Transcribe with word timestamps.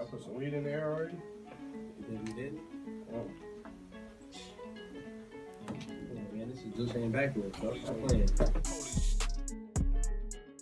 I 0.00 0.04
put 0.04 0.22
some 0.22 0.34
weed 0.34 0.54
in 0.54 0.64
there 0.64 0.88
already. 0.92 1.16
You 1.98 2.04
think 2.08 2.28
you 2.28 2.34
did? 2.34 2.58
Oh. 3.14 3.26
Yeah, 5.68 6.20
man, 6.32 6.48
this 6.50 6.58
is 6.58 6.74
Juice 6.74 6.94
and 6.94 7.12
backwards, 7.12 7.58
bro. 7.58 7.76
Stop 7.82 8.08
playing. 8.08 8.28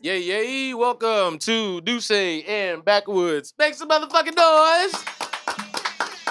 Yeah, 0.03 0.15
yeah, 0.15 0.75
welcome 0.75 1.39
to 1.41 1.81
Dussé 1.83 2.49
and 2.49 2.85
Backwoods. 2.85 3.53
Make 3.59 3.75
some 3.75 3.89
motherfucking 3.89 4.37
noise. 4.37 5.05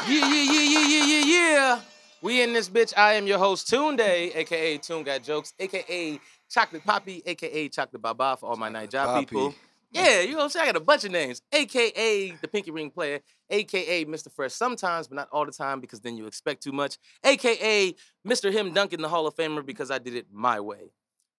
Yeah, 0.07 0.27
yeah, 0.27 0.51
yeah, 0.51 0.61
yeah, 0.61 0.87
yeah, 0.87 1.05
yeah, 1.05 1.25
yeah. 1.25 1.79
We 2.21 2.41
in 2.41 2.53
this 2.53 2.67
bitch. 2.67 2.93
I 2.97 3.13
am 3.13 3.27
your 3.27 3.37
host, 3.37 3.67
Tunde, 3.71 4.35
aka 4.35 4.77
TunGotJokes, 4.79 5.53
aka 5.59 6.19
Chocolate 6.49 6.83
Papí, 6.83 7.21
aka 7.25 7.69
Chocolate 7.69 8.01
Baba 8.01 8.37
for 8.39 8.49
all 8.49 8.55
my 8.57 8.69
night 8.69 8.89
job 8.89 9.07
Poppy. 9.07 9.25
people. 9.25 9.55
Yeah, 9.91 10.21
you 10.21 10.31
know 10.31 10.37
what 10.37 10.43
I'm 10.43 10.49
saying? 10.49 10.63
I 10.63 10.67
got 10.67 10.75
a 10.75 10.83
bunch 10.83 11.03
of 11.03 11.11
names. 11.11 11.41
AKA 11.51 12.37
the 12.41 12.47
Pinky 12.47 12.71
Ring 12.71 12.91
Player, 12.91 13.21
AKA 13.49 14.05
Mr. 14.05 14.31
Fresh 14.31 14.53
sometimes, 14.53 15.07
but 15.07 15.15
not 15.15 15.29
all 15.31 15.45
the 15.45 15.51
time 15.51 15.79
because 15.79 15.99
then 16.01 16.15
you 16.15 16.27
expect 16.27 16.61
too 16.61 16.71
much. 16.71 16.97
AKA 17.23 17.95
Mr. 18.27 18.51
Him 18.51 18.73
Duncan, 18.73 19.01
the 19.01 19.09
Hall 19.09 19.25
of 19.25 19.35
Famer, 19.35 19.65
because 19.65 19.89
I 19.89 19.97
did 19.97 20.15
it 20.15 20.27
my 20.31 20.59
way. 20.59 20.91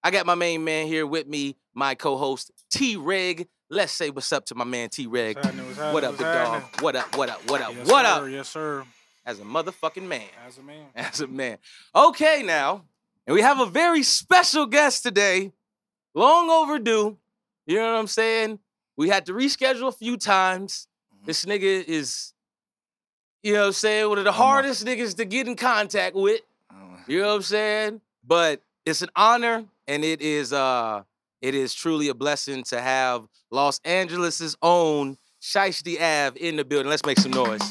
I 0.03 0.11
got 0.11 0.27
my 0.27 0.35
main 0.35 0.65
man 0.65 0.87
here 0.87 1.07
with 1.07 1.29
me, 1.29 1.57
my 1.75 1.95
co-host 1.95 2.51
T 2.71 2.97
Reg. 2.97 3.47
Let's 3.69 3.93
say 3.93 4.11
what's 4.11 4.33
up 4.33 4.47
to 4.47 4.55
my 4.55 4.65
man 4.65 4.89
T 4.89 5.07
Reg. 5.07 5.37
What's 5.37 5.47
happening? 5.47 5.67
What's 5.67 5.79
happening? 5.79 5.95
What 5.95 6.05
up, 6.05 6.13
big 6.13 6.27
dog? 6.27 6.63
What 6.83 6.97
up? 6.97 7.17
What 7.17 7.29
up? 7.29 7.41
What 7.49 7.61
up? 7.61 7.75
Yes, 7.77 7.89
what 7.89 8.05
sir. 8.05 8.25
up? 8.25 8.31
Yes, 8.31 8.49
sir. 8.49 8.85
As 9.27 9.39
a 9.39 9.43
motherfucking 9.43 10.09
man. 10.09 10.23
As 10.47 10.59
a 10.59 10.63
man. 10.63 10.87
As 10.97 11.21
a 11.21 11.27
man. 11.29 11.59
Okay, 11.95 12.43
now, 12.43 12.85
and 13.27 13.35
we 13.35 13.43
have 13.43 13.61
a 13.61 13.67
very 13.67 14.03
special 14.03 14.67
guest 14.67 15.03
today. 15.03 15.53
Long 16.15 16.51
overdue. 16.51 17.19
You 17.67 17.77
know 17.77 17.93
what 17.93 17.99
I'm 18.01 18.07
saying? 18.07 18.59
We 18.97 19.09
had 19.09 19.27
to 19.27 19.33
reschedule 19.33 19.89
a 19.89 19.93
few 19.93 20.17
times. 20.17 20.89
Mhm. 21.23 21.27
This 21.27 21.45
nigga 21.45 21.85
is, 21.85 22.33
you 23.43 23.55
know 23.55 23.61
what 23.61 23.67
I'm 23.69 23.73
saying, 23.73 24.09
one 24.09 24.19
of 24.19 24.25
the 24.25 24.33
hardest 24.33 24.85
niggas 24.85 25.17
to 25.17 25.25
get 25.25 25.47
in 25.49 25.57
contact 25.57 26.17
with. 26.17 26.41
You 27.07 27.21
know 27.23 27.29
what 27.29 27.35
I'm 27.37 27.43
saying? 27.43 28.01
But 28.25 28.63
it's 28.85 29.03
an 29.03 29.09
honor 29.17 29.65
and 29.89 30.05
it 30.05 30.21
is 30.21 30.53
uh 30.53 31.03
it 31.41 31.55
is 31.55 31.73
truly 31.75 32.09
a 32.09 32.15
blessing 32.15 32.63
to 32.65 32.81
have 32.81 33.27
Los 33.51 33.81
Angeles' 33.85 34.55
own 34.63 35.17
Shiesty 35.41 35.97
Ave 36.01 36.39
in 36.39 36.57
the 36.57 36.65
building. 36.65 36.89
Let's 36.91 37.05
make 37.05 37.19
some 37.19 37.33
noise. 37.33 37.63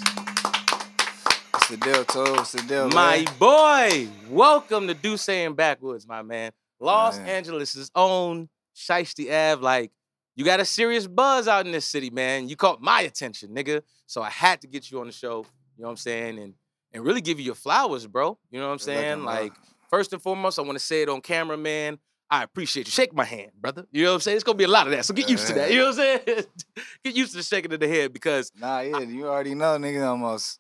It's 1.54 1.68
the 1.70 1.78
deal, 1.78 2.04
too. 2.04 2.34
It's 2.40 2.52
the 2.54 2.64
deal, 2.64 2.90
My 2.90 3.18
man. 3.24 3.28
boy, 3.38 4.08
welcome 4.28 4.88
to 4.88 4.96
Dussé 4.96 5.46
and 5.46 5.56
Backwoods, 5.56 6.08
my 6.08 6.24
man. 6.24 6.52
Los 6.80 7.18
Man. 7.18 7.28
Angeles' 7.30 7.92
own 7.94 8.50
Shiesty 8.80 9.28
Ave. 9.28 9.62
Like, 9.62 9.92
you 10.36 10.46
got 10.46 10.60
a 10.60 10.66
serious 10.66 11.06
buzz 11.06 11.48
out 11.48 11.66
in 11.66 11.72
this 11.72 11.86
city, 11.86 12.10
man. 12.10 12.48
You 12.48 12.56
caught 12.56 12.82
my 12.82 13.02
attention, 13.02 13.50
nigga. 13.54 13.82
So 14.06 14.22
I 14.22 14.30
had 14.30 14.62
to 14.62 14.68
get 14.68 14.90
you 14.90 15.00
on 15.02 15.08
the 15.08 15.12
show. 15.12 15.46
You 15.78 15.84
know 15.84 15.88
what 15.88 15.92
I'm 15.92 15.98
saying? 15.98 16.40
And 16.40 16.54
and 16.92 17.04
really 17.04 17.22
give 17.22 17.40
you 17.40 17.46
your 17.46 17.56
flowers, 17.56 18.08
bro. 18.08 18.38
You 18.50 18.60
know 18.60 18.68
what 18.68 18.74
I'm 18.74 18.80
saying? 18.80 19.24
Like, 19.24 19.54
first 19.90 20.12
and 20.14 20.22
foremost, 20.22 20.58
I 20.58 20.64
want 20.64 20.78
to 20.78 20.84
say 20.84 21.04
it 21.04 21.10
on 21.10 21.22
camera, 21.22 21.58
man. 21.58 22.00
I 22.32 22.44
appreciate 22.44 22.88
you. 22.88 22.92
Shake 22.92 23.14
my 23.14 23.26
hand, 23.26 23.52
brother. 23.60 23.86
You 23.92 24.04
know 24.04 24.12
what 24.12 24.16
I'm 24.16 24.22
saying? 24.22 24.36
It's 24.36 24.44
gonna 24.44 24.58
be 24.58 24.64
a 24.64 24.68
lot 24.70 24.88
of 24.88 24.94
that. 24.94 25.04
So 25.06 25.14
get 25.14 25.30
used 25.30 25.48
to 25.48 25.54
that. 25.54 25.72
You 25.72 25.80
know 25.80 25.90
what 25.90 26.00
I'm 26.00 26.22
saying? 26.26 26.46
get 27.04 27.16
used 27.16 27.32
to 27.32 27.38
the 27.38 27.44
shaking 27.44 27.74
of 27.74 27.80
the 27.80 27.88
head 27.88 28.14
because 28.14 28.52
Nah, 28.60 28.82
yeah, 28.82 29.00
you 29.00 29.28
already 29.28 29.56
know, 29.56 29.78
nigga, 29.78 30.08
almost 30.08 30.60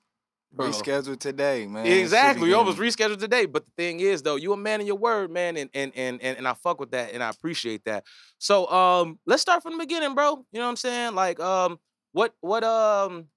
Bro. 0.51 0.69
rescheduled 0.69 1.19
today, 1.19 1.67
man. 1.67 1.85
Exactly. 1.85 2.47
We 2.47 2.53
almost 2.53 2.79
rescheduled 2.79 3.19
today. 3.19 3.45
But 3.45 3.65
the 3.65 3.71
thing 3.77 3.99
is, 3.99 4.23
though, 4.23 4.35
you 4.35 4.51
a 4.51 4.57
man 4.57 4.81
of 4.81 4.87
your 4.87 4.97
word, 4.97 5.31
man, 5.31 5.57
and 5.57 5.69
and 5.73 5.91
and 5.95 6.21
and, 6.21 6.37
and 6.37 6.47
I 6.47 6.53
fuck 6.53 6.79
with 6.79 6.91
that 6.91 7.13
and 7.13 7.21
I 7.21 7.29
appreciate 7.29 7.85
that. 7.85 8.03
So 8.39 8.67
um 8.67 9.19
let's 9.25 9.41
start 9.41 9.61
from 9.61 9.73
the 9.73 9.79
beginning, 9.79 10.15
bro. 10.15 10.45
You 10.51 10.59
know 10.59 10.65
what 10.65 10.71
I'm 10.71 10.75
saying? 10.75 11.15
Like, 11.15 11.39
um, 11.39 11.79
what 12.13 12.33
what 12.41 12.63
um 12.63 13.27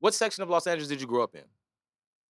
what 0.00 0.14
section 0.14 0.42
of 0.42 0.50
Los 0.50 0.66
Angeles 0.66 0.88
did 0.88 1.00
you 1.00 1.06
grow 1.06 1.24
up 1.24 1.34
in? 1.34 1.42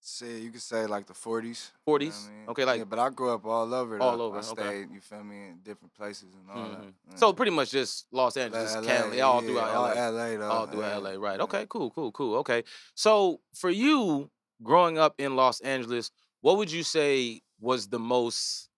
Shit, 0.08 0.40
you 0.40 0.50
could 0.50 0.62
say 0.62 0.86
like 0.86 1.06
the 1.06 1.14
40s. 1.14 1.42
you 1.84 1.92
know 1.92 1.98
40s? 1.98 2.26
I 2.28 2.30
mean? 2.30 2.48
Okay, 2.48 2.64
like 2.64 2.78
yeah, 2.78 2.84
but 2.84 3.00
I 3.00 3.10
grew 3.10 3.34
up 3.34 3.44
all 3.44 3.74
over. 3.74 3.98
All 4.00 4.16
though. 4.16 4.24
over, 4.26 4.38
I 4.38 4.50
okay. 4.50 4.86
you 4.92 5.00
feel 5.00 5.24
me, 5.24 5.48
in 5.48 5.58
different 5.64 5.92
places 5.94 6.28
and 6.32 6.48
all 6.48 6.68
that. 6.70 6.80
Mhm. 6.80 6.92
Yeah. 7.10 7.16
so 7.16 7.32
pretty 7.32 7.50
much 7.50 7.72
just 7.72 8.06
Los 8.12 8.36
Angeles, 8.36 8.72
LA, 8.76 8.82
Cali, 8.82 9.20
all 9.20 9.42
yeah, 9.42 9.48
throughout 9.48 9.74
all 9.74 9.86
LA. 9.88 10.08
LA, 10.10 10.36
though. 10.36 10.50
All 10.50 10.66
throughout 10.68 11.02
yeah. 11.02 11.08
LA, 11.08 11.20
right? 11.20 11.40
Okay, 11.40 11.66
cool, 11.68 11.90
cool, 11.90 12.12
cool. 12.12 12.36
Okay, 12.36 12.62
so 12.94 13.40
for 13.52 13.68
you 13.68 14.30
growing 14.62 14.96
up 14.96 15.14
in 15.18 15.34
Los 15.34 15.60
Angeles, 15.60 16.12
what 16.40 16.56
would 16.56 16.70
you 16.70 16.84
say 16.84 17.42
was 17.60 17.88
the 17.88 17.98
most 17.98 18.68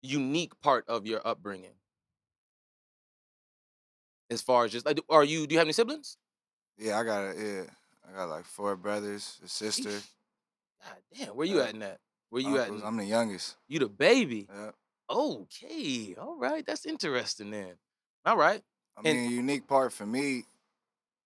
unique 0.00 0.52
part 0.60 0.84
of 0.86 1.06
your 1.06 1.26
upbringing? 1.26 1.74
As 4.30 4.42
far 4.42 4.64
as 4.64 4.70
just 4.70 4.86
like, 4.86 5.00
are 5.10 5.24
you? 5.24 5.48
Do 5.48 5.54
you 5.54 5.58
have 5.58 5.66
any 5.66 5.72
siblings? 5.72 6.16
Yeah, 6.78 7.00
I 7.00 7.04
got 7.04 7.24
it. 7.24 7.36
Yeah, 7.36 7.74
I 8.08 8.16
got 8.16 8.28
like 8.28 8.44
four 8.44 8.76
brothers, 8.76 9.38
a 9.44 9.48
sister. 9.48 9.90
God 9.90 10.96
damn, 11.16 11.28
where 11.36 11.46
you 11.46 11.60
Uh, 11.60 11.64
at 11.64 11.74
in 11.74 11.80
that? 11.80 12.00
Where 12.30 12.42
you 12.42 12.58
at? 12.58 12.68
in- 12.68 12.82
I'm 12.82 12.96
the 12.96 13.04
youngest. 13.04 13.56
you 13.68 13.78
the 13.78 13.88
baby? 13.88 14.48
Yeah. 14.52 14.70
Okay, 15.10 16.14
all 16.18 16.36
right, 16.36 16.64
that's 16.64 16.86
interesting 16.86 17.50
then. 17.50 17.74
All 18.24 18.36
right, 18.36 18.62
I 18.96 19.00
And- 19.08 19.18
mean, 19.18 19.30
a 19.30 19.34
unique 19.34 19.66
part 19.66 19.92
for 19.92 20.06
me, 20.06 20.44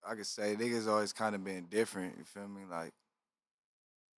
I 0.05 0.15
could 0.15 0.27
say 0.27 0.55
niggas 0.55 0.87
always 0.87 1.13
kind 1.13 1.35
of 1.35 1.43
been 1.43 1.65
different. 1.65 2.17
You 2.17 2.23
feel 2.25 2.47
me? 2.47 2.63
Like 2.69 2.93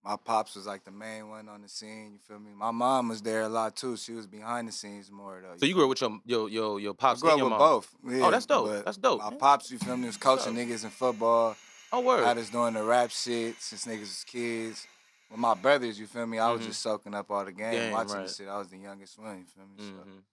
my 0.04 0.16
pops 0.18 0.56
was 0.56 0.66
like 0.66 0.84
the 0.86 0.92
main 0.92 1.30
one 1.30 1.48
on 1.50 1.62
the 1.62 1.68
scene. 1.70 2.14
You 2.14 2.20
feel 2.20 2.40
me? 2.40 2.52
My 2.54 2.72
mom 2.72 3.10
was 3.10 3.22
there 3.22 3.42
a 3.44 3.50
lot 3.50 3.76
too. 3.76 3.98
She 3.98 4.14
was 4.14 4.28
behind 4.28 4.68
the 4.68 4.72
scenes 4.72 5.12
more 5.12 5.42
though. 5.42 5.58
so 5.58 5.66
you 5.66 5.74
grew 5.74 5.84
up 5.84 5.90
with 5.90 6.02
your 6.02 6.20
your 6.26 6.50
your 6.50 6.80
your 6.80 6.94
I 6.94 6.96
pops 6.96 7.22
grew 7.22 7.32
and 7.32 7.34
up 7.34 7.40
your 7.40 7.50
with 7.50 7.60
mom. 7.60 7.60
both. 7.60 7.96
Yeah, 8.08 8.30
that's 8.30 8.46
dope. 8.46 8.86
That's 8.86 8.98
dope, 8.98 9.20
My 9.22 9.30
man. 9.32 9.40
pops, 9.40 9.72
you 9.72 9.78
feel 9.78 9.98
me, 9.98 10.08
was 10.08 10.18
coaching 10.18 10.54
niggas 10.56 10.84
in 10.84 10.90
football. 10.90 11.56
Oh 11.92 12.02
word. 12.02 12.24
Had 12.26 12.38
us 12.38 12.50
doing 12.50 12.74
the 12.74 12.84
rap 12.84 13.10
shit 13.12 13.56
since 13.62 13.86
niggas 13.86 14.00
was 14.02 14.24
kids. 14.28 14.88
With 15.30 15.40
my 15.40 15.54
brothers, 15.54 16.00
you 16.00 16.08
feel 16.08 16.26
me? 16.26 16.40
I 16.40 16.52
was 16.52 16.62
Mhm. 16.62 16.66
just 16.66 16.82
soaking 16.82 17.14
up 17.14 17.30
all 17.30 17.46
the 17.46 17.52
game, 17.52 17.72
Game, 17.72 17.92
watching 17.92 18.16
right. 18.16 18.28
the 18.28 18.34
shit. 18.34 18.48
I 18.48 18.58
was 18.58 18.68
the 18.68 18.78
youngest 18.78 19.18
one. 19.20 19.40
You 19.40 19.46
feel 19.46 19.66
me? 19.66 19.76
So, 19.78 19.84
Mhm, 19.84 20.06
mhm. 20.08 20.24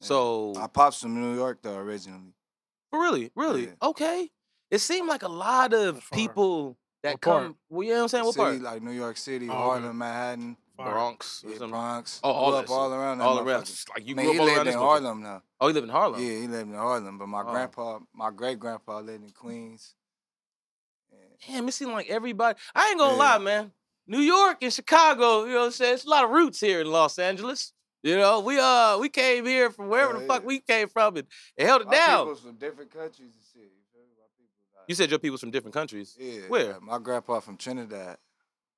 yeah. 0.00 0.06
So 0.06 0.52
my 0.56 0.66
pops 0.66 1.00
from 1.00 1.14
New 1.20 1.34
York 1.36 1.60
though 1.62 1.76
originally. 1.76 2.34
Really, 2.92 3.30
really, 3.34 3.66
Yeah. 3.66 3.74
okay. 3.82 4.30
It 4.70 4.78
seemed 4.78 5.08
like 5.08 5.22
a 5.22 5.28
lot 5.28 5.72
of 5.74 6.08
people 6.10 6.76
that 7.02 7.12
What 7.14 7.20
part? 7.20 7.42
come. 7.44 7.58
Well, 7.68 7.82
you 7.82 7.90
know 7.90 7.96
what 7.96 8.02
I'm 8.04 8.08
saying? 8.08 8.24
What 8.24 8.34
city, 8.34 8.44
part? 8.44 8.60
like 8.62 8.82
New 8.82 8.92
York 8.92 9.16
City, 9.16 9.48
Oh, 9.48 9.52
okay. 9.52 9.62
Harlem, 9.80 9.98
Manhattan, 9.98 10.56
Bronx. 10.76 11.42
yeah, 11.44 11.50
something? 11.52 11.70
Bronx. 11.70 12.20
Oh, 12.24 12.30
all 12.30 12.50
Grew 12.50 12.56
that 12.60 12.64
up 12.64 12.70
all 12.70 12.88
shit. 12.90 12.98
around 12.98 13.20
all 13.20 13.38
around. 13.40 13.62
motherfucker. 13.64 13.88
Like 13.90 14.06
you 14.08 14.14
I 14.14 14.22
grew 14.22 14.32
he 14.32 14.36
up 14.38 14.40
all 14.40 14.46
around 14.48 14.56
lived 14.56 14.66
this 14.68 14.74
in. 14.74 14.80
Harlem 14.80 15.22
now. 15.22 15.42
Oh, 15.60 15.68
he 15.68 15.74
live 15.74 15.84
in 15.84 15.90
Harlem. 15.90 16.20
Yeah, 16.22 16.30
he 16.40 16.46
lived 16.46 16.70
in 16.70 16.74
Harlem, 16.76 17.18
but 17.18 17.26
my 17.26 17.40
Oh. 17.42 17.50
grandpa, 17.50 17.98
my 18.14 18.30
great 18.30 18.58
grandpa 18.58 19.00
lived 19.00 19.24
in 19.24 19.30
Queens. 19.32 19.94
Damn, 21.46 21.68
it 21.68 21.72
seemed 21.72 21.92
like 21.92 22.08
everybody. 22.08 22.58
I 22.74 22.90
ain't 22.90 22.98
gonna 22.98 23.12
Yeah. 23.14 23.18
lie, 23.18 23.38
man. 23.38 23.72
New 24.06 24.18
York 24.20 24.58
and 24.62 24.72
Chicago, 24.72 25.44
you 25.44 25.52
know 25.52 25.60
what 25.60 25.64
I'm 25.66 25.70
saying? 25.72 25.94
It's 25.94 26.04
a 26.04 26.08
lot 26.10 26.24
of 26.24 26.30
roots 26.30 26.60
here 26.60 26.80
in 26.80 26.90
Los 26.90 27.18
Angeles. 27.18 27.72
You 28.02 28.18
know, 28.18 28.40
we 28.40 28.58
uh 28.58 28.98
we 28.98 29.08
came 29.08 29.46
here 29.46 29.70
from 29.70 29.88
wherever 29.88 30.12
Yeah, 30.12 30.20
the 30.20 30.26
fuck 30.26 30.42
yeah. 30.42 30.46
we 30.46 30.60
came 30.60 30.88
from 30.88 31.16
and, 31.16 31.26
and 31.56 31.66
held 31.68 31.80
it 31.82 31.86
My 31.86 31.94
down. 31.94 32.24
people's 32.26 32.40
from 32.40 32.56
different 32.56 32.90
countries 32.90 33.32
and 33.34 33.44
shit. 33.52 33.62
You 33.62 33.80
feel 33.92 34.02
me? 34.02 34.08
My 34.18 34.26
people, 34.36 34.52
like- 34.76 34.84
You 34.88 34.94
said 34.94 35.08
your 35.10 35.18
people's 35.18 35.40
from 35.40 35.50
different 35.50 35.72
countries. 35.74 36.14
yeah. 36.20 36.40
where? 36.48 36.78
my 36.82 36.98
grandpa 36.98 37.40
from 37.40 37.56
Trinidad. 37.56 38.18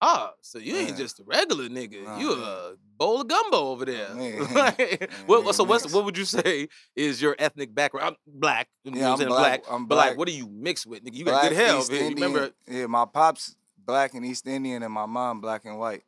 Ah, 0.03 0.33
so 0.43 0.59
you 0.59 0.77
ain't 0.77 0.97
just 0.97 1.21
a 1.21 1.25
regular 1.25 1.69
nigga. 1.69 2.05
Nah, 2.05 2.19
you 2.19 2.33
a 2.33 2.75
bowl 2.99 3.23
of 3.23 3.29
gumbo 3.29 3.69
over 3.69 3.85
there. 3.87 4.09
Like, 4.55 5.11
what, 5.27 5.55
so 5.55 5.65
what's 5.65 5.91
what 5.93 6.05
would 6.05 6.19
you 6.19 6.25
say 6.27 6.69
is 6.95 7.21
your 7.23 7.35
ethnic 7.39 7.75
background? 7.75 8.17
I'm 8.27 8.41
black. 8.41 8.69
You 8.85 8.91
know 8.91 8.99
Yeah, 8.99 9.05
what 9.07 9.13
I'm 9.13 9.19
saying? 9.19 9.29
black, 9.31 9.63
I'm 9.71 9.87
But 9.87 9.97
like, 9.97 10.07
black. 10.11 10.19
what 10.19 10.29
do 10.29 10.35
you 10.35 10.49
mix 10.49 10.85
with, 10.87 11.03
nigga? 11.03 11.15
You 11.15 11.25
got 11.25 11.43
good 11.43 11.55
Black, 11.55 11.67
health. 11.67 11.91
You 11.91 12.09
remember? 12.11 12.51
Yeah, 12.69 12.87
my 12.87 13.07
pops 13.07 13.57
black 13.79 14.13
and 14.15 14.25
East 14.27 14.47
Indian, 14.47 14.83
and 14.83 14.93
my 14.93 15.07
mom 15.07 15.41
black 15.41 15.65
and 15.65 15.79
white. 15.79 16.03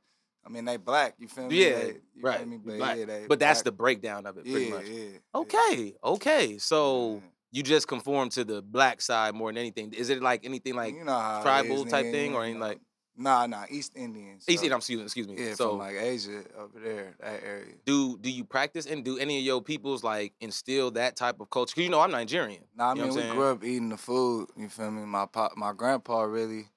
I 0.44 0.50
mean, 0.50 0.64
they 0.66 0.76
black. 0.76 1.14
You 1.18 1.28
feel 1.28 1.48
me? 1.48 1.62
Yeah, 1.64 1.74
They- 1.78 1.96
right. 2.22 2.38
Feel 2.40 2.46
me? 2.48 2.58
But 2.62 2.76
black. 2.78 2.98
yeah, 2.98 3.04
they 3.06 3.26
but 3.26 3.38
that's 3.38 3.62
the 3.62 3.72
breakdown 3.72 4.26
of 4.26 4.36
it, 4.38 4.44
pretty 4.44 4.66
yeah, 4.66 4.70
much. 4.74 4.86
yeah. 4.86 5.18
Okay, 5.34 5.94
okay. 6.04 6.58
So 6.58 7.22
you 7.52 7.62
just 7.62 7.88
conform 7.88 8.28
to 8.30 8.44
the 8.44 8.60
black 8.60 9.00
side 9.00 9.34
more 9.34 9.50
than 9.50 9.56
anything. 9.58 9.92
Is 9.94 10.10
it 10.10 10.20
like 10.22 10.44
anything 10.44 10.74
like 10.74 10.94
you 10.94 11.04
know 11.04 11.40
tribal 11.42 11.86
type 11.86 12.06
thing 12.12 12.34
or 12.34 12.44
anything 12.44 12.60
like 12.60 12.80
Nah, 13.20 13.46
nah, 13.46 13.64
East 13.68 13.92
Indians. 13.96 14.44
East 14.48 14.60
so- 14.60 14.64
Indian? 14.64 14.78
Excuse, 14.78 15.02
excuse 15.02 15.26
me. 15.26 15.34
Yeah, 15.36 15.54
so 15.54 15.70
from 15.70 15.78
like 15.78 15.96
Asia 15.96 16.44
over 16.56 16.78
there, 16.78 17.16
that 17.20 17.42
area. 17.44 17.74
do 17.84 18.16
do 18.16 18.30
you 18.30 18.44
practice 18.44 18.86
and 18.86 19.04
do 19.04 19.18
any 19.18 19.38
of 19.38 19.44
your 19.44 19.60
peoples 19.60 20.04
like 20.04 20.34
instill 20.40 20.92
that 20.92 21.16
type 21.16 21.40
of 21.40 21.50
culture? 21.50 21.74
Cause 21.74 21.82
you 21.82 21.90
know 21.90 22.00
I'm 22.00 22.12
Nigerian. 22.12 22.62
Nah, 22.76 22.92
I 22.92 22.94
mean, 22.94 23.12
we 23.12 23.22
grew 23.22 23.50
up 23.50 23.64
eating 23.64 23.88
the 23.88 23.96
food. 23.96 24.48
You 24.56 24.68
feel 24.68 24.92
me? 24.92 25.04
My 25.04 25.26
pop, 25.26 25.56
my 25.56 25.72
grandpa 25.72 26.22
really, 26.22 26.68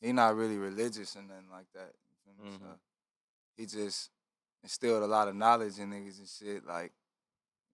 he 0.00 0.12
not 0.12 0.36
really 0.36 0.56
religious 0.56 1.16
and 1.16 1.28
nothing 1.28 1.50
like 1.52 1.66
that. 1.74 1.92
You 2.26 2.32
feel 2.34 2.44
me? 2.44 2.50
So 2.58 2.64
mm-hmm. 2.64 2.72
he 3.58 3.66
just 3.66 4.10
instilled 4.62 5.02
a 5.02 5.06
lot 5.06 5.28
of 5.28 5.36
knowledge 5.36 5.78
in 5.78 5.90
niggas 5.90 6.18
and 6.18 6.28
shit. 6.28 6.66
Like, 6.66 6.92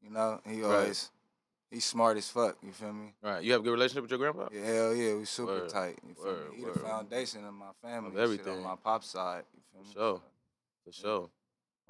you 0.03 0.11
know, 0.11 0.41
he 0.45 0.65
always, 0.65 1.13
he's 1.71 1.85
smart 1.85 2.17
as 2.17 2.29
fuck. 2.29 2.57
You 2.63 2.73
feel 2.73 2.93
me? 2.93 3.15
Right. 3.23 3.43
You 3.43 3.53
have 3.53 3.61
a 3.61 3.65
good 3.65 3.73
relationship 3.73 4.03
with 4.03 4.11
your 4.11 4.19
grandpa? 4.19 4.49
Yeah, 4.53 4.65
hell 4.65 4.95
yeah, 4.95 5.15
we 5.15 5.25
super 5.25 5.53
Word, 5.53 5.69
tight. 5.69 5.99
You 6.07 6.15
feel 6.15 6.25
word, 6.25 6.51
me? 6.51 6.57
He 6.59 6.65
word. 6.65 6.75
the 6.75 6.79
foundation 6.81 7.45
of 7.45 7.55
my 7.55 7.71
family. 7.83 8.11
shit, 8.13 8.21
everything. 8.21 8.57
on 8.59 8.63
my 8.63 8.77
pop 8.83 9.05
side. 9.05 9.45
You 9.55 9.63
feel 9.73 9.83
me? 9.83 9.87
For 9.87 9.99
sure. 9.99 10.21
For 10.85 10.93
sure. 10.93 11.31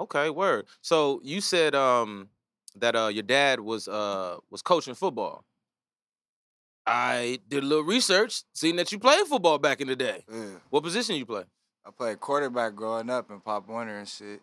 Okay, 0.00 0.30
word. 0.30 0.66
So 0.80 1.20
you 1.22 1.40
said 1.40 1.74
um 1.74 2.28
that 2.76 2.96
uh 2.96 3.08
your 3.08 3.22
dad 3.22 3.60
was 3.60 3.88
uh 3.88 4.36
was 4.50 4.62
coaching 4.62 4.94
football. 4.94 5.44
I 6.86 7.38
did 7.48 7.62
a 7.62 7.66
little 7.66 7.84
research, 7.84 8.42
seeing 8.52 8.76
that 8.76 8.90
you 8.90 8.98
played 8.98 9.26
football 9.26 9.58
back 9.58 9.80
in 9.80 9.88
the 9.88 9.96
day. 9.96 10.24
Yeah. 10.32 10.46
What 10.70 10.82
position 10.82 11.16
you 11.16 11.26
play? 11.26 11.44
I 11.86 11.90
played 11.90 12.20
quarterback 12.20 12.74
growing 12.74 13.10
up 13.10 13.30
in 13.30 13.40
Pop 13.40 13.68
Warner 13.68 13.98
and 13.98 14.08
shit. 14.08 14.40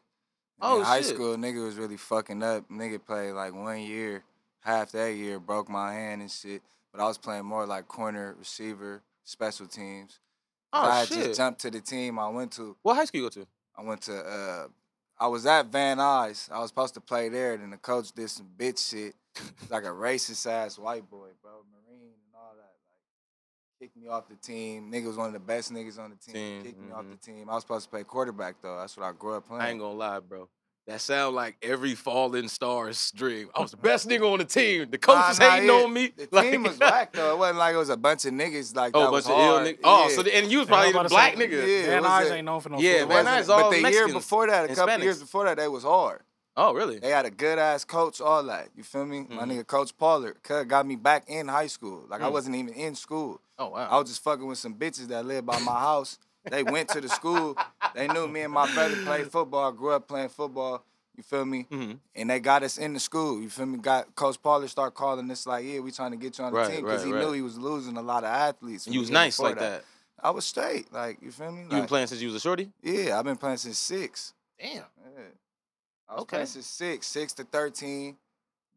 Oh, 0.61 0.79
in 0.79 0.85
high 0.85 1.01
shit. 1.01 1.15
school, 1.15 1.35
nigga 1.35 1.63
was 1.63 1.75
really 1.75 1.97
fucking 1.97 2.41
up. 2.41 2.69
Nigga 2.69 3.03
played 3.03 3.33
like 3.33 3.53
one 3.53 3.81
year, 3.81 4.23
half 4.67 4.91
that 4.91 5.15
year 5.15 5.39
broke 5.39 5.69
my 5.69 5.93
hand 5.93 6.21
and 6.21 6.29
shit. 6.29 6.61
But 6.91 7.01
I 7.01 7.07
was 7.07 7.17
playing 7.17 7.45
more 7.45 7.65
like 7.65 7.87
corner, 7.87 8.35
receiver, 8.37 9.01
special 9.23 9.65
teams. 9.65 10.19
Oh 10.73 10.81
I 10.83 10.99
had 10.99 11.07
shit. 11.07 11.17
just 11.25 11.37
jumped 11.37 11.61
to 11.61 11.71
the 11.71 11.79
team 11.81 12.19
I 12.19 12.27
went 12.29 12.51
to. 12.53 12.75
what 12.83 12.95
high 12.95 13.05
school 13.05 13.21
you 13.21 13.25
go 13.25 13.41
to? 13.41 13.47
I 13.77 13.83
went 13.83 14.01
to 14.03 14.17
uh 14.17 14.67
I 15.19 15.27
was 15.27 15.45
at 15.45 15.67
Van 15.67 15.97
Nuys. 15.97 16.51
I 16.51 16.59
was 16.59 16.69
supposed 16.69 16.93
to 16.93 17.01
play 17.01 17.29
there, 17.29 17.53
and 17.53 17.73
the 17.73 17.77
coach 17.77 18.11
did 18.11 18.29
some 18.29 18.47
bitch 18.55 18.89
shit. 18.91 19.15
like 19.69 19.83
a 19.83 19.87
racist 19.87 20.45
ass 20.49 20.77
white 20.77 21.09
boy, 21.09 21.29
bro. 21.41 21.51
Marine 21.71 22.13
and 22.25 22.35
all 22.35 22.53
that. 22.55 22.73
Like 22.91 23.79
kicked 23.79 23.97
me 23.97 24.07
off 24.07 24.27
the 24.27 24.35
team. 24.35 24.91
Nigga 24.91 25.07
was 25.07 25.17
one 25.17 25.27
of 25.27 25.33
the 25.33 25.39
best 25.39 25.71
niggas 25.73 25.97
on 25.97 26.11
the 26.11 26.15
team. 26.17 26.33
Team, 26.33 26.63
Kicked 26.63 26.79
me 26.79 26.91
off 26.91 27.05
the 27.09 27.17
team. 27.17 27.49
I 27.49 27.55
was 27.55 27.63
supposed 27.63 27.85
to 27.85 27.89
play 27.89 28.03
quarterback 28.03 28.55
though. 28.61 28.77
That's 28.79 28.95
what 28.97 29.05
I 29.05 29.11
grew 29.13 29.35
up 29.35 29.47
playing. 29.47 29.61
I 29.61 29.69
ain't 29.71 29.79
gonna 29.79 29.93
lie, 29.97 30.19
bro. 30.19 30.49
That 30.87 31.01
sound 31.01 31.35
like 31.35 31.57
every 31.61 31.95
fallen 31.95 32.47
star's 32.47 33.11
dream. 33.11 33.49
I 33.53 33.59
was 33.59 33.71
the 33.71 33.77
best 33.77 34.07
nigga 34.07 34.31
on 34.31 34.39
the 34.39 34.45
team. 34.45 34.89
The 34.89 34.97
coach 34.97 35.15
Nah, 35.17 35.27
was 35.27 35.39
nah, 35.39 35.49
hating 35.51 35.67
yeah. 35.67 35.75
on 35.83 35.91
me. 35.93 36.13
The 36.15 36.29
like- 36.31 36.51
team 36.51 36.63
was 36.63 36.79
whack 36.79 37.11
though. 37.11 37.33
It 37.33 37.37
wasn't 37.39 37.57
like 37.59 37.75
it 37.75 37.77
was 37.77 37.89
a 37.89 37.97
bunch 37.97 38.23
of 38.23 38.31
niggas 38.33 38.73
like 38.73 38.91
Oh, 38.95 39.01
that 39.01 39.07
a 39.07 39.11
was 39.11 39.27
bunch 39.27 39.37
of 39.37 39.45
ill 39.45 39.73
niggas. 39.73 39.79
Oh, 39.83 40.07
Yeah. 40.09 40.15
so 40.15 40.23
the, 40.23 40.35
and 40.37 40.49
you 40.51 40.59
was 40.59 40.67
probably 40.67 40.93
was 40.93 41.03
the 41.03 41.09
black 41.09 41.35
say, 41.37 41.47
nigga. 41.47 41.67
Yeah, 41.81 41.85
Van 41.87 42.03
Nuys 42.03 42.31
ain't 42.31 42.45
known 42.45 42.61
for 42.61 42.69
no 42.69 42.79
Yeah, 42.79 42.99
football. 42.99 43.07
Van 43.17 43.25
Wasn't 43.25 43.47
Nuys 43.49 43.53
all 43.63 43.71
but 43.71 43.81
the 43.81 43.91
year 43.91 44.07
before 44.07 44.47
that, 44.47 44.71
a 44.71 44.75
couple 44.75 44.93
Hispanics. 44.95 45.03
years 45.03 45.19
before 45.19 45.43
that, 45.45 45.57
they 45.57 45.67
was 45.67 45.83
hard. 45.83 46.21
Oh, 46.55 46.73
really? 46.73 46.99
They 46.99 47.09
had 47.11 47.25
a 47.25 47.31
good 47.31 47.59
ass 47.59 47.83
coach, 47.83 48.19
all 48.21 48.41
that. 48.43 48.69
You 48.75 48.83
feel 48.83 49.05
me? 49.05 49.27
My 49.29 49.43
Mhm. 49.43 49.51
nigga 49.57 49.67
Coach 49.67 49.95
Pollard 49.97 50.37
cut- 50.41 50.67
got 50.69 50.87
me 50.87 50.95
back 50.95 51.25
in 51.27 51.49
high 51.49 51.67
school. 51.67 52.05
Like 52.09 52.21
I 52.21 52.29
Mm. 52.29 52.31
wasn't 52.31 52.55
even 52.55 52.73
in 52.73 52.95
school. 52.95 53.41
Oh, 53.59 53.69
wow. 53.71 53.87
I 53.91 53.97
was 53.99 54.07
just 54.09 54.23
fucking 54.23 54.45
with 54.47 54.57
some 54.57 54.73
bitches 54.75 55.07
that 55.09 55.25
lived 55.25 55.45
by 55.45 55.59
my 55.59 55.77
house. 55.79 56.17
They 56.49 56.63
went 56.63 56.89
to 56.89 57.01
the 57.01 57.09
school. 57.09 57.57
They 57.93 58.07
knew 58.07 58.27
me 58.27 58.41
and 58.41 58.53
my 58.53 58.67
brother 58.67 58.95
played 58.97 59.27
football. 59.31 59.71
Grew 59.71 59.91
up 59.91 60.07
playing 60.07 60.29
football. 60.29 60.83
You 61.15 61.23
feel 61.23 61.45
me? 61.45 61.65
hmm 61.69 61.93
And 62.15 62.29
they 62.29 62.39
got 62.39 62.63
us 62.63 62.77
in 62.77 62.93
the 62.93 62.99
school. 62.99 63.41
You 63.41 63.49
feel 63.49 63.65
me? 63.65 63.79
Got 63.79 64.15
Coach 64.15 64.41
Pollard 64.41 64.67
start 64.69 64.93
calling 64.93 65.29
us 65.31 65.47
like, 65.47 65.65
yeah, 65.65 65.79
we 65.79 65.91
trying 65.91 66.11
to 66.11 66.17
get 66.17 66.37
you 66.37 66.43
on 66.45 66.53
the 66.53 66.59
Right, 66.59 66.69
team 66.71 66.81
because 66.81 67.01
right, 67.01 67.07
he 67.07 67.13
right. 67.13 67.19
knew 67.25 67.31
he 67.33 67.41
was 67.41 67.57
losing 67.57 67.97
a 67.97 68.01
lot 68.01 68.23
of 68.23 68.29
athletes. 68.29 68.87
You 68.87 68.99
was 68.99 69.09
nice 69.09 69.39
like 69.39 69.57
that. 69.59 69.83
I 70.21 70.29
was 70.31 70.45
straight. 70.45 70.91
Like 70.93 71.17
you 71.21 71.31
feel 71.31 71.51
me? 71.51 71.63
You 71.63 71.69
been 71.69 71.85
playing 71.85 72.07
since 72.07 72.21
you 72.21 72.27
was 72.27 72.35
a 72.35 72.39
shorty? 72.39 72.71
Yeah, 72.81 73.17
I've 73.17 73.25
been 73.25 73.37
playing 73.37 73.57
since 73.57 73.77
six. 73.77 74.33
Damn. 74.59 74.75
Yeah. 74.77 74.83
I 76.09 76.13
was 76.13 76.21
Okay. 76.23 76.37
playing 76.37 76.47
since 76.47 76.67
six, 76.67 77.07
six 77.07 77.33
to 77.33 77.43
thirteen. 77.43 78.17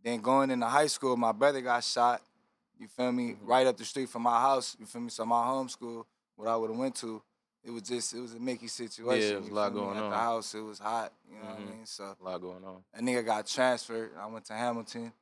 Then 0.03 0.21
going 0.21 0.51
into 0.51 0.67
high 0.67 0.87
school, 0.87 1.17
my 1.17 1.33
brother 1.33 1.61
got 1.61 1.85
shot. 1.85 2.23
You 2.79 2.89
feel 2.89 3.13
me? 3.13 3.33
Mhm. 3.33 3.37
Right 3.43 3.67
up 3.67 3.77
the 3.77 3.85
street 3.85 4.09
from 4.09 4.23
my 4.23 4.41
house. 4.41 4.77
You 4.81 4.87
feel 4.87 5.03
me? 5.03 5.11
So 5.11 5.25
my 5.27 5.45
home 5.45 5.69
school, 5.69 6.07
what 6.37 6.49
I 6.49 6.57
would 6.57 6.71
have 6.71 6.79
went 6.79 6.95
to, 6.97 7.23
it 7.65 7.71
was 7.71 7.83
just 7.83 8.15
it 8.15 8.21
was 8.21 8.35
a 8.35 8.41
Mickey 8.41 8.69
situation. 8.69 9.37
it 9.37 9.41
was 9.41 9.49
a 9.49 9.55
lot 9.55 9.73
feel 9.73 9.81
me? 9.83 9.87
going 9.87 9.97
At 9.99 10.03
on. 10.05 10.11
the 10.11 10.17
house, 10.17 10.55
it 10.55 10.61
was 10.61 10.79
hot. 10.79 11.13
You 11.29 11.37
know 11.39 11.45
Mhm. 11.45 11.49
what 11.49 11.57
I 11.59 11.65
mean? 11.77 11.87
So 11.87 12.17
A 12.21 12.25
lot 12.25 12.41
going 12.41 12.65
on. 12.65 12.85
a 12.95 13.01
nigga 13.01 13.25
got 13.25 13.47
transferred. 13.47 14.13
I 14.19 14.27
went 14.27 14.45
to 14.47 14.55
Hamilton. 14.55 15.13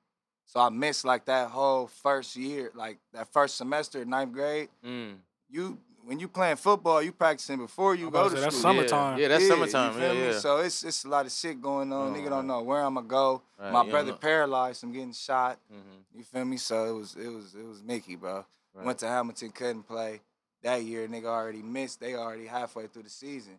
So 0.47 0.61
I 0.61 0.71
missed 0.71 1.05
like 1.05 1.27
that 1.27 1.51
whole 1.51 1.89
first 1.89 2.35
year, 2.37 2.71
like 2.75 2.99
that 3.13 3.29
first 3.33 3.57
semester, 3.57 4.05
ninth 4.05 4.33
grade. 4.33 4.69
Mm. 4.85 5.19
You 5.51 5.79
when 6.05 6.19
you 6.19 6.27
playing 6.27 6.57
football, 6.57 7.03
you 7.03 7.13
practicing 7.13 7.59
before 7.59 7.95
you 7.95 8.07
I'm 8.07 8.13
go 8.13 8.23
to 8.25 8.31
to 8.31 8.37
say, 8.37 8.41
that's 8.45 8.57
school. 8.57 8.63
summer- 8.63 8.83
Yeah, 8.83 8.89
Summertime. 8.89 9.19
Yeah, 9.19 9.29
that's 9.29 9.43
Yeah, 9.43 9.49
summertime. 9.51 9.95
You 9.95 10.01
Yeah, 10.01 10.09
feel 10.13 10.15
me? 10.21 10.27
yeah. 10.33 10.39
So 10.39 10.57
it's 10.59 10.83
it's 10.85 11.05
a 11.05 11.09
lot 11.09 11.27
of 11.27 11.33
shit 11.33 11.61
going 11.61 11.93
on. 11.93 12.09
Oh, 12.09 12.19
Nigga 12.19 12.31
don't 12.31 12.47
know 12.47 12.63
where 12.63 12.83
I'ma 12.83 13.03
go. 13.03 13.43
Right, 13.59 13.73
My 13.73 13.87
brother 13.91 14.13
know. 14.13 14.17
paralyzed 14.17 14.81
from 14.81 14.93
getting 14.93 15.13
shot. 15.13 15.59
Mhm. 15.71 16.05
You 16.15 16.25
feel 16.25 16.45
me? 16.47 16.57
So 16.57 16.85
it 16.87 16.93
was 16.93 17.15
it 17.17 17.29
was 17.29 17.55
it 17.55 17.67
was 17.67 17.83
Mickey, 17.83 18.17
bro. 18.17 18.47
Right. 18.73 18.87
Went 18.87 18.99
to 19.01 19.07
Hamilton, 19.09 19.51
couldn't 19.51 19.83
play. 19.83 20.23
That 20.63 20.83
year, 20.83 21.07
nigga 21.09 21.27
already 21.27 21.63
missed. 21.63 22.01
They 22.01 22.15
already 22.15 22.47
halfway 22.47 22.87
through 22.89 23.05
the 23.05 23.11
season. 23.11 23.59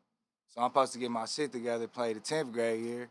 So 0.49 0.61
I'm 0.61 0.69
supposed 0.69 0.93
to 0.93 0.99
get 0.99 1.11
my 1.11 1.25
shit 1.25 1.51
together, 1.51 1.87
play 1.87 2.13
the 2.13 2.19
10th 2.19 2.51
grade 2.51 2.83
year. 2.83 3.09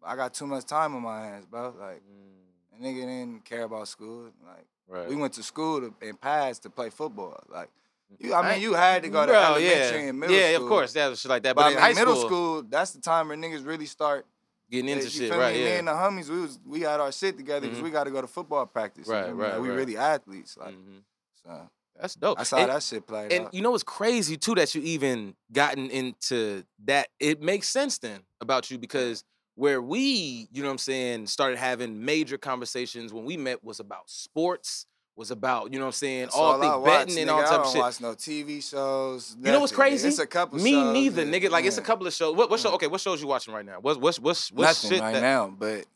But 0.00 0.08
I 0.10 0.16
got 0.16 0.34
too 0.34 0.46
much 0.46 0.64
time 0.64 0.94
on 0.94 1.02
my 1.02 1.20
hands, 1.24 1.46
bro. 1.46 1.74
Like, 1.78 2.02
Mm. 2.02 2.78
a 2.78 2.82
nigga 2.82 3.00
didn't 3.06 3.44
care 3.44 3.64
about 3.64 3.88
school. 3.88 4.30
Like, 4.46 4.66
Right. 4.88 5.08
we 5.08 5.16
went 5.16 5.34
to 5.34 5.42
school 5.42 5.80
to, 5.80 5.94
and 6.00 6.20
passed 6.20 6.62
to 6.62 6.70
play 6.70 6.90
football. 6.90 7.42
Like, 7.48 7.70
you, 8.20 8.32
I 8.34 8.52
mean, 8.52 8.62
you 8.62 8.74
had 8.74 9.02
to 9.02 9.08
go 9.08 9.26
to 9.26 9.32
Bro, 9.32 9.40
elementary 9.42 10.02
yeah. 10.02 10.08
and 10.08 10.20
middle 10.20 10.34
yeah, 10.36 10.42
school. 10.42 10.50
Yeah, 10.52 10.56
of 10.64 10.68
course, 10.68 10.92
that 10.92 11.08
was 11.08 11.20
shit 11.20 11.28
like 11.28 11.42
that. 11.42 11.56
But, 11.56 11.62
But, 11.64 11.72
in 11.72 11.78
high 11.78 11.92
middle 11.92 12.14
school, 12.14 12.28
school, 12.28 12.62
that's 12.62 12.92
the 12.92 13.00
time 13.00 13.28
where 13.28 13.36
niggas 13.36 13.66
really 13.66 13.86
start 13.86 14.24
getting 14.70 14.88
into 14.90 15.04
you 15.04 15.10
shit, 15.10 15.30
right? 15.32 15.54
me? 15.56 15.64
Me 15.64 15.72
and 15.76 15.88
the 15.88 15.92
homies, 15.92 16.28
we 16.28 16.40
was 16.40 16.58
we 16.64 16.80
had 16.82 17.00
our 17.00 17.10
shit 17.12 17.36
together 17.36 17.62
because 17.66 17.80
Mhm. 17.80 17.84
we 17.84 17.90
got 17.90 18.04
to 18.04 18.10
go 18.12 18.20
to 18.20 18.26
football 18.28 18.64
practice. 18.66 19.08
Right, 19.08 19.26
feel 19.26 19.34
me? 19.34 19.42
right, 19.42 19.52
Like, 19.54 19.62
we 19.62 19.68
right. 19.70 19.74
really 19.76 19.96
athletes. 19.96 20.56
Like, 20.56 20.74
Mhm. 20.74 21.02
so 21.42 21.68
That's 22.00 22.14
dope. 22.14 22.38
I 22.38 22.42
saw 22.42 22.58
and, 22.58 22.70
that 22.70 22.82
shit 22.82 23.06
played 23.06 23.32
and 23.32 23.46
out. 23.46 23.54
you 23.54 23.62
know 23.62 23.70
what's 23.70 23.82
crazy 23.82 24.36
too 24.36 24.54
that 24.56 24.74
you 24.74 24.82
even 24.82 25.34
gotten 25.52 25.90
into 25.90 26.64
that. 26.84 27.08
It 27.20 27.42
makes 27.42 27.68
sense 27.68 27.98
then 27.98 28.20
about 28.40 28.70
you 28.70 28.78
because 28.78 29.24
where 29.54 29.80
we, 29.80 30.48
you 30.52 30.62
know 30.62 30.68
what 30.68 30.72
I'm 30.72 30.78
saying, 30.78 31.26
started 31.28 31.58
having 31.58 32.04
major 32.04 32.36
conversations 32.36 33.12
when 33.12 33.24
we 33.24 33.36
met 33.38 33.64
was 33.64 33.80
about 33.80 34.10
sports, 34.10 34.86
was 35.16 35.30
about, 35.30 35.72
you 35.72 35.78
know 35.78 35.86
what 35.86 35.88
I'm 35.88 35.92
saying, 35.92 36.24
That's 36.24 36.36
all 36.36 36.60
I 36.60 36.60
things 36.60 36.76
watch, 36.76 37.06
betting 37.06 37.18
and 37.20 37.30
nigga. 37.30 37.32
all 37.32 37.40
I 37.40 37.42
type 37.44 37.52
don't 37.52 37.66
of 37.66 37.72
shit. 37.72 37.80
watch 37.80 38.00
no 38.02 38.14
TV 38.14 38.62
shows. 38.62 39.34
You 39.40 39.52
know 39.52 39.60
what's 39.60 39.72
crazy? 39.72 40.08
It's 40.08 40.18
a 40.18 40.26
couple. 40.26 40.58
Me 40.58 40.72
shows 40.72 40.92
neither, 40.92 41.24
nigga. 41.24 41.50
Like 41.50 41.64
it's 41.64 41.78
a 41.78 41.82
couple 41.82 42.06
of 42.06 42.12
shows. 42.12 42.36
What 42.36 42.50
what 42.50 42.60
show? 42.60 42.70
Mm. 42.70 42.74
Okay, 42.74 42.86
what 42.86 43.00
shows 43.00 43.22
you 43.22 43.26
watching 43.26 43.54
right 43.54 43.64
now? 43.64 43.78
What's 43.80 43.98
what's 43.98 44.18
what's 44.20 44.52
what's 44.52 44.84
Nothing 44.84 44.96
shit 44.98 45.00
right 45.00 45.14
that 45.14 45.22
now, 45.22 45.48
but 45.48 45.86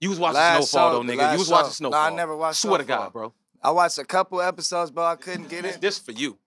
you 0.00 0.10
was 0.10 0.20
watching 0.20 0.36
Snowfall 0.40 0.64
show- 0.64 1.02
though, 1.02 1.12
nigga. 1.12 1.32
You 1.32 1.38
was 1.40 1.48
watching 1.50 1.72
Snowfall. 1.72 2.00
Nah, 2.00 2.06
I 2.06 2.14
never 2.14 2.36
watched 2.36 2.60
Swear 2.60 2.78
to 2.78 2.84
God, 2.84 3.12
bro. 3.12 3.32
I 3.62 3.70
watched 3.70 3.98
a 3.98 4.04
couple 4.04 4.40
episodes, 4.40 4.90
but 4.90 5.04
I 5.04 5.16
couldn't 5.16 5.48
get 5.48 5.64
it. 5.64 5.80
this 5.80 5.98
for 5.98 6.12
you. 6.12 6.38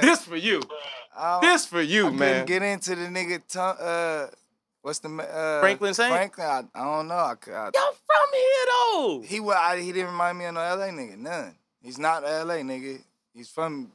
This 0.00 0.24
for 0.24 0.36
you. 0.36 0.62
This 1.40 1.66
for 1.66 1.80
you, 1.80 2.08
I 2.08 2.10
man. 2.10 2.18
couldn't 2.18 2.46
get 2.46 2.62
into 2.62 2.94
the 2.94 3.06
nigga. 3.06 3.40
T- 3.48 3.58
uh, 3.58 4.26
what's 4.82 4.98
the 4.98 5.08
uh, 5.08 5.60
Franklin 5.60 5.94
Saint? 5.94 6.12
Franklin, 6.12 6.46
I, 6.46 6.62
I 6.74 6.84
don't 6.84 7.08
know. 7.08 7.14
I, 7.14 7.34
I, 7.46 7.70
Y'all 7.74 7.96
from 8.06 8.32
here 8.32 8.66
though. 8.66 9.22
He 9.26 9.40
I, 9.40 9.80
he 9.80 9.92
didn't 9.92 10.10
remind 10.10 10.38
me 10.38 10.44
of 10.46 10.54
no 10.54 10.60
LA 10.60 10.88
nigga. 10.88 11.16
None. 11.16 11.54
He's 11.82 11.98
not 11.98 12.22
LA 12.22 12.56
nigga. 12.56 12.98
He's 13.32 13.48
from 13.48 13.92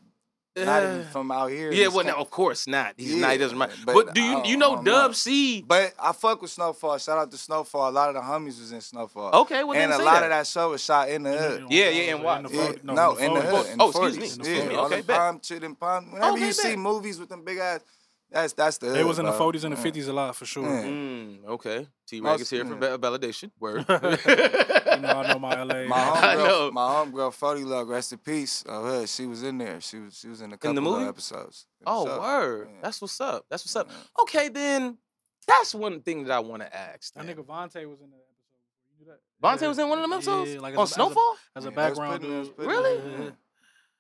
not 0.58 0.84
even 0.84 1.04
from 1.06 1.32
out 1.32 1.50
here. 1.50 1.72
Yeah, 1.72 1.88
well, 1.88 2.06
no, 2.06 2.16
of 2.16 2.30
course 2.30 2.68
not. 2.68 2.96
He's 2.98 3.16
not. 3.16 3.32
He 3.32 3.38
doesn't 3.38 3.56
Yeah, 3.58 3.68
mind. 3.68 3.72
but 3.86 3.94
But, 4.08 4.14
do 4.16 4.22
you 4.22 4.42
you 4.46 4.58
know. 4.58 4.82
Dub 4.84 5.16
C? 5.16 5.62
But 5.66 5.94
I 5.98 6.12
fuck 6.12 6.42
with 6.42 6.52
Snowfall. 6.52 6.98
Shout 6.98 7.18
out 7.18 7.32
to 7.32 7.38
Snowfall. 7.38 7.90
A 7.90 7.92
lot 7.92 8.10
of 8.10 8.16
the 8.16 8.22
homies 8.22 8.60
was 8.60 8.72
in 8.72 8.82
Snowfall. 8.82 9.34
Okay, 9.42 9.64
well 9.64 9.78
and 9.78 9.92
a 9.94 9.98
lot 9.98 10.16
that. 10.16 10.24
of 10.24 10.30
that 10.30 10.48
show 10.48 10.72
was 10.72 10.84
shot 10.84 11.10
in 11.10 11.24
the 11.24 11.32
hood. 11.38 11.66
Yeah, 11.70 11.90
yeah, 11.90 12.14
and 12.16 12.24
what? 12.24 12.42
Yeah, 12.52 12.66
40 12.66 12.80
no, 12.84 13.16
in 13.16 13.34
the 13.34 13.42
hood. 13.42 13.68
In 13.74 13.82
Oh, 13.82 13.92
the 13.92 14.08
excuse 14.08 14.40
me, 14.40 14.56
yeah, 14.58 14.68
me. 14.68 14.76
all 14.76 14.86
Okay, 14.88 14.96
them 14.98 15.06
bet. 15.06 15.18
palm 15.18 15.40
shit 15.42 15.64
and 15.64 15.80
palm. 15.80 16.12
Whenever 16.12 16.34
Okay, 16.34 16.46
you 16.48 16.52
see 16.54 16.76
movies 16.76 17.20
with 17.20 17.30
them 17.30 17.44
big 17.46 17.58
ass, 17.58 17.80
that's 18.32 18.54
that's 18.54 18.78
the 18.78 18.98
It 19.00 19.06
was 19.06 19.20
in 19.20 19.26
the 19.26 19.32
40s 19.32 19.64
and 19.64 19.74
the 19.76 19.78
mm. 19.78 19.86
Yeah. 19.96 20.02
50s 20.04 20.08
a 20.10 20.14
lot 20.14 20.36
for 20.36 20.46
sure. 20.46 20.64
Yeah. 20.64 20.84
Mm, 20.86 21.46
okay. 21.48 21.88
T 22.08 22.18
Reg 22.18 22.24
Most- 22.24 22.42
is 22.42 22.50
here 22.50 22.66
for 22.66 22.76
mm. 22.76 22.82
yeah. 22.82 22.98
va- 22.98 23.00
validation. 23.00 23.52
Word. 23.60 23.86
You 24.92 25.08
know, 25.08 25.22
I 25.22 25.34
know 25.34 25.40
my 25.40 25.64
LA. 25.64 25.84
My 25.88 25.96
I 25.98 26.36
know. 26.36 26.70
homegirl, 26.70 26.74
my 26.74 26.82
homegirl, 26.82 27.34
Forty 27.34 27.64
Love, 27.64 27.88
rest 27.88 28.12
in 28.12 28.20
peace. 28.20 28.64
Uh, 28.68 28.74
of 28.74 28.86
her, 28.86 29.08
she 29.08 29.26
was 29.26 29.42
in 29.42 29.58
there. 29.58 29.80
She 29.82 29.98
was 30.00 30.20
she 30.20 30.28
was 30.28 30.42
in 30.42 30.52
a 30.52 30.58
couple 30.58 30.76
the 30.76 30.82
movie? 30.82 31.04
of 31.04 31.10
episodes. 31.10 31.66
oh, 31.88 32.06
show. 32.06 32.20
word. 32.22 32.68
Yeah. 32.70 32.78
That's 32.84 33.02
what's 33.02 33.20
up. 33.22 33.46
That's 33.50 33.64
what's 33.64 33.76
up. 33.78 33.88
Yeah. 33.90 34.22
Okay, 34.24 34.50
then 34.50 34.98
that's 35.48 35.74
one 35.74 36.02
thing 36.02 36.26
that 36.26 36.34
I 36.34 36.40
want 36.40 36.62
to 36.62 36.76
ask. 36.76 37.14
That 37.14 37.26
then. 37.26 37.36
nigga 37.36 37.46
Vontae 37.46 37.88
was 37.90 38.02
in 38.02 38.12
the 38.12 38.18
episode. 38.18 39.00
You? 39.00 39.14
Vontae 39.42 39.62
Yeah, 39.62 39.68
was 39.70 39.80
in 39.80 39.90
one 39.90 39.98
of 39.98 40.04
them 40.04 40.14
episodes 40.14 40.54
Yeah, 40.54 40.60
like 40.60 40.78
on 40.78 40.84
as 40.84 40.92
a- 40.92 40.92
as 40.92 40.92
a- 40.92 40.94
Snowfall. 40.94 41.36
As 41.56 41.66
a, 41.66 41.70
Yeah, 41.70 41.76
background 41.76 42.14
putting- 42.22 42.30
they 42.32 42.40
was 42.40 42.50
Really? 42.58 43.32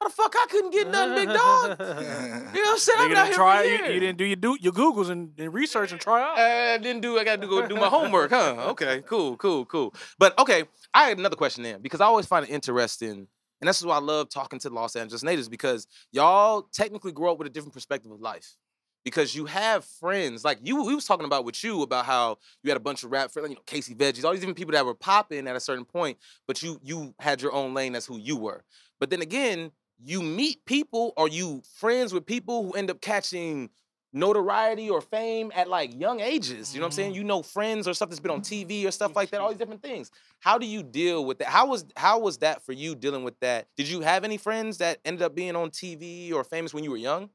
Yeah. 0.01 0.03
How 0.03 0.07
the 0.07 0.13
fuck 0.13 0.35
I 0.35 0.47
couldn't 0.49 0.71
get 0.71 0.89
nothing, 0.89 1.15
big 1.15 1.35
dog? 1.35 1.77
You 2.53 2.61
know 2.61 2.71
what 2.71 2.73
I'm 2.73 2.77
saying? 2.79 2.99
I've 2.99 3.05
Nigga 3.05 3.09
been 3.09 3.17
out 3.17 3.25
didn't 3.25 3.27
here 3.27 3.33
try. 3.35 3.61
for 3.61 3.67
You, 3.85 3.93
you 3.93 3.99
didn't 3.99 4.17
do 4.17 4.25
your 4.25 4.35
do 4.35 4.57
your 4.59 4.73
googles 4.73 5.09
and, 5.09 5.31
and 5.37 5.53
research 5.53 5.91
and 5.91 6.01
try 6.01 6.21
out. 6.21 6.37
Uh, 6.37 6.73
I 6.73 6.77
didn't 6.77 7.01
do. 7.01 7.17
I 7.17 7.23
got 7.23 7.41
to 7.41 7.47
go 7.47 7.65
do 7.67 7.75
my 7.75 7.87
homework, 7.87 8.31
huh? 8.31 8.55
Okay, 8.69 9.01
cool, 9.05 9.37
cool, 9.37 9.65
cool. 9.65 9.93
But 10.19 10.37
okay, 10.39 10.65
I 10.93 11.05
had 11.09 11.17
another 11.17 11.35
question 11.35 11.63
then 11.63 11.81
because 11.81 12.01
I 12.01 12.05
always 12.05 12.25
find 12.25 12.45
it 12.47 12.51
interesting, 12.51 13.27
and 13.61 13.67
that's 13.67 13.83
why 13.83 13.95
I 13.95 13.99
love 13.99 14.29
talking 14.29 14.59
to 14.59 14.69
Los 14.69 14.95
Angeles 14.95 15.23
natives 15.23 15.47
because 15.49 15.87
y'all 16.11 16.63
technically 16.73 17.11
grow 17.11 17.31
up 17.31 17.37
with 17.37 17.47
a 17.47 17.51
different 17.51 17.73
perspective 17.73 18.11
of 18.11 18.19
life. 18.19 18.55
Because 19.03 19.33
you 19.33 19.45
have 19.45 19.83
friends 19.83 20.43
like 20.45 20.59
you, 20.61 20.83
we 20.83 20.93
was 20.93 21.05
talking 21.05 21.25
about 21.25 21.43
with 21.43 21.63
you 21.63 21.81
about 21.81 22.05
how 22.05 22.37
you 22.63 22.69
had 22.69 22.77
a 22.77 22.81
bunch 22.81 23.03
of 23.03 23.11
rap 23.11 23.31
friends, 23.31 23.49
you 23.49 23.55
know, 23.55 23.61
Casey 23.65 23.95
Veggies, 23.95 24.23
all 24.23 24.31
these 24.31 24.41
different 24.41 24.57
people 24.59 24.73
that 24.73 24.85
were 24.85 24.93
popping 24.93 25.47
at 25.47 25.55
a 25.55 25.59
certain 25.59 25.85
point, 25.85 26.19
but 26.47 26.61
you 26.61 26.79
you 26.83 27.15
had 27.19 27.41
your 27.41 27.51
own 27.51 27.73
lane. 27.73 27.93
That's 27.93 28.05
who 28.05 28.19
you 28.19 28.37
were. 28.37 28.63
But 28.99 29.09
then 29.09 29.23
again, 29.23 29.71
you 30.03 30.21
meet 30.21 30.65
people 30.65 31.13
or 31.17 31.27
you 31.27 31.61
friends 31.75 32.13
with 32.13 32.25
people 32.25 32.63
who 32.65 32.71
end 32.73 32.89
up 32.89 33.01
catching 33.01 33.69
notoriety 34.13 34.89
or 34.89 34.99
fame 34.99 35.51
at 35.55 35.69
like 35.69 35.97
young 35.99 36.19
ages. 36.19 36.73
You 36.73 36.79
know 36.81 36.85
what 36.85 36.87
I'm 36.87 36.91
saying? 36.95 37.11
Mhm. 37.13 37.15
You 37.15 37.23
know 37.23 37.41
friends 37.43 37.87
or 37.87 37.93
stuff 37.93 38.09
that's 38.09 38.19
been 38.19 38.31
on 38.31 38.41
TV 38.41 38.85
or 38.85 38.91
stuff 38.91 39.15
like 39.15 39.29
that, 39.29 39.39
all 39.39 39.49
these 39.49 39.57
different 39.57 39.81
things. 39.81 40.11
How 40.39 40.57
do 40.57 40.65
you 40.65 40.83
deal 40.83 41.23
with 41.23 41.39
that? 41.39 41.47
How 41.47 41.67
was 41.67 41.85
how 41.95 42.19
was 42.19 42.39
that 42.39 42.61
for 42.65 42.73
you 42.73 42.95
dealing 42.95 43.23
with 43.23 43.39
that? 43.39 43.67
Did 43.77 43.87
you 43.87 44.01
have 44.01 44.23
any 44.23 44.37
friends 44.37 44.79
that 44.79 44.99
ended 45.05 45.21
up 45.21 45.33
being 45.35 45.55
on 45.55 45.69
TV 45.71 46.33
or 46.33 46.43
famous 46.43 46.73
when 46.73 46.83
you 46.83 46.91
were 46.91 46.97
young? 46.97 47.29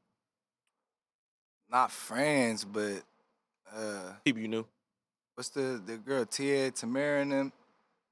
Not 1.69 1.91
friends, 1.91 2.63
but 2.63 3.03
uh, 3.73 4.13
People 4.23 4.41
you 4.41 4.47
knew. 4.47 4.65
what's 5.35 5.49
the 5.49 5.81
the 5.85 5.97
girl 5.97 6.25
Tia 6.25 6.71
Tamera 6.71 7.21
and 7.21 7.31
them? 7.31 7.53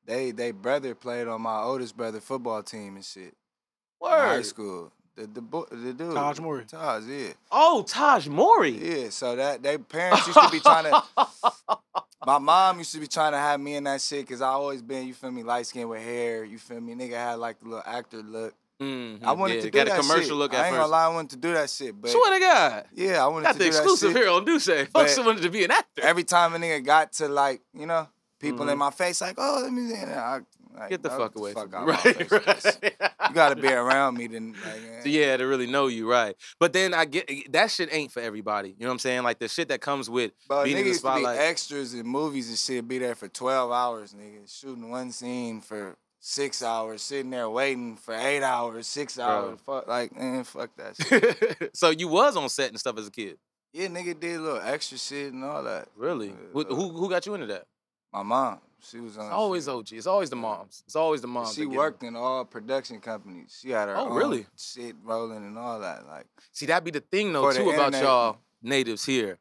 They 0.06 0.32
they 0.32 0.52
brother 0.52 0.94
played 0.96 1.28
on 1.28 1.42
my 1.42 1.62
oldest 1.62 1.96
brother 1.96 2.20
football 2.20 2.62
team 2.64 2.96
and 2.96 3.06
shit. 3.06 3.36
High 4.10 4.42
school. 4.44 4.92
The 5.16 5.28
the, 5.28 5.42
bo- 5.42 5.68
the 5.72 5.94
dude. 5.94 6.14
Taj 6.14 6.40
Mowry. 6.40 6.66
Taj, 6.66 7.06
yeah. 7.08 7.30
Oh, 7.52 7.84
Taj 7.88 8.28
Mowry. 8.28 8.72
Yeah, 8.72 9.10
so 9.10 9.36
that 9.36 9.64
they 9.64 9.78
parents 9.78 10.28
used 10.28 10.40
to 10.40 10.50
be 10.52 10.60
trying 10.60 10.84
to. 10.92 11.04
My 12.26 12.38
mom 12.40 12.80
used 12.80 12.92
to 12.94 13.00
be 13.00 13.08
trying 13.08 13.32
to 13.34 13.38
have 13.38 13.60
me 13.60 13.76
in 13.76 13.84
that 13.86 14.02
shit 14.02 14.22
because 14.22 14.42
I 14.42 14.48
always 14.50 14.82
been, 14.82 15.08
you 15.08 15.14
feel 15.14 15.32
me, 15.32 15.44
light 15.44 15.68
skin 15.68 15.88
with 15.88 16.02
hair. 16.02 16.44
You 16.44 16.58
feel 16.58 16.82
me, 16.82 16.96
nigga 16.96 17.14
had 17.14 17.36
like 17.36 17.60
the 17.60 17.66
little 17.70 17.84
actor 17.86 18.18
look. 18.24 18.54
Mhm, 18.82 19.24
I 19.24 19.32
wanted 19.32 19.56
yeah, 19.56 19.62
to 19.62 19.72
do 19.72 19.78
got 19.78 19.88
that 19.88 20.00
a 20.00 20.02
commercial 20.02 20.24
shit. 20.24 20.34
look 20.34 20.54
I 20.54 20.58
ain't 20.58 20.66
first. 20.76 20.80
gonna 20.80 20.92
lie, 20.92 21.06
I 21.06 21.08
wanted 21.08 21.30
to 21.30 21.38
do 21.38 21.54
that 21.54 21.70
shit, 21.70 22.02
but 22.02 22.12
Swear 22.12 22.34
to 22.34 22.40
God. 22.42 22.86
yeah, 22.94 23.24
I 23.24 23.28
wanted 23.28 23.44
Got 23.46 23.52
to 23.54 23.58
the 23.60 23.64
do 23.66 23.72
that 23.72 23.78
exclusive 23.78 24.12
shit. 24.12 24.22
here 24.22 24.30
on 24.30 24.46
Dussé. 24.46 24.80
Fuck 24.88 24.92
But- 24.94 25.10
someone 25.12 25.38
to 25.38 25.50
be 25.50 25.64
an 25.64 25.72
actor. 25.72 26.02
Every 26.02 26.26
time 26.26 26.54
a 26.56 26.58
nigga 26.58 26.84
got 26.84 27.14
to 27.14 27.30
like, 27.30 27.62
you 27.74 27.86
know, 27.86 28.10
people 28.40 28.66
Mhm. 28.66 28.72
in 28.74 28.78
my 28.80 28.92
face 28.92 29.22
like, 29.22 29.36
oh, 29.38 29.62
let 29.64 29.72
me 29.72 29.88
see. 29.88 29.96
and 29.96 30.12
I, 30.12 30.42
like, 30.78 30.90
Get 30.90 31.04
the 31.04 31.10
bro, 31.10 31.18
fuck 31.20 31.36
away 31.36 31.54
fuck 31.54 31.72
from 31.72 31.86
me. 31.86 31.92
Right, 31.92 32.00
face 32.00 32.30
with 32.30 32.46
this. 32.46 32.78
right. 32.82 33.12
You 33.30 33.36
gotta 33.36 33.56
be 33.56 33.68
around 33.68 34.18
me 34.18 34.28
then. 34.28 34.54
Like, 34.54 34.82
eh. 34.98 35.02
So, 35.04 35.10
yeah, 35.10 35.38
to 35.38 35.44
really 35.46 35.68
know 35.68 35.88
you, 35.88 36.10
right? 36.10 36.36
But 36.60 36.74
then 36.74 36.94
I 36.94 37.06
get 37.06 37.52
that 37.54 37.72
shit 37.72 37.90
ain't 37.92 38.12
for 38.12 38.20
everybody. 38.22 38.70
You 38.70 38.76
know 38.82 38.88
what 38.88 38.94
I'm 38.94 39.00
saying? 39.00 39.24
Like 39.24 39.40
the 39.40 39.48
shit 39.48 39.68
that 39.70 39.82
comes 39.82 40.10
with 40.10 40.32
But 40.48 40.66
being 40.66 40.78
in 40.78 40.86
the 40.86 40.92
to 40.92 40.98
spotlight. 40.98 41.40
extras 41.40 41.94
in 41.94 42.06
movies 42.06 42.50
and 42.50 42.58
shit, 42.58 42.88
be 42.88 43.00
there 43.00 43.16
for 43.16 43.28
12 43.28 43.72
hours, 43.72 44.14
nigga. 44.14 44.52
Shooting 44.60 44.90
one 44.90 45.12
scene 45.12 45.62
for 45.62 45.96
six 46.20 46.64
hours, 46.64 47.02
sitting 47.04 47.30
there 47.30 47.50
waiting 47.50 47.96
for 47.98 48.16
eight 48.16 48.42
hours, 48.44 48.88
six 48.88 49.16
Bro. 49.16 49.26
hours. 49.26 49.60
Fuck, 49.66 49.88
like, 49.88 50.16
man, 50.18 50.44
fuck 50.44 50.72
that 50.78 50.96
shit. 51.60 51.76
so 51.76 51.92
you 51.92 52.08
was 52.08 52.36
on 52.36 52.50
set 52.50 52.70
and 52.70 52.80
stuff 52.80 52.98
as 52.98 53.08
a 53.08 53.12
kid, 53.12 53.38
yeah, 53.74 53.88
nigga 53.88 54.20
did 54.20 54.38
a 54.38 54.42
little 54.42 54.62
extra 54.64 54.98
shit 54.98 55.34
and 55.34 55.44
all 55.44 55.62
that. 55.64 55.88
really? 55.96 56.28
Yeah, 56.30 56.34
Who, 56.54 56.64
who 56.64 56.90
who 56.90 57.10
got 57.10 57.26
you 57.28 57.34
into 57.36 57.46
that? 57.48 57.66
My 58.14 58.24
mom, 58.24 58.60
she 58.82 59.00
was 59.00 59.18
on. 59.18 59.26
It's 59.26 59.34
always 59.34 59.68
OG. 59.68 59.92
It's 59.94 60.08
always 60.08 60.30
the 60.30 60.36
moms. 60.36 60.84
It's 60.86 60.96
always 60.96 61.22
the 61.22 61.28
moms. 61.28 61.56
She 61.56 61.66
worked 61.66 62.04
in 62.04 62.16
all 62.16 62.46
production 62.46 63.00
companies. 63.00 63.58
She 63.62 63.70
had 63.72 63.88
her 63.88 63.96
Oh, 63.98 64.10
own 64.10 64.14
really? 64.14 64.46
shit 64.58 64.96
rolling 65.04 65.38
and 65.46 65.58
all 65.58 65.80
that. 65.80 66.06
Like, 66.08 66.28
See, 66.52 66.66
that 66.68 66.84
be 66.84 66.92
the 66.92 67.00
thing 67.02 67.34
though 67.34 67.52
too 67.52 67.64
about 67.70 67.88
internet. 67.88 68.04
y'all 68.04 68.38
natives 68.62 69.06
here. 69.06 69.40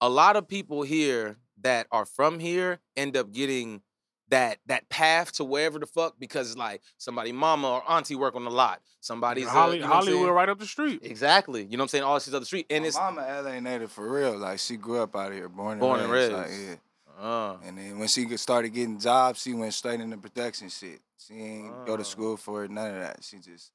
A 0.00 0.08
lot 0.08 0.36
of 0.36 0.48
people 0.48 0.82
here 0.82 1.36
that 1.62 1.86
are 1.92 2.04
from 2.04 2.38
here 2.40 2.80
end 2.96 3.16
up 3.16 3.32
getting 3.32 3.82
that 4.28 4.58
that 4.66 4.88
path 4.88 5.32
to 5.32 5.44
wherever 5.44 5.78
the 5.78 5.86
fuck 5.86 6.14
because 6.18 6.56
like 6.56 6.80
somebody 6.96 7.32
mama 7.32 7.68
or 7.68 7.90
auntie 7.90 8.14
work 8.16 8.34
on 8.34 8.44
the 8.44 8.50
lot. 8.50 8.80
Somebody's 9.00 9.48
Holly, 9.48 9.76
you 9.76 9.82
know 9.82 9.88
Hollywood 9.88 10.30
right 10.30 10.48
up 10.48 10.58
the 10.60 10.66
street. 10.66 11.00
Exactly. 11.02 11.62
You 11.64 11.76
know 11.76 11.82
what 11.82 11.84
I'm 11.84 11.88
saying? 11.88 12.04
All 12.04 12.14
this 12.14 12.32
other 12.32 12.44
street. 12.44 12.66
And 12.70 12.82
my 12.82 12.88
it's 12.88 12.96
mama 12.96 13.42
LA 13.44 13.58
native 13.60 13.90
for 13.90 14.08
real. 14.10 14.38
Like, 14.38 14.60
she 14.60 14.76
grew 14.76 15.02
up 15.02 15.16
out 15.16 15.32
of 15.32 15.34
here, 15.34 15.48
born 15.48 15.72
and 15.72 15.80
Born 15.80 16.00
and 16.00 16.10
raised. 16.10 16.32
Like, 16.32 16.50
yeah. 16.50 16.74
Uh, 17.20 17.56
And 17.64 17.76
then 17.78 17.98
when 17.98 18.08
she 18.08 18.36
started 18.36 18.70
getting 18.70 18.98
jobs, 18.98 19.42
she 19.42 19.54
went 19.54 19.74
straight 19.74 20.00
into 20.00 20.16
production 20.16 20.68
shit. 20.68 21.00
She 21.18 21.34
ain't 21.34 21.86
go 21.86 21.92
Oh. 21.94 21.96
to 21.96 22.04
school 22.04 22.36
for 22.36 22.64
it, 22.64 22.70
none 22.70 22.94
of 22.94 23.00
that. 23.00 23.22
She 23.22 23.38
just 23.38 23.70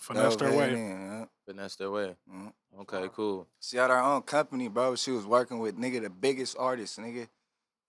Finesse 0.00 0.36
their 0.36 0.48
dove 0.50 0.58
way. 0.58 0.72
in, 0.72 0.76
yeah. 1.00 1.24
finesse 1.46 1.76
their 1.76 1.90
way. 1.90 2.14
Mhm. 2.30 2.52
Okay, 2.80 3.08
cool. 3.14 3.46
She 3.60 3.76
had 3.78 3.88
her 3.90 3.98
own 4.02 4.22
company, 4.22 4.68
bro. 4.68 4.94
She 4.96 5.10
was 5.10 5.24
working 5.24 5.58
with 5.58 5.78
nigga 5.78 6.02
the 6.02 6.10
biggest 6.10 6.56
artists, 6.58 6.98
nigga. 6.98 7.28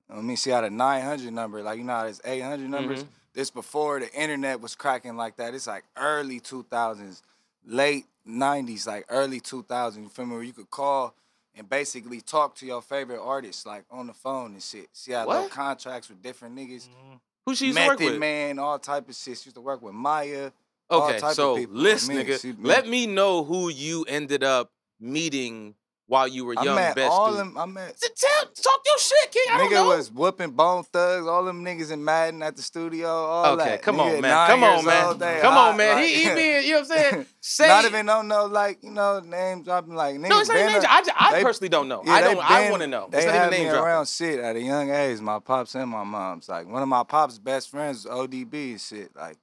I 0.10 0.22
mean, 0.22 0.38
she 0.38 0.52
had 0.52 0.64
a 0.64 0.70
900 0.70 1.34
number, 1.34 1.62
like 1.62 1.78
you 1.80 1.84
know 1.84 1.94
how 1.94 2.04
there's 2.04 2.22
800 2.24 2.70
numbers. 2.70 3.04
Mhm. 3.04 3.08
This 3.34 3.50
before 3.52 4.00
the 4.00 4.12
internet 4.14 4.62
was 4.62 4.74
cracking 4.74 5.18
like 5.18 5.36
that. 5.36 5.54
It's 5.54 5.68
like 5.68 5.84
early 5.98 6.40
2000s, 6.40 7.22
late 7.66 8.06
90s, 8.26 8.88
like 8.88 9.06
early 9.10 9.42
2000s. 9.42 10.04
You 10.04 10.10
feel 10.10 10.26
me? 10.26 10.36
Where 10.36 10.44
you 10.44 10.54
could 10.54 10.70
call 10.72 11.14
and 11.58 11.68
basically 11.70 12.22
talk 12.22 12.56
to 12.56 12.66
your 12.66 12.82
favorite 12.82 13.20
artists, 13.22 13.66
like 13.66 13.84
on 13.92 14.08
the 14.08 14.14
phone 14.14 14.54
and 14.54 14.62
shit. 14.64 14.88
She 14.94 15.12
had 15.12 15.28
little 15.28 15.50
contracts 15.50 16.10
with 16.10 16.22
different 16.22 16.56
niggas. 16.56 16.88
Mhm. 16.90 17.20
Who 17.46 17.56
she 17.56 17.68
used 17.68 17.78
to 17.78 17.88
work 17.88 18.00
Method 18.00 18.12
with? 18.14 18.20
Man, 18.20 18.60
all 18.60 18.78
type 18.80 19.08
of 19.10 19.16
shit. 19.16 19.38
She 19.38 19.46
used 19.48 19.56
to 19.56 19.62
work 19.62 19.82
with 19.82 19.94
Maya. 19.94 20.52
all 20.90 21.10
Okay, 21.10 21.20
so 21.34 21.58
people. 21.58 21.76
listen, 21.76 22.16
nigga. 22.16 22.56
Let 22.62 22.88
me 22.88 23.08
know 23.08 23.44
who 23.44 23.68
you 23.70 24.04
ended 24.08 24.44
up 24.44 24.72
meeting 25.00 25.76
while 26.08 26.28
you 26.28 26.46
were 26.46 26.56
I 26.58 26.64
young. 26.64 26.76
met 26.76 26.96
best 26.96 27.12
all 27.12 27.30
dude. 27.32 27.40
them. 27.40 27.58
I 27.58 27.66
met 27.66 28.00
T- 28.00 28.08
Tell, 28.16 28.46
talk 28.46 28.82
your 28.86 28.98
shit, 28.98 29.32
King. 29.32 29.44
I 29.52 29.58
don't 29.58 29.68
nigga 29.68 29.74
know. 29.76 29.88
was 29.88 30.12
whooping 30.12 30.52
Bone 30.52 30.84
Thugs, 30.84 31.28
all 31.28 31.44
them 31.44 31.64
niggas 31.64 31.92
in 31.92 32.04
Madden 32.04 32.42
at 32.44 32.56
the 32.56 32.62
studio. 32.62 33.08
All 33.10 33.54
okay, 33.60 33.72
that. 33.72 33.82
come 33.82 33.98
Nigga 33.98 34.16
on, 34.16 34.22
man. 34.22 34.48
Come 34.50 34.64
on, 34.64 34.86
man. 34.86 35.06
old, 35.06 35.20
Come 35.20 35.54
hot, 35.54 35.70
on, 35.72 35.78
man. 35.78 35.96
like- 35.98 36.06
he, 36.06 36.24
he 36.24 36.34
being, 36.34 36.64
you 36.64 36.72
know 36.74 36.80
what 36.82 36.92
I'm 36.92 36.98
saying? 36.98 37.26
Say, 37.42 37.68
Not 37.68 37.86
even 37.86 38.06
don't 38.06 38.28
know 38.28 38.46
like 38.46 38.80
you 38.84 38.92
know 38.92 39.20
name 39.20 39.64
dropping 39.64 39.96
like 39.96 40.16
niggas. 40.16 40.30
no, 40.30 40.40
it's 40.40 40.50
not 40.50 40.58
even 40.58 40.74
name 40.74 40.82
a- 40.84 40.88
I, 40.90 41.04
I 41.18 41.32
they- 41.34 41.44
personally 41.44 41.70
don't 41.70 41.88
know. 41.88 42.02
yeah, 42.06 42.12
I 42.14 42.22
don't. 42.22 42.52
I 42.52 42.70
want 42.72 42.82
to 42.82 42.88
know. 42.88 43.08
They 43.12 43.18
It's 43.20 43.26
not 43.28 43.36
had 43.36 43.48
even 43.48 43.52
me 43.52 43.64
name 43.66 43.74
dropping. 43.74 43.88
around 43.88 44.08
shit 44.08 44.40
at 44.40 44.56
a 44.56 44.62
young 44.62 44.90
age. 44.92 45.20
My 45.20 45.40
pops 45.40 45.76
and 45.76 45.90
my 45.90 46.04
mom's 46.04 46.50
like 46.50 46.68
one 46.68 46.82
of 46.82 46.88
my 46.90 47.04
pops' 47.04 47.38
best 47.38 47.70
friends 47.70 48.06
was 48.06 48.28
ODB 48.28 48.72
and 48.72 48.82
shit. 48.82 49.16
Like 49.16 49.38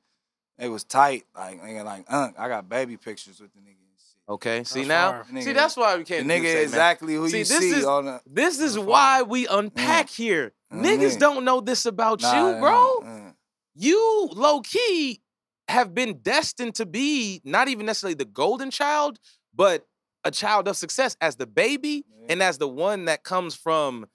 it 0.58 0.68
was 0.68 0.84
tight. 0.84 1.24
Like 1.36 1.62
nigga, 1.62 1.84
like 1.84 2.04
Unc, 2.08 2.38
I 2.38 2.48
got 2.48 2.68
baby 2.68 2.96
pictures 2.96 3.40
with 3.40 3.52
the 3.52 3.60
nigga 3.60 3.64
and 3.68 3.76
shit. 3.76 3.83
Okay, 4.28 4.64
see 4.64 4.84
That's 4.84 4.88
now, 4.88 5.10
fire. 5.10 5.24
see 5.28 5.32
Nigga- 5.50 5.54
that's 5.54 5.76
why 5.76 5.96
we 5.96 6.04
can't. 6.04 6.26
nigga 6.26 6.44
say, 6.44 6.62
exactly 6.62 7.14
who 7.14 7.28
See, 7.28 7.38
you 7.40 7.44
this 7.44 7.58
see 7.58 7.70
is- 7.72 7.84
on 7.84 8.06
the. 8.06 8.20
This 8.26 8.58
is 8.58 8.74
That's 8.74 8.86
why 8.86 9.22
we 9.22 9.46
unpack 9.46 10.08
here. 10.08 10.52
Mm, 10.72 10.82
Niggas 10.82 11.18
don't 11.18 11.44
know 11.44 11.60
this 11.60 11.84
about 11.84 12.22
Nah, 12.22 12.54
you, 12.54 12.58
bro. 12.60 12.98
uh, 13.04 13.32
you 13.74 14.28
low 14.32 14.60
key 14.62 15.20
have 15.68 15.94
been 15.94 16.18
destined 16.22 16.74
to 16.76 16.86
be 16.86 17.42
not 17.44 17.68
even 17.68 17.84
necessarily 17.86 18.14
the 18.14 18.24
golden 18.24 18.70
child, 18.70 19.18
but 19.54 19.86
a 20.24 20.30
child 20.30 20.68
of 20.68 20.76
success 20.76 21.16
as 21.20 21.36
the 21.36 21.46
baby 21.46 22.04
Yeah. 22.08 22.26
and 22.30 22.42
as 22.42 22.56
the 22.58 22.68
one 22.68 23.04
that 23.06 23.24
comes 23.24 23.54
from 23.54 24.06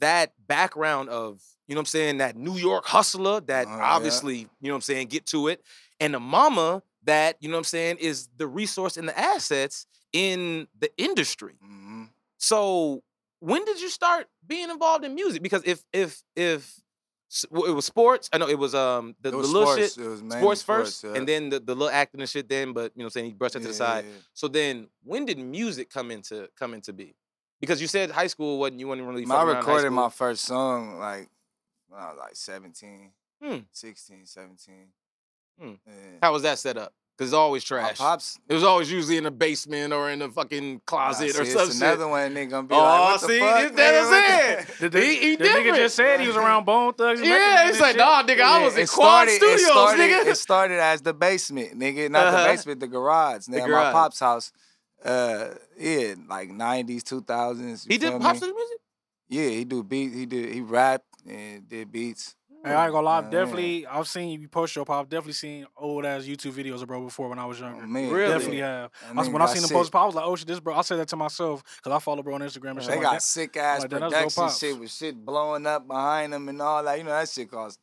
that 0.00 0.34
background 0.46 1.08
of, 1.08 1.40
you 1.68 1.74
know 1.74 1.78
what 1.78 1.82
I'm 1.82 1.86
saying, 1.86 2.18
that 2.18 2.36
New 2.36 2.56
York 2.56 2.84
hustler 2.86 3.40
that 3.40 3.66
Uh, 3.66 3.70
yeah. 3.70 3.94
obviously, 3.94 4.36
you 4.40 4.48
know 4.68 4.72
what 4.72 4.76
I'm 4.76 4.80
saying, 4.82 5.06
get 5.08 5.24
to 5.26 5.48
it. 5.48 5.62
And 6.00 6.12
the 6.12 6.20
mama 6.20 6.82
that, 7.04 7.36
you 7.40 7.48
know 7.48 7.54
what 7.54 7.58
I'm 7.60 7.64
saying, 7.64 7.96
is 7.98 8.28
the 8.36 8.46
resource 8.46 8.96
and 8.96 9.08
the 9.08 9.18
assets 9.18 9.86
in 10.12 10.68
the 10.78 10.90
industry. 10.96 11.54
mhm. 11.64 12.08
So 12.38 13.02
when 13.40 13.64
did 13.64 13.80
you 13.80 13.88
start 13.90 14.28
being 14.46 14.70
involved 14.70 15.04
in 15.04 15.14
music? 15.14 15.42
Because 15.42 15.62
if 15.64 15.84
if 15.92 16.22
if 16.36 16.80
well, 17.50 17.64
it 17.64 17.72
was 17.72 17.84
sports, 17.84 18.30
I 18.32 18.38
know 18.38 18.48
it 18.48 18.58
was 18.58 18.74
um 18.74 19.16
the, 19.20 19.32
was 19.36 19.48
the 19.48 19.52
little 19.58 19.72
sports. 19.72 19.94
shit 19.94 20.04
It 20.04 20.08
was 20.08 20.22
mainly 20.22 20.38
sports 20.40 20.62
first, 20.62 21.04
yeah. 21.04 21.14
and 21.14 21.26
then 21.28 21.50
the, 21.50 21.58
the 21.58 21.74
little 21.74 21.90
acting 21.90 22.20
and 22.20 22.30
shit. 22.30 22.48
Then, 22.48 22.72
but 22.72 22.92
you 22.94 23.00
know, 23.00 23.04
what 23.04 23.06
I'm 23.06 23.10
saying 23.10 23.26
he 23.26 23.32
brushed 23.32 23.54
that 23.54 23.60
to 23.60 23.68
the 23.68 23.74
side. 23.74 24.04
yeah, 24.04 24.10
yeah. 24.10 24.16
So 24.34 24.46
then, 24.48 24.88
when 25.02 25.24
did 25.26 25.38
music 25.38 25.90
come 25.90 26.10
into 26.10 26.48
come 26.58 26.74
into 26.74 26.92
be? 26.92 27.16
Because 27.60 27.80
you 27.80 27.86
said 27.88 28.10
high 28.10 28.28
school 28.28 28.58
wasn't 28.58 28.80
you 28.80 28.86
wasn't 28.88 29.08
really. 29.08 29.26
I 29.28 29.42
recorded 29.42 29.90
my 29.90 30.10
first 30.10 30.44
song 30.44 30.98
like 30.98 31.28
when 31.88 32.00
I 32.00 32.08
was 32.10 32.18
like 32.18 32.36
17, 32.36 33.10
Hmm. 33.42 33.58
16, 33.72 34.26
17. 34.26 34.74
Hmm. 35.60 35.72
How 36.22 36.32
was 36.32 36.42
that 36.42 36.58
set 36.58 36.76
up? 36.76 36.92
Because 37.16 37.30
it's 37.30 37.34
always 37.34 37.62
My 37.70 37.78
trash. 37.78 37.98
pops. 37.98 38.38
It 38.48 38.54
was 38.54 38.64
always 38.64 38.90
usually 38.90 39.18
in 39.18 39.22
the 39.24 39.30
basement 39.30 39.92
or 39.92 40.10
in 40.10 40.18
the 40.18 40.28
fucking 40.30 40.80
closet 40.84 41.26
Nah, 41.26 41.28
or 41.28 41.32
something. 41.44 41.52
some 41.52 41.68
it's 41.68 41.74
shit. 41.78 41.82
another 41.86 42.08
one 42.08 42.34
nigga 42.34 42.50
gonna 42.50 42.66
be 42.66 42.74
Oh, 42.74 42.78
like, 42.78 43.00
what 43.00 43.20
the 43.20 43.26
see, 43.28 43.38
fuck? 43.38 43.60
this- 43.60 43.70
that's 43.76 44.06
nigga? 44.08 44.56
what 44.58 44.66
the- 44.66 44.74
The, 44.80 44.88
the, 44.88 45.00
He- 45.00 45.16
he 45.16 45.36
the 45.36 45.44
nigga 45.44 45.76
just 45.76 45.94
said 45.94 46.20
he 46.20 46.26
was 46.26 46.36
around 46.36 46.64
Bone 46.66 46.92
Thugs. 46.94 47.20
and 47.20 47.28
yeah, 47.28 47.36
Method 47.36 47.70
it's 47.70 47.80
like, 47.80 47.90
and 47.90 47.98
nah, 47.98 48.22
nigga, 48.24 48.40
I 48.40 48.58
Yeah, 48.58 48.64
was 48.64 48.74
in 48.76 48.80
it 48.82 48.88
Quad 48.90 49.28
Studios, 49.28 49.60
it 49.60 49.64
started, 49.64 50.00
nigga. 50.02 50.26
It 50.26 50.34
started 50.36 50.80
as 50.80 51.02
the 51.02 51.14
basement, 51.14 51.78
nigga. 51.78 52.10
Not 52.10 52.26
Uh-huh. 52.26 52.42
the 52.42 52.48
basement, 52.52 52.80
the 52.80 52.88
garage. 52.88 53.46
Nigga, 53.46 53.66
garage. 53.66 53.84
my 53.84 53.92
pop's 53.92 54.18
house. 54.18 54.52
Uh, 55.04 55.50
yeah, 55.78 56.14
like 56.28 56.48
90s, 56.50 57.02
2000s. 57.04 57.86
he 57.86 57.96
did 57.98 58.08
feel 58.10 58.18
pop 58.18 58.32
music. 58.40 58.54
Yeah, 59.28 59.48
he 59.50 59.64
do 59.64 59.84
beats. 59.84 60.14
He 60.16 60.26
did. 60.26 60.52
He 60.52 60.60
rapped 60.62 61.06
and 61.28 61.68
did 61.68 61.92
beats. 61.92 62.34
Hey, 62.64 62.72
I 62.72 62.84
ain't 62.84 62.92
gonna 62.92 63.04
lie, 63.04 63.18
I've 63.18 63.24
Yeah. 63.24 63.30
definitely 63.30 63.86
I've 63.86 64.08
seen 64.08 64.40
you 64.40 64.48
post 64.48 64.74
your 64.74 64.84
pop. 64.86 65.00
I've 65.02 65.08
definitely 65.10 65.34
seen 65.34 65.66
old 65.76 66.06
ass 66.06 66.22
YouTube 66.24 66.52
videos 66.52 66.80
of 66.80 66.86
bro 66.88 67.02
before 67.02 67.28
when 67.28 67.38
I 67.38 67.44
was 67.44 67.60
Oh, 67.60 67.66
younger. 67.66 67.86
man, 67.86 68.10
Really? 68.10 68.32
Definitely 68.32 68.58
have. 68.60 68.90
That 68.90 69.08
I 69.10 69.12
was- 69.12 69.28
nigga 69.28 69.32
when 69.32 69.42
I 69.42 69.46
seen 69.46 69.54
them 69.56 69.68
sick. 69.68 69.76
post 69.76 69.92
pop, 69.92 70.02
I 70.02 70.06
was 70.06 70.14
like, 70.14 70.24
oh 70.24 70.36
shit, 70.36 70.46
this 70.48 70.60
bro. 70.60 70.74
I 70.74 70.80
said 70.80 70.98
that 70.98 71.08
to 71.08 71.16
myself 71.16 71.62
because 71.76 71.92
I 71.92 71.98
follow 71.98 72.22
bro 72.22 72.34
on 72.34 72.40
Instagram 72.40 72.70
and 72.70 72.80
shit 72.82 72.88
They 72.90 72.96
like 72.96 73.02
got 73.02 73.12
that. 73.14 73.22
sick 73.22 73.56
ass 73.58 73.80
like 73.82 73.90
that, 73.90 74.00
production 74.00 74.48
shit 74.50 74.78
with 74.78 74.90
shit 74.90 75.24
blowing 75.24 75.66
up 75.66 75.86
behind 75.86 76.32
them 76.32 76.48
and 76.48 76.60
all 76.62 76.82
that. 76.84 76.96
You 76.98 77.04
know 77.04 77.10
that 77.10 77.28
shit 77.28 77.50
cost. 77.50 77.78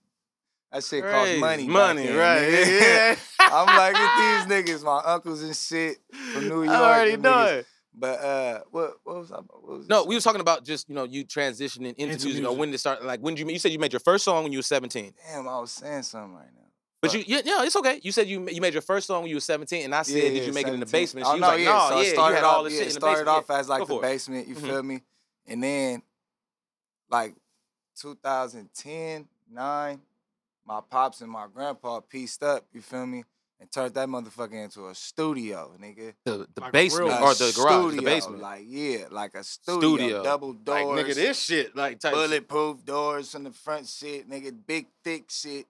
That 0.72 0.84
shit 0.84 1.04
cost 1.04 1.14
Crazy. 1.14 1.40
money. 1.40 1.68
money, 1.68 2.08
then, 2.08 2.16
right? 2.18 2.50
Yeah. 2.50 3.16
I'm 3.40 3.68
like, 3.78 3.94
get 3.94 4.48
these 4.48 4.78
niggas, 4.80 4.84
my 4.84 5.02
uncles 5.06 5.44
and 5.44 5.56
shit 5.56 5.98
from 6.34 6.48
New 6.48 6.64
York. 6.64 6.76
I 6.76 6.94
already 6.96 7.12
them 7.12 7.22
know 7.22 7.32
niggas. 7.34 7.58
it. 7.60 7.66
But 7.93 8.19
uh, 8.21 8.60
what 8.71 8.93
what 9.03 9.17
was 9.17 9.31
I? 9.31 9.38
What 9.38 9.67
was 9.79 9.89
No, 9.89 10.05
we 10.05 10.15
was 10.15 10.24
talking 10.24 10.41
about 10.41 10.63
just 10.63 10.88
you 10.89 10.95
know 10.95 11.03
you 11.03 11.25
transitioning 11.25 11.93
into, 11.98 12.13
Into 12.13 12.25
music, 12.27 12.45
or 12.48 12.55
when 12.55 12.71
to 12.71 12.77
start. 12.77 13.03
Like 13.03 13.19
when 13.19 13.36
did 13.36 13.45
you 13.48 13.53
you 13.53 13.60
said 13.60 13.71
you 13.71 13.79
made 13.79 13.91
your 13.93 14.00
first 14.00 14.24
song 14.24 14.43
when 14.43 14.51
you 14.53 14.60
were 14.60 14.63
seventeen. 14.63 15.13
Damn, 15.31 15.48
I 15.48 15.60
was 15.60 15.71
saying 15.71 16.03
something 16.03 16.33
right 16.36 16.45
now. 16.55 16.62
But 17.01 17.13
you 17.13 17.24
yeah, 17.27 17.41
yeah 17.43 17.63
it's 17.65 17.75
okay. 17.75 18.00
You 18.03 18.12
said 18.12 18.27
you 18.27 18.48
you 18.50 18.62
made 18.62 18.74
your 18.74 18.81
first 18.81 19.07
song 19.07 19.24
when 19.24 19.29
you 19.29 19.36
were 19.36 19.41
seventeen, 19.41 19.86
and 19.86 19.93
I 19.95 20.03
said, 20.03 20.15
Yeah, 20.24 20.29
did 20.29 20.45
you 20.45 20.53
make 20.53 20.67
it 20.67 20.74
in 20.74 20.79
the 20.79 20.88
17. 20.88 20.91
basement? 21.01 21.27
Oh, 21.27 21.33
She 21.36 21.39
was 21.41 21.50
like, 21.50 21.60
yeah. 21.60 21.65
no, 21.65 21.79
so 21.89 21.95
yeah, 21.95 22.03
you 22.03 22.10
started 22.13 22.36
had 22.36 22.43
off, 22.45 22.55
all 22.57 22.69
yeah, 22.69 22.77
shit 22.77 22.81
in 22.81 22.86
the 22.88 22.91
started 22.91 23.25
basement. 23.25 23.38
off 23.38 23.50
as 23.50 23.69
like 23.69 23.88
the 23.88 23.95
basement. 23.95 24.48
You 24.48 24.55
Mhm. 24.55 24.62
feel 24.62 24.83
me? 24.83 25.01
And 25.48 25.63
then, 25.63 26.01
like, 27.10 27.36
2010, 28.00 29.27
nine, 29.51 30.01
my 30.65 30.79
pops 30.89 31.21
and 31.21 31.29
my 31.31 31.48
grandpa 31.53 32.00
pieced 32.01 32.43
up. 32.43 32.65
You 32.71 32.81
feel 32.81 33.05
me? 33.05 33.24
And 33.62 33.72
turned 33.72 33.94
that 33.94 34.08
motherfucker 34.10 34.63
into 34.63 34.88
a 34.88 34.96
studio, 34.96 35.72
nigga. 35.80 36.13
The, 36.25 36.48
the 36.56 36.62
Like 36.62 36.72
basement 36.74 37.12
or 37.12 37.36
the 37.36 37.53
garage, 37.56 37.91
the 37.91 37.91
studio, 37.91 38.01
basement. 38.01 38.41
Like, 38.41 38.63
yeah, 38.68 39.06
like 39.12 39.36
a 39.36 39.44
studio. 39.44 39.80
Studio. 39.98 40.24
Double 40.24 40.53
doors. 40.53 40.98
Like 40.98 41.06
nigga, 41.06 41.13
this 41.13 41.39
shit 41.44 41.75
like 41.75 42.00
type 42.00 42.12
shit. 42.15 42.20
bulletproof 42.30 42.84
doors 42.84 43.32
from 43.32 43.44
the 43.44 43.51
front 43.51 43.88
shit, 43.88 44.27
nigga, 44.27 44.51
big 44.65 44.88
thick 45.03 45.25
shit. 45.30 45.68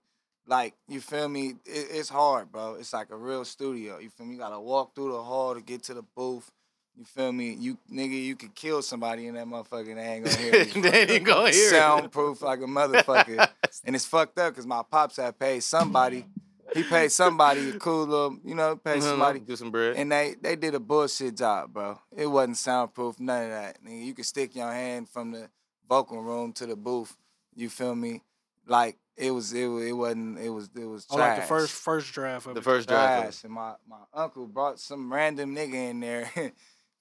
like 0.47 0.73
you 0.87 1.01
feel 1.01 1.27
me? 1.27 1.55
It, 1.65 1.87
it's 1.91 2.07
hard, 2.07 2.49
bro. 2.49 2.75
It's 2.75 2.93
like 2.93 3.09
a 3.09 3.17
real 3.17 3.43
studio. 3.43 3.99
You 3.99 4.09
feel 4.09 4.25
me? 4.25 4.35
You 4.35 4.39
gotta 4.39 4.59
walk 4.59 4.95
through 4.95 5.11
the 5.11 5.21
hall 5.21 5.53
to 5.53 5.59
get 5.61 5.83
to 5.83 5.93
the 5.93 6.03
booth. 6.15 6.49
You 6.97 7.03
feel 7.03 7.33
me? 7.33 7.53
You 7.59 7.77
nigga, 7.91 8.23
you 8.23 8.37
could 8.37 8.55
kill 8.55 8.81
somebody 8.81 9.27
in 9.27 9.35
that 9.35 9.47
motherfucker. 9.47 9.89
and 9.89 9.97
They 9.99 10.03
ain't 10.03 10.23
gonna 10.23 10.37
hear 10.37 10.63
you. 10.63 10.81
they 10.81 11.15
ain't 11.15 11.25
gonna 11.25 11.51
hear 11.51 11.67
it. 11.67 11.71
Soundproof 11.71 12.41
like 12.41 12.59
a 12.59 12.63
motherfucker. 12.67 13.49
and 13.83 13.95
it's 13.97 14.05
fucked 14.05 14.37
up 14.39 14.53
because 14.53 14.65
my 14.65 14.81
pops 14.89 15.17
had 15.17 15.37
paid 15.37 15.61
somebody. 15.61 16.25
He 16.73 16.83
paid 16.83 17.11
somebody 17.11 17.69
a 17.69 17.79
cool 17.79 18.05
little, 18.05 18.37
you 18.45 18.55
know, 18.55 18.75
paid 18.75 18.99
uh-huh. 18.99 19.09
somebody. 19.09 19.39
do 19.39 19.55
some 19.55 19.71
bread. 19.71 19.95
And 19.97 20.11
they 20.11 20.35
they 20.39 20.55
did 20.55 20.75
a 20.75 20.79
bullshit 20.79 21.37
job, 21.37 21.73
bro. 21.73 21.99
It 22.15 22.27
wasn't 22.27 22.57
soundproof, 22.57 23.19
none 23.19 23.45
of 23.45 23.49
that. 23.49 23.83
Nigga, 23.83 24.05
you 24.05 24.13
could 24.13 24.25
stick 24.25 24.55
your 24.55 24.71
hand 24.71 25.09
from 25.09 25.31
the 25.31 25.49
vocal 25.89 26.21
room 26.21 26.53
to 26.53 26.65
the 26.65 26.75
booth. 26.75 27.15
You 27.55 27.69
feel 27.69 27.95
me? 27.95 28.21
Like 28.65 28.97
it 29.17 29.31
was, 29.31 29.51
it 29.53 29.67
was, 29.67 29.85
it 29.85 29.91
wasn't, 29.91 30.39
it 30.39 30.49
was, 30.49 30.69
it 30.75 30.85
was 30.85 31.05
Oh, 31.09 31.17
like 31.17 31.41
the 31.41 31.41
first 31.41 31.73
first 31.73 32.13
draft 32.13 32.47
of 32.47 32.53
the 32.53 32.61
it. 32.61 32.63
first 32.63 32.87
draft. 32.87 33.23
trash. 33.23 33.43
And 33.43 33.53
my 33.53 33.73
my 33.87 33.97
uncle 34.13 34.47
brought 34.47 34.79
some 34.79 35.11
random 35.11 35.55
nigga 35.55 35.89
in 35.89 35.99
there. 35.99 36.31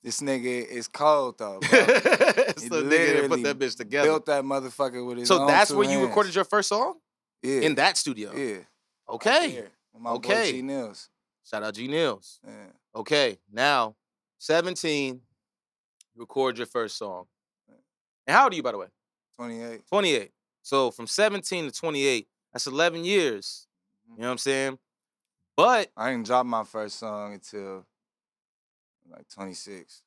this 0.02 0.20
nigga 0.20 0.66
is 0.66 0.88
cold 0.88 1.38
though, 1.38 1.60
bro. 1.60 1.68
so 1.70 2.82
nigga 2.82 2.90
didn't 2.90 3.30
put 3.30 3.42
that 3.44 3.58
bitch 3.58 3.76
together. 3.76 4.08
Built 4.08 4.26
that 4.26 4.42
motherfucker 4.42 5.06
with 5.06 5.18
his 5.18 5.30
own. 5.30 5.36
So 5.38 5.42
own 5.42 5.48
that's 5.48 5.70
two 5.70 5.76
where 5.78 5.88
you 5.88 6.04
recorded 6.04 6.34
your 6.34 6.44
first 6.44 6.70
song 6.70 6.94
yeah. 7.42 7.60
in 7.60 7.76
that 7.76 7.96
studio. 7.96 8.34
Yeah. 8.34 8.58
Right 9.10 9.14
Okay. 9.14 9.64
my 9.98 10.10
Okay. 10.12 10.52
G 10.52 10.62
Nils. 10.62 11.08
Shout 11.44 11.62
out 11.62 11.74
G 11.74 11.88
Nils. 11.88 12.40
Yeah. 12.46 12.52
Okay, 12.94 13.38
now 13.52 13.94
17, 14.38 15.20
record 16.16 16.58
your 16.58 16.66
first 16.66 16.96
song. 16.96 17.26
And 18.26 18.36
how 18.36 18.44
old 18.44 18.52
are 18.52 18.56
you, 18.56 18.62
by 18.62 18.72
the 18.72 18.78
way? 18.78 18.86
28. 19.36 19.86
28. 19.86 20.30
So 20.62 20.90
from 20.90 21.06
17 21.06 21.66
to 21.66 21.72
28, 21.72 22.28
that's 22.52 22.66
11 22.66 23.04
years. 23.04 23.66
Mm-hmm. 24.06 24.16
You 24.16 24.22
know 24.22 24.28
what 24.28 24.32
I'm 24.32 24.38
saying? 24.38 24.78
But 25.56 25.90
I 25.96 26.10
didn't 26.10 26.26
drop 26.26 26.46
my 26.46 26.64
first 26.64 26.98
song 26.98 27.34
until 27.34 27.84
like 29.10 29.28
26. 29.28 30.02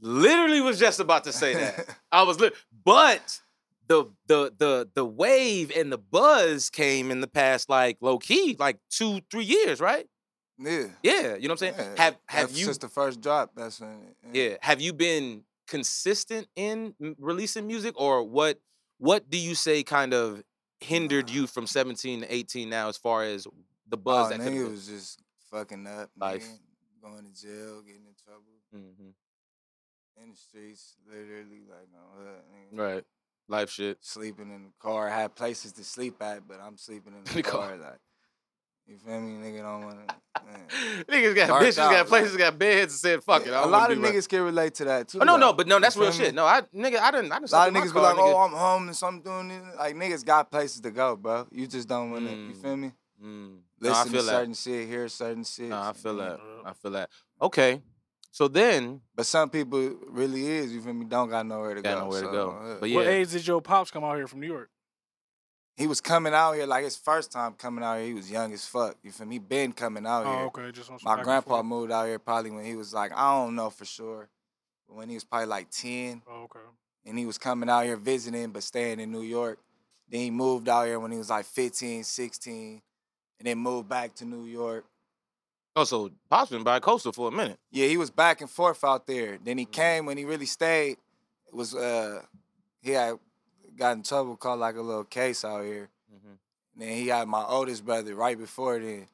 literally 0.00 0.60
was 0.60 0.78
just 0.78 1.00
about 1.00 1.24
to 1.24 1.32
say 1.32 1.54
that. 1.54 1.96
I 2.12 2.22
was 2.22 2.38
lit, 2.38 2.54
but 2.84 3.40
the 3.86 4.06
the 4.26 4.52
the 4.56 4.88
the 4.94 5.04
wave 5.04 5.70
and 5.76 5.92
the 5.92 5.98
buzz 5.98 6.70
came 6.70 7.10
in 7.10 7.20
the 7.20 7.26
past 7.26 7.68
like 7.68 7.98
low 8.00 8.18
key, 8.18 8.56
like 8.58 8.78
two 8.90 9.20
three 9.30 9.44
years, 9.44 9.80
right? 9.80 10.06
yeah. 10.58 10.86
Yeah, 11.02 11.34
you 11.34 11.48
know 11.48 11.54
what 11.54 11.62
I'm 11.62 11.74
saying. 11.74 11.74
yeah. 11.76 12.02
Have 12.02 12.16
have 12.28 12.48
That's 12.48 12.58
you? 12.58 12.64
Since 12.66 12.78
the 12.78 12.88
first 12.88 13.20
drop, 13.20 13.52
that's 13.56 13.80
when. 13.80 14.14
yeah, 14.32 14.56
have 14.60 14.80
you 14.80 14.92
been 14.92 15.44
consistent 15.66 16.48
in 16.56 16.94
releasing 17.18 17.66
music, 17.66 17.94
or 18.00 18.22
what? 18.22 18.58
What 18.98 19.28
do 19.28 19.38
you 19.38 19.54
say 19.54 19.82
kind 19.82 20.14
of 20.14 20.42
hindered 20.80 21.28
you 21.30 21.46
from 21.46 21.66
17 21.66 22.20
to 22.20 22.34
18 22.34 22.68
now, 22.68 22.88
as 22.88 22.96
far 22.96 23.24
as 23.24 23.46
the 23.88 23.96
buzz 23.96 24.26
Oh, 24.26 24.36
that 24.36 24.40
nigga 24.40 24.70
was 24.70 24.86
just 24.86 25.20
fucking 25.50 25.86
up. 25.86 26.10
Life. 26.18 26.44
Nigga, 26.44 27.10
going 27.10 27.24
to 27.24 27.40
jail, 27.40 27.82
getting 27.82 28.06
in 28.06 28.14
trouble 28.24 28.60
hmm 28.72 29.10
in 30.22 30.30
the 30.30 30.36
streets, 30.36 30.94
literally 31.08 31.62
like 31.68 31.88
no. 31.92 32.82
Right, 32.82 33.04
life 33.48 33.70
shit. 33.70 33.98
Sleeping 34.00 34.50
in 34.50 34.64
the 34.64 34.70
car. 34.80 35.08
I 35.08 35.20
had 35.22 35.34
places 35.34 35.72
to 35.72 35.84
sleep 35.84 36.22
at, 36.22 36.46
but 36.46 36.60
I'm 36.60 36.76
sleeping 36.76 37.14
in 37.14 37.24
the, 37.24 37.34
The 37.34 37.42
car. 37.42 37.68
car. 37.68 37.76
Like, 37.76 37.98
you 38.86 38.98
feel 38.98 39.20
me? 39.20 39.32
Nigga 39.42 39.62
don't 39.62 39.84
want 39.84 40.08
to. 40.08 40.14
Niggas 41.08 41.34
got 41.34 41.48
Darked 41.48 41.64
bitches, 41.66 41.78
out, 41.78 41.90
got 41.90 41.98
like- 42.00 42.06
places, 42.08 42.36
got 42.36 42.58
beds, 42.58 42.92
and 42.92 43.00
said, 43.00 43.24
"Fuck 43.24 43.46
it." 43.46 43.52
I 43.52 43.62
a 43.62 43.66
lot 43.66 43.90
of 43.90 43.98
right. 44.02 44.12
niggas 44.14 44.28
can 44.28 44.42
relate 44.42 44.74
to 44.74 44.84
that 44.84 45.08
too. 45.08 45.20
Oh 45.20 45.24
no, 45.24 45.36
no, 45.38 45.52
but 45.54 45.66
no, 45.66 45.78
that's 45.80 45.96
real 45.96 46.10
me? 46.10 46.14
shit. 46.16 46.34
No, 46.34 46.44
I 46.44 46.60
nigga, 46.74 46.98
I 46.98 47.10
didn't. 47.10 47.32
I 47.32 47.38
didn't. 47.38 47.50
A 47.52 47.54
lot 47.56 47.68
of 47.68 47.74
in 47.74 47.80
my 47.80 47.86
be 47.86 47.90
car, 47.92 48.02
like, 48.02 48.16
nigga. 48.16 48.34
"Oh, 48.34 48.38
I'm 48.40 48.52
homeless. 48.52 49.02
I'm 49.02 49.20
doing 49.20 49.48
this." 49.48 49.62
Like 49.78 49.94
niggas 49.96 50.24
got 50.24 50.50
places 50.50 50.80
to 50.82 50.90
go, 50.90 51.16
bro. 51.16 51.46
You 51.50 51.66
just 51.66 51.88
don't 51.88 52.10
want 52.10 52.26
to. 52.28 52.32
You 52.34 52.52
Mm. 52.52 52.62
feel 52.62 52.76
me? 52.76 52.92
Mm. 53.24 53.56
No, 53.80 53.88
Listen 53.90 54.10
feel 54.12 54.20
to 54.20 54.26
that. 54.26 54.32
certain 54.32 54.54
shit, 54.54 54.88
hear 54.88 55.08
certain 55.08 55.44
shit. 55.44 55.68
No, 55.70 55.80
I 55.80 55.92
feel 55.94 56.16
that. 56.16 56.38
I 56.66 56.72
feel 56.74 56.90
that. 56.90 57.08
Okay, 57.40 57.80
so 58.34 58.48
then 58.48 59.00
But 59.14 59.26
some 59.26 59.48
people 59.48 59.78
really 60.08 60.44
is. 60.58 60.72
You 60.72 60.80
feel 60.82 60.92
me? 60.92 61.04
Don't 61.06 61.30
got 61.30 61.46
nowhere 61.46 61.74
to 61.74 61.82
got 61.82 61.94
go. 61.98 62.04
nowhere 62.04 62.22
to 62.22 62.26
go. 62.40 62.50
uh, 62.50 62.76
But 62.80 62.90
What 62.90 63.06
age 63.06 63.30
did 63.30 63.46
your 63.46 63.62
pops 63.62 63.90
come 63.92 64.02
out 64.02 64.16
here 64.16 64.26
from 64.26 64.40
New 64.40 64.48
York? 64.48 64.70
he 65.76 65.86
was 65.88 66.00
coming 66.00 66.32
out 66.34 66.52
here 66.52 66.66
like 66.66 66.84
his 66.84 66.96
first 66.96 67.32
time 67.32 67.52
coming 67.54 67.82
out 67.84 67.98
here. 67.98 68.06
He 68.06 68.14
was 68.14 68.30
young 68.30 68.52
as 68.52 68.64
fuck. 68.66 68.96
You 69.02 69.10
feel 69.12 69.26
me? 69.26 69.36
He 69.36 69.38
been 69.40 69.72
coming 69.72 70.06
out 70.06 70.24
Oh, 70.26 70.32
here. 70.32 70.46
okay, 70.46 70.72
just 70.72 70.90
on 70.90 70.98
My 71.04 71.22
grandpa 71.22 71.62
moved 71.62 71.90
out 71.92 72.06
here 72.06 72.18
probably 72.18 72.50
when 72.52 72.64
he 72.64 72.76
was 72.76 72.92
like 72.94 73.12
I 73.12 73.30
don't 73.36 73.54
know 73.56 73.70
for 73.70 73.84
sure, 73.84 74.28
but 74.88 74.96
when 74.96 75.08
he 75.08 75.14
was 75.16 75.24
probably 75.24 75.46
like 75.46 75.70
ten, 75.70 76.22
Oh, 76.28 76.42
okay. 76.44 76.66
and 77.06 77.18
he 77.18 77.26
was 77.26 77.38
coming 77.38 77.68
out 77.68 77.84
here 77.84 77.96
visiting 77.96 78.50
but 78.52 78.62
staying 78.62 78.98
in 79.00 79.10
New 79.12 79.22
York. 79.22 79.58
Then 80.08 80.20
he 80.20 80.30
moved 80.30 80.68
out 80.68 80.86
here 80.86 81.00
when 81.00 81.10
he 81.12 81.18
was 81.18 81.30
like 81.30 81.46
15, 81.46 82.04
16, 82.04 82.82
and 83.38 83.46
then 83.48 83.58
moved 83.58 83.88
back 83.88 84.14
to 84.16 84.24
New 84.24 84.44
York. 84.44 84.84
Oh, 85.76 85.84
so 85.84 86.10
Pops 86.30 86.50
been 86.50 86.62
by 86.62 86.80
coastal 86.80 87.12
for 87.12 87.28
a 87.28 87.32
minute. 87.32 87.58
Yeah, 87.70 87.86
he 87.86 87.96
was 87.96 88.10
back 88.10 88.40
and 88.40 88.50
forth 88.50 88.84
out 88.84 89.06
there. 89.06 89.38
Then 89.42 89.56
Mm-hmm. 89.56 89.58
he 89.58 89.64
came 89.66 90.06
when 90.06 90.16
he 90.16 90.24
really 90.24 90.46
stayed. 90.46 90.96
It 91.48 91.54
was 91.54 91.74
uh 91.74 92.22
he 92.82 92.90
had 92.92 93.18
got 93.76 93.96
in 93.96 94.02
trouble, 94.02 94.36
caught 94.36 94.58
like 94.58 94.76
a 94.76 94.82
little 94.82 95.04
case 95.04 95.44
out 95.44 95.64
here. 95.64 95.88
Mhm. 96.12 96.38
And 96.74 96.82
then 96.82 96.96
he 96.96 97.08
had 97.08 97.26
my 97.28 97.42
oldest 97.44 97.84
brother 97.84 98.14
right 98.14 98.38
before 98.38 98.78
then. 98.78 99.06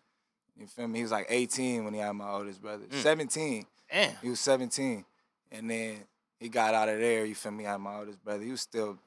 You 0.58 0.66
feel 0.66 0.88
me? 0.88 0.98
He 0.98 1.02
was 1.02 1.12
like 1.12 1.26
18 1.30 1.84
when 1.84 1.94
he 1.94 2.00
had 2.00 2.12
my 2.12 2.28
oldest 2.30 2.60
brother. 2.60 2.84
Mm. 2.84 3.02
17. 3.02 3.66
Damn. 3.90 4.16
He 4.22 4.28
was 4.28 4.40
17. 4.40 5.04
And 5.52 5.70
then 5.70 6.04
he 6.38 6.48
got 6.50 6.74
out 6.74 6.88
of 6.90 6.98
there, 6.98 7.24
you 7.24 7.34
feel 7.34 7.52
me? 7.52 7.66
I 7.66 7.72
had 7.72 7.80
my 7.80 7.96
oldest 7.98 8.22
brother. 8.22 8.42
He 8.44 8.50
was 8.50 8.60
still 8.60 8.98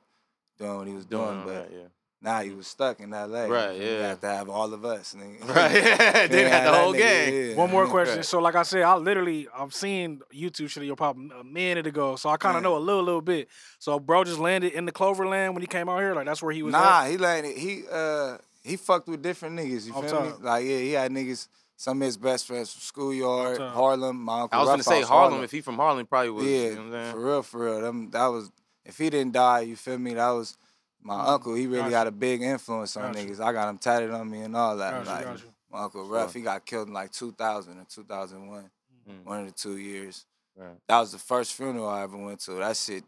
doing 0.58 0.78
what 0.78 0.88
he 0.88 0.94
was 0.96 1.06
doing, 1.06 1.26
Doing 1.28 1.44
but 1.46 1.56
right, 1.56 1.70
yeah. 1.72 1.88
Now 2.23 2.41
he 2.41 2.51
was 2.51 2.67
stuck 2.67 2.99
in 3.01 3.09
LA. 3.12 3.43
Right, 3.45 3.49
Yeah. 3.49 3.71
You 3.73 3.79
feel 3.79 3.79
me? 3.79 3.86
He 3.97 4.01
had 4.01 4.21
to 4.21 4.27
have 4.27 4.49
all 4.49 4.73
of 4.73 4.86
us. 4.86 5.13
nigga. 5.17 5.45
Right, 5.55 5.73
yeah. 5.73 6.27
They 6.27 6.41
Can't 6.43 6.53
had 6.53 6.65
the 6.67 6.73
whole 6.77 6.93
nigga, 6.93 6.97
gang. 6.99 7.49
yeah. 7.49 7.55
One 7.55 7.69
more 7.69 7.86
question. 7.95 8.15
Right. 8.17 8.25
So, 8.25 8.39
like 8.39 8.55
I 8.55 8.63
said, 8.63 8.81
I 8.83 8.95
literally 8.95 9.47
I've 9.55 9.73
seen 9.73 10.21
YouTube 10.33 10.69
shit 10.69 10.77
of 10.77 10.83
your 10.88 10.95
pop 10.95 11.17
a 11.17 11.43
minute 11.43 11.86
ago, 11.86 12.15
so 12.15 12.29
I 12.29 12.38
kind 12.38 12.55
of 12.57 12.63
know 12.63 12.77
a 12.77 12.79
little, 12.79 13.03
little 13.03 13.21
bit. 13.21 13.49
So, 13.79 13.99
bro, 13.99 14.23
just 14.23 14.39
landed 14.39 14.73
in 14.73 14.86
the 14.86 14.91
Cloverland 14.91 15.53
when 15.53 15.62
he 15.62 15.67
came 15.67 15.89
out 15.89 15.99
here. 15.99 16.15
Like 16.15 16.25
that's 16.25 16.41
where 16.41 16.53
he 16.53 16.63
was. 16.63 16.71
Nah, 16.71 17.03
at? 17.03 17.12
he 17.12 17.17
landed. 17.17 17.57
He 17.57 17.83
uh 17.91 18.38
he 18.63 18.77
fucked 18.77 19.07
with 19.09 19.21
different 19.21 19.59
niggas. 19.59 19.86
You 19.88 19.93
Off 19.93 20.09
feel 20.09 20.21
me? 20.23 20.29
top. 20.29 20.43
Like 20.43 20.65
yeah, 20.65 20.77
he 20.77 20.91
had 20.93 21.12
niggas. 21.12 21.47
Some 21.75 22.01
of 22.01 22.05
his 22.05 22.15
best 22.17 22.45
friends 22.47 22.71
from 22.71 22.79
schoolyard, 22.81 23.57
top. 23.57 23.73
Harlem. 23.73 24.23
My 24.23 24.41
uncle 24.41 24.57
I 24.57 24.62
was 24.62 24.69
gonna 24.69 24.83
say 24.83 24.99
House, 24.99 25.09
Harlem. 25.09 25.43
If 25.43 25.51
he 25.51 25.59
from 25.59 25.75
Harlem, 25.75 26.05
probably 26.05 26.29
was. 26.29 26.45
yeah, 26.45 26.51
You 26.69 26.75
know 26.75 26.83
what 26.91 26.95
I'm 26.99 27.12
for 27.12 27.19
real, 27.19 27.41
for 27.43 27.65
real. 27.65 27.81
Them, 27.81 28.09
that 28.12 28.27
was 28.27 28.51
if 28.86 28.97
he 28.99 29.09
didn't 29.09 29.33
die. 29.33 29.62
You 29.62 29.75
feel 29.75 29.97
me? 29.97 30.13
That 30.13 30.29
was 30.29 30.55
my 31.04 31.16
Mm, 31.16 31.28
uncle. 31.28 31.54
He 31.56 31.68
really 31.68 31.80
gotcha. 31.84 31.92
got 31.92 32.08
a 32.08 32.12
big 32.12 32.42
influence 32.42 32.96
on 32.98 33.12
Gotcha. 33.13 33.26
niggas. 33.28 33.39
I 33.39 33.52
got 33.52 33.70
him 33.70 33.78
tatted 33.78 34.12
on 34.12 34.30
me 34.30 34.42
and 34.42 34.56
all 34.56 34.78
that. 34.78 34.92
Gotcha, 35.06 35.10
like 35.10 35.24
gotcha. 35.26 35.44
my 35.72 35.84
uncle 35.84 36.04
Sure. 36.06 36.13
Ruff, 36.13 36.34
he 36.34 36.42
got 36.42 36.66
killed 36.66 36.88
in 36.88 36.94
like 36.94 37.12
2000 37.12 37.78
or 37.80 37.86
2001, 37.86 38.70
Mm, 39.10 39.24
one 39.26 39.39
of 39.42 39.46
the 39.48 39.52
two 39.52 39.78
years. 39.78 40.26
right. 40.56 40.78
That 40.88 41.00
was 41.00 41.12
the 41.12 41.20
first 41.20 41.54
funeral 41.54 41.89
I 41.89 42.04
ever 42.04 42.16
went 42.18 42.39
to. 42.42 42.52
That 42.54 42.78
shit, 42.78 43.04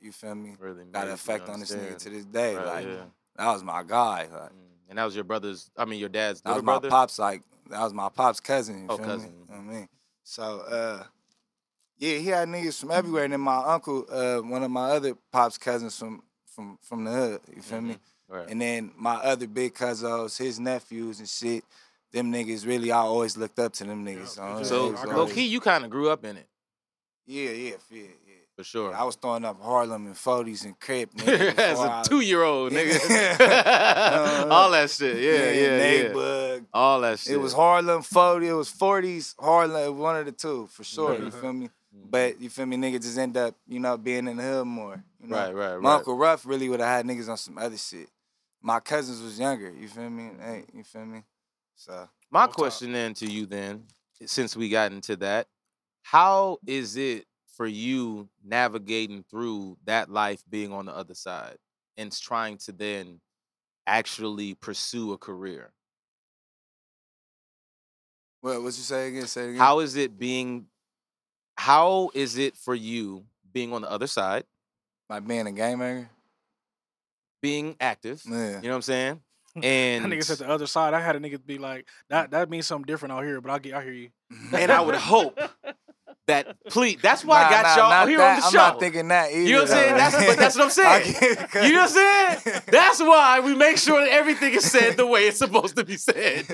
you 0.00 0.10
feel 0.12 0.34
me? 0.34 0.56
Really 0.58 0.84
Got 0.86 1.06
an 1.06 1.12
effect 1.14 1.48
on 1.48 1.60
this 1.60 1.70
nigga 1.74 1.96
to 1.98 2.10
this 2.10 2.24
day. 2.24 2.56
Right, 2.56 2.64
like 2.66 2.86
yeah. 2.86 3.04
that 3.36 3.52
was 3.52 3.62
my 3.62 3.82
guy. 3.84 4.28
Like, 4.32 4.50
Mm. 4.50 4.62
And 4.88 4.98
that 4.98 5.04
was 5.04 5.14
your 5.16 5.24
brother's. 5.24 5.68
I 5.76 5.84
mean, 5.84 5.98
your 5.98 6.08
dad's 6.08 6.40
That 6.42 6.54
was 6.54 6.62
my 6.62 6.72
brother. 6.74 6.88
pops 6.90 7.18
like 7.18 7.42
that 7.70 7.80
was 7.82 7.92
my 7.92 8.08
pops 8.08 8.38
cousin. 8.38 8.82
You 8.82 8.86
Oh, 8.88 8.96
feel 8.96 9.04
cousin. 9.06 9.30
Me? 9.30 9.36
You 9.48 9.54
know 9.54 9.60
what 9.66 9.74
I 9.74 9.78
mean? 9.78 9.88
So 10.22 10.42
uh 10.60 11.04
yeah, 11.98 12.18
he 12.18 12.26
had 12.28 12.48
niggas 12.48 12.78
from 12.80 12.90
everywhere. 12.92 13.24
And 13.24 13.32
then 13.32 13.40
my 13.40 13.56
uncle, 13.56 14.04
uh, 14.10 14.38
one 14.42 14.62
of 14.62 14.70
my 14.70 14.90
other 14.90 15.14
pops 15.32 15.58
cousins 15.58 15.98
from 15.98 16.22
from 16.56 16.78
from 16.82 17.04
the 17.04 17.10
hood, 17.12 17.40
you 17.54 17.62
feel 17.62 17.80
me? 17.82 17.96
Right. 18.28 18.48
And 18.50 18.60
then 18.60 18.90
my 18.96 19.14
other 19.16 19.46
big 19.46 19.74
cousins, 19.74 20.36
his 20.38 20.58
nephews 20.58 21.20
and 21.20 21.28
shit, 21.28 21.62
them 22.12 22.32
niggas 22.32 22.66
really 22.66 22.90
I 22.90 22.98
always 22.98 23.36
looked 23.36 23.58
up 23.60 23.72
to 23.74 23.84
them 23.84 24.04
niggas. 24.04 24.28
So, 24.28 24.42
Yeah, 24.42 24.58
it 24.60 24.64
So 24.64 24.90
was 24.90 25.00
I 25.00 25.04
got 25.04 25.12
low 25.14 25.20
always- 25.20 25.34
key, 25.34 25.46
you 25.46 25.60
kind 25.60 25.84
of 25.84 25.90
grew 25.90 26.08
up 26.10 26.24
in 26.24 26.36
it 26.38 26.48
Yeah, 27.26 27.50
yeah, 27.50 27.74
yeah, 27.90 27.98
yeah. 28.26 28.34
for 28.56 28.64
sure. 28.64 28.94
I 28.94 29.04
was 29.04 29.14
throwing 29.16 29.44
up 29.44 29.60
Harlem 29.62 30.06
and 30.06 30.14
40s 30.16 30.64
and 30.64 30.78
Crip. 30.80 31.12
nigga, 31.16 31.56
As 31.58 31.78
a 31.78 32.02
two 32.08 32.20
year 32.20 32.42
old 32.42 32.72
nigga, 32.76 32.98
Uh, 33.40 34.46
all 34.56 34.70
that 34.72 34.90
shit. 34.90 35.16
Yeah, 35.22 35.50
yeah, 35.50 35.60
yeah. 35.62 36.08
Neighbug, 36.12 36.64
All 36.72 37.00
that 37.02 37.18
shit. 37.20 37.34
It 37.34 37.36
was 37.36 37.52
Harlem 37.52 38.02
40, 38.02 38.48
it 38.48 38.52
was 38.54 38.70
40s, 38.72 39.34
Harlem, 39.38 39.98
one 39.98 40.16
of 40.16 40.24
the 40.26 40.32
two, 40.32 40.66
for 40.68 40.82
sure. 40.84 41.14
You 41.14 41.26
Mhm. 41.30 41.40
feel 41.40 41.52
me? 41.52 41.70
Mhm. 41.96 42.10
But 42.10 42.40
you 42.40 42.50
feel 42.50 42.66
me, 42.66 42.76
niggas 42.76 43.02
just 43.02 43.18
end 43.18 43.36
up, 43.36 43.54
you 43.66 43.80
know, 43.80 43.96
being 43.96 44.28
in 44.28 44.36
the 44.36 44.42
hood 44.42 44.66
more. 44.66 45.02
You 45.20 45.28
know? 45.28 45.36
Right, 45.36 45.54
right, 45.54 45.76
My 45.76 45.90
right. 45.90 45.96
Uncle 45.96 46.16
Ruff 46.16 46.44
really 46.46 46.68
would 46.68 46.80
have 46.80 46.88
had 46.88 47.06
niggas 47.06 47.28
on 47.28 47.36
some 47.36 47.58
other 47.58 47.76
shit. 47.76 48.08
My 48.62 48.80
cousins 48.80 49.22
was 49.22 49.38
younger, 49.38 49.70
you 49.70 49.88
feel 49.88 50.10
me? 50.10 50.30
Hey, 50.40 50.64
you 50.74 50.82
feel 50.82 51.06
me? 51.06 51.22
So 51.76 52.08
My 52.30 52.42
Off 52.42 52.48
top. 52.48 52.56
question 52.56 52.92
then 52.92 53.14
to 53.14 53.26
you 53.26 53.46
then, 53.46 53.84
since 54.24 54.56
we 54.56 54.68
got 54.68 54.92
into 54.92 55.16
that, 55.16 55.46
how 56.02 56.58
is 56.66 56.96
it 56.96 57.26
for 57.56 57.66
you 57.66 58.28
navigating 58.44 59.24
through 59.30 59.76
that 59.84 60.10
life 60.10 60.42
being 60.48 60.72
on 60.72 60.86
the 60.86 60.92
other 60.94 61.14
side 61.14 61.56
and 61.96 62.12
trying 62.12 62.58
to 62.58 62.72
then 62.72 63.20
actually 63.86 64.54
pursue 64.54 65.12
a 65.12 65.18
career? 65.18 65.72
what 68.40 68.56
what 68.62 68.66
you 68.66 68.70
say 68.82 69.08
again? 69.08 69.26
Say 69.26 69.42
it 69.42 69.48
again. 69.50 69.58
How 69.60 69.80
is 69.80 69.96
it 69.96 70.18
being 70.18 70.66
how 71.56 72.10
is 72.14 72.36
it 72.38 72.56
for 72.56 72.74
you 72.74 73.24
being 73.52 73.72
on 73.72 73.82
the 73.82 73.90
other 73.90 74.06
side, 74.06 74.44
like 75.08 75.26
being 75.26 75.46
a 75.46 75.52
game 75.52 75.78
maker? 75.78 76.08
being 77.42 77.76
active? 77.80 78.22
Yeah. 78.28 78.56
You 78.56 78.62
know 78.62 78.68
what 78.70 78.74
I'm 78.76 78.82
saying? 78.82 79.20
And 79.62 80.04
That 80.10 80.10
nigga 80.10 80.24
said 80.24 80.38
the 80.38 80.48
other 80.48 80.66
side. 80.66 80.94
I 80.94 81.00
had 81.00 81.16
a 81.16 81.20
nigga 81.20 81.44
be 81.44 81.58
like, 81.58 81.86
that 82.10 82.30
that 82.32 82.50
means 82.50 82.66
something 82.66 82.86
different 82.86 83.12
out 83.12 83.24
here, 83.24 83.40
but 83.40 83.50
I 83.52 83.58
get 83.58 83.74
I 83.74 83.82
hear 83.82 83.92
you. 83.92 84.08
and 84.52 84.70
I 84.72 84.80
would 84.80 84.94
hope 84.96 85.38
that 86.26 86.56
please. 86.70 86.98
That's 87.02 87.24
why 87.24 87.44
I 87.44 87.50
got 87.50 87.62
Nah, 87.62 87.76
nah, 87.88 87.98
y'all 88.00 88.06
here 88.08 88.18
that. 88.18 88.34
on 88.34 88.40
the 88.40 88.46
I'm 88.46 88.52
show. 88.52 88.58
not 88.58 88.80
thinking 88.80 89.08
that 89.08 89.30
either. 89.30 89.40
You 89.48 89.52
know 89.54 89.60
what 89.62 89.70
I'm 89.70 89.76
saying? 89.76 89.96
That's- 89.96 90.26
but 90.26 90.38
that's 90.38 90.56
what 90.56 90.64
I'm 90.64 90.70
saying. 90.70 91.14
You 91.68 91.72
know 91.72 91.80
what 91.82 91.96
I'm 91.96 92.40
saying? 92.42 92.62
That's 92.68 93.00
why 93.00 93.40
we 93.40 93.54
make 93.54 93.78
sure 93.78 94.00
that 94.00 94.10
everything 94.10 94.54
is 94.54 94.68
said 94.68 94.96
the 94.96 95.06
way 95.06 95.28
it's 95.28 95.38
supposed 95.38 95.76
to 95.76 95.84
be 95.84 95.96
said. 95.96 96.46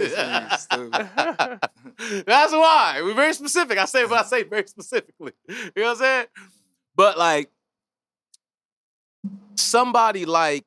That's 2.27 2.53
why. 2.53 3.01
We're 3.03 3.15
very 3.15 3.35
specific. 3.35 3.79
I 3.79 3.85
say 3.85 4.05
what 4.05 4.25
I 4.25 4.29
say 4.29 4.43
very 4.43 4.67
specifically. 4.67 5.33
You 5.49 5.55
know 5.77 5.83
what 5.83 5.91
I'm 5.91 5.97
saying? 5.97 6.27
But 6.97 7.19
like 7.19 7.51
somebody 9.57 10.25
like 10.25 10.67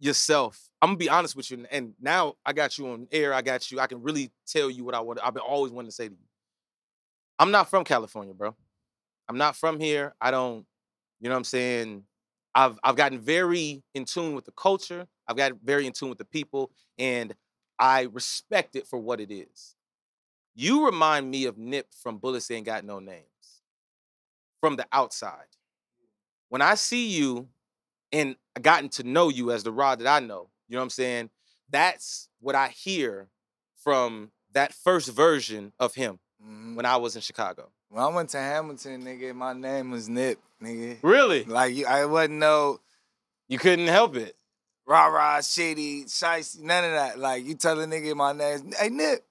yourself, 0.00 0.68
I'm 0.80 0.90
gonna 0.90 0.98
be 0.98 1.08
honest 1.08 1.36
with 1.36 1.50
you, 1.50 1.64
and 1.70 1.94
now 2.00 2.34
I 2.44 2.52
got 2.52 2.76
you 2.78 2.88
on 2.88 3.06
air, 3.12 3.32
I 3.32 3.42
got 3.42 3.70
you, 3.70 3.78
I 3.80 3.86
can 3.86 4.02
really 4.02 4.30
tell 4.46 4.68
you 4.70 4.84
what 4.84 4.94
I 4.94 5.00
want. 5.00 5.20
I've 5.22 5.34
been 5.34 5.42
always 5.42 5.72
wanting 5.72 5.88
to 5.90 5.94
say 5.94 6.08
to 6.08 6.14
you. 6.14 6.26
I'm 7.38 7.50
not 7.50 7.70
from 7.70 7.84
California, 7.84 8.34
bro. 8.34 8.54
I'm 9.28 9.38
not 9.38 9.56
from 9.56 9.80
here. 9.80 10.14
I 10.20 10.30
don't, 10.30 10.66
you 11.20 11.28
know 11.28 11.34
what 11.34 11.38
I'm 11.38 11.44
saying? 11.44 12.04
I've 12.54 12.78
I've 12.84 12.96
gotten 12.96 13.18
very 13.18 13.82
in 13.94 14.04
tune 14.04 14.34
with 14.34 14.44
the 14.44 14.52
culture. 14.52 15.06
I've 15.26 15.36
gotten 15.36 15.58
very 15.62 15.86
in 15.86 15.92
tune 15.92 16.08
with 16.08 16.18
the 16.18 16.24
people, 16.24 16.70
and 16.98 17.34
I 17.78 18.08
respect 18.12 18.76
it 18.76 18.86
for 18.86 18.98
what 18.98 19.20
it 19.20 19.32
is. 19.32 19.76
You 20.54 20.84
remind 20.84 21.30
me 21.30 21.46
of 21.46 21.56
Nip 21.58 21.86
from 22.02 22.18
Bullets 22.18 22.50
Ain't 22.50 22.66
Got 22.66 22.84
No 22.84 22.98
Names 22.98 23.24
from 24.60 24.76
the 24.76 24.86
outside. 24.92 25.46
When 26.48 26.60
I 26.62 26.74
see 26.74 27.08
you 27.08 27.48
and 28.12 28.36
gotten 28.60 28.88
to 28.90 29.02
know 29.02 29.28
you 29.30 29.50
as 29.50 29.62
the 29.62 29.72
Rod 29.72 30.00
that 30.00 30.06
I 30.06 30.20
know, 30.20 30.48
you 30.68 30.74
know 30.74 30.80
what 30.80 30.84
I'm 30.84 30.90
saying? 30.90 31.30
That's 31.70 32.28
what 32.40 32.54
I 32.54 32.68
hear 32.68 33.28
from 33.82 34.30
that 34.52 34.74
first 34.74 35.08
version 35.10 35.72
of 35.80 35.94
him 35.94 36.18
Mhm. 36.44 36.74
when 36.76 36.84
I 36.84 36.96
was 36.98 37.16
in 37.16 37.22
Chicago. 37.22 37.72
When 37.88 38.02
I 38.02 38.08
went 38.08 38.30
to 38.30 38.38
Hamilton, 38.38 39.02
nigga, 39.04 39.34
my 39.34 39.54
name 39.54 39.90
was 39.90 40.08
Nip, 40.08 40.38
nigga. 40.62 40.98
Really? 41.02 41.44
Like 41.44 41.84
I 41.86 42.04
wasn't 42.04 42.34
no 42.34 42.80
You 43.48 43.58
couldn't 43.58 43.88
help 43.88 44.16
it. 44.16 44.36
rah 44.84 45.06
rah 45.06 45.38
shitty, 45.38 46.04
shiesty, 46.04 46.60
none 46.60 46.84
of 46.84 46.92
that. 46.92 47.18
Like 47.18 47.44
you 47.44 47.54
tell 47.54 47.80
a 47.80 47.86
nigga 47.86 48.14
my 48.14 48.32
name, 48.32 48.72
hey 48.78 48.90
Nip. 48.90 49.24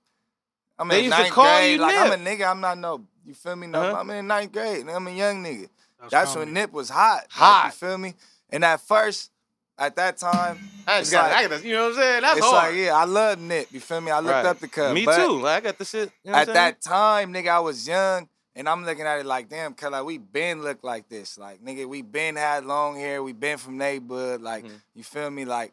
I'm 0.81 0.87
They 0.87 0.99
in 0.99 1.03
used 1.05 1.15
to 1.17 1.21
ninth 1.23 1.33
call 1.35 1.45
grade. 1.57 1.71
you 1.73 1.77
like 1.77 1.95
I'm 1.95 2.11
a 2.11 2.15
nigga. 2.15 2.49
I'm 2.49 2.59
not 2.61 2.77
no. 2.77 3.05
You 3.25 3.33
feel 3.35 3.55
me? 3.55 3.67
No, 3.67 3.81
Uh-huh. 3.81 3.99
I'm 3.99 4.09
in 4.09 4.27
ninth 4.27 4.51
grade. 4.51 4.87
I'm 4.89 5.07
a 5.07 5.11
young 5.11 5.43
nigga. 5.43 5.69
That's 6.09 6.35
when 6.35 6.53
Nip 6.53 6.71
was 6.73 6.89
hot. 6.89 7.21
like, 7.23 7.31
Hot. 7.31 7.65
you 7.67 7.71
feel 7.73 7.97
me? 7.97 8.15
And 8.49 8.65
at 8.65 8.81
first, 8.81 9.29
at 9.77 9.95
that 9.95 10.17
time, 10.17 10.59
I 10.87 10.99
just 10.99 11.11
got, 11.11 11.29
like- 11.31 11.45
I 11.45 11.47
got, 11.47 11.63
you 11.63 11.73
know 11.73 11.83
what 11.83 11.89
I'm 11.93 11.95
saying? 12.01 12.21
That's 12.21 12.37
it's 12.39 12.45
hard. 12.47 12.73
like 12.73 12.83
yeah, 12.83 12.95
I 12.95 13.03
love 13.05 13.39
Nip. 13.39 13.67
You 13.71 13.79
feel 13.79 14.01
me? 14.01 14.11
I 14.11 14.19
looked 14.19 14.31
Right. 14.33 14.45
up 14.47 14.59
the 14.59 14.67
cuz. 14.67 14.93
Me 14.93 15.05
but 15.05 15.17
too. 15.17 15.39
Like, 15.39 15.57
I 15.57 15.59
got 15.67 15.77
the 15.77 15.85
shit. 15.85 16.11
You 16.23 16.31
know 16.31 16.37
At 16.37 16.47
I'm 16.49 16.53
that 16.55 16.81
time, 16.81 17.31
nigga, 17.33 17.49
I 17.49 17.59
was 17.59 17.87
young. 17.87 18.27
And 18.55 18.67
I'm 18.67 18.83
looking 18.83 19.05
at 19.05 19.19
it 19.19 19.25
like, 19.25 19.47
damn, 19.47 19.73
cuz 19.73 19.89
like 19.91 20.03
we 20.03 20.17
been 20.17 20.61
look 20.61 20.83
like 20.83 21.07
this. 21.07 21.37
Like, 21.37 21.63
nigga, 21.63 21.85
we 21.87 22.01
been 22.01 22.35
had 22.35 22.65
long 22.65 22.97
hair. 22.97 23.23
We 23.23 23.31
been 23.31 23.57
from 23.57 23.77
neighborhood. 23.77 24.41
Like, 24.41 24.65
Mhm. 24.65 24.81
you 24.93 25.03
feel 25.05 25.29
me? 25.29 25.45
Like, 25.45 25.71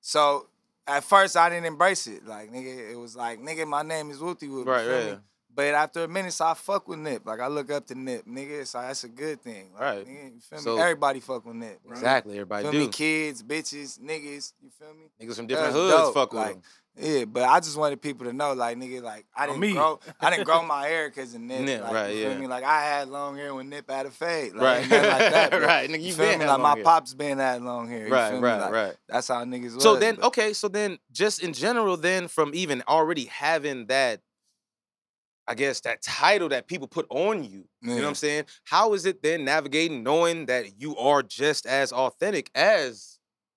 so 0.00 0.46
at 0.86 1.04
first 1.04 1.36
I 1.36 1.48
didn't 1.50 1.66
embrace 1.66 2.06
it. 2.06 2.26
Like, 2.26 2.52
nigga, 2.52 2.90
it 2.92 2.96
was 2.98 3.16
like, 3.16 3.40
nigga, 3.40 3.66
my 3.66 3.82
name 3.82 4.10
is 4.10 4.18
Wooty 4.20 4.48
Whoop. 4.48 4.66
you 4.66 4.72
Right, 4.72 4.86
yeah. 4.86 5.12
me? 5.14 5.18
But 5.56 5.66
after 5.74 6.02
a 6.02 6.08
minute, 6.08 6.32
so 6.32 6.46
I 6.46 6.54
fuck 6.54 6.88
with 6.88 6.98
Nip. 6.98 7.24
Like 7.24 7.38
I 7.38 7.46
look 7.46 7.70
up 7.70 7.86
to 7.86 7.94
Nip, 7.94 8.26
nigga. 8.26 8.66
So 8.66 8.80
that's 8.80 9.04
a 9.04 9.08
good 9.08 9.40
thing. 9.40 9.70
Like, 9.72 9.80
Right. 9.82 10.04
Nigga, 10.06 10.34
you 10.34 10.40
feel 10.40 10.58
So- 10.58 10.74
me? 10.76 10.82
Everybody 10.82 11.20
fuck 11.20 11.46
with 11.46 11.54
Nip. 11.54 11.80
bro. 11.84 11.92
Exactly. 11.92 12.32
Everybody 12.34 12.62
Feel 12.64 12.72
do. 12.72 12.78
me? 12.80 12.88
Kids, 12.88 13.42
bitches, 13.44 14.00
niggas. 14.00 14.52
You 14.60 14.70
feel 14.76 14.92
me? 14.94 15.04
Niggas 15.22 15.36
from 15.36 15.46
different 15.46 15.72
That's 15.72 15.76
hoods 15.76 15.94
dope, 15.94 16.14
fuck 16.14 16.32
with 16.32 16.42
like, 16.42 16.52
them. 16.54 16.62
Yeah, 16.96 17.24
but 17.24 17.42
I 17.42 17.58
just 17.58 17.76
wanted 17.76 18.00
people 18.00 18.24
to 18.26 18.32
know, 18.32 18.52
like, 18.52 18.76
nigga, 18.78 19.02
like 19.02 19.26
I 19.34 19.46
didn't 19.46 19.60
me. 19.60 19.72
grow, 19.72 19.98
I 20.20 20.30
didn't 20.30 20.44
grow 20.44 20.62
my 20.66 20.86
hair 20.86 21.08
because 21.08 21.34
of 21.34 21.40
Nip. 21.40 21.62
Nip, 21.62 21.82
like, 21.82 21.92
right, 21.92 22.14
you 22.14 22.22
feel 22.22 22.32
yeah. 22.34 22.38
me? 22.38 22.46
Like 22.46 22.62
I 22.62 22.82
had 22.84 23.08
long 23.08 23.36
hair 23.36 23.52
when 23.52 23.68
Nip 23.68 23.90
had 23.90 24.06
a 24.06 24.10
fade. 24.12 24.52
Like, 24.54 24.62
Right. 24.62 24.80
like 24.90 24.90
that, 24.90 25.52
right. 25.60 25.90
Nigga, 25.90 25.98
You, 26.00 26.06
you 26.06 26.12
feel 26.12 26.26
been 26.26 26.38
me? 26.38 26.46
Like 26.46 26.60
my 26.60 26.74
hair. 26.76 26.84
pops 26.84 27.12
been 27.14 27.38
had 27.38 27.62
long 27.62 27.88
hair. 27.88 28.06
You 28.06 28.12
Right, 28.12 28.30
feel 28.30 28.40
me? 28.40 28.46
right, 28.48 28.60
Like, 28.60 28.72
right. 28.72 28.94
That's 29.08 29.26
how 29.26 29.44
niggas 29.44 29.74
was. 29.74 29.82
So 29.82 29.96
then, 29.96 30.14
but- 30.16 30.26
okay, 30.26 30.52
so 30.52 30.68
then 30.68 30.98
just 31.10 31.42
in 31.42 31.52
general, 31.52 31.96
then 31.96 32.28
from 32.28 32.52
even 32.54 32.82
already 32.88 33.24
having 33.24 33.86
that, 33.86 34.20
I 35.46 35.54
guess 35.54 35.80
that 35.80 36.00
title 36.00 36.48
that 36.50 36.68
people 36.68 36.86
put 36.88 37.06
on 37.10 37.44
you, 37.44 37.64
you 37.82 37.88
know 37.90 37.96
what 37.96 38.06
I'm 38.06 38.14
saying? 38.14 38.44
How 38.64 38.94
is 38.94 39.04
it 39.04 39.22
then 39.22 39.44
navigating 39.44 40.02
knowing 40.02 40.46
that 40.46 40.80
you 40.80 40.96
are 40.96 41.22
just 41.22 41.66
as 41.66 41.92
authentic 41.92 42.50
as 42.54 43.13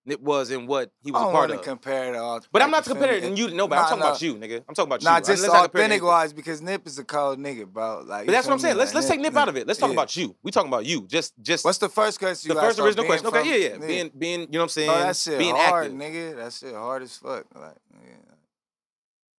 it 0.08 0.22
was 0.22 0.52
in 0.52 0.68
what 0.68 0.92
he 1.02 1.12
was 1.12 1.22
a 1.22 1.26
don't 1.26 1.34
part 1.34 1.50
want 1.50 1.52
to 1.52 1.60
of? 1.60 1.66
compare 1.66 2.14
it 2.14 2.18
all. 2.18 2.42
but 2.52 2.62
I'm 2.62 2.72
not 2.72 2.86
comparing 2.86 3.24
it 3.24 3.30
to 3.30 3.36
you. 3.36 3.54
No, 3.54 3.68
but 3.68 3.78
I'm 3.78 3.84
talking 3.86 4.00
nah. 4.00 4.06
about 4.08 4.22
you, 4.22 4.36
nigga. 4.36 4.64
I'm 4.68 4.74
talking 4.76 4.90
about 4.90 5.04
Nah, 5.04 5.10
you. 5.12 5.16
Nah, 5.16 5.20
just 5.22 5.44
Let's 5.44 5.54
authentic 5.54 6.04
wise, 6.04 6.34
because 6.34 6.62
Nip 6.62 6.88
is 6.88 6.98
a 6.98 7.04
cold 7.04 7.40
nigga, 7.40 7.66
bro. 7.68 8.04
Like, 8.06 8.26
But 8.26 8.32
that's 8.32 8.48
what 8.48 8.54
I'm 8.54 8.60
saying. 8.60 8.78
Let's 8.78 8.94
let's 8.94 9.08
take 9.08 9.20
Nip 9.20 9.36
out 9.36 9.50
of 9.50 9.58
it. 9.58 9.68
Let's 9.68 9.80
talk 9.80 9.90
yeah. 9.90 9.94
about 9.94 10.16
you. 10.16 10.36
We 10.44 10.52
talking 10.52 10.70
about 10.70 10.86
you. 10.86 11.06
Just 11.08 11.34
just 11.42 11.66
What's 11.66 11.78
the 11.78 11.90
first 11.90 12.20
question 12.20 12.54
the 12.54 12.60
first? 12.62 12.80
Original 12.80 13.06
question. 13.06 13.28
Okay, 13.28 13.40
from- 13.40 13.50
yeah, 13.50 13.56
yeah. 13.56 13.78
Being 13.86 14.12
being, 14.18 14.40
you 14.42 14.48
know 14.54 14.60
what 14.60 14.64
I'm 14.64 14.70
saying? 14.70 14.90
Oh, 14.90 15.00
that 15.00 15.16
shit 15.16 15.40
being 15.40 15.56
hard, 15.56 15.86
active. 15.86 16.00
nigga. 16.00 16.36
That 16.38 16.54
shit 16.54 16.74
hard 16.74 17.04
as 17.04 17.18
fuck. 17.18 17.46
Like, 17.56 17.76
yeah. 17.94 18.34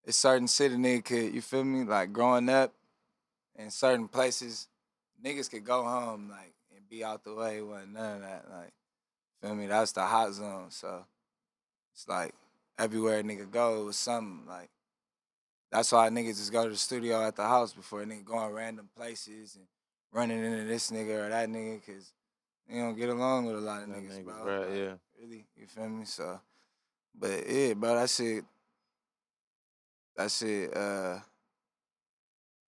It's 0.05 0.17
certain 0.17 0.45
a 0.47 0.49
nigga 0.49 1.05
could, 1.05 1.35
you 1.35 1.43
feel 1.43 1.65
me? 1.65 1.85
Like 1.85 2.13
growing 2.13 2.49
up 2.49 2.73
in 3.57 3.71
certain 3.71 4.09
places, 4.09 4.69
niggas 5.25 5.51
could 5.51 5.65
go 5.65 5.85
home 5.85 6.31
like 6.31 6.55
and 6.75 6.89
be 6.89 7.05
out 7.05 7.25
the 7.25 7.35
way. 7.35 7.61
Wasn't 7.61 7.93
none 7.93 8.17
of 8.17 8.23
that. 8.23 8.47
Like, 8.51 8.73
feel 9.41 9.55
me? 9.55 9.67
That's 9.67 9.93
the 9.93 10.03
hot 10.05 10.33
zone. 10.33 10.71
So 10.71 11.05
it's 11.95 12.09
like 12.09 12.35
everywhere 12.79 13.21
a 13.21 13.23
nigga 13.23 13.51
go, 13.51 13.83
it 13.83 13.85
was 13.85 13.97
something 13.97 14.47
like. 14.47 14.71
That's 15.71 15.93
why 15.93 16.09
niggas 16.09 16.39
just 16.39 16.51
go 16.51 16.65
to 16.65 16.71
the 16.71 16.77
studio 16.77 17.23
at 17.27 17.37
the 17.37 17.43
house 17.43 17.75
before 17.75 18.01
a 18.01 18.07
nigga 18.07 18.25
going 18.25 18.53
random 18.53 18.89
places 18.97 19.55
and 19.57 19.67
running 20.13 20.43
into 20.43 20.65
this 20.65 20.91
nigga 20.91 21.27
or 21.27 21.29
that 21.29 21.49
nigga 21.51 21.81
because 21.85 22.13
you 22.69 22.81
don't 22.81 22.97
get 22.97 23.09
along 23.09 23.47
with 23.47 23.57
a 23.57 23.61
lot 23.61 23.83
of 23.83 23.89
niggas, 23.89 24.21
niggas, 24.21 24.25
bro. 24.25 24.45
right, 24.45 24.61
Like, 24.61 24.79
yeah. 24.79 24.95
Really, 25.21 25.45
you 25.57 25.67
feel 25.67 25.89
me? 25.89 26.05
So, 26.05 26.41
but 27.19 27.49
yeah, 27.49 27.75
bro, 27.75 27.97
that 27.97 28.09
shit, 28.09 28.45
that 30.17 30.31
shit, 30.31 30.75
uh, 30.77 31.19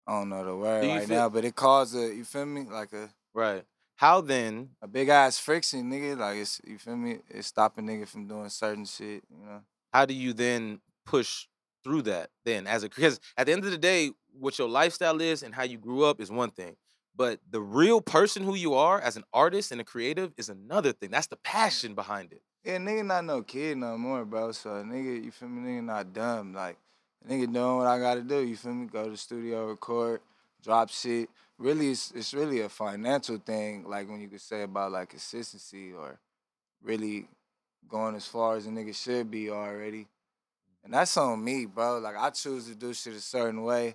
I 0.06 0.12
don't 0.12 0.28
know 0.28 0.44
the 0.44 0.56
word 0.56 0.87
right 0.87 1.09
now, 1.09 1.28
but 1.28 1.44
it 1.44 1.54
caused 1.54 1.96
a, 1.96 2.14
you 2.14 2.24
feel 2.24 2.46
me, 2.46 2.66
like 2.70 2.92
a 2.92 3.09
Right. 3.33 3.64
How 4.01 4.23
then? 4.23 4.71
a 4.81 4.89
big 4.89 5.11
ass 5.11 5.39
friction, 5.39 5.91
nigga. 5.91 6.17
Like 6.17 6.39
it's, 6.39 6.59
you 6.67 6.79
feel 6.79 6.97
me? 6.97 7.19
It's 7.29 7.49
stopping 7.49 7.85
nigga 7.85 8.09
from 8.09 8.27
doing 8.27 8.49
certain 8.49 8.87
shit, 8.87 9.23
you 9.31 9.45
know. 9.45 9.61
How 9.93 10.07
do 10.07 10.15
you 10.15 10.33
then 10.33 10.81
push 11.05 11.49
through 11.85 12.03
that? 12.03 12.31
Then, 12.47 12.67
as 12.67 12.83
a 12.83 12.89
because 12.89 13.21
at 13.37 13.45
the 13.45 13.53
end 13.53 13.63
of 13.63 13.71
the 13.71 13.77
day, 13.77 14.13
what 14.33 14.59
your 14.59 14.71
lifestyle 14.71 15.21
is 15.21 15.43
and 15.43 15.55
how 15.55 15.65
you 15.65 15.77
grew 15.77 16.03
up 16.05 16.19
is 16.19 16.31
one 16.31 16.51
thing, 16.51 16.77
but 17.15 17.41
the 17.51 17.61
real 17.61 18.01
person 18.01 18.43
who 18.43 18.55
you 18.55 18.73
are 18.73 18.99
as 18.99 19.19
an 19.19 19.25
artist 19.35 19.71
and 19.71 19.83
a 19.83 19.85
creative 19.85 20.33
is 20.39 20.49
another 20.49 20.93
thing. 20.93 21.11
That's 21.11 21.27
the 21.27 21.37
passion 21.37 21.95
behind 21.95 22.33
it. 22.33 22.41
Yeah, 22.65 22.79
nigga 22.79 23.05
not 23.05 23.27
no 23.27 23.43
kid 23.43 23.77
no 23.77 23.99
more, 23.99 24.25
bro. 24.25 24.53
So 24.53 24.71
nigga, 24.83 25.23
you 25.23 25.31
feel 25.31 25.51
me? 25.51 25.73
Nigga 25.73 25.85
not 25.85 26.15
dumb. 26.15 26.55
Like 26.55 26.79
nigga 27.29 27.53
doing 27.53 27.77
what 27.77 27.87
I 27.87 27.99
gotta 27.99 28.23
do. 28.23 28.41
You 28.41 28.57
feel 28.57 28.73
me? 28.73 28.87
Go 28.87 29.05
to 29.05 29.11
the 29.11 29.17
studio, 29.19 29.67
record, 29.67 30.23
drop 30.63 30.89
shit. 30.89 31.29
Really, 31.61 31.90
it's 31.90 32.11
it's 32.12 32.33
really 32.35 32.61
a 32.61 32.68
financial 32.70 33.37
thing. 33.37 33.85
Like 33.87 34.09
when 34.09 34.20
you 34.20 34.29
could 34.29 34.40
say 34.40 34.62
about 34.62 34.92
like 34.92 35.11
consistency 35.11 35.92
or 35.92 36.18
really 36.83 37.29
going 37.87 38.14
as 38.16 38.25
far 38.27 38.57
as 38.57 38.66
a 38.66 38.70
nigga 38.70 38.94
should 38.96 39.31
be 39.31 39.51
already. 39.51 40.09
And 40.83 40.94
that's 40.94 41.14
on 41.18 41.44
me, 41.44 41.66
bro. 41.66 41.99
Like 41.99 42.16
I 42.16 42.31
choose 42.31 42.66
to 42.68 42.75
do 42.75 42.94
shit 42.94 43.12
a 43.14 43.20
certain 43.20 43.62
way. 43.62 43.94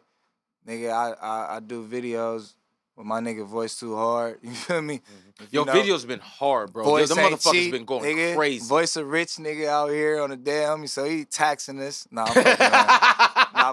Nigga, 0.67 0.91
I 0.91 1.11
I, 1.19 1.55
I 1.55 1.59
do 1.59 1.83
videos 1.87 2.53
with 2.95 3.07
my 3.07 3.19
nigga 3.19 3.45
voice 3.47 3.79
too 3.79 3.95
hard. 3.95 4.37
You 4.43 4.51
feel 4.51 4.81
me? 4.83 4.97
Mm-hmm. 4.99 5.43
If 5.43 5.51
Your 5.53 5.65
you 5.65 5.73
know- 5.73 5.81
videos 5.81 6.07
been 6.07 6.19
hard, 6.19 6.71
bro. 6.71 6.83
Yo, 6.83 6.89
Voice 6.91 7.17
ain't 7.17 7.33
motherfuckers 7.33 7.51
cheap, 7.51 7.71
been 7.71 7.83
going 7.85 8.03
nigga. 8.15 8.35
crazy. 8.35 8.67
Voice 8.67 8.95
a 8.95 9.03
rich 9.03 9.31
nigga 9.37 9.67
out 9.67 9.89
here 9.89 10.21
on 10.21 10.29
the 10.29 10.37
damn 10.37 10.79
homie, 10.81 10.87
so 10.89 11.03
he 11.03 11.25
taxing 11.25 11.81
us. 11.81 12.07
Nah, 12.11 12.25
I'm 12.25 12.33
fucking. 12.43 12.55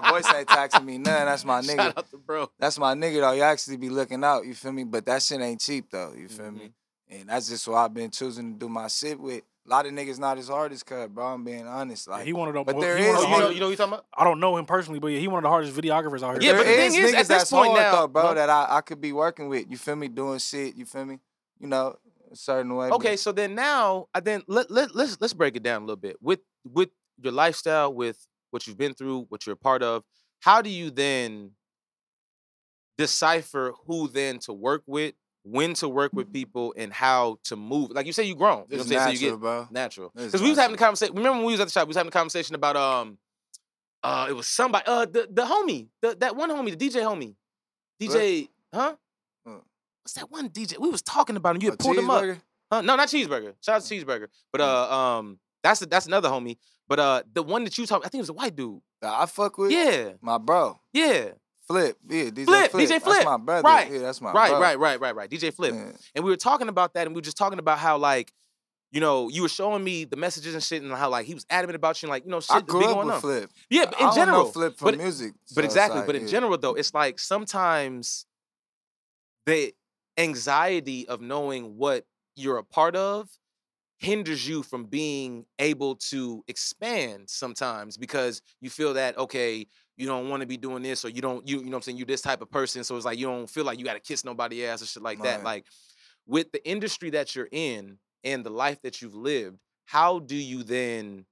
Nah, 0.01 0.11
voice 0.11 0.33
ain't 0.33 0.47
taxing 0.47 0.85
me 0.85 0.97
none. 0.97 1.25
That's 1.25 1.45
my 1.45 1.61
nigga. 1.67 1.75
Shout 1.77 1.97
out 1.97 2.09
to 2.11 2.17
bro. 2.17 2.49
That's 2.59 2.77
my 2.79 2.93
nigga 2.93 3.21
though. 3.21 3.31
You 3.33 3.43
actually 3.43 3.77
be 3.77 3.89
looking 3.89 4.23
out. 4.23 4.45
You 4.45 4.53
feel 4.53 4.71
me? 4.71 4.83
But 4.83 5.05
that 5.05 5.21
shit 5.21 5.41
ain't 5.41 5.59
cheap 5.61 5.89
though. 5.91 6.13
You 6.17 6.27
feel 6.27 6.51
me? 6.51 6.59
Mm-hmm. 6.59 7.19
And 7.21 7.29
that's 7.29 7.49
just 7.49 7.67
why 7.67 7.85
I've 7.85 7.93
been 7.93 8.09
choosing 8.09 8.53
to 8.53 8.59
do 8.59 8.69
my 8.69 8.87
shit 8.87 9.19
with. 9.19 9.43
A 9.65 9.69
lot 9.69 9.85
of 9.85 9.93
niggas 9.93 10.19
not 10.19 10.37
as 10.37 10.49
hard 10.49 10.73
as 10.73 10.83
cut, 10.83 11.13
bro. 11.15 11.25
I'm 11.25 11.43
being 11.45 11.65
honest. 11.65 12.09
Like, 12.09 12.25
he 12.25 12.33
one 12.33 12.49
of 12.49 12.53
the. 12.53 12.63
but 12.65 12.75
mo- 12.75 12.81
there 12.81 12.97
he 12.97 13.05
is 13.05 13.13
the 13.13 13.19
Oh, 13.19 13.21
you 13.21 13.27
know, 13.27 13.33
hardest- 13.35 13.53
you 13.53 13.59
know 13.61 13.65
what 13.67 13.71
you 13.71 13.77
talking 13.77 13.93
about? 13.93 14.05
I 14.17 14.23
don't 14.25 14.39
know 14.41 14.57
him 14.57 14.65
personally, 14.65 14.99
but 14.99 15.07
yeah, 15.07 15.19
he 15.19 15.29
one 15.29 15.37
of 15.37 15.43
the 15.43 15.49
hardest 15.49 15.73
videographers 15.73 16.21
out 16.21 16.41
here. 16.41 16.51
Yeah, 16.51 16.57
but 16.57 16.65
the 16.67 16.73
thing 16.73 16.87
is 16.87 16.97
is, 16.97 17.13
at 17.13 17.23
niggas 17.25 17.27
this 17.29 17.49
point 17.51 17.67
hard 17.71 17.81
now- 17.81 17.91
though, 18.01 18.07
bro, 18.09 18.21
Huh? 18.23 18.33
that 18.33 18.49
I, 18.49 18.67
I 18.69 18.81
could 18.81 18.99
be 18.99 19.13
working 19.13 19.47
with. 19.47 19.71
You 19.71 19.77
feel 19.77 19.95
me? 19.95 20.09
Doing 20.09 20.39
shit. 20.39 20.75
You 20.75 20.85
feel 20.85 21.05
me? 21.05 21.19
You 21.61 21.67
know, 21.67 21.95
a 22.29 22.35
certain 22.35 22.75
way. 22.75 22.89
but- 22.89 22.95
Okay, 22.97 23.15
so 23.15 23.31
then 23.31 23.55
now, 23.55 24.07
I 24.13 24.19
then 24.19 24.41
let, 24.47 24.69
let 24.69 24.93
let's 24.93 25.17
let's 25.21 25.33
break 25.33 25.55
it 25.55 25.63
down 25.63 25.83
a 25.83 25.85
little 25.85 25.95
bit 25.95 26.17
with 26.21 26.41
with 26.69 26.89
your 27.21 27.31
lifestyle, 27.31 27.93
with 27.93 28.27
what 28.53 28.67
you've 28.67 28.77
been 28.77 28.93
through, 28.93 29.25
what 29.29 29.45
you're 29.45 29.53
a 29.53 29.57
part 29.57 29.81
of. 29.81 30.03
How 30.41 30.61
do 30.61 30.69
you 30.69 30.91
then 30.91 31.51
decipher 32.97 33.73
who 33.87 34.07
then 34.07 34.39
to 34.39 34.53
work 34.53 34.83
with 34.85 35.15
when 35.43 35.73
to 35.73 35.89
work 35.89 36.13
with 36.13 36.31
people 36.31 36.73
and 36.77 36.93
how 36.93 37.37
to 37.43 37.55
move. 37.55 37.91
Like 37.91 38.05
you 38.05 38.13
say, 38.13 38.23
you 38.23 38.35
grown. 38.35 38.65
You 38.69 38.77
know 38.77 38.83
what 38.83 38.83
I'm 38.83 38.87
saying? 38.87 38.87
So 38.87 38.95
natural, 38.95 39.13
you 39.13 39.29
get 39.31 39.39
bro. 39.39 39.67
natural. 39.71 40.11
Because 40.15 40.41
we 40.41 40.49
was 40.49 40.57
having 40.57 40.75
a 40.75 40.77
conversation. 40.77 41.15
Remember 41.15 41.37
when 41.37 41.47
we 41.47 41.53
was 41.53 41.59
at 41.59 41.65
the 41.65 41.71
shop? 41.71 41.85
We 41.85 41.89
was 41.89 41.97
having 41.97 42.09
a 42.09 42.11
conversation 42.11 42.55
about 42.55 42.77
um, 42.77 43.17
uh, 44.03 44.27
it 44.29 44.33
was 44.33 44.47
somebody, 44.47 44.85
uh, 44.87 45.05
the 45.05 45.27
the 45.29 45.43
homie, 45.43 45.87
the 46.01 46.15
that 46.19 46.35
one 46.35 46.49
homie, 46.49 46.77
the 46.77 46.89
DJ 46.89 47.01
homie, 47.01 47.35
DJ, 48.01 48.47
huh? 48.73 48.95
What? 49.43 49.63
What's 50.03 50.13
that 50.13 50.31
one 50.31 50.49
DJ? 50.49 50.77
We 50.77 50.89
was 50.89 51.01
talking 51.01 51.35
about 51.35 51.55
him. 51.55 51.61
You 51.61 51.69
A 51.69 51.71
had 51.71 51.79
pulled 51.79 51.97
him 51.97 52.09
up. 52.09 52.23
Huh? 52.71 52.81
No, 52.81 52.95
not 52.95 53.07
cheeseburger. 53.07 53.53
Shout 53.61 53.75
out 53.75 53.81
to 53.83 53.95
cheeseburger. 53.95 54.27
But 54.51 54.61
uh, 54.61 55.17
um, 55.17 55.39
that's 55.61 55.81
that's 55.81 56.05
another 56.05 56.29
homie. 56.29 56.57
But 56.93 56.99
uh, 56.99 57.23
the 57.33 57.41
one 57.41 57.63
that 57.63 57.75
you 57.79 57.87
talk, 57.87 58.03
I 58.05 58.07
think 58.09 58.19
it 58.19 58.21
was 58.21 58.29
a 58.29 58.33
white 58.33 58.55
dude. 58.55 58.79
That 59.01 59.19
I 59.19 59.25
fuck 59.25 59.57
with. 59.57 59.71
Yeah, 59.71 60.11
My 60.21 60.37
bro. 60.37 60.79
yeah. 60.93 61.29
Flip. 61.65 61.97
Yeah, 62.07 62.25
DJ 62.25 62.45
Flip, 62.45 62.69
Flip. 62.69 62.87
DJ 62.87 63.01
Flip. 63.01 63.03
That's 63.15 63.25
my 63.25 63.37
brother. 63.37 63.63
Right. 63.67 63.91
Yeah, 63.91 63.97
that's 63.97 64.21
my 64.21 64.31
right, 64.31 64.51
bro. 64.51 64.59
right, 64.61 64.77
right, 64.77 64.99
right, 65.01 65.15
right. 65.15 65.27
DJ 65.27 65.51
Flip. 65.51 65.73
Yeah. 65.73 65.91
And 66.13 66.23
we 66.23 66.29
were 66.29 66.37
talking 66.37 66.67
about 66.67 66.93
that, 66.93 67.07
and 67.07 67.15
we 67.15 67.17
were 67.17 67.23
just 67.23 67.35
talking 67.35 67.57
about 67.57 67.79
how 67.79 67.97
like, 67.97 68.31
you 68.91 69.01
know, 69.01 69.27
you 69.29 69.41
were 69.41 69.49
showing 69.49 69.83
me 69.83 70.03
the 70.05 70.17
messages 70.17 70.53
and 70.53 70.61
shit, 70.61 70.83
and 70.83 70.91
how 70.93 71.09
like 71.09 71.25
he 71.25 71.33
was 71.33 71.47
adamant 71.49 71.77
about 71.77 71.99
you, 72.03 72.05
and 72.05 72.11
like 72.11 72.25
you 72.25 72.29
know, 72.29 72.41
shit 72.41 72.57
I 72.57 72.61
grew 72.61 72.85
up 72.85 72.97
with 73.03 73.15
on. 73.15 73.21
Flip. 73.21 73.49
Yeah, 73.71 73.85
but 73.85 73.95
I 73.95 73.99
in 74.01 74.05
don't 74.05 74.15
general, 74.15 74.45
Flip 74.51 74.75
but- 74.79 74.95
music. 74.99 75.33
so 75.45 75.55
But 75.55 75.65
exactly, 75.65 75.97
like, 76.01 76.05
but 76.05 76.15
in 76.15 76.21
yeah. 76.23 76.27
general 76.27 76.55
though, 76.59 76.75
it's 76.75 76.93
like 76.93 77.17
sometimes 77.17 78.27
the 79.47 79.73
anxiety 80.19 81.07
of 81.07 81.21
knowing 81.21 81.75
what 81.77 82.05
you're 82.35 82.59
a 82.59 82.63
part 82.63 82.95
of 82.95 83.29
hinders 84.03 84.47
you 84.47 84.63
from 84.63 84.85
being 84.85 85.45
able 85.59 85.95
to 85.95 86.43
expand 86.47 87.29
sometimes 87.29 87.97
because 87.97 88.41
you 88.61 88.69
feel 88.69 88.93
that 88.93 89.17
okay 89.17 89.65
you 89.95 90.07
don't 90.07 90.29
want 90.29 90.41
to 90.41 90.47
be 90.47 90.57
doing 90.57 90.83
this 90.83 91.05
or 91.05 91.09
you 91.09 91.21
don't 91.21 91.47
you 91.47 91.57
you 91.57 91.65
know 91.65 91.71
what 91.71 91.75
I'm 91.77 91.81
saying 91.83 91.97
you 91.97 92.05
this 92.05 92.21
type 92.21 92.41
of 92.41 92.51
person 92.51 92.83
so 92.83 92.95
it's 92.95 93.05
like 93.05 93.17
you 93.17 93.25
don't 93.25 93.49
feel 93.49 93.63
like 93.63 93.79
you 93.79 93.85
got 93.85 93.93
to 93.93 93.99
kiss 93.99 94.25
nobody 94.25 94.65
ass 94.65 94.81
or 94.81 94.85
shit 94.85 95.03
like 95.03 95.21
that 95.23 95.43
like 95.43 95.65
with 96.25 96.51
the 96.51 96.65
industry 96.67 97.11
that 97.11 97.35
you're 97.35 97.49
in 97.51 97.97
and 98.23 98.45
the 98.45 98.49
life 98.49 98.81
that 98.83 99.01
you've 99.01 99.15
lived 99.15 99.57
how 99.85 100.19
do 100.19 100.35
you 100.35 100.63
then 100.63 101.25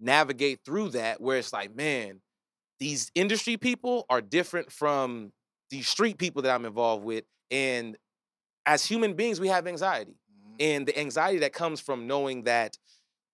navigate 0.00 0.60
through 0.64 0.88
that 0.90 1.20
where 1.20 1.38
it's 1.38 1.52
like 1.52 1.74
man 1.74 2.20
these 2.80 3.10
industry 3.14 3.56
people 3.56 4.06
are 4.08 4.20
different 4.20 4.72
from 4.72 5.32
the 5.70 5.82
street 5.82 6.18
people 6.18 6.42
that 6.42 6.54
I'm 6.54 6.64
involved 6.64 7.04
with 7.04 7.24
and 7.50 7.96
as 8.68 8.84
human 8.84 9.14
beings 9.14 9.40
we 9.40 9.48
have 9.48 9.66
anxiety. 9.66 10.17
And 10.58 10.86
the 10.86 10.98
anxiety 10.98 11.38
that 11.38 11.52
comes 11.52 11.80
from 11.80 12.06
knowing 12.06 12.44
that 12.44 12.76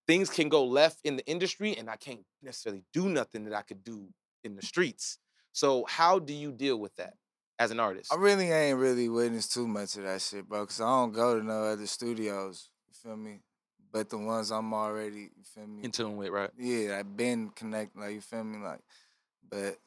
things 0.07 0.31
can 0.31 0.49
go 0.49 0.65
left 0.65 0.99
in 1.05 1.17
the 1.17 1.27
industry 1.27 1.77
and 1.77 1.89
I 1.89 1.97
can't 1.97 2.25
necessarily 2.43 2.85
do 2.93 3.09
nothing 3.09 3.45
that 3.45 3.55
I 3.55 3.63
could 3.63 3.85
do 3.85 4.09
in 4.43 4.57
the 4.57 4.63
streets. 4.63 5.19
So 5.53 5.85
how 5.89 6.19
do 6.19 6.33
you 6.33 6.53
deal 6.53 6.79
with 6.79 6.95
that 6.97 7.15
as 7.59 7.71
an 7.71 7.81
artist? 7.81 8.13
I 8.13 8.17
really 8.17 8.51
ain't 8.51 8.79
really 8.79 9.09
witnessed 9.09 9.55
too 9.55 9.67
much 9.67 9.97
of 9.97 10.03
that 10.05 10.21
shit, 10.21 10.49
bro. 10.49 10.67
Cause 10.67 10.81
I 10.81 10.85
don't 10.85 11.13
go 11.13 11.39
to 11.39 11.45
no 11.45 11.65
other 11.65 11.87
studios. 11.87 12.69
You 12.89 12.95
feel 12.95 13.17
me? 13.17 13.41
But 13.93 14.11
the 14.11 14.19
ones 14.19 14.51
I'm 14.51 14.75
already, 14.75 15.31
you 15.37 15.45
feel 15.45 15.67
me? 15.67 15.85
in 15.85 15.93
tune 15.93 16.17
with, 16.17 16.31
right? 16.31 16.51
yeah, 16.59 16.99
I've 16.99 17.17
been 17.17 17.51
connected. 17.51 18.01
Like 18.01 18.15
you 18.15 18.21
feel 18.21 18.43
me? 18.43 18.59
Like, 18.59 18.81
but 19.49 19.79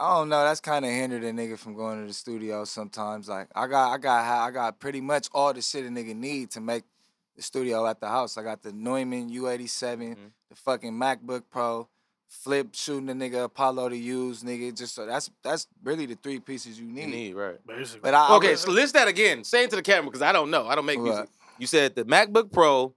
I 0.00 0.14
don't 0.16 0.28
know. 0.30 0.42
That's 0.42 0.60
kind 0.60 0.84
of 0.84 0.90
hindered 0.90 1.24
a 1.24 1.30
nigga 1.32 1.58
from 1.58 1.74
going 1.74 2.00
to 2.00 2.06
the 2.06 2.12
studio 2.14 2.64
sometimes. 2.64 3.28
Like 3.28 3.48
I 3.54 3.66
got, 3.66 3.92
I 3.92 3.98
got, 3.98 4.48
I 4.48 4.50
got 4.50 4.80
pretty 4.80 5.00
much 5.02 5.28
all 5.34 5.52
the 5.52 5.60
shit 5.60 5.84
a 5.84 5.88
nigga 5.88 6.16
need 6.16 6.50
to 6.52 6.60
make 6.60 6.84
the 7.36 7.42
studio 7.42 7.86
at 7.86 8.00
the 8.00 8.08
house. 8.08 8.38
I 8.38 8.42
got 8.42 8.62
the 8.62 8.72
Neumann 8.72 9.28
U87, 9.30 10.14
Mhm. 10.16 10.16
the 10.48 10.56
fucking 10.56 10.92
MacBook 10.94 11.42
Pro, 11.50 11.86
Flip 12.28 12.68
shooting 12.72 13.06
the 13.06 13.12
nigga 13.12 13.44
Apollo 13.44 13.88
to 13.88 13.96
use, 13.96 14.42
nigga. 14.44 14.72
Just 14.76 14.94
so 14.94 15.04
that's 15.04 15.28
that's 15.42 15.66
really 15.82 16.06
the 16.06 16.14
three 16.14 16.38
pieces 16.38 16.78
you 16.78 16.86
need. 16.86 17.00
You 17.02 17.06
need, 17.08 17.34
right. 17.34 17.66
Basically. 17.66 18.00
But 18.02 18.14
I 18.14 18.28
I 18.28 18.36
Okay, 18.36 18.50
re- 18.50 18.56
so 18.56 18.70
list 18.70 18.94
that 18.94 19.08
again. 19.08 19.42
Say 19.42 19.64
it 19.64 19.70
to 19.70 19.76
the 19.76 19.82
camera 19.82 20.04
because 20.10 20.22
I 20.22 20.30
don't 20.32 20.48
know. 20.50 20.66
I 20.68 20.76
don't 20.76 20.86
make 20.86 21.00
music. 21.00 21.22
What? 21.24 21.28
You 21.58 21.66
said 21.66 21.96
the 21.96 22.04
MacBook 22.04 22.52
Pro. 22.52 22.94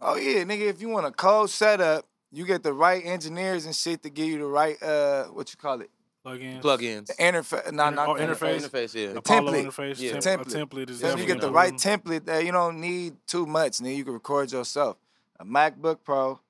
Oh 0.00 0.14
yeah, 0.16 0.44
nigga. 0.44 0.68
If 0.70 0.80
you 0.80 0.88
want 0.90 1.06
a 1.06 1.10
cold 1.10 1.50
setup, 1.50 2.06
you 2.30 2.46
get 2.46 2.62
the 2.62 2.72
right 2.72 3.04
engineers 3.04 3.66
and 3.66 3.74
shit 3.74 4.02
to 4.04 4.10
give 4.10 4.26
you 4.26 4.38
the 4.38 4.46
right 4.46 4.80
uh, 4.82 5.24
what 5.24 5.50
you 5.52 5.56
call 5.58 5.80
it, 5.80 5.90
plugins. 6.28 6.60
plugins. 6.62 7.06
the 7.06 7.14
interface. 7.14 7.72
Nah, 7.72 7.88
Inter- 7.88 7.96
not 7.96 8.08
oh, 8.08 8.16
the 8.18 8.24
interface. 8.24 8.68
Interface, 8.68 8.94
yeah. 8.94 9.12
The 9.12 9.22
template. 9.22 9.64
interface. 9.64 10.00
Yeah. 10.00 10.18
temp- 10.20 10.42
Template. 10.46 10.54
A 10.54 10.66
template 10.66 10.90
is 10.90 11.00
So 11.00 11.08
if 11.08 11.18
you 11.18 11.26
get 11.26 11.40
the 11.40 11.50
right 11.50 11.72
one. 11.72 11.78
template 11.80 12.24
that 12.26 12.44
you 12.44 12.52
don't 12.52 12.80
need 12.80 13.16
too 13.26 13.46
much, 13.46 13.78
then 13.78 13.92
You 13.92 14.04
can 14.04 14.14
record 14.14 14.52
yourself. 14.52 14.96
A 15.40 15.44
MacBook 15.44 15.98
Pro, 16.04 16.40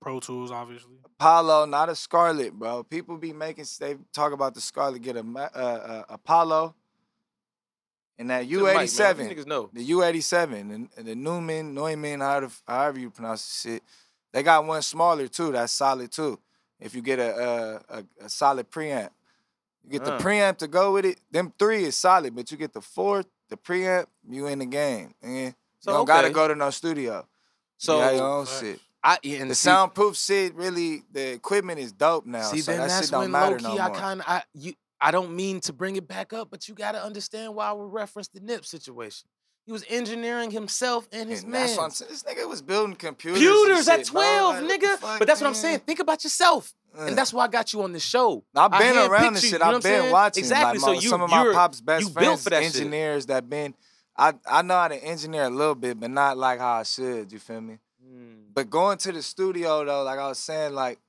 Pro 0.00 0.20
Tools, 0.20 0.50
obviously. 0.50 0.92
Apollo, 1.04 1.66
not 1.66 1.88
a 1.88 1.94
Scarlett, 1.94 2.52
bro. 2.52 2.82
People 2.82 3.16
be 3.16 3.32
making 3.32 3.64
they 3.78 3.96
talk 4.12 4.32
about 4.32 4.54
the 4.54 4.60
Scarlett. 4.60 5.00
Get 5.02 5.16
a 5.16 5.20
uh, 5.20 5.58
uh, 5.58 6.02
Apollo, 6.08 6.74
and 8.18 8.30
that 8.30 8.48
To 8.48 8.58
the 8.58 8.64
mic, 8.64 8.74
man. 8.74 8.86
U87. 8.86 9.16
These 9.16 9.28
Niggas 9.28 9.46
know. 9.46 9.70
The 9.72 9.88
U87 9.90 10.52
and 10.60 10.88
and 10.96 11.06
the 11.06 11.14
Newman, 11.14 11.72
Neumann, 11.74 12.20
however, 12.20 12.50
however 12.66 12.98
you 12.98 13.10
pronounce 13.10 13.62
the 13.62 13.70
shit. 13.70 13.82
They 14.32 14.42
got 14.42 14.64
one 14.66 14.82
smaller 14.82 15.28
too. 15.28 15.52
That's 15.52 15.72
solid 15.72 16.10
too. 16.10 16.38
If 16.80 16.94
you 16.94 17.02
get 17.02 17.18
a 17.18 17.80
a, 17.90 17.98
a, 17.98 18.04
a 18.24 18.28
solid 18.28 18.70
preamp, 18.70 19.10
you 19.84 19.90
get 19.90 20.02
Uh. 20.06 20.16
the 20.18 20.24
preamp 20.24 20.58
to 20.58 20.68
go 20.68 20.92
with 20.92 21.04
it. 21.04 21.18
Them 21.30 21.52
three 21.58 21.84
is 21.84 21.96
solid, 21.96 22.34
but 22.34 22.50
you 22.50 22.56
get 22.56 22.72
the 22.72 22.80
fourth, 22.80 23.26
the 23.48 23.56
preamp, 23.56 24.06
you 24.28 24.46
in 24.46 24.58
the 24.58 24.66
game. 24.66 25.14
And 25.22 25.54
So, 25.80 25.90
you 25.92 25.96
don't 25.98 26.06
gotta 26.06 26.30
go 26.30 26.48
to 26.48 26.54
no 26.54 26.70
studio. 26.70 27.26
So 27.78 27.96
you 27.98 28.04
got 28.04 28.14
your 28.14 28.24
own 28.28 28.46
Facts. 28.46 28.60
shit. 28.60 28.80
I 29.02 29.18
yeah, 29.22 29.40
and 29.42 29.50
The 29.50 29.54
see- 29.54 29.64
soundproof 29.68 30.16
shit, 30.16 30.54
really, 30.54 31.02
the 31.12 31.32
equipment 31.34 31.78
is 31.78 31.92
dope 31.92 32.24
now. 32.24 32.42
See, 32.42 32.60
so 32.60 32.72
then 32.72 32.80
that 32.80 32.88
that's 32.88 33.06
shit 33.06 33.10
don't 33.10 33.20
when 33.22 33.30
matter 33.32 33.58
low 33.60 33.70
key 33.70 33.76
no 33.76 33.82
I 33.82 33.88
more. 33.88 33.96
kind 33.96 34.20
of 34.20 34.26
I 34.28 34.42
you 34.54 34.74
I 35.00 35.10
don't 35.10 35.36
mean 35.36 35.60
to 35.60 35.72
bring 35.74 35.96
it 35.96 36.08
back 36.08 36.32
up, 36.32 36.50
but 36.50 36.66
you 36.68 36.74
got 36.74 36.92
to 36.92 37.02
understand 37.04 37.54
why 37.54 37.72
we 37.74 37.84
referenced 37.84 38.32
the 38.32 38.40
Nip 38.40 38.64
situation. 38.64 39.28
He 39.66 39.72
was 39.72 39.84
engineering 39.88 40.50
himself 40.50 41.08
and 41.10 41.28
his 41.30 41.42
man. 41.44 41.52
that's 41.52 41.76
what 41.76 41.84
I'm 41.84 41.90
saying. 41.90 42.10
This 42.10 42.22
nigga 42.22 42.46
was 42.48 42.60
building 42.60 42.96
computers. 42.96 43.40
Computers 43.42 43.88
at 43.88 44.00
shit, 44.00 44.12
bro. 44.12 44.20
12, 44.22 44.62
Like, 44.62 44.80
nigga. 44.80 44.96
fuck, 44.98 45.18
but 45.20 45.26
that's 45.28 45.40
what 45.40 45.46
I'm 45.46 45.54
saying. 45.54 45.80
Think 45.80 46.00
about 46.00 46.22
yourself. 46.22 46.74
And 46.96 47.16
that's 47.18 47.32
why 47.32 47.44
I 47.44 47.48
got 47.48 47.72
you 47.72 47.82
on 47.82 47.92
the 47.92 47.98
show. 47.98 48.44
I've 48.54 48.70
been 48.70 48.96
around 48.96 49.34
this 49.34 49.42
shit. 49.42 49.52
you 49.54 49.58
know 49.58 49.64
I've 49.64 49.72
been 49.74 49.82
saying? 49.82 50.12
watching. 50.12 50.42
Exactly. 50.44 50.78
Like, 50.78 50.80
So 50.80 50.86
my- 50.94 51.00
you- 51.00 51.08
some 51.08 51.22
of 51.22 51.30
my 51.30 51.52
pops' 51.52 51.80
best 51.80 52.12
friends, 52.12 52.44
that 52.44 52.62
shit. 52.62 52.76
engineers 52.76 53.26
that 53.26 53.48
been. 53.50 53.74
I 54.16 54.34
I 54.46 54.62
know 54.62 54.74
how 54.74 54.86
to 54.88 55.02
engineer 55.02 55.44
a 55.44 55.50
little 55.50 55.74
bit, 55.74 55.98
but 55.98 56.08
not 56.10 56.36
like 56.38 56.60
how 56.60 56.74
I 56.74 56.82
should. 56.84 57.32
You 57.32 57.40
feel 57.40 57.60
me? 57.60 57.78
Mm. 58.06 58.44
But 58.54 58.70
going 58.70 58.96
to 58.98 59.10
the 59.10 59.22
studio 59.22 59.84
though, 59.84 60.04
like 60.04 60.20
I 60.20 60.28
was 60.28 60.38
saying, 60.38 60.72
like 60.74 61.00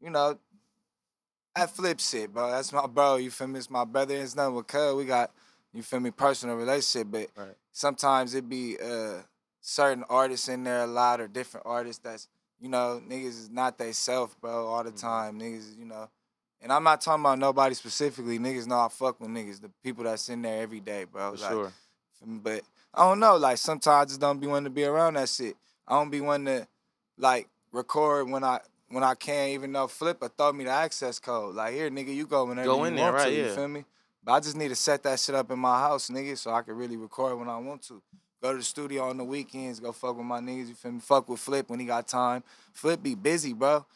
you 0.00 0.08
know, 0.08 0.38
that 1.54 1.70
flip 1.70 2.00
shit, 2.00 2.32
bro. 2.32 2.50
That's 2.50 2.72
my 2.72 2.86
bro. 2.86 3.16
You 3.16 3.30
feel 3.30 3.48
me? 3.48 3.58
It's 3.58 3.68
my 3.68 3.84
brother. 3.84 4.14
It's 4.16 4.34
nothing 4.36 4.54
with 4.54 4.66
Cuz. 4.68 4.94
We 4.94 5.04
got 5.04 5.32
you 5.76 5.82
feel 5.82 6.00
me, 6.00 6.10
personal 6.10 6.56
relationship, 6.56 7.08
but 7.10 7.28
Right. 7.36 7.54
sometimes 7.72 8.34
it 8.34 8.48
be 8.48 8.78
uh 8.80 9.20
certain 9.60 10.04
artists 10.08 10.48
in 10.48 10.64
there 10.64 10.82
a 10.84 10.86
lot 10.86 11.20
or 11.20 11.28
different 11.28 11.66
artists 11.66 12.00
that's 12.02 12.28
you 12.60 12.68
know 12.68 13.02
niggas 13.06 13.26
is 13.44 13.50
not 13.50 13.76
they 13.78 13.92
self, 13.92 14.40
bro, 14.40 14.66
all 14.66 14.82
the 14.82 14.90
Mhm. 14.92 15.00
time. 15.00 15.38
Niggas, 15.40 15.76
you 15.78 15.84
know. 15.84 16.08
And 16.62 16.72
I'm 16.72 16.82
not 16.82 17.02
talking 17.02 17.22
about 17.22 17.38
nobody 17.38 17.74
specifically. 17.74 18.38
Niggas 18.38 18.66
know 18.66 18.80
I 18.80 18.88
fuck 18.88 19.20
with 19.20 19.28
niggas. 19.28 19.60
The 19.60 19.70
people 19.84 20.04
that's 20.04 20.28
in 20.30 20.40
there 20.42 20.62
every 20.62 20.80
day, 20.80 21.04
bro. 21.04 21.32
For 21.32 21.36
Like, 21.38 21.50
sure. 21.50 21.72
but 22.24 22.62
I 22.94 23.02
don't 23.06 23.20
know. 23.20 23.36
Like 23.36 23.58
sometimes 23.58 24.02
I 24.02 24.04
just 24.06 24.20
don't 24.20 24.40
be 24.40 24.46
wanting 24.46 24.64
to 24.64 24.70
be 24.70 24.84
around 24.84 25.14
that 25.14 25.28
shit. 25.28 25.56
I 25.86 25.94
don't 25.98 26.10
be 26.10 26.22
wanting 26.22 26.46
to 26.60 26.68
like 27.18 27.48
record 27.72 28.30
when 28.30 28.42
I 28.42 28.60
when 28.88 29.02
I 29.02 29.14
can, 29.14 29.50
even 29.50 29.72
though 29.72 29.86
Flipper 29.88 30.28
throw 30.28 30.52
me 30.52 30.64
the 30.64 30.70
access 30.70 31.18
code. 31.18 31.54
Like 31.54 31.74
here, 31.74 31.90
nigga, 31.90 32.14
you 32.14 32.26
go 32.26 32.46
whenever 32.46 32.64
Go 32.66 32.78
you 32.78 32.84
in 32.84 32.94
there, 32.94 33.04
want 33.04 33.16
right, 33.16 33.28
to. 33.28 33.34
You 33.34 33.44
yeah. 33.44 33.54
feel 33.54 33.68
me? 33.68 33.84
But 34.26 34.32
I 34.32 34.40
just 34.40 34.56
need 34.56 34.68
to 34.68 34.74
set 34.74 35.04
that 35.04 35.20
shit 35.20 35.36
up 35.36 35.52
in 35.52 35.58
my 35.60 35.78
house, 35.78 36.10
nigga, 36.10 36.36
so 36.36 36.50
I 36.52 36.62
can 36.62 36.74
really 36.74 36.96
record 36.96 37.38
when 37.38 37.48
I 37.48 37.58
want 37.58 37.82
to. 37.82 38.02
Go 38.42 38.52
to 38.52 38.58
the 38.58 38.64
studio 38.64 39.08
on 39.08 39.16
the 39.16 39.24
weekends, 39.24 39.78
go 39.78 39.92
fuck 39.92 40.16
with 40.16 40.26
my 40.26 40.40
niggas. 40.40 40.68
You 40.68 40.74
feel 40.74 40.92
me? 40.92 41.00
Fuck 41.00 41.28
with 41.28 41.38
Flip 41.38 41.70
when 41.70 41.78
he 41.78 41.86
got 41.86 42.08
time. 42.08 42.42
Flip 42.74 43.00
be 43.00 43.14
busy, 43.14 43.52
bro. 43.52 43.86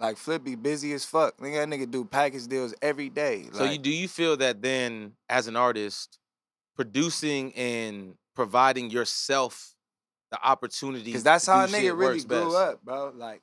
Like 0.00 0.16
Flip 0.16 0.42
be 0.42 0.56
busy 0.56 0.92
as 0.92 1.04
fuck. 1.04 1.38
Nigga, 1.38 1.64
that 1.64 1.68
nigga 1.68 1.88
do 1.88 2.04
package 2.04 2.48
deals 2.48 2.74
every 2.82 3.08
day. 3.08 3.46
So 3.52 3.64
you 3.64 3.78
do 3.78 3.90
you 3.90 4.08
feel 4.08 4.36
that 4.38 4.60
then 4.60 5.12
as 5.30 5.46
an 5.46 5.54
artist, 5.56 6.18
producing 6.74 7.54
and 7.54 8.16
providing 8.34 8.90
yourself 8.90 9.76
the 10.32 10.46
opportunity 10.46 11.12
Cause 11.12 11.22
that's 11.22 11.44
to 11.44 11.52
how 11.52 11.64
a 11.64 11.68
nigga 11.68 11.96
really 11.96 12.20
grew 12.20 12.46
best. 12.46 12.56
up, 12.56 12.84
bro. 12.84 13.12
Like 13.14 13.42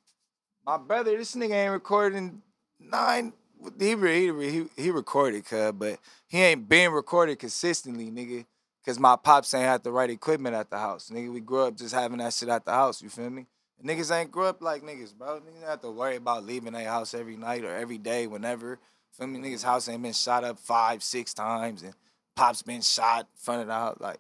my 0.66 0.78
brother, 0.78 1.18
this 1.18 1.36
nigga 1.36 1.54
ain't 1.54 1.72
recording 1.72 2.42
nine. 2.80 3.32
He 3.80 3.90
he 3.90 3.96
re- 3.96 4.52
he, 4.52 4.66
he 4.76 4.92
recorded, 4.92 5.46
cuz, 5.46 5.72
but 5.74 6.00
he 6.28 6.42
ain't 6.42 6.68
been 6.68 6.92
recorded 6.92 7.40
consistently, 7.40 8.10
nigga. 8.10 8.46
Cause 8.84 8.98
my 8.98 9.16
pops 9.16 9.54
ain't 9.54 9.66
had 9.66 9.84
the 9.84 9.92
right 9.92 10.10
equipment 10.10 10.56
at 10.56 10.72
the 10.72 10.78
house, 10.80 11.12
nigga. 11.14 11.32
We 11.32 11.40
grew 11.40 11.66
up 11.66 11.76
just 11.76 11.94
having 11.94 12.18
that 12.18 12.34
shit 12.34 12.50
at 12.50 12.66
the 12.66 12.72
house. 12.72 13.02
You 13.02 13.10
feel 13.10 13.30
me? 13.30 13.46
Niggas 13.86 14.16
ain't 14.16 14.32
grew 14.32 14.46
up 14.46 14.62
like 14.62 14.82
niggas, 14.82 15.14
bro. 15.16 15.40
Niggas 15.40 15.60
don't 15.60 15.70
have 15.70 15.82
to 15.82 15.92
worry 15.92 16.16
about 16.16 16.46
leaving 16.46 16.74
their 16.74 16.88
house 16.88 17.14
every 17.14 17.38
night 17.38 17.64
or 17.64 17.76
every 17.76 17.98
day, 17.98 18.28
whenever. 18.28 18.80
Feel 19.12 19.28
me? 19.28 19.40
Niggas' 19.40 19.64
house 19.64 19.88
ain't 19.90 20.02
been 20.02 20.14
shot 20.14 20.44
up 20.44 20.58
five, 20.60 21.04
six 21.04 21.34
times, 21.34 21.84
and 21.84 21.94
pops 22.36 22.62
been 22.62 22.82
shot 22.82 23.22
in 23.22 23.26
front 23.36 23.62
of 23.62 23.68
the 23.68 23.74
house. 23.74 23.98
Like, 24.00 24.20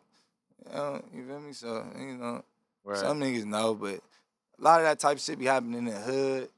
you, 0.68 0.76
know, 0.76 1.02
you 1.14 1.26
feel 1.26 1.40
me? 1.40 1.54
So, 1.54 1.86
you 1.98 2.18
know. 2.18 2.44
Right. 2.84 2.98
Some 2.98 3.20
niggas 3.20 3.46
know, 3.46 3.76
but 3.76 4.02
a 4.60 4.64
lot 4.64 4.80
of 4.80 4.86
that 4.86 5.00
type 5.00 5.18
of 5.18 5.22
shit 5.22 5.38
be 5.38 5.46
happening 5.46 5.80
in 5.80 5.86
the 5.86 6.00
hood. 6.00 6.50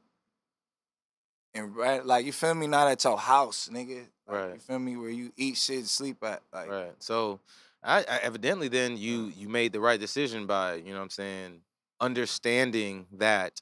And 1.56 1.76
right, 1.76 2.04
like 2.06 2.26
you 2.26 2.32
feel 2.34 2.56
me, 2.56 2.68
not 2.68 2.88
at 2.88 3.04
your 3.04 3.18
house, 3.18 3.70
nigga. 3.72 4.08
Like, 4.28 4.38
Right. 4.38 4.54
You 4.56 4.60
feel 4.60 4.80
me, 4.80 4.96
where 4.96 5.10
you 5.10 5.32
eat 5.38 5.58
shit, 5.58 5.78
and 5.80 5.88
sleep 5.88 6.24
at. 6.24 6.42
Like 6.52 6.70
Right. 6.70 6.94
So 7.00 7.40
I, 7.84 8.00
I 8.00 8.18
evidently 8.24 8.70
then 8.70 8.98
you 8.98 9.32
you 9.38 9.50
made 9.50 9.74
the 9.74 9.80
right 9.80 10.00
decision 10.00 10.46
by 10.48 10.76
you 10.76 10.92
know 10.92 10.98
what 10.98 11.04
I'm 11.04 11.10
saying 11.10 11.62
understanding 12.00 13.06
that 13.14 13.62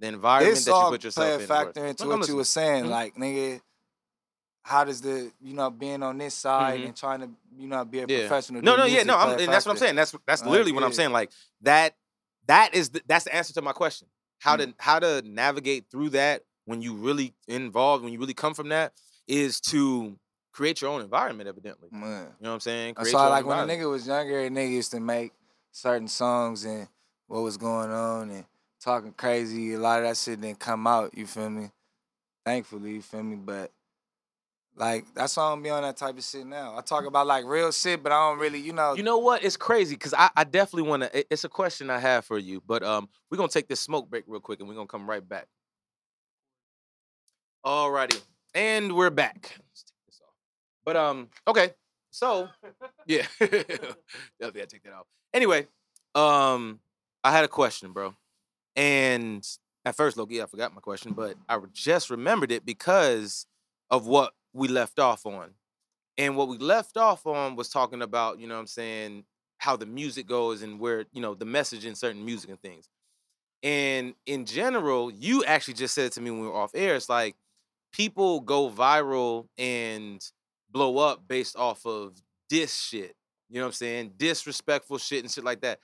the 0.00 0.06
environment 0.08 0.56
This 0.56 0.64
that 0.66 0.70
you 0.72 0.88
put 0.90 1.00
play 1.00 1.06
yourself 1.06 1.40
a 1.40 1.42
in. 1.42 1.48
factor 1.48 1.80
worth- 1.80 1.90
into 1.90 2.02
I'm 2.04 2.20
what 2.20 2.28
you 2.28 2.36
were 2.36 2.44
saying. 2.44 2.84
Mhm. 2.84 2.90
Like, 2.90 3.14
nigga, 3.16 3.60
how 4.64 4.84
does 4.84 5.00
the 5.00 5.30
you 5.40 5.54
know 5.54 5.70
being 5.70 6.02
on 6.02 6.18
this 6.18 6.34
side 6.34 6.80
Mhm. 6.80 6.84
and 6.86 6.96
trying 6.96 7.20
to 7.20 7.30
you 7.56 7.66
know 7.68 7.84
be 7.84 8.00
a 8.00 8.06
Yeah. 8.06 8.28
professional? 8.28 8.62
No, 8.62 8.76
no, 8.76 8.84
yeah, 8.84 9.02
no, 9.02 9.16
I'm, 9.16 9.38
and 9.38 9.52
that's 9.52 9.66
what 9.66 9.72
I'm 9.72 9.78
saying. 9.78 9.94
That's 9.96 10.14
that's 10.26 10.42
Like, 10.42 10.50
literally 10.50 10.72
what 10.72 10.84
I'm 10.84 10.92
saying. 10.92 11.12
Like 11.12 11.30
that 11.62 11.96
that 12.46 12.74
is 12.74 12.90
the, 12.90 13.02
that's 13.06 13.24
the 13.24 13.34
answer 13.34 13.52
to 13.54 13.62
my 13.62 13.72
question. 13.72 14.08
How 14.38 14.56
Mm. 14.56 14.58
to 14.58 14.74
how 14.78 14.98
to 15.00 15.22
navigate 15.22 15.90
through 15.90 16.10
that 16.10 16.44
when 16.66 16.82
you 16.82 16.94
really 16.94 17.32
involved, 17.48 18.04
when 18.04 18.12
you 18.12 18.18
really 18.18 18.34
come 18.34 18.54
from 18.54 18.68
that, 18.68 18.92
is 19.26 19.60
to 19.60 20.18
create 20.52 20.80
your 20.80 20.90
own 20.90 21.00
environment. 21.00 21.48
Evidently, 21.48 21.88
Man. 21.90 22.00
you 22.00 22.44
know 22.44 22.50
what 22.50 22.54
I'm 22.54 22.60
saying. 22.60 22.94
Create 22.94 23.12
your 23.12 23.22
own 23.22 23.30
like 23.30 23.46
when 23.46 23.58
a 23.58 23.62
nigga 23.62 23.90
was 23.90 24.06
younger, 24.06 24.40
a 24.40 24.48
nigga 24.48 24.70
used 24.70 24.90
to 24.90 25.00
make 25.00 25.32
certain 25.72 26.08
songs 26.08 26.64
and 26.64 26.88
what 27.28 27.42
was 27.42 27.56
going 27.56 27.90
on 27.90 28.30
and 28.30 28.44
talking 28.80 29.12
crazy. 29.12 29.74
A 29.74 29.78
lot 29.78 30.02
of 30.02 30.08
that 30.08 30.16
shit 30.16 30.40
didn't 30.40 30.58
come 30.58 30.86
out. 30.86 31.16
You 31.16 31.26
feel 31.26 31.50
me? 31.50 31.70
Thankfully, 32.44 32.92
you 32.92 33.02
feel 33.02 33.22
me? 33.22 33.36
But 33.36 33.72
like 34.76 35.06
that's 35.14 35.36
why 35.36 35.44
I 35.44 35.50
don't 35.50 35.62
be 35.62 35.70
on 35.70 35.82
that 35.82 35.96
type 35.96 36.16
of 36.18 36.24
shit 36.24 36.46
now. 36.46 36.76
I 36.76 36.82
talk 36.82 37.06
about 37.06 37.26
like 37.26 37.44
real 37.44 37.72
shit, 37.72 38.02
but 38.02 38.12
I 38.12 38.30
don't 38.30 38.38
really, 38.38 38.60
you 38.60 38.72
know. 38.72 38.94
You 38.94 39.02
know 39.02 39.18
what? 39.18 39.42
It's 39.42 39.56
crazy 39.56 39.94
because 39.94 40.14
I, 40.14 40.30
I 40.36 40.44
definitely 40.44 40.88
want 40.88 41.02
to. 41.02 41.32
It's 41.32 41.44
a 41.44 41.48
question 41.48 41.90
I 41.90 41.98
have 41.98 42.24
for 42.24 42.38
you, 42.38 42.62
but 42.66 42.82
um, 42.82 43.08
we're 43.30 43.38
gonna 43.38 43.48
take 43.48 43.68
this 43.68 43.80
smoke 43.80 44.08
break 44.08 44.24
real 44.26 44.40
quick, 44.40 44.60
and 44.60 44.68
we're 44.68 44.74
gonna 44.74 44.86
come 44.86 45.08
right 45.08 45.26
back. 45.26 45.48
Alrighty, 47.66 48.20
and 48.54 48.92
we're 48.92 49.10
back. 49.10 49.58
But 50.84 50.94
um, 50.94 51.26
okay, 51.48 51.70
so 52.12 52.48
yeah, 53.06 53.26
definitely 53.40 54.62
I 54.62 54.66
take 54.66 54.84
that 54.84 54.92
off. 54.92 55.06
Anyway, 55.34 55.66
um, 56.14 56.78
I 57.24 57.32
had 57.32 57.44
a 57.44 57.48
question, 57.48 57.90
bro, 57.90 58.14
and 58.76 59.44
at 59.84 59.96
first, 59.96 60.16
Loki, 60.16 60.40
I 60.40 60.46
forgot 60.46 60.76
my 60.76 60.80
question, 60.80 61.12
but 61.12 61.34
I 61.48 61.58
just 61.72 62.08
remembered 62.08 62.52
it 62.52 62.64
because 62.64 63.46
of 63.90 64.06
what 64.06 64.32
we 64.52 64.68
left 64.68 65.00
off 65.00 65.26
on. 65.26 65.50
And 66.18 66.36
what 66.36 66.46
we 66.46 66.58
left 66.58 66.96
off 66.96 67.26
on 67.26 67.56
was 67.56 67.68
talking 67.68 68.00
about, 68.00 68.38
you 68.38 68.46
know 68.46 68.54
what 68.54 68.60
I'm 68.60 68.66
saying, 68.68 69.24
how 69.58 69.76
the 69.76 69.86
music 69.86 70.28
goes 70.28 70.62
and 70.62 70.78
where, 70.78 71.06
you 71.12 71.20
know, 71.20 71.34
the 71.34 71.44
message 71.44 71.84
in 71.84 71.96
certain 71.96 72.24
music 72.24 72.48
and 72.48 72.62
things. 72.62 72.88
And 73.64 74.14
in 74.24 74.44
general, 74.44 75.10
you 75.10 75.44
actually 75.44 75.74
just 75.74 75.96
said 75.96 76.06
it 76.06 76.12
to 76.12 76.20
me 76.20 76.30
when 76.30 76.42
we 76.42 76.46
were 76.46 76.54
off 76.54 76.70
air. 76.72 76.94
It's 76.94 77.08
like 77.08 77.34
people 77.96 78.40
go 78.40 78.68
viral 78.68 79.46
and 79.56 80.20
blow 80.70 80.98
up 80.98 81.26
based 81.26 81.56
off 81.56 81.86
of 81.86 82.20
diss 82.48 82.74
shit. 82.74 83.16
You 83.48 83.56
know 83.56 83.62
what 83.62 83.68
I'm 83.68 83.72
saying? 83.72 84.12
Disrespectful 84.18 84.98
shit 84.98 85.24
and 85.24 85.32
shit 85.32 85.44
like 85.44 85.62
that. 85.62 85.80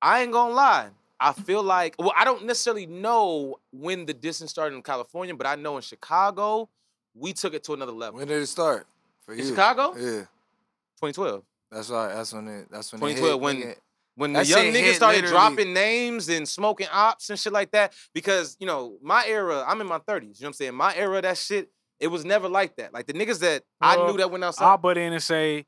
I 0.00 0.22
ain't 0.22 0.32
gonna 0.32 0.54
lie. 0.54 0.90
I 1.18 1.30
mm-hmm. 1.30 1.42
feel 1.42 1.64
like, 1.64 1.96
well, 1.98 2.12
I 2.16 2.24
don't 2.24 2.44
necessarily 2.44 2.86
know 2.86 3.56
when 3.72 4.06
the 4.06 4.14
dissing 4.14 4.48
started 4.48 4.76
in 4.76 4.82
California, 4.82 5.34
but 5.34 5.48
I 5.48 5.56
know 5.56 5.74
in 5.74 5.82
Chicago, 5.82 6.68
we 7.14 7.32
took 7.32 7.54
it 7.54 7.64
to 7.64 7.74
another 7.74 7.92
level. 7.92 8.18
when 8.18 8.28
did 8.28 8.40
it 8.40 8.46
start 8.46 8.86
for 9.24 9.32
In 9.32 9.40
you? 9.40 9.46
Chicago? 9.46 9.94
Yeah, 9.96 10.26
2012. 11.00 11.42
that's 11.72 11.90
right. 11.90 12.14
That's 12.14 12.32
when 12.32 12.46
it. 12.46 12.68
That's 12.70 12.92
when 12.92 13.00
2012, 13.00 13.10
It 13.10 13.32
hit, 13.32 13.40
when- 13.40 13.56
nigga. 13.56 13.76
When 14.18 14.32
That 14.32 14.46
the 14.46 14.50
young 14.50 14.64
niggas 14.74 14.94
started 14.94 15.22
literally- 15.22 15.32
dropping 15.32 15.72
names 15.72 16.28
and 16.28 16.46
smoking 16.48 16.88
ops 16.92 17.30
and 17.30 17.38
shit 17.38 17.52
like 17.52 17.70
that, 17.70 17.94
because 18.12 18.56
you 18.58 18.66
know 18.66 18.98
my 19.02 19.24
era, 19.26 19.64
I'm 19.66 19.80
in 19.80 19.86
my 19.86 19.98
30s. 20.00 20.06
You 20.40 20.44
know 20.44 20.46
what 20.46 20.46
I'm 20.48 20.52
saying? 20.54 20.74
My 20.74 20.94
era, 20.96 21.22
that 21.22 21.38
shit, 21.38 21.70
it 22.00 22.08
was 22.08 22.24
never 22.24 22.48
like 22.48 22.76
that. 22.76 22.92
Like 22.92 23.06
the 23.06 23.12
niggas 23.12 23.40
that 23.40 23.62
I 23.80 23.96
knew 23.96 24.16
that 24.18 24.30
went 24.30 24.42
outside. 24.44 24.66
I'll 24.66 24.76
butt 24.78 24.98
in 24.98 25.12
and 25.12 25.22
say 25.22 25.66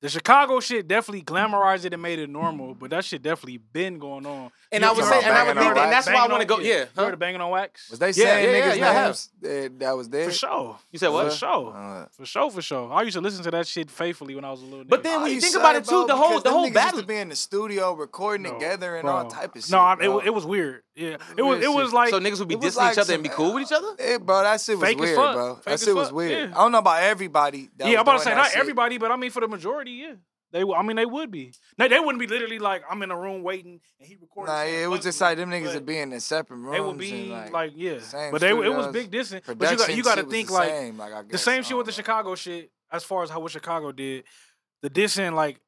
the 0.00 0.08
Chicago 0.08 0.60
shit 0.60 0.88
definitely 0.88 1.22
glamorized 1.22 1.84
it 1.84 1.92
and 1.92 2.00
made 2.02 2.18
it 2.18 2.30
normal, 2.30 2.74
but 2.74 2.90
that 2.90 3.04
shit 3.04 3.22
definitely 3.22 3.58
been 3.58 3.98
going 3.98 4.24
on. 4.24 4.50
and 4.72 4.82
You 4.82 4.88
I 4.88 4.92
would 4.92 5.00
talking 5.04 5.20
say, 5.20 5.28
and 5.28 5.36
I 5.36 5.42
would 5.46 5.54
banging 5.54 5.62
think 5.62 5.74
that, 5.74 5.84
and 5.84 5.92
that's 5.92 6.06
why 6.06 6.14
I 6.14 6.26
want 6.28 6.40
to 6.40 6.46
go. 6.46 6.58
Yeah, 6.58 6.78
You 6.80 6.86
heard 6.96 7.12
of 7.14 7.18
banging 7.20 7.40
on 7.40 7.50
wax? 7.50 7.90
Was 7.90 7.98
they 7.98 8.08
Yeah, 8.08 8.12
saying 8.12 8.44
yeah, 8.44 8.50
yeah, 8.56 8.72
niggas 8.72 8.78
yeah, 8.78 9.02
names 9.04 9.28
that, 9.42 9.78
that 9.80 9.96
was 9.96 10.08
there? 10.08 10.24
For 10.26 10.32
sure. 10.32 10.78
You 10.90 10.98
said 10.98 11.08
what? 11.08 11.30
For 11.30 11.36
sure. 11.36 11.74
Uh, 11.76 12.06
For 12.12 12.24
sure, 12.24 12.50
for 12.50 12.62
sure. 12.62 12.92
I 12.92 13.02
used 13.02 13.14
to 13.16 13.20
listen 13.20 13.42
to 13.44 13.50
that 13.50 13.66
shit 13.66 13.90
faithfully 13.90 14.34
when 14.34 14.44
I 14.44 14.50
was 14.50 14.62
a 14.62 14.64
little 14.64 14.84
nigga. 14.84 14.88
But 14.88 15.02
then 15.02 15.20
when 15.20 15.28
you 15.30 15.34
you 15.36 15.40
think 15.42 15.56
about 15.56 15.76
it 15.76 15.84
too, 15.84 16.06
the 16.06 16.16
whole 16.16 16.40
the 16.40 16.50
whole 16.50 16.68
niggas 16.70 16.74
battle. 16.74 16.98
used 16.98 17.08
to 17.08 17.14
be 17.14 17.16
in 17.18 17.28
the 17.28 17.36
studio 17.36 17.92
recording 17.92 18.44
No, 18.44 18.54
together 18.54 18.96
and 18.96 19.02
bro. 19.04 19.12
all 19.16 19.24
type 19.30 19.54
of 19.54 19.62
shit. 19.62 19.70
No, 19.70 19.78
I- 19.80 19.96
it, 20.00 20.26
it 20.28 20.34
was 20.34 20.46
weird. 20.46 20.82
Yeah, 21.00 21.16
it 21.36 21.42
Weird 21.42 21.58
was. 21.60 21.64
It 21.64 21.72
was 21.72 21.92
like 21.92 22.10
so 22.10 22.20
niggas 22.20 22.38
would 22.40 22.48
be 22.48 22.54
It 22.54 22.60
was 22.60 22.74
dissing 22.74 22.78
like 22.78 22.92
each 22.92 22.98
other 22.98 23.04
some- 23.06 23.14
and 23.14 23.22
be 23.22 23.28
cool 23.30 23.54
with 23.54 23.62
each 23.64 23.72
other. 23.72 23.88
Yeah, 23.98 24.18
bro, 24.18 24.42
that 24.42 24.60
shit 24.60 24.76
was 24.78 24.86
Fake 24.88 24.96
as 24.98 25.00
weird, 25.00 25.16
fuck. 25.16 25.34
bro. 25.34 25.54
Fake 25.54 25.64
that 25.64 25.72
as 25.72 25.84
shit 25.84 25.94
was 25.94 26.08
fuck, 26.08 26.16
weird. 26.16 26.50
yeah. 26.50 26.56
I 26.56 26.58
don't 26.62 26.72
know 26.72 26.78
about 26.78 27.02
everybody. 27.02 27.70
That 27.76 27.88
yeah, 27.88 27.94
I'm 27.94 28.00
about 28.02 28.12
to 28.12 28.16
doing 28.18 28.24
say 28.24 28.30
that 28.30 28.36
not 28.36 28.50
shit. 28.50 28.58
everybody, 28.60 28.98
but 28.98 29.10
I 29.10 29.16
mean 29.16 29.30
for 29.30 29.40
the 29.40 29.48
majority, 29.48 29.92
yeah. 29.92 30.14
They, 30.52 30.60
w- 30.60 30.76
I 30.76 30.82
mean, 30.82 30.96
they 30.96 31.06
would 31.06 31.30
be. 31.30 31.54
Now 31.78 31.86
they 31.86 32.00
wouldn't 32.00 32.18
be 32.18 32.26
literally 32.26 32.58
like 32.58 32.82
I'm 32.90 33.00
in 33.02 33.12
a 33.12 33.16
room 33.16 33.44
waiting 33.44 33.80
and 34.00 34.08
he 34.08 34.16
recording. 34.20 34.52
Nah, 34.52 34.62
yeah, 34.64 34.82
it 34.84 34.90
was 34.90 35.00
just 35.00 35.20
like 35.20 35.38
them 35.38 35.48
niggas 35.48 35.66
but 35.66 35.74
would 35.74 35.86
be 35.86 35.98
in 35.98 36.10
the 36.10 36.18
separate 36.20 36.56
rooms. 36.56 36.72
They 36.74 36.80
would 36.80 36.98
be 36.98 37.32
and, 37.32 37.52
like, 37.52 37.72
yeah, 37.76 38.00
same 38.00 38.32
but 38.32 38.40
they 38.40 38.50
it 38.50 38.54
was 38.54 38.86
studios, 38.86 38.92
big 38.92 39.10
dissing. 39.12 39.42
But 39.46 39.52
you 39.52 39.54
got 39.54 39.68
production 39.70 39.96
you 39.96 40.02
got 40.02 40.14
to 40.16 40.20
shit 40.22 40.26
was 40.26 40.32
think 40.34 40.48
the 40.48 40.54
like 40.54 40.68
same, 40.70 40.98
like 40.98 41.12
I 41.12 41.22
the 41.22 41.28
guess, 41.28 41.42
same 41.42 41.60
I 41.60 41.62
shit 41.62 41.76
with 41.76 41.86
the 41.86 41.92
don't 41.92 41.98
know. 41.98 42.02
Chicago 42.02 42.34
shit. 42.34 42.70
As 42.92 43.04
far 43.04 43.22
as 43.22 43.30
how 43.30 43.38
what 43.38 43.52
Chicago 43.52 43.92
did, 43.92 44.24
the 44.82 44.90
dissing 44.90 45.34
like 45.34 45.60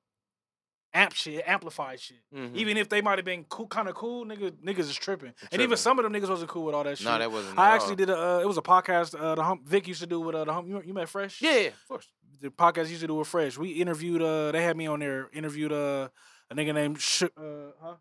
amp 0.95 1.13
shit, 1.15 1.43
amplified 1.47 2.01
shit. 2.01 2.19
Mhm. 2.35 2.55
Even 2.55 2.77
if 2.77 2.89
they 2.89 3.01
might 3.01 3.19
have 3.19 3.25
been 3.25 3.45
cool, 3.45 3.67
kind 3.67 3.89
of 3.89 3.95
cool, 3.95 4.25
nigga, 4.25 4.51
niggas 4.51 4.81
is 4.81 4.95
tripping. 4.97 5.33
And 5.51 5.63
even 5.63 5.77
some 5.77 5.99
of 5.99 6.03
them 6.05 6.13
niggas 6.13 6.29
wasn't 6.29 6.51
cool 6.51 6.65
with 6.65 6.75
all 6.75 6.85
that 6.85 6.99
shit. 6.99 7.07
No, 7.07 7.19
that 7.19 7.31
wasn't. 7.31 7.59
I 7.59 7.75
actually 7.75 7.91
all. 7.91 7.97
did 7.97 8.11
a. 8.11 8.19
Uh, 8.19 8.41
it 8.41 8.47
was 8.47 8.59
a 8.59 8.63
podcast. 8.63 9.19
Uh, 9.19 9.35
the 9.35 9.43
hump 9.43 9.67
Vic 9.67 9.89
used 9.89 10.01
to 10.01 10.07
do 10.07 10.21
with 10.21 10.35
uh, 10.35 10.45
the 10.45 10.53
hump. 10.53 10.69
You, 10.69 10.83
you 10.85 10.95
met 10.95 11.09
Fresh? 11.09 11.41
Yeah, 11.43 11.57
yeah, 11.59 11.67
of 11.69 11.89
course. 11.89 12.09
The 12.41 12.51
podcast 12.51 12.89
used 12.89 13.01
to 13.03 13.07
do 13.07 13.15
with 13.15 13.29
Fresh. 13.29 13.59
We 13.59 13.71
interviewed. 13.71 14.21
Uh, 14.23 14.53
they 14.53 14.63
had 14.63 14.77
me 14.77 14.87
on 14.87 15.01
there. 15.01 15.29
Interviewed 15.33 15.73
uh, 15.73 16.09
a 16.51 16.55
nigga 16.55 16.75
named 16.75 17.01
Sh- 17.01 17.25
uh, 17.37 17.71
huh? 17.81 17.95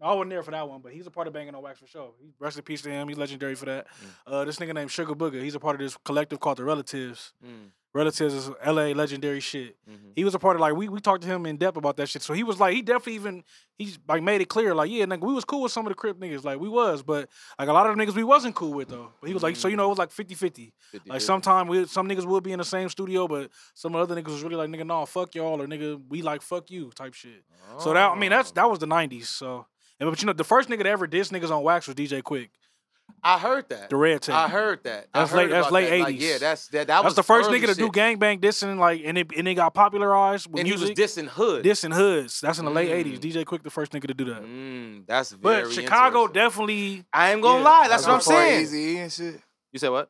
I 0.00 0.12
wasn't 0.12 0.30
there 0.30 0.42
for 0.42 0.50
that 0.50 0.68
one, 0.68 0.82
but 0.82 0.92
he's 0.92 1.06
a 1.06 1.10
part 1.10 1.26
of 1.26 1.32
Banging 1.32 1.54
on 1.54 1.62
Wax 1.62 1.80
for 1.80 1.86
sure. 1.86 2.12
He 2.20 2.30
rest 2.38 2.58
in 2.58 2.64
peace 2.64 2.82
to 2.82 2.90
him. 2.90 3.08
He's 3.08 3.16
legendary 3.16 3.54
for 3.54 3.64
that. 3.64 3.86
Mm. 3.88 4.32
Uh, 4.32 4.44
this 4.44 4.56
nigga 4.58 4.74
named 4.74 4.90
Sugar 4.90 5.14
Booger. 5.14 5.42
He's 5.42 5.54
a 5.54 5.60
part 5.60 5.74
of 5.74 5.80
this 5.80 5.96
collective 6.04 6.38
called 6.38 6.58
the 6.58 6.64
Relatives. 6.64 7.32
Mm, 7.44 7.70
Relatives 7.96 8.34
is 8.34 8.50
LA 8.64 8.92
legendary 9.02 9.40
shit. 9.40 9.76
mhm. 9.88 10.12
He 10.14 10.22
was 10.24 10.34
a 10.34 10.38
part 10.38 10.56
of 10.56 10.60
like 10.60 10.74
we 10.74 10.88
we 10.88 11.00
talked 11.00 11.22
to 11.22 11.28
him 11.28 11.46
in 11.46 11.56
depth 11.56 11.76
about 11.78 11.96
that 11.96 12.08
shit. 12.08 12.22
So 12.22 12.34
he 12.34 12.42
was 12.42 12.60
like 12.60 12.74
he 12.74 12.82
definitely 12.82 13.14
even 13.14 13.44
he's 13.78 13.98
like 14.08 14.22
made 14.22 14.40
it 14.40 14.48
clear 14.48 14.74
like 14.74 14.90
yeah 14.90 15.04
nigga 15.06 15.20
we 15.26 15.32
was 15.32 15.44
cool 15.44 15.62
with 15.62 15.72
some 15.72 15.86
of 15.86 15.90
the 15.90 15.94
Crip 15.94 16.18
niggas 16.20 16.44
like 16.44 16.58
we 16.60 16.68
was 16.68 17.02
but 17.02 17.28
like 17.58 17.68
a 17.68 17.72
lot 17.72 17.86
of 17.88 17.96
the 17.96 18.02
niggas 18.02 18.14
we 18.14 18.22
wasn't 18.24 18.54
cool 18.54 18.72
with 18.74 18.88
though. 18.88 19.12
But 19.20 19.28
he 19.28 19.34
was 19.34 19.42
like 19.42 19.56
so 19.56 19.68
you 19.68 19.76
know 19.76 19.86
it 19.86 19.88
was 19.88 19.98
like 19.98 20.10
50-50. 20.10 20.36
50, 20.36 20.72
Like 20.92 21.20
50. 21.20 21.20
sometime 21.20 21.68
we 21.68 21.86
some 21.86 22.06
niggas 22.08 22.26
would 22.26 22.42
be 22.44 22.52
in 22.52 22.58
the 22.58 22.64
same 22.64 22.88
studio 22.90 23.26
but 23.26 23.50
some 23.74 23.96
other 23.96 24.14
niggas 24.14 24.28
was 24.36 24.42
really 24.42 24.56
like 24.56 24.68
nigga 24.70 24.86
nah 24.86 25.04
fuck 25.06 25.34
y'all 25.34 25.60
or 25.62 25.66
nigga 25.66 26.00
we 26.08 26.22
like 26.22 26.42
fuck 26.42 26.70
you 26.70 26.90
type 26.94 27.14
shit. 27.14 27.42
So 27.78 27.92
that 27.94 28.10
I 28.12 28.14
mean 28.14 28.30
that's 28.30 28.50
Oh. 28.50 28.54
that 28.56 28.70
was 28.70 28.78
the 28.78 28.86
90s 28.86 29.24
so 29.26 29.66
and 29.98 30.10
but 30.10 30.20
you 30.20 30.26
know 30.26 30.32
the 30.34 30.44
first 30.44 30.68
nigga 30.68 30.82
to 30.82 30.90
ever 30.90 31.06
diss 31.06 31.30
niggas 31.30 31.50
on 31.50 31.62
wax 31.62 31.86
was 31.86 31.96
DJ 31.96 32.22
Quik 32.22 32.48
I 33.22 33.38
heard 33.38 33.68
that. 33.70 33.90
the 33.90 33.96
Red 33.96 34.22
Tape. 34.22 34.34
I 34.36 34.48
heard 34.48 34.84
that. 34.84 35.08
That's 35.12 35.30
heard 35.32 35.36
late- 35.36 35.50
that's 35.50 35.66
about 35.66 35.72
late 35.72 35.90
that. 35.90 35.98
Like, 36.00 36.14
80s. 36.16 36.20
yeah, 36.20 36.38
that's 36.38 36.68
that. 36.68 36.86
That 36.86 37.02
was 37.04 37.14
That's 37.16 37.26
the 37.26 37.32
first 37.34 37.50
nigga 37.50 37.66
to 37.66 37.74
do 37.74 37.86
shit. 37.86 37.92
gangbang 37.92 38.40
dissing 38.40 38.78
like 38.78 39.02
and 39.04 39.18
it 39.18 39.32
and 39.36 39.48
it 39.48 39.54
got 39.54 39.74
popularized 39.74 40.46
with 40.48 40.60
and 40.60 40.68
music. 40.68 40.96
he 40.96 41.02
was 41.02 41.10
dissing 41.10 41.26
hood. 41.28 41.64
dissing 41.64 41.92
hoods. 41.94 42.40
That's 42.40 42.58
in 42.60 42.64
the 42.64 42.70
late 42.70 42.90
Mm. 42.90 43.12
80s. 43.14 43.18
DJ 43.18 43.44
Quik 43.44 43.62
the 43.64 43.70
first 43.70 43.90
nigga 43.92 44.06
to 44.06 44.14
do 44.14 44.26
that. 44.26 44.42
Mm, 44.44 45.06
that's 45.06 45.32
very. 45.32 45.64
But 45.64 45.72
Chicago 45.72 46.28
definitely 46.28 47.04
I 47.12 47.32
ain't 47.32 47.42
gonna 47.42 47.58
yeah, 47.58 47.64
lie. 47.64 47.88
That's 47.88 48.04
That's 48.04 48.26
what 48.28 48.36
I'm 48.36 48.42
saying. 48.50 48.62
Easy 48.62 48.98
and 48.98 49.12
shit. 49.12 49.40
You 49.72 49.78
said 49.80 49.88
what? 49.90 50.08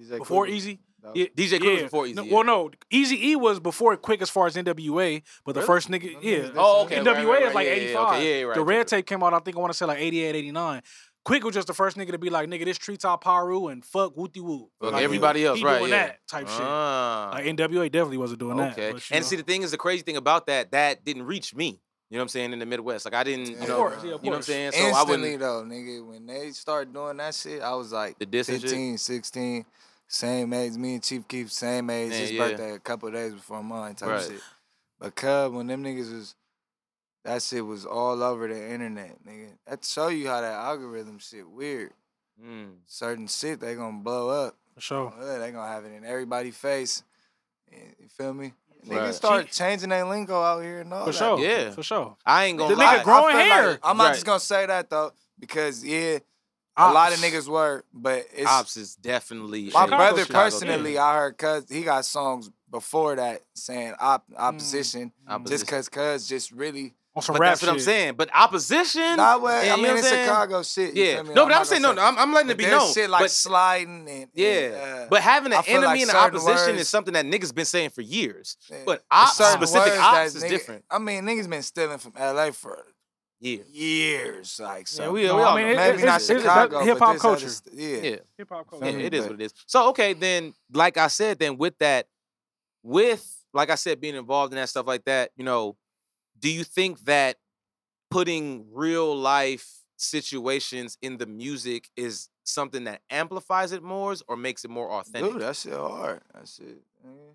DJ 0.00 0.18
before 0.18 0.46
Quik. 0.46 0.56
Eazy. 0.56 0.78
That- 1.02 1.14
Yeah, 1.16 1.26
DJ 1.36 1.58
Quik 1.60 1.72
was 1.74 1.82
before 1.84 2.04
Eazy. 2.06 2.14
No. 2.16 2.24
Well, 2.24 2.42
no, 2.44 2.70
Easy 2.90 3.28
E 3.30 3.36
was 3.36 3.60
before 3.60 3.96
Quik 3.96 4.22
as 4.22 4.30
far 4.30 4.46
as 4.48 4.56
NWA, 4.56 5.22
but 5.44 5.52
the 5.54 5.60
Really? 5.60 5.66
first 5.66 5.88
nigga, 5.90 6.12
Them 6.14 6.20
yeah. 6.22 6.50
Oh, 6.56 6.84
okay. 6.84 6.96
NWA 6.96 7.14
right, 7.14 7.26
right, 7.28 7.42
is 7.44 7.54
like 7.54 7.66
yeah, 7.66 7.74
yeah, 7.74 7.80
85. 7.82 8.08
Okay, 8.14 8.24
yeah, 8.32 8.38
yeah, 8.40 8.44
right. 8.46 8.54
the 8.56 8.62
Red. 8.64 8.88
Tape 8.88 9.06
came 9.06 9.22
out, 9.22 9.32
I 9.32 9.38
think 9.38 9.56
I 9.56 9.60
want 9.60 9.72
to 9.72 9.76
say 9.76 9.84
like 9.86 9.98
88, 9.98 10.34
89. 10.34 10.82
Quik 11.26 11.42
was 11.42 11.54
just 11.54 11.66
the 11.66 11.74
first 11.74 11.96
nigga 11.96 12.12
to 12.12 12.18
be 12.18 12.30
like, 12.30 12.48
nigga, 12.48 12.64
this 12.64 12.78
treetop 12.78 13.24
Piru 13.24 13.66
and 13.68 13.84
fuck 13.84 14.16
wooty 14.16 14.40
woo. 14.40 14.70
Fuck 14.80 14.92
Like, 14.92 15.02
everybody 15.02 15.44
else, 15.44 15.58
he 15.58 15.64
right, 15.64 15.78
doing 15.80 15.90
yeah. 15.90 16.06
that 16.06 16.26
type 16.28 16.46
shit. 16.46 16.60
Ah. 16.60 17.30
Like 17.32 17.44
NWA 17.46 17.90
definitely 17.90 18.18
wasn't 18.18 18.38
doing 18.40 18.56
that. 18.58 18.72
Okay. 18.72 18.92
but, 18.92 19.02
And 19.10 19.22
know. 19.22 19.26
see, 19.26 19.36
the 19.36 19.42
thing 19.42 19.62
is, 19.62 19.72
the 19.72 19.76
crazy 19.78 20.02
thing 20.02 20.16
about 20.16 20.46
that, 20.46 20.70
that 20.70 21.04
didn't 21.04 21.24
reach 21.24 21.54
me. 21.54 21.80
You 22.10 22.16
know 22.16 22.20
what 22.20 22.22
I'm 22.22 22.28
saying? 22.28 22.52
In 22.52 22.60
the 22.60 22.66
Midwest, 22.66 23.04
like 23.04 23.14
I 23.14 23.24
didn't, 23.24 23.48
you 23.50 23.56
Of 23.56 23.68
know, 23.68 23.76
course, 23.76 23.94
yeah, 24.04 24.12
of 24.12 24.24
you 24.24 24.30
know 24.30 24.30
what 24.30 24.36
I'm 24.36 24.42
saying. 24.42 24.70
So 24.72 24.78
I 24.78 24.88
Instantly 24.90 25.16
wouldn't. 25.36 25.40
though, 25.40 25.64
nigga, 25.64 26.06
when 26.06 26.26
they 26.26 26.50
start 26.52 26.92
doing 26.92 27.16
that 27.16 27.34
shit, 27.34 27.60
I 27.60 27.74
was 27.74 27.90
like 27.92 28.16
The 28.20 28.26
diss 28.26 28.48
and 28.48 28.60
shit? 28.60 28.70
15, 28.70 28.98
16, 28.98 29.66
same 30.06 30.52
age. 30.52 30.74
Me 30.74 30.94
and 30.94 31.02
Chief 31.02 31.26
Keef, 31.26 31.50
same 31.52 31.90
age. 31.90 32.12
Yeah, 32.12 32.18
His 32.18 32.30
yeah. 32.30 32.38
birthday 32.38 32.70
a 32.74 32.78
couple 32.78 33.10
days 33.10 33.32
before 33.32 33.64
mine, 33.64 33.96
type 33.96 34.08
Right. 34.10 34.22
shit. 34.22 34.40
But 35.00 35.16
Cub, 35.16 35.52
when 35.54 35.66
them 35.66 35.82
niggas 35.82 36.12
was, 36.14 36.36
that 37.26 37.42
shit 37.42 37.64
was 37.64 37.84
all 37.84 38.22
over 38.22 38.48
the 38.48 38.70
internet, 38.72 39.18
nigga. 39.26 39.50
That 39.66 39.84
show 39.84 40.08
you 40.08 40.28
how 40.28 40.40
that 40.40 40.52
algorithm 40.54 41.18
shit 41.18 41.48
weird. 41.48 41.92
Mm. 42.42 42.76
Certain 42.86 43.26
shit 43.26 43.60
they 43.60 43.74
gonna 43.74 43.98
blow 43.98 44.28
up. 44.30 44.56
For 44.74 44.80
sure. 44.80 45.12
Yeah, 45.20 45.38
they 45.38 45.52
gonna 45.52 45.68
have 45.70 45.84
it 45.84 45.92
in 45.92 46.04
everybody's 46.04 46.56
face. 46.56 47.02
You 47.72 48.08
feel 48.08 48.32
me? 48.34 48.52
Niggas 48.86 48.96
Right. 49.00 49.14
start 49.14 49.50
changing 49.50 49.88
their 49.88 50.04
lingo 50.04 50.40
out 50.40 50.60
here 50.62 50.80
and 50.80 50.92
all 50.92 51.06
For 51.06 51.12
that. 51.12 51.18
sure. 51.18 51.38
Yeah. 51.40 51.70
For 51.72 51.82
sure. 51.82 52.16
I 52.24 52.44
ain't 52.44 52.58
gonna 52.58 52.74
The 52.74 52.80
lie. 52.80 52.98
nigga 52.98 53.04
growing 53.04 53.36
I 53.36 53.42
feel 53.44 53.52
hair. 53.52 53.70
Like, 53.72 53.80
I'm 53.82 53.96
not 53.96 54.04
Right. 54.04 54.12
just 54.14 54.26
gonna 54.26 54.40
say 54.40 54.66
that 54.66 54.90
though, 54.90 55.12
because 55.38 55.82
yeah, 55.84 56.18
a 56.76 56.92
lot 56.92 57.12
of 57.12 57.18
niggas 57.18 57.48
were, 57.48 57.84
but 57.92 58.26
it's 58.32 58.46
Ops 58.48 58.76
is 58.76 58.94
definitely 58.96 59.70
my 59.72 59.86
brother. 59.86 60.24
Chicago 60.24 60.44
personally. 60.44 60.90
thing. 60.92 60.98
I 60.98 61.14
heard 61.16 61.38
cuz 61.38 61.64
he 61.70 61.82
got 61.82 62.04
songs 62.04 62.50
before 62.70 63.16
that 63.16 63.42
saying 63.54 63.94
op- 63.98 64.26
opposition, 64.36 65.10
just 65.26 65.30
Opposition. 65.34 65.66
cause 65.66 65.88
cuz 65.88 66.28
just 66.28 66.52
really 66.52 66.94
On 67.16 67.22
some 67.22 67.32
But 67.32 67.40
rap 67.40 67.50
that's 67.52 67.62
what 67.62 67.70
I'm 67.72 67.80
saying. 67.80 68.14
But 68.14 68.28
opposition. 68.34 69.16
Not 69.16 69.40
what 69.40 69.54
and 69.54 69.60
I 69.60 69.62
you 69.64 69.70
know 69.70 69.76
mean 69.76 69.86
what 69.92 69.98
it's 70.00 70.06
I'm 70.06 70.12
saying? 70.12 70.26
Chicago 70.26 70.62
shit. 70.62 70.94
Yeah. 70.94 71.14
feel 71.14 71.24
me? 71.24 71.28
No, 71.34 71.44
but 71.44 71.48
not 71.48 71.58
I'm 71.60 71.64
saying 71.64 71.82
no. 71.82 71.92
no 71.94 72.02
I'm, 72.02 72.18
I'm 72.18 72.32
letting 72.34 72.48
say- 72.48 72.52
it 72.52 72.58
be 72.58 72.64
but 72.64 72.70
there's 72.70 72.82
known. 72.82 72.92
shit 72.92 73.10
like 73.10 73.20
but 73.22 73.30
sliding 73.30 74.00
and, 74.00 74.08
and, 74.08 74.28
yeah, 74.34 75.02
uh, 75.04 75.06
but 75.08 75.22
having 75.22 75.52
an 75.54 75.62
enemy 75.66 75.86
like 75.86 76.00
in 76.02 76.06
the 76.08 76.12
certain 76.12 76.36
opposition 76.36 76.74
is 76.76 76.88
something 76.90 77.14
that 77.14 77.24
niggas 77.24 77.54
been 77.54 77.64
saying 77.64 77.90
for 77.90 78.02
years. 78.02 78.58
yeah, 78.70 78.76
But 78.84 79.02
there's 79.10 79.22
ops, 79.22 79.36
certain 79.38 79.66
specific 79.66 79.92
words 79.92 80.02
ops 80.02 80.14
that 80.14 80.26
is 80.36 80.44
nigga- 80.44 80.48
different. 80.50 80.84
I 80.90 80.98
mean, 80.98 81.24
niggas 81.24 81.48
been 81.48 81.62
stealing 81.62 81.96
from 81.98 82.12
LA 82.18 82.50
for 82.52 82.84
Yeah. 83.40 83.58
years, 83.70 84.60
like 84.62 84.86
so. 84.86 85.04
Yeah, 85.04 85.10
we, 85.10 85.24
No, 85.26 85.36
we 85.36 85.42
I 85.42 85.44
all 85.46 85.56
mean, 85.56 85.66
it- 85.68 85.76
Maybe 85.76 85.88
it's- 86.02 86.04
not 86.04 86.20
it's- 86.20 86.30
it's 86.30 86.42
Chicago, 86.42 86.80
hip 86.84 86.98
but 86.98 87.04
hop 87.04 87.12
there's 87.14 87.24
other 87.24 87.34
culture. 87.36 87.48
st- 87.48 87.74
yeah. 87.78 88.10
yeah. 88.10 88.16
Hip 88.36 88.48
hop 88.50 88.68
culture. 88.70 88.86
Yeah, 88.90 88.98
it 89.06 89.14
is 89.14 89.22
what 89.24 89.32
it 89.32 89.40
is. 89.40 89.54
So 89.66 89.88
okay, 89.88 90.12
then 90.12 90.52
like 90.72 90.98
I 90.98 91.06
said, 91.08 91.38
then 91.38 91.56
with 91.56 91.78
that, 91.78 92.08
with 92.82 93.32
like 93.54 93.70
I 93.70 93.74
said, 93.76 94.00
being 94.02 94.16
involved 94.16 94.52
in 94.52 94.58
that 94.58 94.68
stuff 94.68 94.86
like 94.86 95.04
that, 95.06 95.30
you 95.36 95.44
know, 95.44 95.76
do 96.38 96.50
you 96.50 96.64
think 96.64 97.00
that 97.04 97.36
putting 98.10 98.66
real 98.72 99.16
life 99.16 99.66
situations 99.96 100.98
in 101.00 101.16
the 101.16 101.26
music 101.26 101.88
is 101.96 102.28
something 102.44 102.84
that 102.84 103.00
amplifies 103.10 103.72
it 103.72 103.82
more 103.82 104.14
or 104.28 104.36
makes 104.36 104.64
it 104.64 104.70
more 104.70 104.90
authentic? 104.92 105.32
Dude, 105.32 105.42
that 105.42 105.56
shit 105.56 105.72
hard. 105.72 106.20
That 106.34 106.48
shit. 106.48 106.82
nigga. 107.06 107.34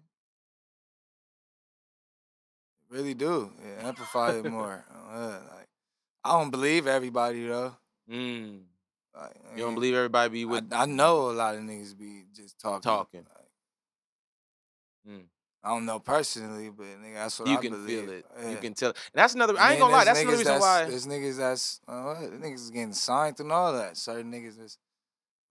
Really 2.90 3.14
do. 3.14 3.52
It 3.64 3.84
amplify 3.86 4.32
it 4.38 4.46
more. 4.52 4.84
Uh, 5.10 5.40
like, 5.56 5.68
I 6.24 6.38
don't 6.40 6.52
believe 6.52 6.88
everybody 6.88 7.48
though. 7.48 7.76
Mm. 8.10 8.62
Like, 9.16 9.36
You 9.56 9.64
don't 9.64 9.76
believe 9.76 9.96
everybody 9.96 10.30
be 10.30 10.42
I, 10.44 10.46
with 10.46 10.74
I 10.74 10.86
know 10.86 11.30
a 11.30 11.34
lot 11.34 11.56
of 11.56 11.62
niggas 11.62 11.98
be 11.98 12.24
just 12.36 12.60
talking. 12.60 12.82
Talking. 12.82 13.20
Like, 13.22 13.38
Mm. 15.10 15.24
I 15.64 15.70
don't 15.70 15.86
know 15.86 16.00
personally, 16.00 16.72
but 16.76 16.86
nigga, 16.86 17.14
that's 17.16 17.40
what 17.40 17.48
you 17.48 17.58
I 17.58 17.62
can 17.62 17.72
believe. 17.72 18.00
feel 18.06 18.10
it. 18.10 18.26
You 18.50 18.58
can 18.58 18.74
tell. 18.74 18.90
And 18.90 18.98
that's 19.14 19.36
another. 19.36 19.54
And 19.54 19.62
I 19.62 19.72
ain't 19.72 19.80
then 19.80 19.80
gonna 19.82 19.94
lie. 19.94 20.06
That's 20.06 20.20
another 20.20 20.36
niggas 20.36 20.40
reason 20.40 20.54
that's, 20.54 20.62
why. 20.62 20.86
There's 20.86 21.08
niggas 21.08 21.38
that's 21.38 21.82
uh, 21.88 22.02
what? 22.02 22.18
niggas 22.42 22.54
is 22.56 22.72
getting 22.72 22.94
signed 22.94 23.40
and 23.40 23.52
all 23.52 23.74
that. 23.74 23.96
Certain 23.96 24.32
niggas 24.32 24.60
is, 24.60 24.80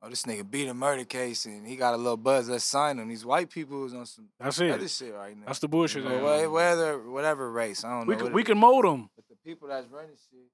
oh, 0.02 0.08
this 0.10 0.24
nigga 0.24 0.50
beat 0.50 0.66
a 0.66 0.74
murder 0.74 1.04
case 1.04 1.44
and 1.44 1.64
he 1.64 1.76
got 1.76 1.94
a 1.94 1.96
little 1.96 2.16
buzz. 2.16 2.48
Let's 2.48 2.64
sign 2.64 2.98
him. 2.98 3.08
These 3.08 3.24
white 3.24 3.50
people 3.50 3.86
is 3.86 3.94
on 3.94 4.04
some 4.04 4.26
That's 4.40 4.60
other 4.60 4.78
it. 4.78 4.90
shit 4.90 5.14
right 5.14 5.36
now. 5.36 5.46
That's 5.46 5.60
the 5.60 5.68
bullshit. 5.68 6.02
You 6.02 6.08
know, 6.08 6.38
there. 6.38 6.50
whether 6.50 6.98
whatever 6.98 7.50
race, 7.52 7.84
I 7.84 7.90
don't 7.90 8.08
We 8.08 8.16
know. 8.16 8.24
can 8.24 8.32
we 8.32 8.42
can 8.42 8.58
mold 8.58 8.84
them. 8.84 9.10
But 9.14 9.26
the 9.28 9.36
people 9.44 9.68
that's 9.68 9.86
running 9.86 10.16
shit, 10.28 10.50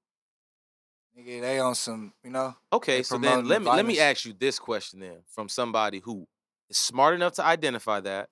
nigga, 1.25 1.41
they 1.41 1.57
on 1.57 1.73
some, 1.73 2.13
you 2.23 2.29
know. 2.29 2.55
Okay, 2.71 3.01
so 3.01 3.17
then 3.17 3.47
let 3.47 3.63
me 3.63 3.69
let 3.71 3.87
me 3.87 3.99
ask 3.99 4.23
you 4.23 4.33
this 4.37 4.59
question 4.59 4.99
then 4.99 5.23
from 5.33 5.49
somebody 5.49 5.99
who 5.99 6.27
is 6.69 6.77
smart 6.77 7.15
enough 7.15 7.33
to 7.33 7.43
identify 7.43 8.01
that, 8.01 8.29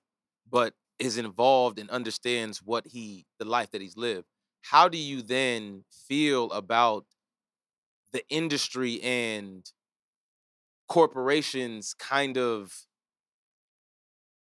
but 0.48 0.72
is 0.98 1.18
involved 1.18 1.78
and 1.78 1.90
understands 1.90 2.62
what 2.62 2.86
he 2.86 3.26
the 3.38 3.44
life 3.44 3.70
that 3.72 3.80
he's 3.80 3.96
lived. 3.96 4.26
How 4.62 4.88
do 4.88 4.98
you 4.98 5.22
then 5.22 5.84
feel 6.08 6.50
about 6.52 7.04
the 8.12 8.22
industry 8.28 9.00
and 9.02 9.64
corporations 10.88 11.94
kind 11.94 12.38
of 12.38 12.72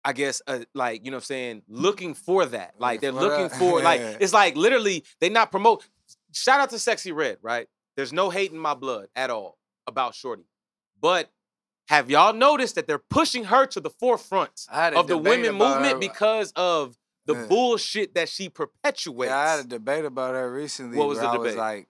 I 0.05 0.11
guess 0.11 0.41
uh, 0.47 0.59
like 0.73 1.05
you 1.05 1.11
know 1.11 1.17
what 1.17 1.23
I'm 1.23 1.25
saying 1.27 1.61
looking 1.69 2.13
for 2.13 2.45
that. 2.45 2.73
Like 2.77 2.99
they're 2.99 3.11
Looking 3.13 3.49
for 3.49 3.55
looking 3.55 3.59
that. 3.59 3.59
for 3.59 3.81
like 3.81 4.01
it's 4.19 4.33
like 4.33 4.55
literally 4.57 5.05
they 5.21 5.29
not 5.29 5.49
promote 5.49 5.87
shout 6.33 6.59
out 6.59 6.69
to 6.71 6.75
Sexyy 6.75 7.15
Red, 7.15 7.37
right? 7.41 7.67
There's 7.95 8.11
no 8.11 8.29
hate 8.29 8.51
in 8.51 8.57
my 8.57 8.73
blood 8.73 9.07
at 9.15 9.29
all 9.29 9.57
about 9.87 10.13
Shorty. 10.13 10.45
But 10.99 11.29
have 11.87 12.09
y'all 12.09 12.33
noticed 12.33 12.75
that 12.75 12.87
they're 12.87 12.97
pushing 12.97 13.45
her 13.45 13.65
to 13.67 13.79
the 13.79 13.89
forefront 13.89 14.65
I 14.71 14.83
had 14.85 14.93
a 14.93 14.99
of 14.99 15.07
the 15.07 15.17
women 15.17 15.55
movement 15.55 15.91
her- 15.91 15.95
uh, 15.95 15.99
because 15.99 16.51
of 16.55 16.97
the 17.25 17.33
Yeah. 17.35 17.45
bullshit 17.47 18.15
that 18.15 18.29
she 18.29 18.49
perpetuates? 18.49 19.29
Yeah, 19.29 19.37
I 19.37 19.51
had 19.51 19.59
a 19.65 19.67
debate 19.67 20.05
about 20.05 20.33
her 20.35 20.51
recently. 20.53 20.97
What 20.97 21.07
was 21.09 21.19
the 21.19 21.27
I 21.27 21.37
was 21.37 21.51
debate? 21.53 21.57
like, 21.57 21.87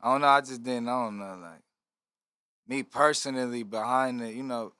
I 0.00 0.12
don't 0.12 0.20
know. 0.20 0.28
I 0.28 0.40
just 0.40 0.62
didn't. 0.62 0.88
I 0.88 1.04
don't 1.04 1.18
know. 1.18 1.38
Like 1.40 1.62
me 2.66 2.82
personally, 2.82 3.62
behind 3.62 4.20
the, 4.20 4.32
you 4.32 4.42
know, 4.42 4.72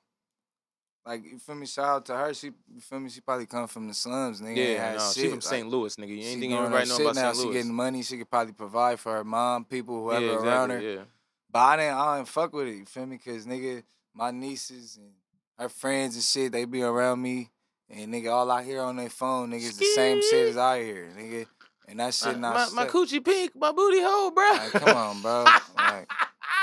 like 1.05 1.23
you 1.25 1.39
feel 1.39 1.55
me. 1.55 1.65
Shout 1.65 1.85
out 1.87 2.05
to 2.05 2.15
her. 2.15 2.33
She, 2.33 2.47
you 2.47 2.81
feel 2.81 2.99
me. 2.99 3.09
She 3.09 3.19
probably 3.21 3.47
come 3.47 3.67
from 3.67 3.87
the 3.87 3.93
slums. 3.93 4.41
Nigga, 4.41 4.55
yeah, 4.75 4.93
no, 4.93 4.99
shit. 4.99 5.13
she 5.15 5.21
from 5.23 5.31
like, 5.37 5.43
St. 5.43 5.67
Louis, 5.67 5.95
nigga. 5.95 6.09
You 6.09 6.15
ain't 6.17 6.39
think 6.39 6.41
doing 6.41 6.51
her 6.51 6.65
everybody 6.65 6.89
know 6.89 6.97
shit 6.97 7.05
about 7.05 7.15
now. 7.15 7.33
St. 7.33 7.47
She 7.47 7.53
getting 7.53 7.73
money. 7.73 8.03
She 8.03 8.17
could 8.17 8.29
probably 8.29 8.53
provide 8.53 8.99
for 8.99 9.13
her 9.13 9.23
mom, 9.23 9.65
people, 9.65 10.03
whoever 10.03 10.25
yeah, 10.25 10.31
around 10.33 10.69
her. 10.69 10.77
exactly, 10.77 10.95
yeah. 10.95 11.03
But 11.51 11.59
I 11.59 11.75
didn't. 11.77 11.95
I 11.97 12.17
didn't 12.17 12.27
fuck 12.27 12.53
with 12.53 12.67
it. 12.67 12.75
You 12.75 12.85
feel 12.85 13.05
me? 13.07 13.17
Cause 13.17 13.45
nigga, 13.47 13.83
my 14.19 14.31
nieces 14.31 14.97
and 14.97 15.11
her 15.57 15.69
friends 15.69 16.15
and 16.15 16.23
shit, 16.23 16.51
they 16.51 16.65
be 16.65 16.81
around 16.83 17.21
me, 17.21 17.49
and 17.89 18.13
nigga, 18.13 18.31
all 18.31 18.49
I 18.51 18.63
hear 18.63 18.81
on 18.81 18.97
their 18.97 19.09
phone, 19.09 19.51
nigga, 19.51 19.63
is 19.63 19.77
the 19.77 19.85
same 19.95 20.21
shit 20.21 20.49
as 20.49 20.57
I 20.57 20.83
hear, 20.83 21.09
nigga. 21.17 21.45
And 21.87 21.99
that 21.99 22.13
shit 22.13 22.37
My, 22.37 22.53
not. 22.53 22.53
my, 22.53 22.75
my 22.75 22.83
set. 22.83 22.91
coochie 22.93 23.25
pink, 23.25 23.53
my 23.55 23.71
booty 23.71 24.01
hole, 24.01 24.31
bro. 24.31 24.43
Like, 24.51 24.71
come 24.71 24.95
on, 24.97 25.21
bro. 25.21 25.43
Like, 25.75 26.07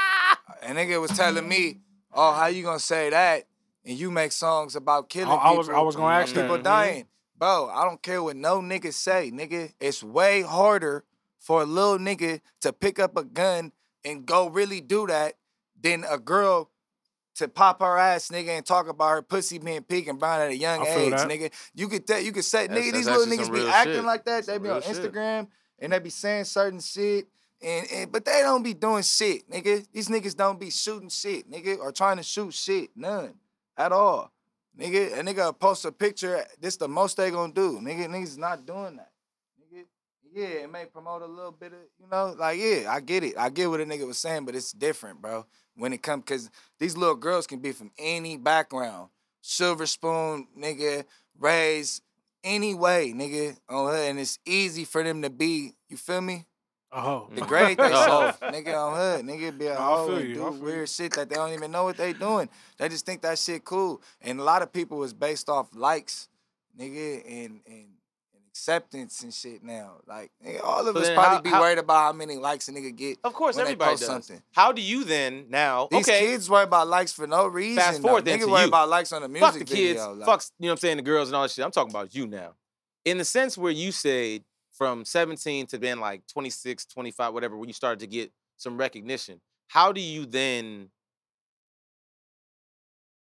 and 0.62 0.78
nigga 0.78 1.00
was 1.00 1.10
telling 1.10 1.48
me, 1.48 1.80
"Oh, 2.12 2.32
how 2.32 2.46
you 2.46 2.62
gonna 2.62 2.78
say 2.78 3.10
that?" 3.10 3.46
And 3.84 3.98
you 3.98 4.10
make 4.10 4.32
songs 4.32 4.76
about 4.76 5.08
killing 5.08 5.30
I- 5.30 5.34
I 5.36 5.42
people. 5.48 5.56
was- 5.58 5.68
I 5.68 5.80
was 5.80 5.96
gonna 5.96 6.14
and 6.14 6.22
ask 6.22 6.34
that. 6.34 6.42
people 6.42 6.58
Mhm. 6.58 6.62
dying, 6.62 7.06
bro. 7.36 7.68
I 7.72 7.84
don't 7.84 8.00
care 8.02 8.22
what 8.22 8.36
no 8.36 8.60
nigga 8.60 8.92
say, 8.92 9.30
nigga. 9.32 9.72
It's 9.80 10.02
way 10.02 10.42
harder 10.42 11.04
for 11.40 11.62
a 11.62 11.64
little 11.66 11.98
nigga 11.98 12.40
to 12.60 12.72
pick 12.72 12.98
up 13.00 13.16
a 13.16 13.24
gun 13.24 13.72
and 14.04 14.26
go 14.26 14.48
really 14.48 14.80
do 14.80 15.06
that 15.08 15.34
than 15.80 16.04
a 16.08 16.18
girl 16.18 16.70
to 17.36 17.48
pop 17.48 17.80
her 17.80 17.98
ass, 17.98 18.28
nigga, 18.28 18.48
and 18.48 18.64
talk 18.66 18.88
about 18.88 19.10
her 19.10 19.22
pussy 19.22 19.58
being 19.58 19.82
pink 19.82 20.08
and 20.08 20.18
brown 20.18 20.40
at 20.40 20.50
a 20.50 20.56
young 20.56 20.86
age, 20.86 21.10
that. 21.10 21.28
nigga. 21.28 21.52
You 21.74 21.88
could 21.88 22.06
tell, 22.06 22.20
you 22.20 22.32
could 22.32 22.44
say, 22.44 22.66
That's- 22.66 22.84
nigga, 22.84 22.92
that's 22.92 23.06
these 23.06 23.16
little 23.16 23.26
niggas 23.26 23.52
be 23.52 23.68
acting 23.68 23.94
shit. 23.94 24.04
like 24.04 24.24
that. 24.24 24.46
They 24.46 24.58
be 24.58 24.68
on 24.68 24.82
shit. 24.82 24.96
Instagram 24.96 25.48
and 25.78 25.92
they 25.92 25.98
be 25.98 26.10
saying 26.10 26.44
certain 26.44 26.80
shit. 26.80 27.26
And, 27.62 27.86
and 27.90 28.12
but 28.12 28.24
they 28.24 28.40
don't 28.42 28.62
be 28.62 28.74
doing 28.74 29.02
shit, 29.02 29.48
nigga. 29.50 29.86
These 29.92 30.08
niggas 30.08 30.36
don't 30.36 30.60
be 30.60 30.70
shooting 30.70 31.08
shit, 31.08 31.50
nigga, 31.50 31.78
or 31.78 31.90
trying 31.90 32.18
to 32.18 32.22
shoot 32.22 32.52
shit. 32.52 32.90
None. 32.94 33.34
At 33.76 33.92
all. 33.92 34.30
Nigga, 34.78 35.18
a 35.18 35.22
nigga 35.22 35.58
post 35.58 35.86
a 35.86 35.92
picture, 35.92 36.44
this 36.60 36.76
the 36.76 36.86
most 36.86 37.16
they 37.16 37.30
gonna 37.30 37.52
do. 37.52 37.80
Nigga, 37.80 38.06
niggas 38.08 38.36
not 38.36 38.66
doing 38.66 38.96
that. 38.96 39.10
Nigga. 39.58 39.84
Yeah, 40.34 40.46
it 40.64 40.70
may 40.70 40.84
promote 40.84 41.22
a 41.22 41.26
little 41.26 41.52
bit 41.52 41.72
of, 41.72 41.78
you 41.98 42.06
know, 42.12 42.34
like, 42.38 42.58
yeah, 42.58 42.90
I 42.92 43.00
get 43.00 43.24
it. 43.24 43.38
I 43.38 43.48
get 43.48 43.70
what 43.70 43.80
a 43.80 43.86
nigga 43.86 44.06
was 44.06 44.18
saying, 44.18 44.44
but 44.44 44.54
it's 44.54 44.72
different, 44.72 45.22
bro. 45.22 45.46
When 45.76 45.92
it 45.92 46.02
comes, 46.02 46.24
cause 46.26 46.50
these 46.78 46.96
little 46.96 47.14
girls 47.16 47.46
can 47.46 47.58
be 47.60 47.72
from 47.72 47.90
any 47.98 48.36
background. 48.36 49.10
Silver 49.42 49.86
spoon, 49.86 50.48
nigga, 50.58 51.04
raised 51.38 52.02
any 52.42 52.74
way, 52.74 53.12
nigga. 53.14 53.56
On 53.68 53.90
hood, 53.90 54.08
and 54.10 54.18
it's 54.18 54.38
easy 54.46 54.84
for 54.84 55.02
them 55.04 55.22
to 55.22 55.30
be, 55.30 55.74
you 55.88 55.96
feel 55.96 56.20
me? 56.20 56.46
Oh, 56.92 57.28
Degrade 57.34 57.76
themselves, 57.78 58.38
nigga 58.38 58.74
on 58.74 58.96
hood. 58.96 59.24
Nigga 59.26 59.58
be 59.58 59.66
a 59.66 59.74
No, 59.74 59.80
I 59.80 59.84
hoe 59.84 60.14
and 60.14 60.26
do 60.28 60.34
feel 60.34 60.54
you. 60.54 60.62
weird 60.62 60.88
shit 60.88 61.12
that 61.14 61.28
they 61.28 61.34
don't 61.34 61.52
even 61.52 61.70
know 61.70 61.84
what 61.84 61.96
they 61.98 62.12
doing. 62.14 62.48
They 62.78 62.88
just 62.88 63.04
think 63.04 63.20
that 63.22 63.38
shit 63.38 63.64
cool. 63.64 64.00
And 64.22 64.40
a 64.40 64.42
lot 64.44 64.62
of 64.62 64.72
people 64.72 65.02
is 65.04 65.12
based 65.12 65.48
off 65.50 65.68
likes, 65.74 66.28
nigga, 66.78 67.22
and 67.26 67.36
and, 67.36 67.60
and 67.66 67.86
acceptance 68.56 69.22
and 69.22 69.32
shit 69.34 69.62
now. 69.62 69.96
Like 70.06 70.30
nigga, 70.44 70.64
all 70.64 70.88
of 70.88 70.96
So 70.96 71.02
us 71.02 71.10
probably 71.10 71.36
how- 71.36 71.40
be 71.42 71.50
how- 71.50 71.60
worried 71.60 71.78
about 71.78 71.96
how 72.06 72.12
many 72.12 72.36
likes 72.36 72.68
a 72.68 72.72
nigga 72.72 72.94
get. 72.96 73.18
Of 73.22 73.34
course, 73.34 73.58
everybody 73.58 73.96
does. 73.96 74.06
something. 74.06 74.42
How 74.52 74.72
do 74.72 74.80
you 74.80 75.04
then 75.04 75.46
now? 75.50 75.88
These 75.90 76.08
okay, 76.08 76.20
kids 76.20 76.48
worry 76.48 76.64
about 76.64 76.88
likes 76.88 77.12
for 77.12 77.26
no 77.26 77.46
reason. 77.46 77.76
Fast 77.76 78.00
forward 78.00 78.22
though. 78.24 78.30
then 78.30 78.38
Nigga 78.40 78.44
to 78.46 78.50
worry 78.50 78.62
you. 78.62 78.68
about 78.68 78.88
likes 78.88 79.12
on 79.12 79.22
a 79.22 79.28
music 79.28 79.46
fuck 79.46 79.58
the 79.58 79.64
kids, 79.66 80.00
video. 80.00 80.14
like- 80.14 80.26
fuck, 80.26 80.42
you 80.58 80.66
know 80.66 80.68
what 80.68 80.72
I'm 80.72 80.78
saying, 80.78 80.96
the 80.96 81.02
girls 81.02 81.28
and 81.28 81.36
all 81.36 81.42
that 81.42 81.50
shit. 81.50 81.64
I'm 81.64 81.70
talking 81.70 81.92
about 81.92 82.14
you 82.14 82.26
now. 82.26 82.54
In 83.04 83.18
the 83.18 83.24
sense 83.26 83.58
where 83.58 83.72
you 83.72 83.92
said 83.92 84.42
from 84.72 85.04
17 85.04 85.66
to 85.68 85.78
then 85.78 86.00
like 86.00 86.26
26, 86.26 86.86
25, 86.86 87.34
whatever, 87.34 87.56
when 87.58 87.68
you 87.68 87.74
started 87.74 88.00
to 88.00 88.06
get 88.06 88.32
some 88.56 88.78
recognition, 88.78 89.40
how 89.68 89.92
do 89.92 90.00
you 90.00 90.24
then 90.24 90.90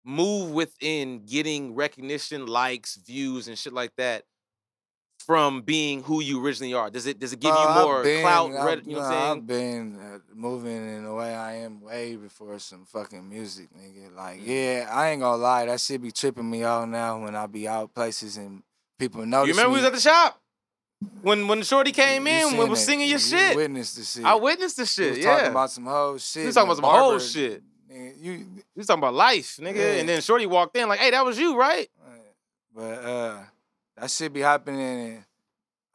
move 0.04 0.50
within 0.50 1.24
getting 1.24 1.74
recognition, 1.74 2.46
likes, 2.46 2.96
views, 2.96 3.48
and 3.48 3.56
shit 3.58 3.72
like 3.72 3.92
that 3.96 4.24
from 5.26 5.62
being 5.62 6.02
who 6.02 6.20
you 6.22 6.44
originally 6.44 6.74
are? 6.74 6.90
Does 6.90 7.06
it 7.06 7.18
does 7.18 7.32
it 7.32 7.40
give 7.40 7.52
Uh, 7.54 7.74
you 7.78 7.84
more 7.86 8.02
been- 8.02 8.22
clout? 8.22 8.52
I've- 8.54 8.82
you 8.90 8.96
know 8.96 9.02
what 9.02 9.06
I'm 9.06 9.12
saying? 9.12 9.30
I've 9.38 9.46
been 9.46 9.98
uh, 10.00 10.18
moving 10.34 10.76
in 10.96 11.04
the 11.04 11.14
way 11.14 11.34
I 11.34 11.52
am 11.56 11.80
way 11.80 12.16
before 12.16 12.58
some 12.58 12.84
fucking 12.84 13.28
music, 13.28 13.68
nigga. 13.76 14.14
Like, 14.16 14.40
Mm. 14.40 14.46
yeah, 14.46 14.88
I 14.92 15.10
ain't 15.10 15.20
gonna 15.22 15.36
lie, 15.42 15.66
that 15.66 15.80
shit 15.80 16.02
be 16.02 16.10
tripping 16.10 16.50
me 16.50 16.64
out 16.64 16.88
now 16.88 17.22
when 17.22 17.34
I 17.36 17.46
be 17.46 17.66
out 17.68 17.94
places 17.94 18.36
and 18.36 18.62
people 18.98 19.24
notice 19.24 19.48
You 19.48 19.52
remember 19.54 19.70
me. 19.70 19.74
we 19.80 19.80
was 19.80 19.86
at 19.86 19.92
the 19.94 20.00
shop 20.00 20.40
when 21.22 21.48
when 21.48 21.62
Shorty 21.62 21.92
came 21.92 22.26
You 22.26 22.32
in, 22.32 22.44
we 22.52 22.58
seen 22.60 22.68
was 22.70 22.84
singing 22.84 23.08
your 23.08 23.18
You 23.18 23.24
shit. 23.24 23.56
Witnessed 23.56 23.96
the 23.96 24.04
shit. 24.04 24.24
I 24.24 24.34
witnessed 24.34 24.76
the 24.76 24.86
shit. 24.86 25.18
yeah, 25.18 25.34
talking 25.36 25.50
about 25.50 25.70
some 25.70 25.86
whole 25.86 26.18
shit. 26.18 26.46
was 26.46 26.54
talking 26.54 26.70
about 26.70 26.76
some 26.82 26.90
whole 26.98 27.18
shit. 27.18 27.62
nigga, 27.90 28.22
You, 28.22 28.46
was 28.76 28.86
talking 28.86 29.00
about 29.02 29.14
life, 29.14 29.58
nigga. 29.60 29.74
Yeah. 29.76 30.00
And 30.00 30.08
then 30.08 30.20
Shorty 30.22 30.46
walked 30.46 30.76
in 30.76 30.88
like, 30.88 30.98
"Hey, 31.00 31.10
that 31.10 31.24
was 31.24 31.38
you, 31.38 31.56
right?" 31.56 31.88
but 32.74 33.04
uh, 33.04 33.38
that 34.02 34.10
shit 34.10 34.32
be 34.32 34.40
happening, 34.40 34.80
and 34.80 35.24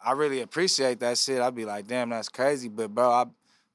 I 0.02 0.14
really 0.14 0.40
appreciate 0.40 1.02
that 1.02 1.18
shit. 1.18 1.42
I'd 1.42 1.54
be 1.54 1.66
like, 1.66 1.88
damn, 1.88 2.10
that's 2.10 2.30
crazy. 2.30 2.70
But 2.70 2.96
bro, 2.96 3.12
I, 3.12 3.26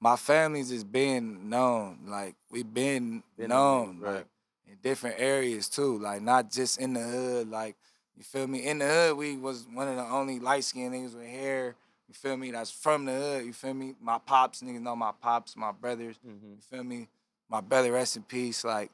my 0.01 0.17
family's 0.17 0.71
just 0.71 0.91
been 0.91 1.51
known. 1.51 1.99
Like 2.07 2.35
we 2.51 2.63
been, 2.63 3.23
Been 3.37 3.51
known, 3.51 3.99
right. 4.01 4.15
like 4.15 4.27
in 4.67 4.79
different 4.83 5.17
areas 5.19 5.69
too. 5.69 5.99
Like 5.99 6.23
not 6.23 6.51
just 6.51 6.81
in 6.81 6.95
the 6.95 7.01
hood. 7.01 7.51
Like 7.51 7.77
You 8.17 8.25
feel 8.25 8.47
me? 8.47 8.65
In 8.67 8.79
the 8.79 8.87
hood, 8.87 9.19
we 9.19 9.37
was 9.37 9.67
one 9.71 9.87
of 9.89 9.97
the 9.97 10.05
only 10.05 10.39
light 10.41 10.65
skinned 10.65 10.95
niggas 10.95 11.15
with 11.15 11.27
hair. 11.27 11.75
You 12.09 12.15
feel 12.15 12.37
me? 12.39 12.53
That's 12.53 12.71
from 12.71 13.05
the 13.05 13.13
hood. 13.13 13.45
You 13.45 13.53
feel 13.53 13.75
me? 13.75 13.95
My 14.01 14.17
pops, 14.19 14.63
niggas 14.63 14.81
know 14.81 14.97
my 14.97 15.13
pops, 15.21 15.57
my 15.57 15.73
brothers. 15.73 16.17
Mhm. 16.27 16.57
You 16.57 16.63
feel 16.71 16.85
me? 16.85 17.09
My 17.51 17.61
brother, 17.61 17.93
rest 17.93 18.17
in 18.17 18.23
peace. 18.23 18.65
Like, 18.65 18.91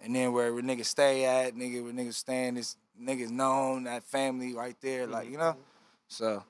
and 0.00 0.16
then 0.16 0.32
where, 0.32 0.52
where 0.52 0.62
niggas 0.64 0.86
stay 0.86 1.24
at, 1.26 1.54
nigga, 1.54 1.82
where 1.84 1.92
niggas 1.92 2.14
staying, 2.14 2.54
this 2.54 2.76
niggas 3.02 3.30
known, 3.30 3.84
that 3.84 4.04
family 4.04 4.54
right 4.54 4.76
there. 4.80 5.06
Like, 5.06 5.30
you 5.30 5.38
know? 5.38 5.52
Mm-hmm. 5.52 5.60
So 6.08 6.44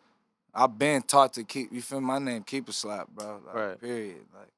I've 0.54 0.78
been 0.78 1.02
taught 1.02 1.34
to 1.34 1.44
keep, 1.44 1.72
you 1.72 1.82
feel? 1.82 2.00
My 2.00 2.18
name, 2.18 2.42
keep 2.42 2.68
a 2.68 2.72
slap, 2.72 3.08
bro. 3.08 3.40
Like, 3.46 3.54
Right. 3.54 3.80
Period. 3.80 4.24
Like, 4.34 4.48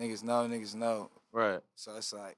niggas 0.00 0.22
know, 0.22 0.48
niggas 0.48 0.74
know. 0.74 1.10
Right. 1.32 1.60
So 1.76 1.96
it's 1.96 2.12
like, 2.12 2.36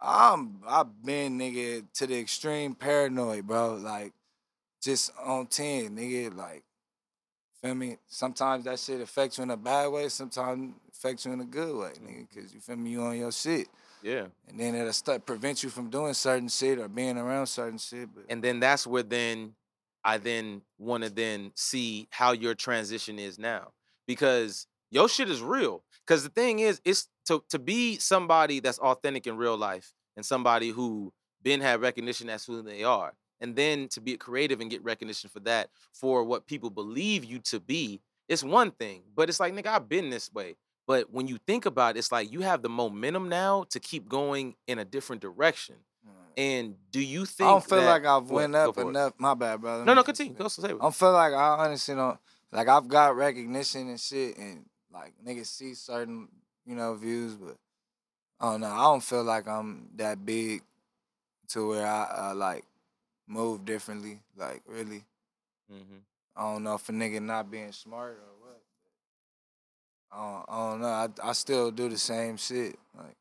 I'm 0.00 0.58
I've 0.66 1.04
been 1.04 1.38
nigga 1.38 1.84
to 1.94 2.06
the 2.08 2.18
extreme 2.18 2.74
paranoid, 2.74 3.46
bro. 3.46 3.76
Like, 3.76 4.12
just 4.80 5.12
on 5.22 5.46
ten, 5.46 5.96
nigga. 5.96 6.36
Like, 6.36 6.64
feel 7.62 7.74
me? 7.76 7.98
Sometimes 8.08 8.64
that 8.64 8.80
shit 8.80 9.00
affects 9.00 9.38
you 9.38 9.44
in 9.44 9.50
a 9.50 9.56
bad 9.56 9.92
way. 9.92 10.08
Sometimes 10.08 10.74
affects 10.90 11.24
you 11.24 11.32
in 11.32 11.40
a 11.40 11.44
good 11.44 11.76
way, 11.76 11.92
nigga. 12.04 12.26
Mm-hmm. 12.26 12.40
Cause 12.40 12.52
you 12.52 12.60
feel 12.60 12.76
me? 12.76 12.90
You 12.90 13.02
on 13.02 13.16
your 13.16 13.30
shit, 13.30 13.68
Yeah. 14.02 14.26
and 14.48 14.58
then 14.58 14.74
it'll 14.74 14.92
start 14.92 15.24
prevent 15.26 15.62
you 15.62 15.68
from 15.68 15.90
doing 15.90 16.14
certain 16.14 16.48
shit 16.48 16.78
or 16.78 16.88
being 16.88 17.18
around 17.18 17.46
certain 17.46 17.78
shit. 17.78 18.08
But 18.14 18.24
And 18.28 18.42
then 18.42 18.60
that's 18.60 18.86
where 18.86 19.02
then 19.02 19.54
I 20.04 20.18
then 20.18 20.62
want 20.78 21.04
to 21.04 21.10
then 21.10 21.52
see 21.54 22.08
how 22.10 22.32
your 22.32 22.54
transition 22.54 23.18
is 23.18 23.38
now. 23.38 23.72
Because 24.06 24.66
your 24.90 25.08
shit 25.08 25.30
is 25.30 25.40
real. 25.40 25.82
Because 26.06 26.24
the 26.24 26.30
thing 26.30 26.58
is, 26.58 26.80
it's 26.84 27.08
to 27.26 27.42
to 27.50 27.58
be 27.58 27.96
somebody 27.98 28.60
that's 28.60 28.78
authentic 28.78 29.26
in 29.26 29.36
real 29.36 29.56
life 29.56 29.94
and 30.16 30.26
somebody 30.26 30.70
who 30.70 31.12
been 31.42 31.60
had 31.60 31.80
recognition 31.80 32.28
as 32.28 32.44
who 32.44 32.62
they 32.62 32.84
are. 32.84 33.14
And 33.40 33.56
then 33.56 33.88
to 33.88 34.00
be 34.00 34.16
creative 34.16 34.60
and 34.60 34.70
get 34.70 34.84
recognition 34.84 35.28
for 35.28 35.40
that, 35.40 35.70
for 35.92 36.22
what 36.22 36.46
people 36.46 36.70
believe 36.70 37.24
you 37.24 37.40
to 37.40 37.58
be, 37.58 38.00
it's 38.28 38.44
one 38.44 38.70
thing. 38.70 39.02
But 39.16 39.28
it's 39.28 39.40
like, 39.40 39.52
nigga, 39.52 39.66
I've 39.66 39.88
been 39.88 40.10
this 40.10 40.32
way. 40.32 40.54
But 40.86 41.12
when 41.12 41.28
you 41.28 41.38
think 41.46 41.64
about 41.64 41.96
it, 41.96 42.00
it's 42.00 42.10
like 42.10 42.32
you 42.32 42.40
have 42.40 42.62
the 42.62 42.68
momentum 42.68 43.28
now 43.28 43.64
to 43.70 43.78
keep 43.80 44.08
going 44.08 44.56
in 44.66 44.78
a 44.78 44.84
different 44.84 45.22
direction. 45.22 45.76
And 46.36 46.76
do 46.90 47.00
you 47.00 47.26
think 47.26 47.46
I 47.48 47.52
don't 47.52 47.64
feel 47.64 47.80
that- 47.82 47.86
like 47.86 48.06
I've 48.06 48.30
went 48.30 48.54
up 48.54 48.78
enough. 48.78 49.12
My 49.18 49.34
bad, 49.34 49.60
brother. 49.60 49.84
No, 49.84 49.92
no, 49.92 50.02
continue. 50.02 50.32
Go 50.32 50.48
say 50.48 50.70
it. 50.70 50.74
I 50.74 50.78
don't 50.78 50.94
feel 50.94 51.12
like 51.12 51.34
I 51.34 51.64
honestly 51.66 51.94
don't 51.94 52.18
like 52.50 52.68
I've 52.68 52.88
got 52.88 53.16
recognition 53.16 53.88
and 53.90 54.00
shit 54.00 54.38
and 54.38 54.64
like 54.90 55.12
niggas 55.24 55.46
see 55.46 55.74
certain, 55.74 56.28
you 56.64 56.74
know, 56.74 56.94
views, 56.94 57.36
but 57.36 57.58
I 58.40 58.50
don't 58.52 58.62
know. 58.62 58.68
I 58.70 58.82
don't 58.84 59.02
feel 59.02 59.22
like 59.24 59.46
I'm 59.46 59.88
that 59.96 60.24
big 60.24 60.62
to 61.48 61.68
where 61.68 61.86
I 61.86 62.30
uh, 62.30 62.34
like 62.34 62.64
move 63.26 63.66
differently. 63.66 64.20
Like 64.34 64.62
really. 64.66 65.04
Mm-hmm. 65.70 65.98
I 66.34 66.50
don't 66.50 66.62
know 66.64 66.76
if 66.76 66.88
a 66.88 66.92
nigga 66.92 67.20
not 67.20 67.50
being 67.50 67.72
smart 67.72 68.12
or 68.12 68.32
what. 68.48 68.61
I 70.12 70.16
don't, 70.16 70.44
I 70.48 70.70
don't 70.70 70.80
know. 70.80 70.86
I, 70.88 71.08
I 71.30 71.32
still 71.32 71.70
do 71.70 71.88
the 71.88 71.98
same 71.98 72.36
shit. 72.36 72.78
Like 72.96 73.16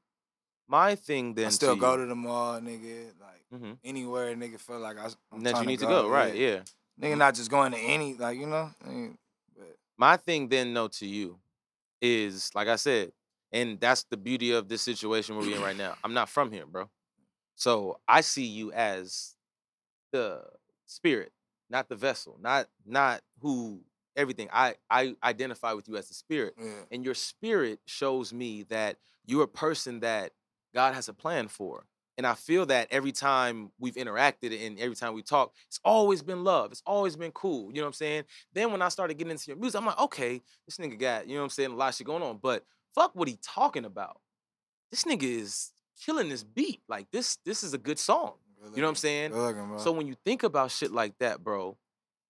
My 0.67 0.95
thing 0.95 1.33
then 1.33 1.47
I 1.47 1.49
still 1.49 1.75
to 1.75 1.79
go 1.79 1.93
you, 1.93 2.01
to 2.01 2.05
the 2.07 2.15
mall, 2.15 2.59
nigga. 2.59 3.11
Like 3.19 3.43
Mhm. 3.53 3.77
anywhere 3.83 4.35
nigga 4.35 4.59
feel 4.59 4.79
like 4.79 4.97
I, 4.97 5.07
I'm 5.31 5.41
that 5.43 5.59
you 5.61 5.67
need 5.67 5.79
to 5.79 5.85
go, 5.85 6.07
right? 6.09 6.35
Yeah. 6.35 6.61
Nigga 6.99 7.17
not 7.17 7.35
just 7.35 7.49
going 7.49 7.71
to 7.71 7.77
any 7.77 8.13
like 8.15 8.37
you 8.37 8.47
know. 8.47 8.69
I 8.85 8.89
mean, 8.89 9.17
but 9.57 9.75
My 9.97 10.17
thing 10.17 10.49
then, 10.49 10.73
though, 10.73 10.89
to 10.89 11.05
you 11.05 11.39
is 12.01 12.51
like 12.55 12.67
I 12.67 12.75
said, 12.75 13.11
and 13.51 13.79
that's 13.79 14.03
the 14.03 14.17
beauty 14.17 14.51
of 14.51 14.67
this 14.67 14.81
situation 14.81 15.35
we're 15.35 15.55
in 15.55 15.61
right 15.61 15.75
now. 15.77 15.95
I'm 16.03 16.13
not 16.13 16.29
from 16.29 16.51
here, 16.51 16.65
bro. 16.65 16.89
So 17.55 17.99
I 18.07 18.21
see 18.21 18.45
you 18.45 18.71
as 18.71 19.35
the 20.11 20.43
spirit, 20.85 21.31
not 21.69 21.87
the 21.89 21.95
vessel, 21.95 22.37
not 22.41 22.67
not 22.85 23.21
who 23.39 23.81
everything. 24.15 24.49
I 24.51 24.75
I 24.89 25.15
identify 25.23 25.73
with 25.73 25.87
you 25.87 25.97
as 25.97 26.07
the 26.07 26.13
spirit. 26.13 26.53
yeah. 26.59 26.71
and 26.91 27.03
your 27.05 27.13
spirit 27.13 27.79
shows 27.85 28.33
me 28.33 28.63
that 28.63 28.97
you're 29.25 29.43
a 29.43 29.47
person 29.47 29.99
that 30.01 30.31
God 30.73 30.93
has 30.93 31.09
a 31.09 31.13
plan 31.13 31.47
for. 31.47 31.85
And 32.17 32.27
I 32.27 32.33
feel 32.33 32.65
that 32.67 32.87
every 32.91 33.11
time 33.13 33.71
we've 33.79 33.95
interacted 33.95 34.65
and 34.65 34.77
every 34.79 34.95
time 34.95 35.13
we 35.13 35.23
talk, 35.23 35.53
it's 35.67 35.79
always 35.83 36.21
been 36.21 36.43
love. 36.43 36.71
It's 36.71 36.83
always 36.85 37.15
been 37.15 37.31
cool. 37.31 37.69
You 37.71 37.77
know 37.77 37.83
what 37.83 37.87
I'm 37.87 37.93
saying? 37.93 38.23
Then 38.53 38.71
when 38.71 38.81
I 38.81 38.89
started 38.89 39.17
getting 39.17 39.31
into 39.31 39.47
your 39.47 39.57
music, 39.57 39.79
I'm 39.79 39.87
like, 39.87 39.99
okay, 39.99 40.41
this 40.67 40.77
nigga 40.77 40.99
got, 40.99 41.27
you 41.27 41.35
know 41.35 41.41
what 41.41 41.45
I'm 41.45 41.49
saying, 41.51 41.71
a 41.71 41.75
lot 41.75 41.89
of 41.89 41.95
shit 41.95 42.05
going 42.05 42.21
on. 42.21 42.37
But 42.41 42.63
fuck 42.93 43.15
what 43.15 43.27
he 43.27 43.39
talking 43.41 43.85
about. 43.85 44.19
This 44.91 45.05
nigga 45.05 45.23
is 45.23 45.71
killing 46.05 46.29
this 46.29 46.43
beat. 46.43 46.81
Like 46.87 47.09
this, 47.11 47.37
this 47.45 47.63
is 47.63 47.73
a 47.73 47.77
good 47.77 47.97
song. 47.97 48.33
Good 48.61 48.75
You 48.75 48.81
know 48.81 48.87
what 48.87 48.91
I'm 48.91 48.95
saying? 48.95 49.33
Looking. 49.33 49.79
So 49.79 49.91
when 49.91 50.05
you 50.05 50.15
think 50.25 50.43
about 50.43 50.69
shit 50.69 50.91
like 50.91 51.17
that, 51.19 51.43
bro, 51.43 51.77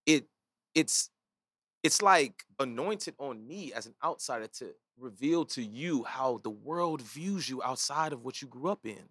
it 0.06 0.26
it's 0.74 1.10
it's 1.82 2.02
like 2.02 2.44
anointed 2.58 3.14
on 3.18 3.46
me 3.46 3.72
as 3.72 3.86
an 3.86 3.94
outsider 4.04 4.46
to 4.46 4.74
reveal 4.98 5.44
to 5.46 5.62
you 5.62 6.04
how 6.04 6.38
the 6.38 6.50
world 6.50 7.02
views 7.02 7.48
you 7.48 7.62
outside 7.62 8.12
of 8.12 8.22
what 8.24 8.40
you 8.42 8.48
grew 8.48 8.68
up 8.70 8.86
in 8.86 9.08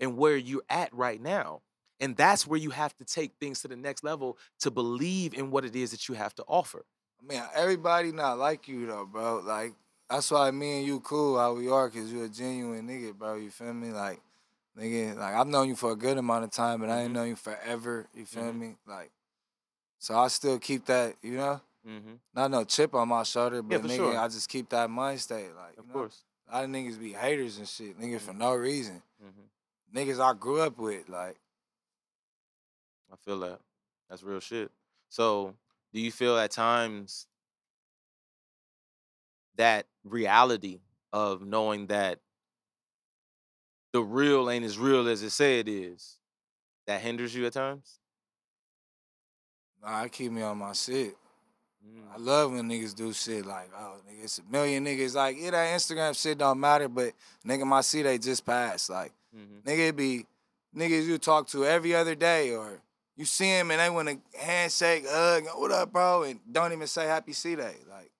and 0.00 0.16
where 0.16 0.36
you're 0.36 0.62
at 0.68 0.92
right 0.94 1.20
now. 1.20 1.62
And 2.00 2.16
that's 2.16 2.46
where 2.46 2.58
you 2.58 2.70
have 2.70 2.96
to 2.96 3.04
take 3.04 3.34
things 3.40 3.62
to 3.62 3.68
the 3.68 3.76
next 3.76 4.02
level 4.04 4.38
to 4.60 4.70
believe 4.70 5.34
in 5.34 5.50
what 5.50 5.64
it 5.64 5.76
is 5.76 5.90
that 5.92 6.08
you 6.08 6.14
have 6.14 6.34
to 6.36 6.44
offer. 6.46 6.84
Man, 7.22 7.48
everybody 7.54 8.10
not 8.12 8.38
like 8.38 8.66
you 8.68 8.86
though, 8.86 9.06
bro. 9.06 9.38
Like 9.40 9.74
that's 10.10 10.30
why 10.30 10.50
me 10.50 10.78
and 10.78 10.86
you 10.86 11.00
cool 11.00 11.38
how 11.38 11.54
we 11.54 11.68
are, 11.68 11.88
cause 11.88 12.10
you 12.12 12.24
a 12.24 12.28
genuine 12.28 12.86
nigga, 12.88 13.14
bro. 13.16 13.36
You 13.36 13.50
feel 13.50 13.72
me? 13.72 13.90
Like, 13.92 14.20
nigga, 14.76 15.16
like 15.16 15.34
I've 15.34 15.46
known 15.46 15.68
you 15.68 15.76
for 15.76 15.92
a 15.92 15.96
good 15.96 16.18
amount 16.18 16.44
of 16.44 16.50
time, 16.50 16.80
but 16.80 16.90
I 16.90 17.02
ain't 17.02 17.12
Mhm. 17.12 17.14
known 17.14 17.28
you 17.28 17.36
forever. 17.36 18.08
You 18.14 18.26
feel 18.26 18.52
Mhm. 18.52 18.52
me? 18.52 18.76
Like, 18.86 19.12
so 19.98 20.18
I 20.18 20.28
still 20.28 20.58
keep 20.58 20.86
that, 20.86 21.16
you 21.22 21.32
know, 21.36 21.60
Mm-hmm. 21.88 22.12
not 22.34 22.50
no 22.50 22.64
chip 22.64 22.94
on 22.94 23.08
my 23.08 23.24
shoulder, 23.24 23.60
but 23.62 23.82
for 23.82 23.88
nigga, 23.88 23.96
sure. 23.96 24.18
I 24.18 24.28
just 24.28 24.48
keep 24.48 24.68
that 24.68 24.88
mind 24.88 25.20
state. 25.20 25.48
Like, 25.56 25.76
Of 25.78 25.84
you 25.86 25.88
know? 25.88 25.92
course. 25.94 26.22
a 26.48 26.54
lot 26.56 26.64
of 26.64 26.70
niggas 26.70 27.00
be 27.00 27.12
haters 27.12 27.58
and 27.58 27.66
shit, 27.66 27.98
nigga, 28.00 28.20
for 28.20 28.32
no 28.32 28.54
reason. 28.54 29.02
Mm-hmm. 29.22 29.98
Niggas 29.98 30.20
I 30.20 30.32
grew 30.38 30.60
up 30.60 30.78
with, 30.78 31.08
like, 31.08 31.36
I 33.12 33.16
feel 33.24 33.40
that. 33.40 33.58
That's 34.08 34.22
real 34.22 34.40
shit. 34.40 34.70
So, 35.08 35.54
do 35.92 36.00
you 36.00 36.12
feel 36.12 36.38
at 36.38 36.50
times 36.52 37.26
that 39.56 39.86
reality 40.04 40.78
of 41.12 41.44
knowing 41.44 41.88
that 41.88 42.20
the 43.92 44.02
real 44.02 44.48
ain't 44.48 44.64
as 44.64 44.78
real 44.78 45.08
as 45.08 45.22
it 45.22 45.30
say 45.30 45.58
it 45.58 45.68
is 45.68 46.16
that 46.86 47.00
hinders 47.02 47.34
you 47.34 47.44
at 47.46 47.52
times? 47.52 47.98
nah, 49.82 50.04
it 50.04 50.12
keep 50.12 50.30
me 50.32 50.42
on 50.42 50.56
my 50.58 50.72
shit. 50.72 51.16
I 52.14 52.18
love 52.18 52.52
when 52.52 52.68
niggas 52.68 52.94
do 52.94 53.12
shit 53.12 53.46
like, 53.46 53.70
oh, 53.76 53.94
nigga, 54.08 54.24
it's 54.24 54.38
a 54.38 54.42
million 54.50 54.84
niggas. 54.84 55.14
Like, 55.14 55.36
yeah, 55.40 55.50
that 55.52 55.74
Instagram 55.78 56.20
shit 56.20 56.38
don't 56.38 56.60
matter, 56.60 56.88
but 56.88 57.12
nigga, 57.46 57.64
my 57.66 57.80
see 57.80 58.02
they 58.02 58.18
just 58.18 58.44
passed. 58.44 58.90
Like, 58.90 59.12
Mhm. 59.34 59.62
nigga, 59.62 59.88
it 59.88 59.96
be 59.96 60.26
niggas 60.76 61.06
you 61.06 61.18
talk 61.18 61.48
to 61.48 61.64
every 61.64 61.94
other 61.94 62.14
day, 62.14 62.54
or 62.54 62.80
you 63.16 63.24
see 63.24 63.46
him 63.46 63.70
and 63.70 63.80
they 63.80 63.90
want 63.90 64.08
to 64.08 64.38
handshake, 64.38 65.04
hug, 65.08 65.44
what 65.54 65.70
up, 65.72 65.92
bro, 65.92 66.22
and 66.24 66.40
don't 66.50 66.72
even 66.72 66.86
say 66.86 67.06
happy 67.06 67.32
C 67.32 67.56
day. 67.56 67.76
Like, 67.90 68.10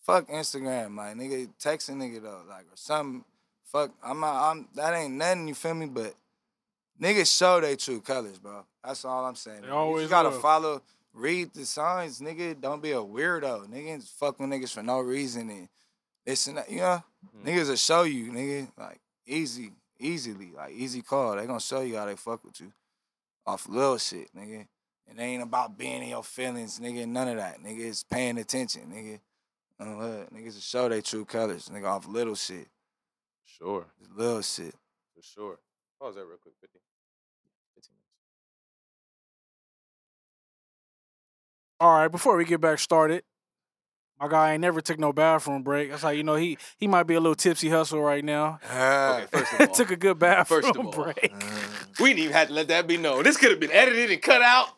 fuck 0.00 0.28
Instagram, 0.28 0.96
like, 0.96 1.16
nigga, 1.16 1.48
text 1.58 1.88
a 1.88 1.92
nigga 1.92 2.22
though, 2.22 2.42
like, 2.48 2.64
or 2.64 2.76
something. 2.76 3.24
Fuck, 3.64 3.90
I'm 4.02 4.20
not, 4.20 4.50
I'm, 4.50 4.68
that 4.76 4.94
ain't 4.94 5.14
nothing, 5.14 5.48
you 5.48 5.54
feel 5.54 5.74
me? 5.74 5.86
But 5.86 6.14
niggas 7.00 7.36
show 7.36 7.60
they 7.60 7.76
true 7.76 8.00
colors, 8.00 8.38
bro. 8.38 8.64
That's 8.82 9.04
all 9.04 9.24
I'm 9.26 9.34
saying. 9.34 9.62
They 9.62 9.66
You 9.68 9.74
always 9.74 10.04
just 10.04 10.10
gotta 10.10 10.30
will. 10.30 10.40
follow, 10.40 10.82
read 11.12 11.52
the 11.54 11.64
signs, 11.64 12.20
nigga. 12.20 12.60
Don't 12.60 12.82
be 12.82 12.92
a 12.92 12.96
weirdo. 12.96 13.66
Niggas 13.68 14.08
fuck 14.10 14.38
with 14.38 14.50
niggas 14.50 14.72
for 14.72 14.82
no 14.82 15.00
reason 15.00 15.50
and 15.50 15.68
this 16.24 16.46
and 16.46 16.58
that, 16.58 16.70
you 16.70 16.78
know? 16.78 17.02
Mhm. 17.36 17.44
Niggas 17.44 17.68
will 17.68 17.76
show 17.76 18.02
you, 18.02 18.30
nigga, 18.30 18.70
like, 18.76 19.00
easy, 19.26 19.72
easily, 19.98 20.52
like, 20.52 20.72
easy 20.74 21.02
call. 21.02 21.36
They 21.36 21.46
gonna 21.46 21.60
show 21.60 21.80
you 21.80 21.96
how 21.96 22.04
they 22.06 22.16
fuck 22.16 22.44
with 22.44 22.60
you 22.60 22.72
off 23.46 23.68
little 23.68 23.98
shit, 23.98 24.34
nigga. 24.34 24.68
And 25.06 25.18
it 25.18 25.22
ain't 25.22 25.42
about 25.42 25.78
being 25.78 26.02
in 26.02 26.10
your 26.10 26.22
feelings, 26.22 26.78
nigga. 26.78 27.08
None 27.08 27.28
of 27.28 27.36
that, 27.36 27.60
nigga. 27.62 27.80
It's 27.80 28.04
paying 28.04 28.36
attention, 28.36 28.92
nigga. 28.92 29.20
Uh? 29.80 30.26
Niggas 30.34 30.54
will 30.54 30.60
show 30.60 30.88
they 30.88 31.00
true 31.00 31.24
colors, 31.24 31.68
nigga, 31.68 31.86
off 31.86 32.06
little 32.06 32.34
shit. 32.34 32.68
Sure, 33.44 33.86
little 34.14 34.42
shit. 34.42 34.74
for 35.14 35.22
sure. 35.22 35.58
Pause 35.98 36.16
that 36.16 36.26
real 36.26 36.36
quick, 36.38 36.54
50. 36.60 36.78
All 41.80 41.92
right, 41.94 42.08
before 42.08 42.36
we 42.36 42.44
get 42.44 42.60
back 42.60 42.78
started, 42.80 43.22
my 44.20 44.26
guy 44.26 44.52
ain't 44.54 44.60
never 44.62 44.80
took 44.80 44.98
no 44.98 45.12
bathroom 45.12 45.62
break. 45.62 45.90
That's 45.90 46.02
how 46.02 46.08
you 46.10 46.24
know 46.24 46.34
he 46.34 46.58
he 46.76 46.88
might 46.88 47.04
be 47.04 47.14
a 47.14 47.20
little 47.20 47.36
tipsy 47.36 47.68
hustle 47.68 48.02
right 48.02 48.24
now. 48.24 48.58
Ah. 48.68 49.18
Okay, 49.18 49.26
first 49.30 49.52
of 49.52 49.60
all, 49.68 49.74
took 49.74 49.90
a 49.92 49.96
good 49.96 50.18
bathroom 50.18 50.62
First 50.62 50.76
of 50.76 50.86
all, 50.86 50.92
break. 50.92 51.32
Uh, 51.32 51.46
we 52.00 52.08
didn't 52.08 52.18
even 52.24 52.32
have 52.32 52.48
to 52.48 52.54
let 52.54 52.68
that 52.68 52.88
be 52.88 52.96
known. 52.96 53.22
This 53.22 53.36
could 53.36 53.50
have 53.50 53.60
been 53.60 53.70
edited 53.70 54.10
and 54.10 54.20
cut 54.20 54.42
out. 54.42 54.70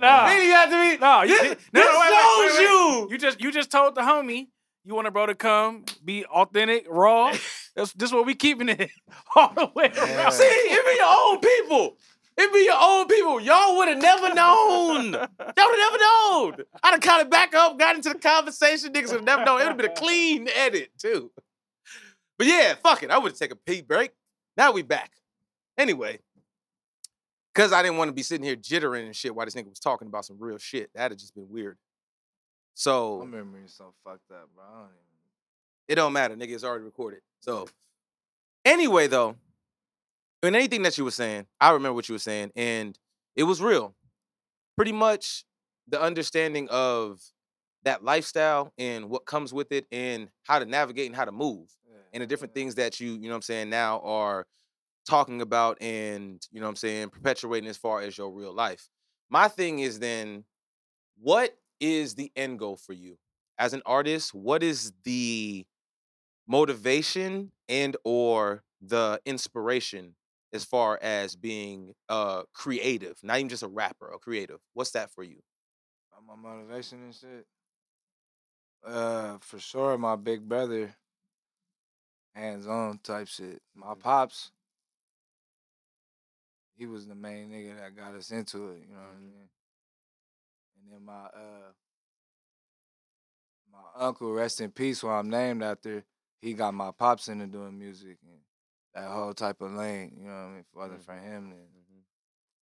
Nah. 0.00 0.26
It 0.26 0.30
didn't 0.30 0.44
even 0.44 0.56
have 0.56 0.70
to 0.70 0.96
be. 0.96 1.00
No, 1.00 1.22
you, 1.22 1.28
this, 1.42 1.56
no, 1.72 1.80
this 1.80 1.84
no, 1.92 1.98
wait, 2.00 2.10
wait, 2.10 2.38
wait, 2.38 2.50
shows 2.50 2.58
wait. 2.58 2.62
you. 2.62 3.08
You 3.10 3.18
just 3.18 3.40
you 3.40 3.50
just 3.52 3.70
told 3.72 3.96
the 3.96 4.02
homie 4.02 4.46
you 4.84 4.94
want 4.94 5.08
a 5.08 5.10
bro 5.10 5.26
to 5.26 5.34
come 5.34 5.84
be 6.04 6.24
authentic, 6.26 6.86
raw. 6.88 7.32
That's 7.74 7.92
this 7.94 8.10
is 8.10 8.12
what 8.12 8.26
we 8.26 8.36
keeping 8.36 8.68
it 8.68 8.90
all 9.34 9.52
the 9.54 9.68
way 9.74 9.90
Yeah. 9.92 10.18
around. 10.22 10.32
See, 10.32 10.68
even 10.70 10.96
your 10.96 11.06
own 11.08 11.40
people. 11.40 11.96
It 12.36 12.52
be 12.52 12.64
your 12.64 12.76
own 12.80 13.06
people. 13.06 13.40
Y'all 13.40 13.76
would 13.76 13.88
have 13.88 13.98
never 14.02 14.34
known. 14.34 15.12
Y'all 15.12 15.28
would 15.38 15.56
have 15.56 15.92
never 15.92 15.98
known. 15.98 16.56
I'd 16.82 16.90
have 16.92 17.00
caught 17.00 17.20
it 17.20 17.30
back 17.30 17.54
up, 17.54 17.78
got 17.78 17.94
into 17.96 18.08
the 18.10 18.18
conversation. 18.18 18.92
Niggas 18.92 19.08
would 19.08 19.16
have 19.18 19.24
never 19.24 19.44
known. 19.44 19.60
It 19.60 19.64
would 19.64 19.68
have 19.68 19.76
been 19.76 19.90
a 19.90 19.94
clean 19.94 20.48
edit, 20.54 20.90
too. 20.98 21.30
But 22.36 22.48
yeah, 22.48 22.74
fuck 22.82 23.04
it. 23.04 23.10
I 23.10 23.18
would 23.18 23.32
have 23.32 23.38
taken 23.38 23.56
a 23.56 23.70
pee 23.70 23.82
break. 23.82 24.10
Now 24.56 24.72
we 24.72 24.82
back. 24.82 25.12
Anyway, 25.78 26.18
because 27.54 27.72
I 27.72 27.82
didn't 27.82 27.98
want 27.98 28.08
to 28.08 28.12
be 28.12 28.22
sitting 28.24 28.44
here 28.44 28.56
jittering 28.56 29.06
and 29.06 29.14
shit 29.14 29.34
while 29.34 29.46
this 29.46 29.54
nigga 29.54 29.68
was 29.68 29.78
talking 29.78 30.08
about 30.08 30.24
some 30.24 30.36
real 30.40 30.58
shit. 30.58 30.90
That'd 30.94 31.12
have 31.12 31.18
just 31.20 31.34
been 31.34 31.48
weird. 31.48 31.78
So 32.74 33.20
My 33.20 33.36
memory's 33.38 33.74
so 33.76 33.94
fucked 34.04 34.30
up, 34.32 34.48
bro. 34.54 34.64
I 34.64 34.72
don't 34.78 34.86
even. 34.86 34.94
it 35.88 35.94
don't 35.94 36.12
matter, 36.12 36.34
nigga. 36.34 36.50
It's 36.54 36.64
already 36.64 36.84
recorded. 36.84 37.20
So 37.38 37.68
anyway, 38.64 39.06
though, 39.06 39.36
in 40.46 40.54
anything 40.54 40.82
that 40.82 40.98
you 40.98 41.04
were 41.04 41.10
saying, 41.10 41.46
I 41.60 41.70
remember 41.70 41.94
what 41.94 42.08
you 42.08 42.14
were 42.14 42.18
saying, 42.20 42.52
and 42.56 42.98
it 43.36 43.44
was 43.44 43.60
real. 43.62 43.94
Pretty 44.76 44.92
much 44.92 45.44
the 45.88 46.00
understanding 46.00 46.68
of 46.70 47.20
that 47.84 48.02
lifestyle 48.02 48.72
and 48.78 49.10
what 49.10 49.26
comes 49.26 49.52
with 49.52 49.70
it 49.70 49.86
and 49.92 50.28
how 50.44 50.58
to 50.58 50.64
navigate 50.64 51.06
and 51.06 51.16
how 51.16 51.24
to 51.24 51.32
move 51.32 51.68
Yeah, 51.86 51.96
and 52.12 52.22
the 52.22 52.26
different 52.26 52.52
yeah. 52.52 52.62
things 52.62 52.74
that 52.76 52.98
you, 52.98 53.12
you 53.12 53.22
know 53.22 53.28
what 53.28 53.36
I'm 53.36 53.42
saying, 53.42 53.70
now 53.70 54.00
are 54.00 54.46
talking 55.06 55.42
about 55.42 55.76
and, 55.82 56.44
you 56.50 56.60
know 56.60 56.66
what 56.66 56.70
I'm 56.70 56.76
saying, 56.76 57.10
perpetuating 57.10 57.68
as 57.68 57.76
far 57.76 58.00
as 58.00 58.16
your 58.16 58.30
real 58.30 58.54
life. 58.54 58.88
My 59.28 59.48
thing 59.48 59.80
is 59.80 59.98
then, 59.98 60.44
what 61.20 61.56
is 61.78 62.14
the 62.14 62.32
end 62.34 62.58
goal 62.58 62.76
for 62.76 62.94
you? 62.94 63.18
As 63.58 63.74
an 63.74 63.82
artist, 63.84 64.34
what 64.34 64.62
is 64.62 64.92
the 65.04 65.66
motivation 66.48 67.52
and 67.68 67.96
or 68.04 68.62
the 68.80 69.20
inspiration 69.24 70.14
as 70.54 70.64
far 70.64 70.98
as 71.02 71.36
being 71.36 71.94
uh 72.08 72.44
creative, 72.54 73.16
not 73.22 73.38
even 73.38 73.50
just 73.50 73.64
a 73.64 73.68
rapper, 73.68 74.08
a 74.10 74.18
creative? 74.18 74.60
What's 74.74 74.92
that 74.92 75.10
for 75.12 75.24
you? 75.24 75.42
Uh, 76.12 76.20
my 76.22 76.36
motivation 76.36 77.02
and 77.04 77.14
shit. 77.14 77.46
Uh, 78.84 79.38
for 79.40 79.58
sure, 79.58 79.98
my 79.98 80.16
big 80.16 80.48
brother, 80.48 80.94
hands 82.34 82.66
on 82.66 82.98
type 82.98 83.28
shit. 83.28 83.62
My 83.74 83.94
pops, 83.94 84.52
he 86.76 86.86
was 86.86 87.06
the 87.06 87.14
main 87.14 87.50
nigga 87.50 87.78
that 87.78 87.96
got 87.96 88.14
us 88.14 88.30
into 88.30 88.70
it. 88.70 88.82
You 88.88 88.94
know 88.94 89.00
what 89.00 89.16
I 89.16 89.20
Mhm. 89.20 89.22
mean? 89.22 89.48
And 90.76 90.92
then 90.92 91.04
my 91.04 91.26
uh, 91.26 91.72
my 93.72 93.78
uncle, 94.06 94.32
rest 94.32 94.60
in 94.60 94.70
peace, 94.72 95.00
who 95.00 95.08
I'm 95.08 95.30
named 95.30 95.62
after, 95.62 96.04
he 96.40 96.54
got 96.54 96.74
my 96.74 96.90
pops 96.92 97.28
into 97.28 97.46
doing 97.46 97.78
music 97.78 98.18
and 98.22 98.40
that 98.94 99.08
whole 99.10 99.34
type 99.34 99.60
of 99.60 99.72
lane. 99.72 100.12
You 100.20 100.28
know 100.28 100.32
what 100.34 100.38
I 100.40 100.48
mean? 100.50 100.58
If 100.60 100.66
it 100.72 100.76
wasn't 100.76 101.02
for 101.04 101.12
Mhm. 101.14 101.22
him, 101.22 101.50
then 101.50 101.66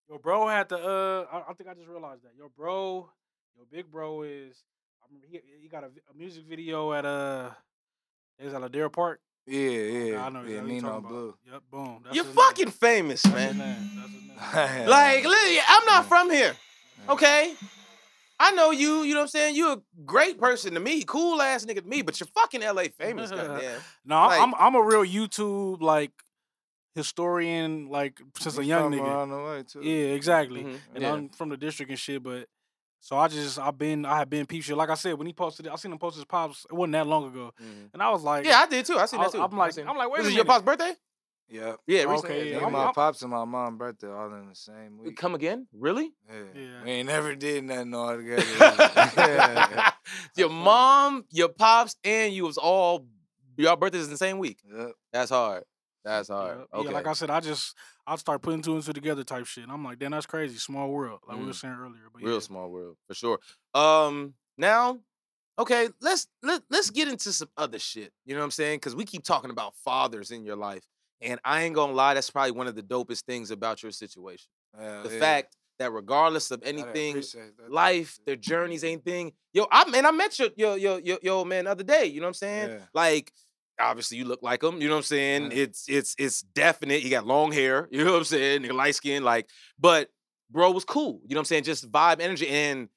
Your 0.09 0.19
bro 0.19 0.47
had 0.49 0.69
to. 0.71 0.77
Uh, 0.77 1.27
I, 1.33 1.51
I 1.51 1.55
think 1.55 1.71
I 1.71 1.75
just 1.75 1.89
realized 1.89 2.23
that 2.25 2.35
your 2.37 2.49
bro, 2.51 3.09
your 3.57 3.65
big 3.71 3.91
bro 3.91 4.23
is. 4.23 4.63
I 5.03 5.07
remember 5.09 5.27
he 5.31 5.41
he 5.63 5.69
got 5.69 5.85
a, 5.85 5.87
a 6.11 6.15
music 6.17 6.45
video 6.45 6.93
at 6.93 7.05
uh, 7.07 7.51
is 8.39 8.53
at 8.53 8.61
Ladera 8.61 8.93
Park. 8.93 9.21
yeah, 9.47 9.61
yeah, 9.71 10.27
I 10.27 10.29
know 10.29 10.41
yeah, 10.43 10.61
exactly 10.61 10.61
what 10.61 10.67
you're 10.67 10.67
Nino. 10.67 11.01
Blue. 11.01 11.35
Yep, 11.51 11.63
boom. 11.71 12.01
That's 12.05 12.17
You're 12.17 12.25
his 12.27 12.37
name. 12.37 12.45
fucking 12.45 12.71
famous, 12.71 13.23
That's 13.23 13.37
his 13.37 13.57
man. 13.57 13.59
name. 13.59 13.91
That's 13.97 14.13
his 14.13 14.77
name. 14.79 14.89
Like, 14.89 15.25
li- 15.25 15.61
I'm 15.69 15.85
not 15.87 16.03
Yeah. 16.05 16.09
from 16.09 16.31
here. 16.31 16.57
Okay. 17.09 17.55
I 18.45 18.51
know 18.53 18.71
you, 18.73 19.03
you 19.03 19.15
know 19.15 19.21
what 19.21 19.25
I'm 19.25 19.29
saying? 19.29 19.55
You're 19.57 19.75
a 19.75 19.83
great 20.05 20.39
person 20.39 20.75
to 20.75 20.81
me, 20.81 21.05
cool 21.05 21.41
ass 21.41 21.65
nigga 21.65 21.83
to 21.83 21.87
me, 21.89 22.03
but 22.03 22.19
you're 22.19 22.27
fucking 22.35 22.61
LA 22.63 22.85
famous, 22.99 23.31
goddamn. 23.37 23.81
No, 24.05 24.17
I'm- 24.17 24.29
Like- 24.31 24.41
I'm 24.41 24.55
I'm 24.59 24.75
a 24.75 24.83
real 24.83 25.05
YouTube 25.05 25.81
like 25.81 26.11
historian, 26.95 27.89
like 27.89 28.21
since 28.39 28.59
a 28.59 28.63
He 28.63 28.69
young 28.69 28.91
from 28.93 29.01
nigga. 29.01 29.09
around 29.09 29.31
the 29.31 29.37
way 29.43 29.63
too. 29.63 29.81
Yeah, 29.83 30.15
exactly. 30.15 30.65
Mhm, 30.65 30.79
And 30.95 31.03
yeah. 31.03 31.13
I'm 31.13 31.29
from 31.31 31.49
the 31.49 31.57
district 31.57 31.91
and 31.91 31.99
shit, 31.99 32.23
but 32.23 32.47
so 33.01 33.17
I 33.17 33.29
just 33.29 33.59
I've 33.59 33.79
been 33.79 34.05
I 34.05 34.19
have 34.19 34.29
been 34.31 34.47
peep 34.47 34.63
shit. 34.63 34.77
Like 34.77 34.91
I 34.91 34.95
said, 34.95 35.15
when 35.15 35.27
he 35.27 35.33
posted 35.33 35.67
it, 35.67 35.73
I 35.73 35.77
seen 35.77 35.93
him 35.93 35.99
post 35.99 36.17
his 36.17 36.25
pops. 36.25 36.67
It 36.71 36.75
wasn't 36.75 36.93
that 36.93 37.07
long 37.07 37.27
ago, 37.29 37.53
Mhm. 37.61 37.91
and 37.95 38.03
I 38.03 38.11
was 38.11 38.23
like, 38.23 38.45
Yeah, 38.45 38.59
I 38.61 38.67
did 38.67 38.85
too. 38.85 38.99
I 38.99 39.07
seen 39.07 39.21
I- 39.21 39.25
that 39.25 39.33
too. 39.33 39.43
I'm 39.43 39.57
like- 39.57 39.73
seen- 39.73 39.89
I'm 39.89 39.97
like, 39.97 40.11
wait 40.11 40.19
This 40.19 40.27
a 40.27 40.31
is 40.31 40.35
your 40.37 40.45
pop's 40.45 40.65
birthday? 40.65 40.93
Yep. 41.53 41.81
Yeah, 41.87 41.99
Okay, 42.01 42.07
recently. 42.13 42.37
yeah, 42.39 42.45
Me 42.45 42.55
I'm- 42.57 42.65
and 42.65 42.73
my 42.73 42.93
pops 42.93 43.23
and 43.23 43.31
my 43.31 43.45
mom 43.45 43.77
birthday 43.79 44.09
all 44.09 44.33
in 44.35 44.49
the 44.49 44.55
same 44.55 44.99
We 44.99 45.09
week. 45.09 45.17
come 45.17 45.35
again? 45.35 45.67
Really? 45.73 46.13
Yeah. 46.29 46.43
Yeah. 46.55 46.83
We 46.85 46.91
ain't 46.91 47.09
never 47.09 47.35
did 47.35 47.65
nothing 47.65 47.95
all 47.95 48.17
together. 48.17 48.43
yeah. 49.17 49.91
your 50.37 50.49
mom, 50.49 51.25
your 51.31 51.49
pops, 51.49 51.97
and 52.05 52.33
you 52.33 52.45
was 52.45 52.57
all 52.59 53.07
your 53.57 53.77
birthdays 53.77 54.05
in 54.05 54.11
the 54.11 54.17
same 54.17 54.39
week. 54.39 54.59
Yep. 54.65 54.93
That's 55.13 55.31
hard. 55.31 55.65
That's 56.05 56.29
hard. 56.29 56.59
Yeah, 56.73 56.79
Okay. 56.81 56.89
yeah, 56.89 56.95
like 56.95 57.07
I 57.07 57.13
said, 57.13 57.31
I 57.31 57.41
just 57.41 57.77
I 58.07 58.17
start 58.17 58.43
putting 58.43 58.63
two 58.63 58.75
and 58.75 58.83
two 58.83 58.93
together 58.93 59.23
type 59.23 59.47
shit. 59.47 59.63
And 59.65 59.73
I'm 59.73 59.85
like, 59.85 59.99
damn, 59.99 60.11
that's 60.11 60.27
crazy. 60.27 60.57
Small 60.59 60.89
world, 60.91 61.21
like 61.29 61.39
we 61.39 61.45
were 61.45 61.53
Mm. 61.53 61.55
saying 61.61 61.75
earlier. 61.79 62.09
But 62.13 62.23
Real 62.23 62.35
yeah. 62.35 62.41
small 62.41 62.69
world 62.71 62.97
for 63.07 63.15
sure. 63.15 63.39
Um, 63.75 64.35
now, 64.59 64.99
okay, 65.59 65.91
let's 66.01 66.27
let 66.43 66.63
let's 66.71 66.91
get 66.91 67.07
into 67.09 67.33
some 67.33 67.49
other 67.57 67.79
shit. 67.79 68.13
You 68.25 68.35
know 68.35 68.41
what 68.41 68.47
I'm 68.47 68.51
saying? 68.53 68.79
Because 68.79 68.97
we 68.97 69.05
keep 69.05 69.23
talking 69.23 69.51
about 69.51 69.75
fathers 69.85 70.33
in 70.33 70.45
your 70.45 70.57
life, 70.57 70.83
and 71.23 71.41
I 71.45 71.63
ain't 71.63 71.75
gonna 71.75 71.93
lie, 71.93 72.15
that's 72.15 72.31
probably 72.31 72.53
one 72.53 72.67
of 72.67 72.75
the 72.75 72.83
dopest 72.83 73.23
things 73.23 73.51
about 73.51 73.83
your 73.83 73.93
situation. 73.93 74.49
Hell 74.79 75.05
The 75.05 75.15
yeah. 75.15 75.21
fact 75.21 75.57
that 75.79 75.93
regardless 75.93 76.51
of 76.51 76.63
anything, 76.65 77.13
appreciate 77.13 77.57
that 77.57 77.63
type 77.65 77.73
life, 77.73 78.19
their 78.27 78.37
journeys, 78.37 78.85
anything. 78.85 79.33
Yo, 79.53 79.67
I 79.71 79.89
man, 79.91 80.07
I 80.07 80.11
met 80.11 80.39
your 80.39 80.49
your 80.57 80.77
your 80.77 80.99
your, 81.01 81.19
your 81.23 81.35
old 81.35 81.49
man 81.49 81.65
the 81.65 81.71
other 81.71 81.85
day. 81.85 82.07
You 82.07 82.21
know 82.21 82.27
what 82.27 82.31
I'm 82.31 82.35
saying? 82.35 82.71
Yeah. 82.71 82.79
Like, 82.95 83.33
obviously 83.81 84.19
you 84.19 84.25
look 84.25 84.43
like 84.43 84.63
him. 84.63 84.81
You 84.81 84.89
know 84.89 84.95
what 84.95 84.99
I'm 84.99 85.05
saying? 85.05 85.51
Yeah. 85.51 85.59
It's 85.59 85.89
it's 85.89 86.15
it's 86.19 86.43
definite. 86.43 87.03
He 87.03 87.11
got 87.11 87.27
long 87.27 87.53
hair. 87.53 87.89
You 87.93 88.05
know 88.05 88.13
what 88.13 88.19
I'm 88.19 88.25
saying? 88.25 88.63
Nigga, 88.63 88.75
light 88.75 88.95
skin. 88.95 89.25
Like, 89.25 89.49
but 89.79 90.09
bro 90.51 90.71
was 90.71 90.85
cool. 90.85 91.21
You 91.25 91.35
know 91.35 91.39
what 91.39 91.43
I'm 91.43 91.45
saying? 91.47 91.65
Just 91.65 91.91
vibe, 91.91 92.21
energy, 92.21 92.49
and 92.49 92.89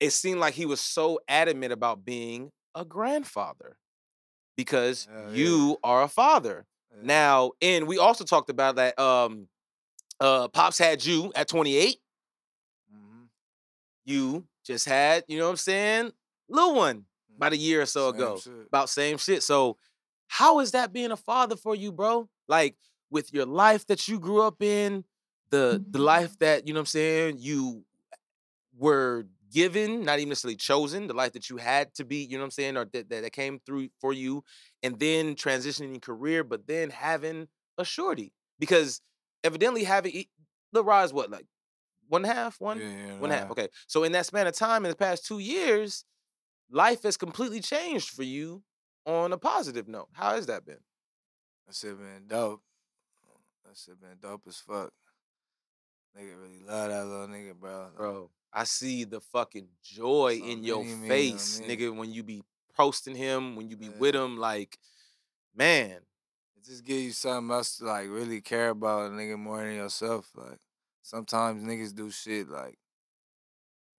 it 0.00 0.10
seemed 0.10 0.40
like 0.40 0.54
he 0.54 0.66
was 0.66 0.80
so 0.80 1.20
adamant 1.28 1.72
about 1.72 2.04
being 2.04 2.50
a 2.74 2.84
grandfather 2.84 3.76
because 4.56 5.08
yeah. 5.10 5.30
you 5.30 5.78
are 5.82 6.02
a 6.02 6.08
father 6.08 6.66
Yeah. 6.96 7.02
now. 7.02 7.52
And 7.60 7.86
we 7.86 7.98
also 7.98 8.24
talked 8.24 8.50
about 8.50 8.76
that. 8.76 8.98
Um, 8.98 9.48
uh, 10.20 10.48
pops 10.48 10.78
had 10.78 11.04
you 11.04 11.32
at 11.34 11.48
28 11.48 11.98
Mhm. 12.92 13.28
you 14.04 14.46
just 14.64 14.86
had, 14.86 15.24
you 15.28 15.38
know 15.38 15.44
what 15.44 15.50
I'm 15.50 15.56
saying, 15.56 16.12
little 16.48 16.74
one 16.74 17.06
about 17.36 17.52
a 17.52 17.56
year 17.56 17.82
or 17.82 17.86
so 17.86 18.10
Same 18.12 18.14
ago. 18.20 18.36
shit. 18.38 18.66
About 18.68 18.88
same 18.90 19.18
shit. 19.18 19.42
So 19.42 19.76
how 20.28 20.60
is 20.60 20.70
that 20.72 20.92
being 20.92 21.10
a 21.10 21.16
father 21.16 21.56
for 21.56 21.74
you, 21.74 21.90
bro? 21.92 22.28
Like 22.48 22.76
with 23.10 23.32
your 23.32 23.46
life 23.46 23.86
that 23.86 24.06
you 24.08 24.18
grew 24.20 24.42
up 24.42 24.62
in, 24.62 25.04
the 25.50 25.84
the 25.90 25.98
life 25.98 26.38
that, 26.38 26.66
you 26.66 26.74
know 26.74 26.78
what 26.78 26.82
I'm 26.82 26.86
saying, 26.86 27.36
you 27.38 27.84
were 28.76 29.26
given, 29.52 30.02
not 30.04 30.18
even 30.18 30.30
necessarily 30.30 30.56
chosen, 30.56 31.06
the 31.06 31.14
life 31.14 31.32
that 31.32 31.48
you 31.48 31.56
had 31.58 31.94
to 31.94 32.04
be, 32.04 32.16
you 32.24 32.32
know 32.36 32.38
what 32.42 32.46
I'm 32.46 32.50
saying, 32.50 32.76
or 32.76 32.84
that, 32.86 33.08
that, 33.08 33.22
that 33.22 33.32
came 33.32 33.60
through 33.64 33.88
for 34.00 34.12
you, 34.12 34.42
and 34.84 35.00
then 35.00 35.34
transitioning 35.34 36.00
career, 36.00 36.44
but 36.44 36.68
then 36.68 36.90
having 36.90 37.48
a 37.78 37.84
shorty. 37.84 38.32
Because 38.60 39.00
evidently 39.42 39.82
having 39.82 40.26
the 40.72 40.84
rise, 40.84 41.12
what, 41.12 41.30
like 41.30 41.46
one 42.08 42.22
half, 42.22 42.60
one? 42.60 42.78
Yeah, 42.78 42.86
yeah, 43.06 43.18
One 43.18 43.30
half. 43.30 43.50
Okay. 43.50 43.68
So 43.88 44.04
in 44.04 44.12
that 44.12 44.26
span 44.26 44.46
of 44.46 44.54
time, 44.54 44.84
in 44.84 44.90
the 44.90 44.96
past 44.96 45.26
two 45.26 45.38
years, 45.40 46.04
life 46.70 47.02
has 47.02 47.16
completely 47.16 47.60
changed 47.60 48.10
for 48.10 48.22
you 48.22 48.62
on 49.06 49.32
a 49.32 49.38
positive 49.38 49.88
note. 49.88 50.08
How 50.12 50.34
has 50.34 50.46
that 50.46 50.64
been? 50.64 50.78
That 51.66 51.74
shit 51.74 51.98
been 51.98 52.26
dope. 52.28 52.60
That 53.64 53.76
shit 53.76 54.00
been 54.00 54.18
dope 54.20 54.42
as 54.46 54.58
fuck. 54.58 54.92
Nigga 56.16 56.40
really 56.40 56.60
love 56.64 56.90
that 56.90 57.06
little 57.06 57.26
nigga, 57.26 57.54
bro. 57.54 57.88
Bro, 57.96 58.30
I 58.52 58.64
see 58.64 59.04
the 59.04 59.20
fucking 59.20 59.66
joy 59.82 60.38
So 60.38 60.44
in 60.46 60.62
your 60.62 60.84
many 60.84 60.94
mean, 60.94 61.04
I 61.04 61.08
face, 61.08 61.60
mean. 61.60 61.68
nigga, 61.70 61.96
when 61.96 62.12
you 62.12 62.22
be 62.22 62.42
posting 62.76 63.16
him, 63.16 63.56
when 63.56 63.68
you 63.70 63.76
be 63.76 63.88
with 63.88 64.14
him. 64.14 64.36
Like, 64.38 64.78
man, 65.54 66.00
It 66.56 66.64
just 66.64 66.84
give 66.84 67.00
you 67.00 67.12
something 67.12 67.54
else 67.54 67.78
to 67.78 67.84
like 67.86 68.08
really 68.08 68.40
care 68.40 68.70
about, 68.70 69.10
a 69.10 69.14
nigga, 69.14 69.38
more 69.38 69.62
than 69.64 69.74
yourself. 69.76 70.30
Like 70.36 70.60
sometimes 71.02 71.62
niggas 71.62 71.94
do 71.94 72.10
shit 72.10 72.48
like 72.48 72.78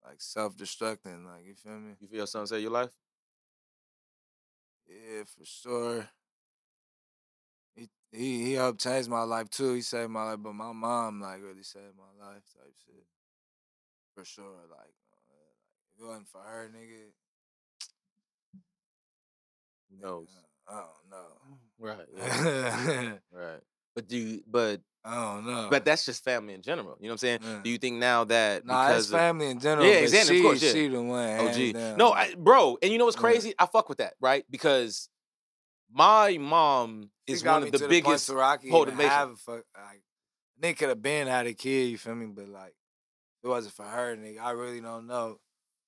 like 0.05 0.21
self 0.21 0.55
destructing. 0.55 1.25
Like 1.25 1.45
you 1.45 1.55
feel 1.55 1.79
me? 1.79 1.95
you 1.99 2.07
feel 2.07 2.27
something 2.27 2.47
saved 2.47 2.63
your 2.63 2.71
life? 2.71 2.89
Yeah, 4.87 5.23
for 5.23 5.45
sure. 5.45 6.09
He 7.75 7.89
he 8.11 8.45
he 8.45 8.53
helped 8.53 8.81
change 8.81 9.07
my 9.07 9.23
life 9.23 9.49
too. 9.49 9.73
He 9.73 9.81
saved 9.81 10.11
my 10.11 10.23
life, 10.31 10.39
but 10.41 10.53
my 10.53 10.71
mom 10.71 11.21
like 11.21 11.41
really 11.41 11.63
saved 11.63 11.95
my 11.97 12.25
life 12.25 12.43
type 12.53 12.73
shit. 12.85 13.05
For 14.13 14.23
sure. 14.23 14.63
Like, 14.69 14.95
uh, 15.29 15.55
if 15.93 16.01
it 16.01 16.05
wasn't 16.05 16.27
for 16.29 16.41
her, 16.41 16.71
nigga. 16.73 17.11
Knows? 20.01 20.29
I 20.67 20.73
don't 20.73 21.09
know. 21.11 21.57
Right. 21.79 22.07
I 22.21 23.19
right. 23.31 23.59
But 23.95 24.07
do 24.07 24.17
you, 24.17 24.41
but 24.47 24.81
I 25.03 25.15
don't 25.35 25.45
know. 25.45 25.67
but 25.69 25.85
that's 25.85 26.05
just 26.05 26.23
family 26.23 26.53
in 26.53 26.61
general. 26.61 26.97
You 26.99 27.07
know 27.07 27.09
what 27.09 27.13
I'm 27.13 27.17
saying? 27.19 27.39
Yeah. 27.43 27.59
Do 27.63 27.69
you 27.69 27.77
think 27.77 27.97
now 27.97 28.23
that 28.25 28.65
Nah, 28.65 28.91
it's 28.91 29.05
of- 29.07 29.11
family 29.11 29.47
in 29.49 29.59
general. 29.59 29.85
Yeah, 29.87 29.93
exactly, 29.95 30.37
of 30.39 30.43
course, 30.43 30.61
yeah. 30.63 30.71
she 30.73 30.87
the 30.87 31.01
one. 31.01 31.39
OG. 31.39 31.97
No, 31.97 32.11
I, 32.11 32.33
bro, 32.35 32.77
and 32.81 32.91
you 32.91 32.97
know 32.97 33.05
what's 33.05 33.15
Yeah. 33.17 33.21
crazy? 33.21 33.53
I 33.59 33.67
fuck 33.67 33.87
with 33.89 33.99
that, 33.99 34.15
right? 34.19 34.43
Because 34.49 35.07
my 35.93 36.37
mom 36.39 37.11
is 37.27 37.43
one 37.43 37.63
of 37.63 37.71
the 37.71 37.77
to 37.79 37.87
biggest. 37.87 38.05
point 38.07 38.21
to 38.21 38.35
Rocky 38.35 38.69
hold 38.69 38.87
even 38.87 38.99
it, 38.99 39.03
Mason. 39.03 39.11
have 39.11 39.39
fuck, 39.39 39.63
like, 39.75 40.01
nigga 40.61 40.77
could 40.77 40.89
have 40.89 41.01
been 41.01 41.27
had 41.27 41.45
a 41.47 41.53
kid, 41.53 41.89
you 41.89 41.97
feel 41.97 42.15
me? 42.15 42.25
But 42.25 42.49
like, 42.49 42.73
it 43.43 43.47
wasn't 43.47 43.75
for 43.75 43.83
her, 43.85 44.15
nigga, 44.17 44.39
I 44.41 44.51
really 44.51 44.81
don't 44.81 45.07
know 45.07 45.39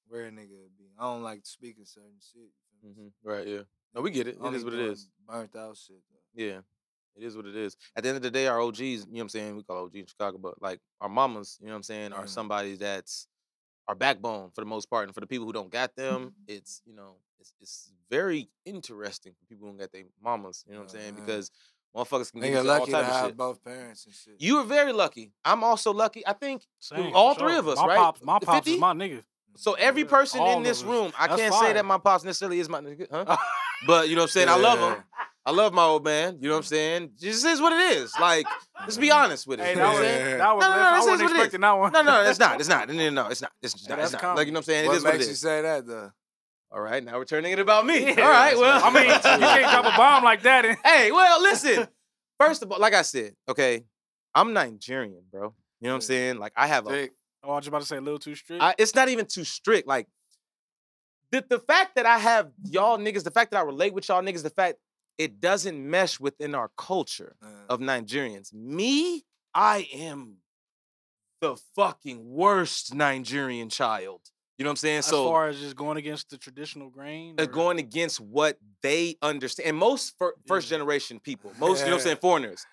where 0.08 0.28
a 0.28 0.32
nigga 0.32 0.52
would 0.62 0.78
be. 0.78 0.86
I 0.98 1.04
don't 1.04 1.24
like 1.24 1.42
speaking 1.46 1.86
certain 1.86 2.20
shit. 2.32 2.44
You 2.84 2.94
feel 2.94 3.04
me? 3.04 3.10
Mhm. 3.10 3.12
Right, 3.24 3.48
yeah. 3.48 3.62
No, 3.94 4.02
we 4.02 4.12
get 4.12 4.28
it. 4.28 4.38
It 4.44 4.54
is 4.54 4.64
what 4.64 4.74
it 4.74 4.80
is. 4.80 4.86
doing 4.86 4.92
is. 4.94 5.10
Burnt 5.28 5.56
out 5.56 5.78
shit. 5.78 5.98
Though. 6.12 6.44
Yeah. 6.44 6.60
It 7.16 7.24
is 7.24 7.36
what 7.36 7.46
it 7.48 7.56
is. 7.56 7.76
At 7.96 8.04
the 8.04 8.10
end 8.10 8.18
of 8.18 8.22
the 8.22 8.30
day, 8.30 8.46
our 8.48 8.62
OGs, 8.62 8.80
you 8.80 8.98
know 9.00 9.06
what 9.14 9.22
I'm 9.22 9.30
saying? 9.30 9.56
We 9.56 9.64
call 9.64 9.86
OG 9.86 9.96
in 9.96 10.06
Chicago, 10.06 10.38
but 10.38 10.62
like 10.62 10.80
our 11.02 11.10
mamas, 11.10 11.58
you 11.60 11.66
know 11.66 11.72
what 11.74 11.78
I'm 11.78 11.84
saying, 11.84 12.14
are 12.14 12.26
Mhm. 12.26 12.30
somebody 12.30 12.76
that's 12.76 13.28
our 13.88 13.96
backbone 13.96 14.52
for 14.52 14.62
the 14.62 14.68
most 14.68 14.88
part. 14.90 15.06
And 15.06 15.16
for 15.16 15.22
the 15.22 15.28
people 15.28 15.48
who 15.48 15.54
don't 15.54 15.72
got 15.72 15.96
them, 15.96 16.36
it's, 16.48 16.82
you 16.86 16.94
know, 16.94 17.16
it's 17.40 17.54
it's 17.60 17.92
very 18.10 18.50
interesting 18.66 19.34
for 19.40 19.46
people 19.48 19.66
who 19.66 19.72
don't 19.72 19.80
got 19.80 19.92
their 19.92 20.04
mamas, 20.22 20.64
you 20.68 20.74
know 20.74 20.80
what 20.82 20.94
I'm 20.94 21.00
saying? 21.00 21.14
Mhm. 21.14 21.26
Because 21.26 21.50
motherfuckers 21.96 22.32
can 22.32 22.42
get 22.42 22.52
Nigga 22.54 22.60
into 22.60 22.72
all 22.72 22.80
lucky 22.80 22.92
to 22.92 22.98
type 22.98 23.06
of 23.08 23.14
have 23.16 23.26
shit. 23.30 23.38
both 23.38 23.64
parents 23.64 24.06
and 24.06 24.14
shit. 24.14 24.36
You 24.40 24.58
are 24.60 24.64
very 24.66 24.94
lucky. 24.94 25.32
I'm 25.44 25.64
also 25.64 25.92
lucky. 25.94 26.26
I 26.28 26.34
think 26.34 26.68
Same, 26.80 27.16
all 27.16 27.34
for 27.34 27.40
three 27.40 27.56
of 27.58 27.68
us, 27.68 27.78
my 27.78 27.86
right? 27.88 27.98
Pops, 27.98 28.22
my 28.24 28.38
The 28.40 28.46
pops 28.46 28.58
50? 28.60 28.74
is 28.76 28.80
my 28.80 28.94
nigga. 28.94 29.24
so. 29.56 29.74
Every 29.74 30.06
person 30.06 30.40
all 30.42 30.58
in 30.58 30.64
this 30.64 30.84
room, 30.84 31.12
I 31.18 31.28
That's 31.28 31.42
can't 31.42 31.56
say 31.56 31.74
that 31.74 31.84
my 31.86 31.98
pops 31.98 32.24
necessarily 32.24 32.60
is 32.60 32.70
my 32.70 32.80
nigga, 32.82 33.08
huh? 33.10 33.38
But 33.86 34.10
you 34.10 34.16
know 34.16 34.22
what 34.22 34.28
I'm 34.28 34.32
saying? 34.32 34.50
I 34.50 34.56
love 34.56 34.80
him. 34.80 35.04
I 35.46 35.52
love 35.52 35.74
my 35.74 35.84
old 35.84 36.04
man. 36.04 36.40
You 36.42 36.50
know 36.50 36.56
what 36.56 36.58
I'm 36.58 36.64
mm. 36.64 36.68
saying? 36.68 37.12
This 37.22 37.46
is 37.46 37.62
what 37.62 37.72
it 37.72 37.98
is. 37.98 38.14
Like, 38.20 38.46
let's 38.82 38.98
be 38.98 39.12
honest 39.12 39.48
with 39.48 39.62
it. 39.62 39.64
Hey, 39.64 39.70
you 39.72 39.76
know 39.78 39.84
that 39.84 39.94
what 39.94 39.96
I'm 39.96 40.02
was, 40.02 40.10
saying? 40.10 40.30
Yeah. 40.30 40.38
that 40.38 40.56
was 40.56 40.62
No, 40.62 40.70
no, 40.70 40.76
no, 40.76 40.82
I 40.82 40.96
this 40.96 41.04
is 41.04 41.10
wasn't 41.10 41.22
it 41.22 41.24
is. 41.24 41.32
expecting 41.32 41.62
that 41.62 41.72
one. 41.72 41.92
No, 41.94 42.02
no, 42.02 42.24
it's 42.24 42.40
not. 42.40 42.60
It's 42.60 42.70
not. 42.76 42.88
No, 42.90 42.94
no, 42.94 43.10
no, 43.10 43.28
it's 43.28 43.42
not. 43.42 43.52
It's 43.62 43.74
just 43.74 43.90
not. 43.90 44.00
It's 44.00 44.12
not. 44.12 44.36
Like 44.36 44.48
you 44.48 44.52
know 44.52 44.58
what 44.58 44.62
I'm 44.62 44.64
saying? 44.64 44.86
It 44.86 44.88
what 44.90 44.98
is 44.98 45.04
what 45.04 45.16
it 45.16 45.18
makes 45.20 45.28
you 45.28 45.32
is. 45.32 45.40
say 45.40 45.62
that 45.62 45.88
though? 45.88 46.12
All 46.70 46.82
right, 46.82 47.02
now 47.02 47.18
we're 47.18 47.24
turning 47.24 47.54
it 47.54 47.60
about 47.60 47.86
me. 47.86 48.08
Yeah, 48.08 48.10
All 48.24 48.30
right, 48.30 48.58
well, 48.58 48.84
I 48.84 48.90
mean, 48.90 49.06
you 49.06 49.14
can't 49.14 49.72
drop 49.72 49.86
a 49.86 49.96
bomb 49.96 50.24
like 50.26 50.42
that. 50.42 50.66
And, 50.66 50.78
hey, 50.84 51.14
well, 51.14 51.42
listen. 51.42 51.88
First 52.38 52.62
of 52.62 52.72
all, 52.72 52.80
like 52.80 52.94
I 52.94 53.04
said, 53.04 53.34
okay, 53.48 53.86
I'm 54.36 54.52
Nigerian, 54.52 55.24
bro. 55.32 55.54
You 55.80 55.88
know 55.88 55.92
what 55.92 55.96
I'm 55.96 56.02
saying? 56.02 56.40
Like 56.40 56.52
I 56.56 56.68
have 56.68 56.86
a 56.88 56.92
Dick. 56.92 57.12
oh, 57.44 57.52
I 57.52 57.56
was 57.56 57.68
about 57.68 57.82
to 57.82 57.88
say 57.88 57.98
a 57.98 58.02
little 58.02 58.20
too 58.20 58.36
strict. 58.36 58.62
I, 58.62 58.76
it's 58.78 58.94
not 58.94 59.08
even 59.08 59.26
too 59.26 59.46
strict. 59.46 59.88
Like 59.88 60.08
the 61.32 61.44
the 61.50 61.60
fact 61.60 61.96
that 61.96 62.06
I 62.06 62.18
have 62.20 62.52
y'all 62.64 62.98
niggas, 62.98 63.24
the 63.24 63.32
fact 63.32 63.52
that 63.52 63.58
I 63.58 63.64
relate 63.64 63.94
with 63.94 64.08
y'all 64.10 64.22
niggas, 64.22 64.44
the 64.44 64.50
fact 64.50 64.78
it 65.18 65.40
doesn't 65.42 65.78
mesh 65.90 66.20
within 66.20 66.54
our 66.56 66.70
culture 66.78 67.36
Uh, 67.42 67.48
of 67.70 67.80
Nigerians. 67.80 68.54
Me, 68.54 69.24
I 69.54 69.88
am 69.94 70.38
the 71.42 71.56
fucking 71.76 72.30
worst 72.30 72.94
Nigerian 72.94 73.70
child. 73.70 74.22
You 74.58 74.64
know 74.64 74.70
what 74.70 74.74
I'm 74.74 74.76
saying? 74.78 74.98
as 75.00 75.06
so 75.06 75.28
far 75.30 75.50
as 75.50 75.60
just 75.60 75.76
going 75.76 75.98
against 75.98 76.30
the 76.32 76.38
traditional 76.38 76.90
grain, 76.90 77.36
uh, 77.40 77.44
or- 77.44 77.46
going 77.46 77.78
against 77.78 78.20
what 78.20 78.58
they 78.82 79.16
understand. 79.22 79.70
And 79.70 79.78
most 79.78 80.18
fir- 80.18 80.34
first 80.48 80.68
generation 80.70 81.20
people, 81.20 81.52
most, 81.60 81.80
you 81.82 81.86
know 81.86 81.92
what 81.92 81.98
I'm 81.98 82.04
saying, 82.04 82.18
foreigners, 82.18 82.66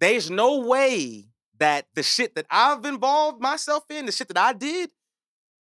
there's 0.00 0.30
no 0.30 0.60
way 0.66 1.28
that 1.58 1.86
the 1.94 2.02
shit 2.02 2.34
that 2.36 2.46
I've 2.50 2.84
involved 2.84 3.40
myself 3.40 3.84
in, 3.90 4.06
the 4.06 4.12
shit 4.12 4.28
that 4.28 4.36
I 4.38 4.52
did, 4.52 4.90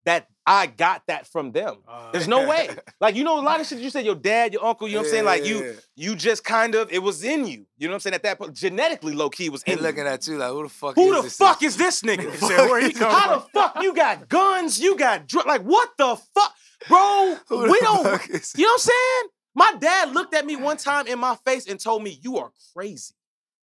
that 0.04 0.28
I 0.46 0.66
got 0.66 1.06
that 1.06 1.26
from 1.26 1.52
them. 1.52 1.76
uh, 1.88 2.10
There's 2.12 2.28
no 2.28 2.46
way. 2.46 2.68
Like, 3.00 3.16
you 3.16 3.24
know, 3.24 3.38
a 3.38 3.42
lot 3.42 3.60
of 3.60 3.66
shit 3.66 3.78
you 3.78 3.90
said, 3.90 4.04
your 4.06 4.14
dad, 4.14 4.52
your 4.52 4.64
uncle, 4.64 4.86
you 4.88 4.94
know 4.94 5.00
what 5.00 5.06
I'm 5.06 5.10
saying? 5.12 5.24
Like, 5.24 5.44
you 5.44 5.64
Yeah. 5.64 5.72
you 5.96 6.16
just 6.16 6.42
kind 6.44 6.74
of, 6.74 6.90
it 6.92 7.02
was 7.02 7.22
in 7.24 7.46
you. 7.46 7.66
You 7.76 7.88
know 7.88 7.92
what 7.92 7.94
I'm 7.96 8.00
saying? 8.00 8.14
At 8.14 8.22
that 8.22 8.38
point, 8.38 8.54
genetically 8.54 9.14
low 9.14 9.28
key 9.30 9.48
was 9.50 9.62
in 9.64 9.76
you. 9.78 9.82
looking 9.82 10.06
at 10.06 10.26
you 10.26 10.36
like, 10.38 10.50
who 10.50 10.62
the 10.62 10.68
fuck 10.68 10.94
Who 10.96 11.10
is 11.12 11.16
the 11.16 11.22
this? 11.22 11.36
fuck 11.36 11.62
is 11.62 11.76
this 11.76 12.02
nigga? 12.08 12.34
Said, 12.36 12.66
"Where 12.70 12.80
he 12.80 12.92
come 12.92 13.10
How 13.20 13.34
the 13.36 13.40
fuck 13.52 13.82
you 13.82 13.94
got 13.94 14.28
guns? 14.28 14.78
You 14.80 14.96
got 14.96 15.26
dr- 15.26 15.46
like 15.46 15.62
what 15.62 15.90
the 15.98 16.16
fuck, 16.34 16.54
bro? 16.88 17.36
Who 17.48 17.70
we 17.72 17.80
don't. 17.80 18.04
You 18.04 18.04
know 18.04 18.10
what 18.28 18.72
I'm 18.72 18.78
saying? 18.78 19.22
My 19.54 19.74
dad 19.78 20.12
looked 20.14 20.34
at 20.34 20.44
me 20.46 20.56
one 20.56 20.76
time 20.76 21.06
in 21.06 21.18
my 21.18 21.36
face 21.44 21.66
and 21.66 21.78
told 21.80 22.02
me, 22.02 22.18
"You 22.22 22.38
are 22.38 22.50
crazy. 22.74 23.14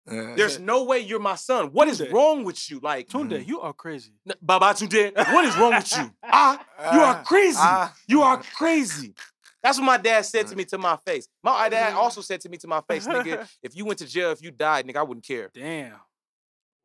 Uh, 0.09 0.35
There's 0.37 0.59
no 0.61 0.85
way 0.85 1.01
you're 1.01 1.19
my 1.19 1.35
son. 1.35 1.67
What 1.73 1.89
is 1.89 2.01
Tunde. 2.01 2.13
wrong 2.13 2.45
with 2.45 2.71
you? 2.71 2.79
Like, 2.81 3.09
Tunde, 3.09 3.45
you 3.47 3.61
are 3.61 3.73
crazy. 3.73 4.13
n- 4.29 4.37
Baba 4.41 4.67
Tunde, 4.67 5.13
what 5.33 5.45
is 5.45 5.57
wrong 5.57 5.75
with 5.75 5.97
you? 5.97 6.11
Ah, 6.23 6.65
you 6.95 7.01
are 7.01 7.17
Ah, 7.17 7.23
crazy. 7.25 7.59
ah. 7.61 7.95
You 8.07 8.23
are 8.23 8.41
crazy." 8.43 9.15
That's 9.63 9.79
what 9.79 9.85
my 9.87 9.97
dad 9.97 10.25
said 10.25 10.47
to 10.47 10.55
me 10.55 10.65
to 10.67 10.79
my 10.79 10.97
face. 11.05 11.27
My 11.43 11.69
dad 11.69 11.95
also 11.95 12.21
said 12.21 12.41
to 12.43 12.49
me 12.49 12.57
to 12.59 12.69
my 12.69 12.81
face, 12.89 13.05
nigga, 13.07 13.49
if 13.63 13.75
you 13.75 13.85
went 13.85 13.99
to 13.99 14.07
jail, 14.07 14.31
if 14.31 14.41
you 14.41 14.53
died, 14.53 14.87
nigga, 14.87 14.99
I 14.99 15.03
wouldn't 15.03 15.27
care. 15.27 15.51
Damn. 15.53 15.95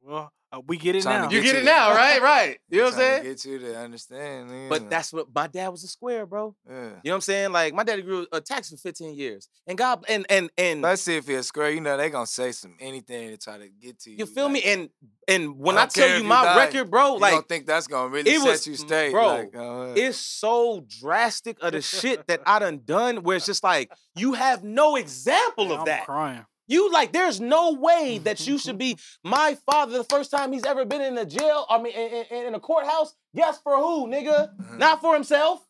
Well, 0.01 0.32
uh, 0.54 0.60
we 0.68 0.78
get 0.78 0.95
it 0.95 1.04
Trying 1.04 1.22
to 1.22 1.28
now. 1.28 1.32
You 1.32 1.41
Get 1.41 1.45
get 1.45 1.54
you 1.54 1.58
it 1.58 1.64
to- 1.64 1.66
now, 1.66 1.91
right? 1.95 2.22
Right. 2.22 2.58
You 2.70 2.78
know 2.80 2.84
what 2.86 2.93
I'm 2.93 2.99
saying? 2.99 3.24
to 3.24 3.30
Get 3.30 3.45
you 3.45 3.60
to 3.60 3.78
understand, 3.80 4.49
nigga. 4.49 4.70
But 4.70 4.89
that's 4.89 5.12
what 5.14 5.28
my 5.34 5.47
dad 5.47 5.70
was 5.70 5.84
a 5.84 5.88
square, 5.88 6.26
bro. 6.26 6.56
yeah. 6.70 6.76
You 6.76 6.80
know 6.82 6.93
what 7.04 7.14
I'm 7.16 7.22
saying? 7.22 7.52
Like 7.52 7.74
my 7.74 7.84
daddy 7.84 8.02
grew 8.02 8.26
a 8.32 8.39
tax 8.41 8.70
for 8.70 8.78
15 8.78 9.16
years, 9.18 9.47
and 9.68 9.78
God, 9.78 10.04
and 10.10 10.26
and 10.30 10.49
and 10.58 10.82
Let's 10.82 11.02
see 11.02 11.16
if 11.18 11.28
you're 11.28 11.39
a 11.39 11.43
square. 11.43 11.70
You 11.72 11.82
know 11.82 11.97
they 11.97 12.10
gonna 12.10 12.26
say 12.28 12.52
some 12.52 12.76
anything 12.80 13.30
to 13.30 13.38
try 13.38 13.58
to 13.58 13.68
get 13.70 13.99
to 14.02 14.12
you. 14.12 14.18
you 14.20 14.26
feel 14.26 14.47
me? 14.49 14.62
And 14.64 14.89
and 15.28 15.58
when 15.58 15.78
I, 15.78 15.82
don't 15.82 15.91
tell 15.93 16.18
you 16.18 16.24
my 16.24 16.43
die, 16.43 16.58
record, 16.66 16.89
bro, 16.91 17.14
like. 17.14 17.16
you 17.16 17.20
like 17.22 17.32
don't 17.34 17.49
think 17.49 17.66
that's 17.68 17.88
gonna 17.88 18.10
really 18.10 18.32
it 18.32 18.39
set 18.41 18.47
was- 18.49 18.68
you 18.68 18.76
straight, 18.76 19.12
bro, 19.12 19.28
Like, 19.28 19.56
uh, 19.56 19.93
it's 19.95 20.18
so 20.18 20.86
drastic 20.99 21.58
of 21.62 21.74
the 21.74 21.82
shit 21.82 22.26
that 22.28 22.41
I 22.45 22.60
done 22.60 22.82
done, 22.86 23.24
where 23.24 23.38
it's 23.38 23.45
just 23.45 23.64
like 23.64 23.91
you 24.16 24.34
have 24.34 24.64
no 24.64 24.95
example 24.95 25.66
Man, 25.66 25.74
of 25.74 25.80
I'm 25.80 25.86
that. 25.86 26.06
crying. 26.06 26.45
You 26.72 26.89
like, 26.91 27.11
there's 27.11 27.41
no 27.41 27.74
way 27.74 28.17
that 28.19 28.47
you 28.47 28.57
should 28.57 28.78
be 28.78 28.97
my 29.26 29.57
father 29.69 29.97
the 29.97 30.05
first 30.05 30.32
time 30.32 30.53
he's 30.53 30.63
ever 30.65 30.86
been 30.86 31.01
in 31.01 31.17
a 31.17 31.26
jail. 31.26 31.65
I 31.69 31.82
mean, 31.82 31.93
in, 31.93 32.26
in- 32.32 32.45
in 32.47 32.55
a 32.55 32.59
courthouse. 32.61 33.13
Guess 33.36 33.59
for 33.61 33.76
who, 33.76 34.07
nigga? 34.07 34.55
Mhm. 34.57 34.78
Not 34.78 35.01
for 35.01 35.13
himself. 35.13 35.67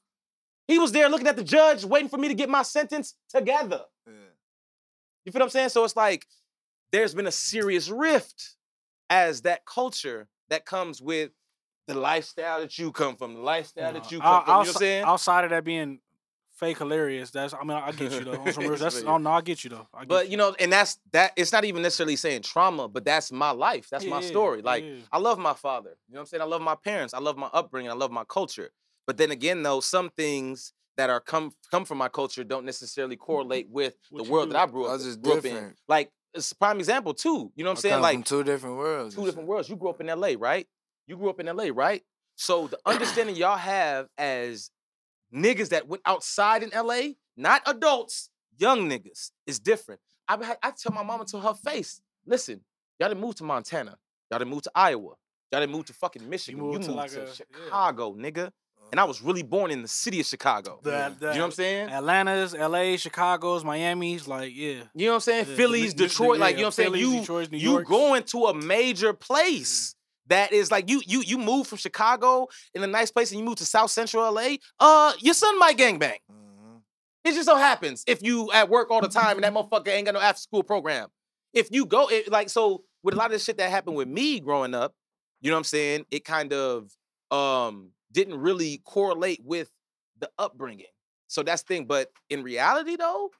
He 0.67 0.77
was 0.77 0.91
there 0.91 1.09
looking 1.09 1.25
at 1.27 1.35
the 1.37 1.43
judge, 1.43 1.83
waiting 1.83 2.07
for 2.07 2.17
me 2.19 2.27
to 2.27 2.35
get 2.35 2.49
my 2.49 2.61
sentence 2.61 3.15
together. 3.29 3.81
yeah. 4.05 4.13
You 5.25 5.31
feel 5.31 5.39
what 5.39 5.45
I'm 5.45 5.49
saying? 5.49 5.69
So 5.69 5.83
it's 5.83 5.95
like 5.95 6.27
there's 6.91 7.15
been 7.15 7.27
a 7.27 7.31
serious 7.31 7.89
rift 7.89 8.55
as 9.09 9.41
that 9.41 9.65
culture 9.65 10.27
that 10.49 10.65
comes 10.65 11.01
with 11.01 11.31
the 11.87 11.95
lifestyle 11.95 12.59
that 12.61 12.77
you 12.77 12.91
come 12.91 13.15
from, 13.15 13.33
the 13.33 13.41
lifestyle 13.41 13.91
that 13.93 14.11
you 14.11 14.19
come 14.19 14.27
Out- 14.27 14.45
from. 14.45 14.51
You 14.51 14.53
know 14.53 14.57
what 14.59 14.65
I'm 14.65 14.67
outside- 14.69 14.79
saying? 14.79 15.03
Outside 15.03 15.43
of 15.45 15.49
that 15.49 15.63
being 15.63 15.99
fake 16.61 16.77
hilarious, 16.77 17.31
that's 17.31 17.53
I 17.53 17.63
mean 17.63 17.71
I 17.71 17.91
get 17.91 18.11
you 18.13 18.23
though. 18.23 18.39
On 18.39 18.53
some 18.53 18.63
real, 18.63 18.75
that's 18.77 19.01
But- 19.01 19.11
oh 19.11 19.17
no, 19.17 19.31
I 19.31 19.41
get 19.41 19.63
you 19.65 19.71
though. 19.71 19.87
I 19.93 20.01
get 20.01 20.07
But 20.07 20.29
you 20.29 20.37
know, 20.37 20.55
and 20.59 20.71
that's 20.71 20.99
that. 21.11 21.33
It's 21.35 21.51
not 21.51 21.65
even 21.65 21.81
necessarily 21.81 22.15
saying 22.15 22.43
trauma, 22.43 22.87
but 22.87 23.03
that's 23.03 23.31
my 23.31 23.51
life. 23.51 23.89
That's 23.89 24.05
my 24.05 24.21
story. 24.21 24.61
Like 24.61 24.85
yeah. 24.85 24.95
I 25.11 25.17
love 25.17 25.39
my 25.39 25.53
father. 25.53 25.97
You 26.07 26.13
know 26.13 26.19
what 26.19 26.21
I'm 26.21 26.25
saying? 26.27 26.41
I 26.41 26.45
love 26.45 26.61
my 26.61 26.75
parents. 26.75 27.13
I 27.13 27.19
love 27.19 27.35
my 27.35 27.49
upbringing. 27.51 27.91
I 27.91 27.95
love 27.95 28.11
my 28.11 28.23
culture. 28.23 28.69
But 29.07 29.17
then 29.17 29.31
again, 29.31 29.63
though, 29.63 29.79
some 29.81 30.09
things 30.11 30.73
that 30.97 31.09
are 31.09 31.19
come 31.19 31.51
come 31.71 31.83
from 31.83 31.97
my 31.97 32.07
culture 32.07 32.43
don't 32.43 32.65
necessarily 32.65 33.15
mm-hmm. 33.15 33.25
correlate 33.25 33.69
with 33.69 33.95
What 34.09 34.23
the 34.23 34.31
world 34.31 34.49
do. 34.49 34.53
that 34.53 34.61
I 34.61 34.71
grew 34.71 34.85
up, 34.85 34.91
Ours 34.91 35.05
is 35.05 35.17
grew 35.17 35.33
up 35.33 35.45
in. 35.45 35.53
different. 35.53 35.77
Like 35.87 36.11
it's 36.33 36.51
a 36.51 36.55
prime 36.55 36.79
example 36.79 37.13
too. 37.13 37.51
You 37.55 37.63
know 37.63 37.71
what 37.71 37.79
I'm 37.83 37.89
I 37.89 37.89
saying? 37.89 38.01
Like 38.01 38.15
from 38.15 38.23
two 38.23 38.43
different 38.43 38.77
worlds. 38.77 39.15
two 39.15 39.25
different 39.25 39.47
worlds. 39.47 39.67
You 39.67 39.75
grew 39.75 39.89
up 39.89 39.99
in 39.99 40.07
LA, 40.07 40.33
right? 40.37 40.67
You 41.07 41.17
grew 41.17 41.29
up 41.29 41.39
in 41.39 41.47
LA, 41.47 41.69
right? 41.73 42.03
So 42.35 42.67
the 42.67 42.79
understanding 42.85 43.35
y'all 43.35 43.57
have 43.57 44.07
as 44.17 44.69
niggas 45.33 45.69
that 45.69 45.87
went 45.87 46.01
outside 46.05 46.63
in 46.63 46.69
LA, 46.69 47.13
not 47.37 47.61
adults, 47.65 48.29
young 48.57 48.89
niggas, 48.89 49.31
is 49.45 49.59
different. 49.59 50.01
I, 50.27 50.35
be- 50.35 50.45
I 50.63 50.71
tell 50.71 50.93
my 50.93 51.03
mama 51.03 51.25
to 51.25 51.39
her 51.39 51.53
face, 51.53 52.01
listen, 52.25 52.61
y'all 52.99 53.09
didn't 53.09 53.21
move 53.21 53.35
to 53.35 53.43
Montana. 53.43 53.97
Y'all 54.29 54.39
didn't 54.39 54.51
move 54.51 54.61
to 54.63 54.71
Iowa. 54.75 55.15
Y'all 55.51 55.59
didn't 55.61 55.71
move 55.73 55.85
to 55.85 55.93
fucking 55.93 56.29
Michigan. 56.29 56.59
You 56.59 56.65
moved 56.65 56.79
moved, 56.79 56.89
to 56.89 56.95
like 56.95 57.11
to 57.11 57.23
a- 57.23 57.25
yeah. 57.25 57.31
Chicago, 57.33 58.13
nigga. 58.13 58.51
And 58.91 58.99
I 58.99 59.03
uh-huh. 59.03 59.07
was 59.07 59.21
really 59.21 59.43
born 59.43 59.71
in 59.71 59.81
the 59.81 59.87
city 59.87 60.19
of 60.19 60.25
Chicago. 60.25 60.79
The, 60.83 61.15
the, 61.17 61.27
you 61.27 61.33
know 61.35 61.39
what 61.39 61.45
I'm 61.45 61.51
saying? 61.51 61.89
Atlanta's, 61.89 62.53
LA, 62.53 62.97
Chicago's, 62.97 63.63
Miami's, 63.63 64.27
like 64.27 64.51
yeah. 64.53 64.83
You 64.93 65.05
know 65.05 65.11
what 65.11 65.13
I'm 65.15 65.19
saying? 65.21 65.45
Yeah, 65.45 65.51
the 65.51 65.55
Phillies, 65.55 65.93
big- 65.93 65.97
the- 65.97 66.07
Detroit, 66.07 66.39
like 66.39 66.53
yeah, 66.53 66.57
you 66.57 66.61
know 66.63 66.67
what 66.67 66.67
I'm 66.67 66.71
saying? 66.71 66.91
Phillies, 66.91 67.13
You 67.13 67.19
Detroit's, 67.21 67.51
New 67.51 67.57
you 67.57 67.71
York's. 67.71 67.89
going 67.89 68.23
to 68.23 68.45
a 68.45 68.53
major 68.53 69.13
place 69.13 69.95
that 70.31 70.51
is 70.53 70.71
like 70.71 70.89
you 70.89 71.01
you 71.05 71.21
you 71.21 71.37
move 71.37 71.67
from 71.67 71.77
Chicago 71.77 72.47
in 72.73 72.81
a 72.83 72.87
nice 72.87 73.11
place 73.11 73.31
and 73.31 73.39
you 73.39 73.45
move 73.45 73.57
to 73.57 73.65
South 73.65 73.91
Central 73.91 74.23
LA. 74.31 74.55
Uh, 74.79 75.13
your 75.19 75.33
son 75.33 75.57
might 75.59 75.77
gangbang. 75.77 76.17
Mhm. 76.31 76.81
It 77.23 77.33
just 77.33 77.45
so 77.45 77.55
happens 77.57 78.03
if 78.07 78.23
you 78.23 78.51
at 78.51 78.69
work 78.69 78.89
all 78.91 79.01
the 79.01 79.07
time 79.09 79.35
and 79.37 79.43
that 79.43 79.53
motherfucker 79.53 79.89
ain't 79.89 80.05
got 80.05 80.13
no 80.13 80.21
after 80.21 80.41
school 80.41 80.63
program. 80.63 81.09
If 81.53 81.67
you 81.71 81.85
go 81.85 82.07
it, 82.07 82.31
like 82.31 82.49
so 82.49 82.83
with 83.03 83.13
a 83.13 83.17
lot 83.17 83.25
of 83.27 83.33
the 83.33 83.39
shit 83.39 83.57
that 83.57 83.69
happened 83.69 83.95
with 83.97 84.07
me 84.07 84.39
growing 84.39 84.73
up, 84.73 84.95
you 85.41 85.49
know 85.51 85.55
what 85.57 85.59
I'm 85.59 85.63
saying? 85.65 86.05
It 86.11 86.23
kind 86.25 86.53
of 86.53 86.91
um 87.29 87.91
didn't 88.11 88.39
really 88.39 88.81
correlate 88.85 89.41
with 89.43 89.69
the 90.19 90.29
upbringing. 90.39 90.85
So 91.27 91.43
that's 91.43 91.61
the 91.63 91.67
thing. 91.75 91.85
But 91.85 92.09
in 92.29 92.41
reality 92.43 92.95
though, 92.95 93.31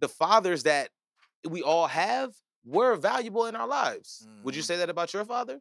the 0.00 0.08
fathers 0.08 0.62
that 0.64 0.90
we 1.48 1.62
all 1.62 1.86
have 1.86 2.30
were 2.64 2.96
valuable 2.96 3.46
in 3.46 3.54
our 3.56 3.66
lives. 3.68 4.26
Would 4.42 4.56
you 4.56 4.62
Mhm. 4.62 4.66
say 4.66 4.76
that 4.78 4.90
about 4.90 5.12
your 5.12 5.24
father? 5.24 5.60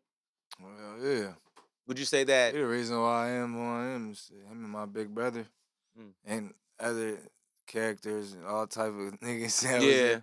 Well, 1.04 1.12
yeah. 1.22 1.32
Would 1.88 2.00
you 2.00 2.06
say 2.06 2.24
that 2.24 2.54
the 2.54 2.66
reason 2.66 3.00
why 3.02 3.28
I 3.28 3.30
am 3.32 3.54
who 3.54 3.62
I 3.62 3.86
am. 3.88 4.12
is 4.12 4.32
Him 4.50 4.64
and 4.64 4.70
my 4.70 4.86
big 4.86 5.14
brother, 5.14 5.46
Mm. 6.00 6.14
and 6.26 6.54
other 6.80 7.20
characters 7.68 8.34
and 8.34 8.46
all 8.46 8.66
type 8.66 8.88
of 8.88 9.20
niggas. 9.20 9.62
that 9.62 9.82
Yeah. 9.84 10.20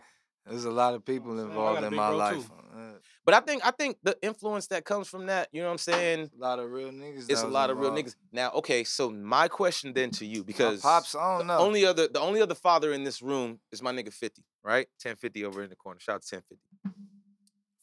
There's 0.46 0.64
a 0.64 0.70
lot 0.70 0.94
of 0.94 1.04
people 1.04 1.36
saying, 1.36 1.50
I 1.52 1.54
got 1.54 1.84
involved 1.84 1.84
in 1.84 1.94
my 1.94 2.08
life. 2.08 2.46
too. 2.46 2.52
Uh, 2.74 2.92
But 3.24 3.34
I 3.34 3.40
think 3.40 3.64
I 3.64 3.70
think 3.70 3.98
the 4.02 4.16
influence 4.22 4.66
that 4.68 4.84
comes 4.84 5.06
from 5.06 5.26
that, 5.26 5.48
you 5.52 5.60
know 5.60 5.66
what 5.68 5.72
I'm 5.72 5.78
saying? 5.78 6.30
a 6.34 6.40
lot 6.40 6.58
of 6.58 6.72
real 6.72 6.90
niggas. 6.90 7.26
It's 7.30 7.42
a 7.42 7.44
was 7.44 7.52
lot 7.52 7.70
of 7.70 7.78
real 7.78 7.92
niggas. 7.92 8.16
Now, 8.32 8.50
okay, 8.52 8.82
so 8.82 9.10
my 9.10 9.46
question 9.48 9.92
then 9.92 10.10
to 10.12 10.24
you, 10.26 10.38
My 10.40 10.46
because 10.46 10.80
pops, 10.80 11.14
I 11.14 11.38
don't 11.38 11.46
the 11.46 11.54
know. 11.54 11.58
only 11.60 11.84
other 11.84 12.08
the 12.08 12.20
only 12.20 12.40
other 12.40 12.54
father 12.56 12.92
in 12.92 13.04
this 13.04 13.20
room 13.22 13.60
is 13.70 13.80
my 13.82 13.92
nigga 13.92 14.12
50, 14.12 14.42
right? 14.64 14.88
1050 15.02 15.44
over 15.44 15.62
in 15.62 15.68
the 15.70 15.76
corner. 15.76 16.00
Shout 16.00 16.16
out 16.16 16.22
to 16.22 16.36
1050. 16.36 16.64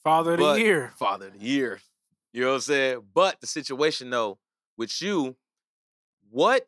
Father 0.03 0.33
of 0.33 0.39
the 0.39 0.53
year. 0.59 0.91
father 0.97 1.27
of 1.27 1.33
the 1.39 1.45
year. 1.45 1.79
You 2.37 2.43
know 2.43 2.49
what 2.49 2.55
I'm 2.57 2.61
saying? 2.61 3.01
But 3.15 3.41
the 3.41 3.47
situation 3.47 4.11
though, 4.11 4.37
with 4.77 5.01
you, 5.01 5.35
what 6.29 6.67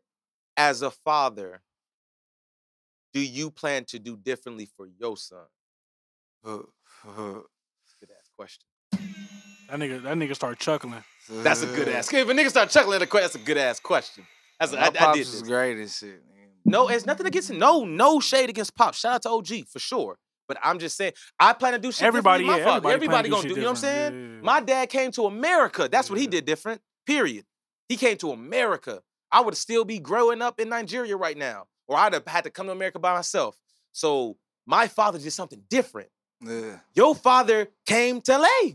as 0.58 0.82
a 0.82 0.90
father 0.90 1.62
do 3.14 3.20
you 3.20 3.52
plan 3.52 3.86
to 3.90 4.00
do 4.00 4.18
differently 4.18 4.68
for 4.76 4.88
your 5.00 5.16
son? 5.16 5.46
Good 6.44 6.64
ass 7.06 8.30
question. 8.36 8.66
That 9.70 9.78
nigga, 9.78 10.02
that 10.02 10.18
nigga 10.18 10.34
started 10.34 10.58
chuckling. 10.58 11.04
That's 11.30 11.62
a 11.62 11.68
good 11.68 11.88
ass. 11.88 12.12
If 12.12 12.28
a 12.28 12.32
nigga 12.32 12.50
start 12.50 12.72
chuckling 12.72 13.00
a 13.04 13.06
question, 13.06 13.26
that's 13.26 13.36
a 13.36 13.46
good 13.46 13.58
ass 13.58 13.80
question. 13.80 14.26
That's 14.60 14.74
a, 14.74 14.76
My 14.76 14.82
I, 14.82 14.88
I 14.88 14.90
pops 14.90 15.18
did 15.20 15.28
was 15.28 15.42
this. 15.42 15.48
great 15.48 15.78
and 15.78 15.88
shit. 15.88 16.10
man. 16.10 16.48
No, 16.66 16.88
it's 16.88 17.06
nothing 17.06 17.28
against 17.28 17.52
him. 17.52 17.60
No, 17.60 17.86
no 17.86 18.20
shade 18.20 18.50
against 18.50 18.74
Pop. 18.76 18.96
Shout 18.96 19.14
out 19.14 19.22
to 19.22 19.30
OG 19.30 19.68
for 19.68 19.78
sure. 19.78 20.18
But 20.50 20.58
I'm 20.64 20.80
just 20.80 20.98
saying, 20.98 21.14
I 21.40 21.54
plan 21.54 21.74
to 21.74 21.80
do 21.80 21.92
shit. 21.92 22.02
Everybody, 22.08 22.44
yeah, 22.44 22.54
than 22.54 22.60
my 22.60 22.66
father. 22.66 22.90
everybody, 22.90 23.30
everybody 23.30 23.30
gonna 23.30 23.42
to 23.44 23.48
do. 23.50 23.54
You 23.54 23.62
know 23.62 23.68
what 23.68 23.70
I'm 23.70 23.76
saying? 23.78 24.14
Yeah, 24.14 24.36
yeah, 24.38 24.42
My 24.42 24.60
dad 24.60 24.90
came 24.90 25.12
to 25.12 25.26
America. 25.28 25.88
That's 25.90 26.10
what 26.10 26.20
he 26.20 26.26
did 26.26 26.46
different. 26.46 26.82
Period. 27.06 27.46
He 27.88 27.96
came 27.96 28.18
to 28.18 28.32
America. 28.32 29.02
I 29.32 29.42
would 29.42 29.56
still 29.56 29.86
be 29.86 30.00
growing 30.00 30.42
up 30.42 30.60
in 30.60 30.70
Nigeria 30.70 31.16
right 31.16 31.38
now, 31.38 31.68
or 31.88 31.98
I'd 31.98 32.14
have 32.14 32.26
had 32.26 32.46
to 32.46 32.50
come 32.50 32.66
to 32.66 32.72
America 32.72 32.98
by 32.98 33.14
myself. 33.14 33.56
So 33.92 34.38
my 34.66 34.88
father 34.88 35.20
did 35.20 35.32
something 35.32 35.62
different. 35.70 36.10
Yeah. 36.42 36.80
Your 36.96 37.14
father 37.14 37.68
came 37.86 38.20
to 38.22 38.38
LA. 38.40 38.72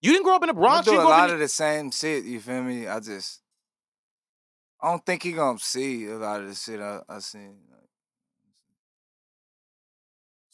You 0.00 0.12
didn't 0.12 0.24
grow 0.24 0.36
up 0.36 0.42
in 0.42 0.48
the 0.48 0.54
I 0.54 0.58
Bronx. 0.58 0.86
do 0.86 0.94
You 0.94 1.00
a 1.00 1.02
lot 1.02 1.28
of 1.28 1.38
the 1.38 1.48
same 1.48 1.90
shit. 1.90 2.24
You 2.24 2.40
feel 2.40 2.62
me? 2.62 2.86
I 2.86 3.00
just, 3.00 3.42
I 4.80 4.88
don't 4.90 5.04
think 5.04 5.22
he 5.24 5.32
gonna 5.32 5.58
see 5.58 6.06
a 6.06 6.16
lot 6.16 6.40
of 6.40 6.48
the 6.48 6.54
shit 6.54 6.80
I, 6.80 7.00
I 7.06 7.18
seen. 7.18 7.56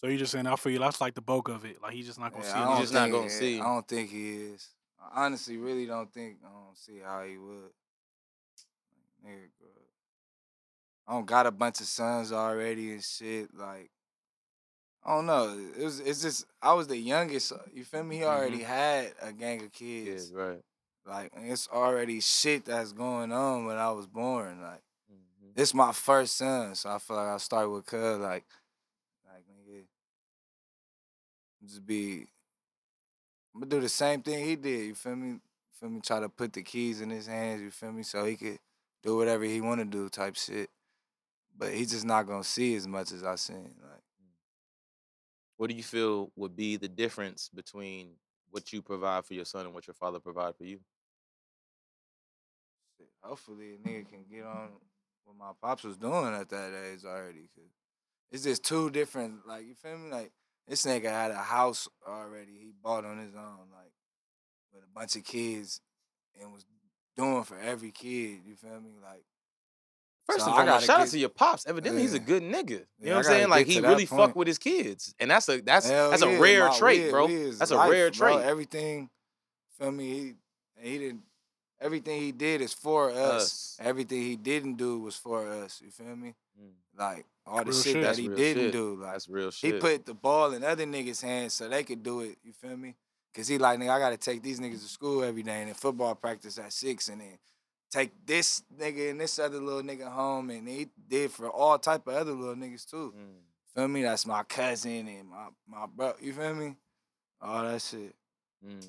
Like, 0.02 0.08
So 0.08 0.12
you 0.12 0.18
just 0.18 0.32
saying, 0.32 0.46
I 0.46 0.56
feel 0.56 0.72
you. 0.72 0.78
That's 0.78 1.00
like 1.00 1.14
the 1.14 1.20
bulk 1.20 1.48
of 1.48 1.64
it. 1.64 1.82
Like 1.82 1.92
he's 1.92 2.06
just 2.06 2.20
not 2.20 2.32
gonna 2.32 2.44
yeah, 2.44 2.52
see 2.52 2.58
I 2.58 2.62
it. 2.62 2.62
You 2.62 2.68
don't 2.68 2.80
just 2.82 2.94
not 2.94 3.10
gonna 3.10 3.22
yeah, 3.24 3.28
see. 3.30 3.60
I 3.60 3.64
don't 3.64 3.88
think 3.88 4.10
he 4.10 4.30
is. 4.34 4.68
I 5.00 5.24
honestly 5.24 5.56
really 5.56 5.86
don't 5.86 6.12
think. 6.12 6.38
I 6.44 6.48
don't 6.48 6.76
see 6.76 7.00
how 7.04 7.22
he 7.24 7.36
would. 7.36 7.70
Nigga, 9.26 9.48
bro. 9.58 9.68
I 11.06 11.12
don't 11.12 11.26
got 11.26 11.46
a 11.46 11.50
bunch 11.50 11.80
of 11.80 11.86
sons 11.86 12.32
already 12.32 12.92
and 12.92 13.02
shit. 13.02 13.48
Like, 13.56 13.90
I 15.04 15.14
don't 15.14 15.26
know. 15.26 15.58
It 15.78 15.82
was. 15.82 16.00
It's 16.00 16.22
just. 16.22 16.44
I 16.62 16.74
was 16.74 16.86
the 16.86 16.96
youngest. 16.96 17.52
You 17.72 17.84
feel 17.84 18.04
me? 18.04 18.18
He 18.18 18.24
already 18.24 18.62
had 18.62 19.14
a 19.22 19.32
gang 19.32 19.62
of 19.62 19.72
kids. 19.72 20.30
Yeah, 20.30 20.40
right. 20.40 20.60
Like, 21.06 21.32
it's 21.34 21.68
already 21.72 22.20
shit 22.20 22.66
that's 22.66 22.92
going 22.92 23.32
on 23.32 23.64
when 23.64 23.78
I 23.78 23.90
was 23.92 24.06
born. 24.06 24.60
Like, 24.60 24.82
Mhm. 25.10 25.54
this 25.54 25.72
my 25.72 25.92
first 25.92 26.36
son, 26.36 26.74
so 26.74 26.90
I 26.90 26.98
feel 26.98 27.16
like 27.16 27.28
I 27.28 27.38
start 27.38 27.70
with 27.70 27.86
cuz 27.86 28.18
like, 28.18 28.44
like 29.26 29.44
nigga, 29.48 29.84
just 31.68 31.86
be. 31.86 32.26
I'm 33.54 33.60
gonna 33.60 33.70
do 33.70 33.80
the 33.80 33.88
same 33.88 34.22
thing 34.22 34.44
he 34.44 34.56
did. 34.56 34.86
You 34.86 34.94
feel 34.94 35.16
me? 35.16 35.38
Feel 35.80 35.90
me? 35.90 36.00
Try 36.00 36.20
to 36.20 36.28
put 36.28 36.52
the 36.52 36.62
keys 36.62 37.00
in 37.00 37.10
his 37.10 37.26
hands. 37.26 37.62
You 37.62 37.70
feel 37.70 37.92
me? 37.92 38.02
So 38.02 38.24
he 38.24 38.36
could 38.36 38.58
do 39.02 39.16
whatever 39.16 39.44
he 39.44 39.60
want 39.60 39.80
to 39.80 39.84
do, 39.84 40.08
type 40.08 40.36
shit. 40.36 40.70
But 41.56 41.72
he's 41.72 41.90
just 41.90 42.04
not 42.04 42.26
gonna 42.26 42.44
see 42.44 42.74
as 42.76 42.86
much 42.86 43.12
as 43.12 43.24
I 43.24 43.34
seen. 43.34 43.74
Like, 43.82 44.02
mm. 44.22 44.34
What 45.56 45.70
do 45.70 45.76
you 45.76 45.82
feel 45.82 46.30
would 46.36 46.56
be 46.56 46.76
the 46.76 46.88
difference 46.88 47.50
between 47.52 48.10
what 48.50 48.72
you 48.72 48.82
provide 48.82 49.24
for 49.24 49.34
your 49.34 49.44
son 49.44 49.66
and 49.66 49.74
what 49.74 49.86
your 49.86 49.94
father 49.94 50.20
provide 50.20 50.56
for 50.56 50.64
you? 50.64 50.80
hopefully 53.20 53.74
a 53.74 53.88
nigga 53.88 54.08
can 54.08 54.24
get 54.30 54.44
on 54.44 54.68
what 55.24 55.36
my 55.36 55.50
pops 55.60 55.84
was 55.84 55.96
doing 55.96 56.34
at 56.34 56.48
that 56.48 56.72
age 56.90 57.04
already. 57.04 57.48
Cause 57.54 57.70
it's 58.30 58.44
just 58.44 58.64
two 58.64 58.90
different. 58.90 59.46
Like 59.46 59.66
you 59.66 59.74
feel 59.74 59.98
me? 59.98 60.10
Like 60.10 60.32
this 60.68 60.84
nigga 60.84 61.10
had 61.10 61.30
a 61.30 61.36
house 61.36 61.88
already. 62.06 62.52
He 62.52 62.72
bought 62.82 63.04
on 63.04 63.18
his 63.18 63.34
own, 63.34 63.68
like 63.72 63.92
with 64.72 64.82
a 64.84 64.94
bunch 64.94 65.16
of 65.16 65.24
kids, 65.24 65.80
and 66.40 66.52
was 66.52 66.64
doing 67.16 67.44
for 67.44 67.58
every 67.58 67.90
kid. 67.90 68.40
You 68.46 68.54
feel 68.54 68.80
me? 68.80 68.90
Like 69.02 69.24
First 70.28 70.44
So 70.44 70.50
and 70.50 70.60
I 70.60 70.64
gotta 70.66 70.84
shout 70.84 71.00
out 71.00 71.08
to 71.08 71.18
your 71.18 71.30
pops. 71.30 71.66
Evidently, 71.66 72.02
he's 72.02 72.12
a 72.12 72.18
good 72.18 72.42
nigga. 72.42 72.70
You 72.70 72.84
Yeah, 73.00 73.10
know 73.10 73.16
what 73.16 73.26
I'm 73.26 73.32
saying? 73.32 73.48
Like 73.48 73.66
he 73.66 73.80
really 73.80 74.04
fuck 74.04 74.36
with 74.36 74.46
his 74.46 74.58
kids, 74.58 75.14
and 75.18 75.30
that's 75.30 75.48
a 75.48 75.62
that's 75.62 75.88
hell 75.88 76.10
that's 76.10 76.22
a 76.22 76.38
rare 76.38 76.68
trait, 76.70 77.10
bro. 77.10 77.26
we 77.26 77.34
is 77.34 77.58
That's 77.58 77.70
a 77.70 77.76
life, 77.76 77.90
rare 77.90 78.10
bro. 78.10 78.36
trait. 78.36 78.46
Everything, 78.46 79.08
feel 79.78 79.90
me? 79.90 80.04
He 80.12 80.34
he 80.90 80.98
didn't. 80.98 81.22
Everything 81.80 82.20
he 82.20 82.32
did 82.32 82.60
is 82.60 82.72
for 82.72 83.10
us. 83.10 83.18
Us. 83.42 83.76
Everything 83.80 84.20
he 84.22 84.36
didn't 84.36 84.74
do 84.74 84.98
was 85.00 85.16
for 85.16 85.46
us. 85.48 85.80
You 85.84 85.90
feel 85.90 86.16
me? 86.16 86.34
Mm. 86.60 86.70
Like 86.98 87.24
all 87.46 87.58
the 87.58 87.70
Real 87.70 87.72
shit, 87.72 87.92
shit. 87.94 88.02
that 88.02 88.16
he 88.18 88.28
didn't 88.28 88.64
shit. 88.64 88.72
do. 88.72 88.96
Like 89.00 89.12
That's 89.12 89.28
real 89.28 89.50
shit. 89.50 89.74
he 89.74 89.80
put 89.80 90.04
the 90.04 90.14
ball 90.14 90.52
in 90.54 90.64
other 90.64 90.84
niggas' 90.84 91.22
hands 91.22 91.54
so 91.54 91.68
they 91.68 91.84
could 91.84 92.02
do 92.02 92.20
it. 92.20 92.36
You 92.44 92.52
feel 92.52 92.76
me? 92.76 92.94
Cause 93.34 93.46
he 93.46 93.58
like 93.58 93.78
nigga, 93.78 93.90
I 93.90 93.98
gotta 94.00 94.16
take 94.16 94.42
these 94.42 94.58
niggas 94.58 94.82
to 94.82 94.88
school 94.88 95.22
every 95.22 95.44
day 95.44 95.60
and 95.60 95.68
then 95.68 95.74
football 95.74 96.14
practice 96.16 96.58
at 96.58 96.72
six 96.72 97.08
and 97.08 97.20
then 97.20 97.38
take 97.90 98.10
this 98.26 98.62
nigga 98.76 99.10
and 99.10 99.20
this 99.20 99.38
other 99.38 99.60
little 99.60 99.82
nigga 99.82 100.10
home 100.10 100.50
and 100.50 100.66
he 100.68 100.88
did 101.08 101.30
for 101.30 101.48
all 101.48 101.78
type 101.78 102.08
of 102.08 102.14
other 102.14 102.32
little 102.32 102.56
niggas 102.56 102.90
too. 102.90 103.14
Mm. 103.16 103.74
Feel 103.76 103.86
me? 103.88 104.02
That's 104.02 104.26
my 104.26 104.42
cousin 104.42 105.06
and 105.06 105.28
my 105.28 105.46
my 105.68 105.86
bro. 105.86 106.14
You 106.20 106.32
feel 106.32 106.54
me? 106.54 106.74
All 107.40 107.62
that 107.62 107.80
shit. 107.80 108.16
Mm. 108.66 108.84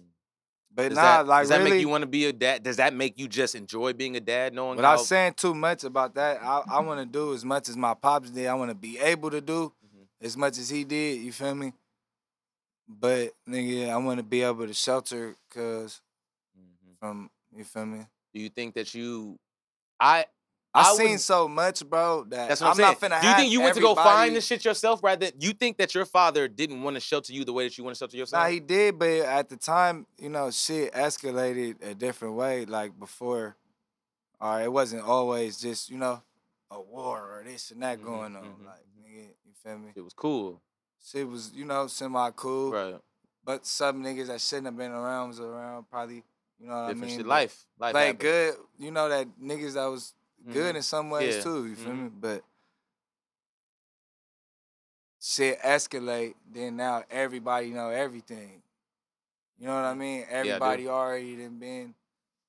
But 0.74 0.90
Does 0.90 0.96
nah, 0.98 1.02
that, 1.02 1.28
like 1.28 1.42
does 1.44 1.50
that 1.50 1.58
really. 1.60 1.72
make 1.72 1.82
you 1.82 1.90
want 1.90 2.04
to 2.04 2.08
be 2.08 2.26
a 2.26 2.34
dad? 2.34 2.64
Does 2.64 2.78
that 2.78 2.94
make 2.94 3.18
you 3.20 3.28
just 3.28 3.56
enjoy 3.56 3.94
being 3.94 4.16
a 4.16 4.20
dad, 4.20 4.54
knowing 4.54 4.78
that? 4.78 4.82
Without 4.82 4.98
how? 4.98 5.04
saying 5.04 5.34
too 5.34 5.54
much 5.56 5.84
about 5.84 6.14
that, 6.16 6.42
I, 6.42 6.62
I 6.70 6.80
want 6.82 7.00
to 7.00 7.06
do 7.06 7.34
as 7.34 7.44
much 7.44 7.70
as 7.70 7.76
my 7.76 7.94
pops 7.96 8.30
did. 8.30 8.48
I 8.48 8.54
want 8.54 8.70
to 8.70 8.76
be 8.76 8.98
able 9.00 9.32
to 9.32 9.42
do 9.42 9.74
Mhm. 9.84 10.06
as 10.22 10.38
much 10.38 10.58
as 10.58 10.70
he 10.70 10.84
did. 10.84 11.22
You 11.22 11.32
feel 11.32 11.56
me? 11.56 11.74
But 12.88 13.34
nigga, 13.48 13.90
I 13.90 13.98
want 13.98 14.18
to 14.18 14.24
be 14.24 14.42
able 14.42 14.66
to 14.68 14.74
shelter, 14.74 15.36
cause 15.52 16.02
Mhm. 16.58 16.98
from 17.00 17.32
you 17.56 17.64
feel 17.64 17.86
me. 17.86 18.06
Do 18.34 18.40
you 18.40 18.50
think 18.50 18.76
that 18.76 18.94
you? 18.94 19.38
I 20.00 20.26
I, 20.74 20.82
I 20.92 20.96
seen 20.96 21.18
so 21.18 21.48
much, 21.48 21.84
bro. 21.88 22.26
That 22.26 22.48
That's 22.50 22.62
what 22.62 22.68
I'm, 22.68 22.72
I'm, 22.72 22.78
saying. 22.78 23.12
not 23.12 23.20
finna 23.20 23.22
Do 23.22 23.28
you 23.28 23.34
think 23.36 23.52
you 23.52 23.62
went 23.62 23.76
to 23.76 23.82
go 23.82 23.96
find 23.96 24.08
everybody- 24.08 24.34
this 24.36 24.46
shit 24.46 24.64
yourself, 24.66 25.02
rather 25.04 25.26
than 25.32 25.42
you 25.42 25.54
think 25.54 25.78
that 25.78 25.96
your 25.96 26.06
father 26.06 26.48
didn't 26.48 26.84
want 26.84 26.96
to 26.96 27.00
shelter 27.00 27.34
you 27.34 27.44
the 27.44 27.54
way 27.54 27.64
that 27.66 27.78
you 27.78 27.84
want 27.84 27.96
to 27.96 28.00
shelter 28.00 28.18
yourself? 28.18 28.44
Nah, 28.44 28.50
he 28.50 28.60
did, 28.60 29.00
but 29.00 29.10
at 29.10 29.50
the 29.50 29.58
time, 29.58 30.06
you 30.20 30.30
know, 30.30 30.52
shit 30.52 30.94
escalated 30.94 31.84
a 31.84 31.96
different 31.96 32.36
way. 32.36 32.66
Like 32.66 32.98
before, 33.00 33.56
or 34.40 34.62
it 34.62 34.72
wasn't 34.72 35.04
always 35.04 35.60
just 35.60 35.90
you 35.90 35.98
know 35.98 36.22
a 36.72 36.80
war 36.80 37.18
or 37.40 37.44
this 37.44 37.72
and 37.72 37.82
that 37.82 38.00
Mhm, 38.00 38.04
going 38.04 38.36
on. 38.36 38.44
mhm, 38.44 38.66
Like 38.66 38.86
nigga, 39.04 39.28
you 39.46 39.54
feel 39.64 39.78
me? 39.80 39.92
it 39.96 40.02
was 40.02 40.14
cool, 40.14 40.62
Shit 41.04 41.28
was 41.28 41.52
you 41.54 41.66
know 41.66 41.88
semi 41.88 42.30
cool. 42.36 42.72
right? 42.72 42.96
But 43.44 43.66
some 43.66 44.04
niggas 44.04 44.28
that 44.28 44.40
shouldn't 44.42 44.68
have 44.68 44.78
been 44.78 44.92
around 44.92 45.30
was 45.30 45.40
around, 45.40 45.90
probably. 45.90 46.24
You 46.60 46.68
know 46.68 46.74
what 46.74 46.88
Different 46.90 47.04
I 47.04 47.08
mean? 47.08 47.18
shit. 47.20 47.26
Life, 47.26 47.66
life. 47.80 47.94
Like 47.94 48.04
happened. 48.04 48.20
good, 48.20 48.56
you 48.78 48.92
know 48.92 49.08
that 49.10 49.28
niggas 49.42 49.74
that 49.76 49.86
was 49.86 50.14
good 50.52 50.74
Mhm. 50.74 50.78
in 50.78 50.82
some 50.84 51.10
ways 51.10 51.36
Yeah. 51.38 51.44
too. 51.44 51.66
You 51.68 51.76
feel 51.76 51.92
Mhm. 51.92 52.04
me? 52.04 52.10
But 52.10 52.44
shit 55.20 55.60
escalate. 55.62 56.36
Then 56.52 56.76
now 56.78 57.04
everybody 57.10 57.72
know 57.72 57.90
everything. 57.90 58.62
You 59.58 59.68
know 59.68 59.76
what 59.76 59.86
I 59.86 59.94
mean? 59.94 60.22
do. 60.22 60.28
Everybody 60.30 60.88
already 60.88 61.36
done 61.36 61.60
been. 61.60 61.96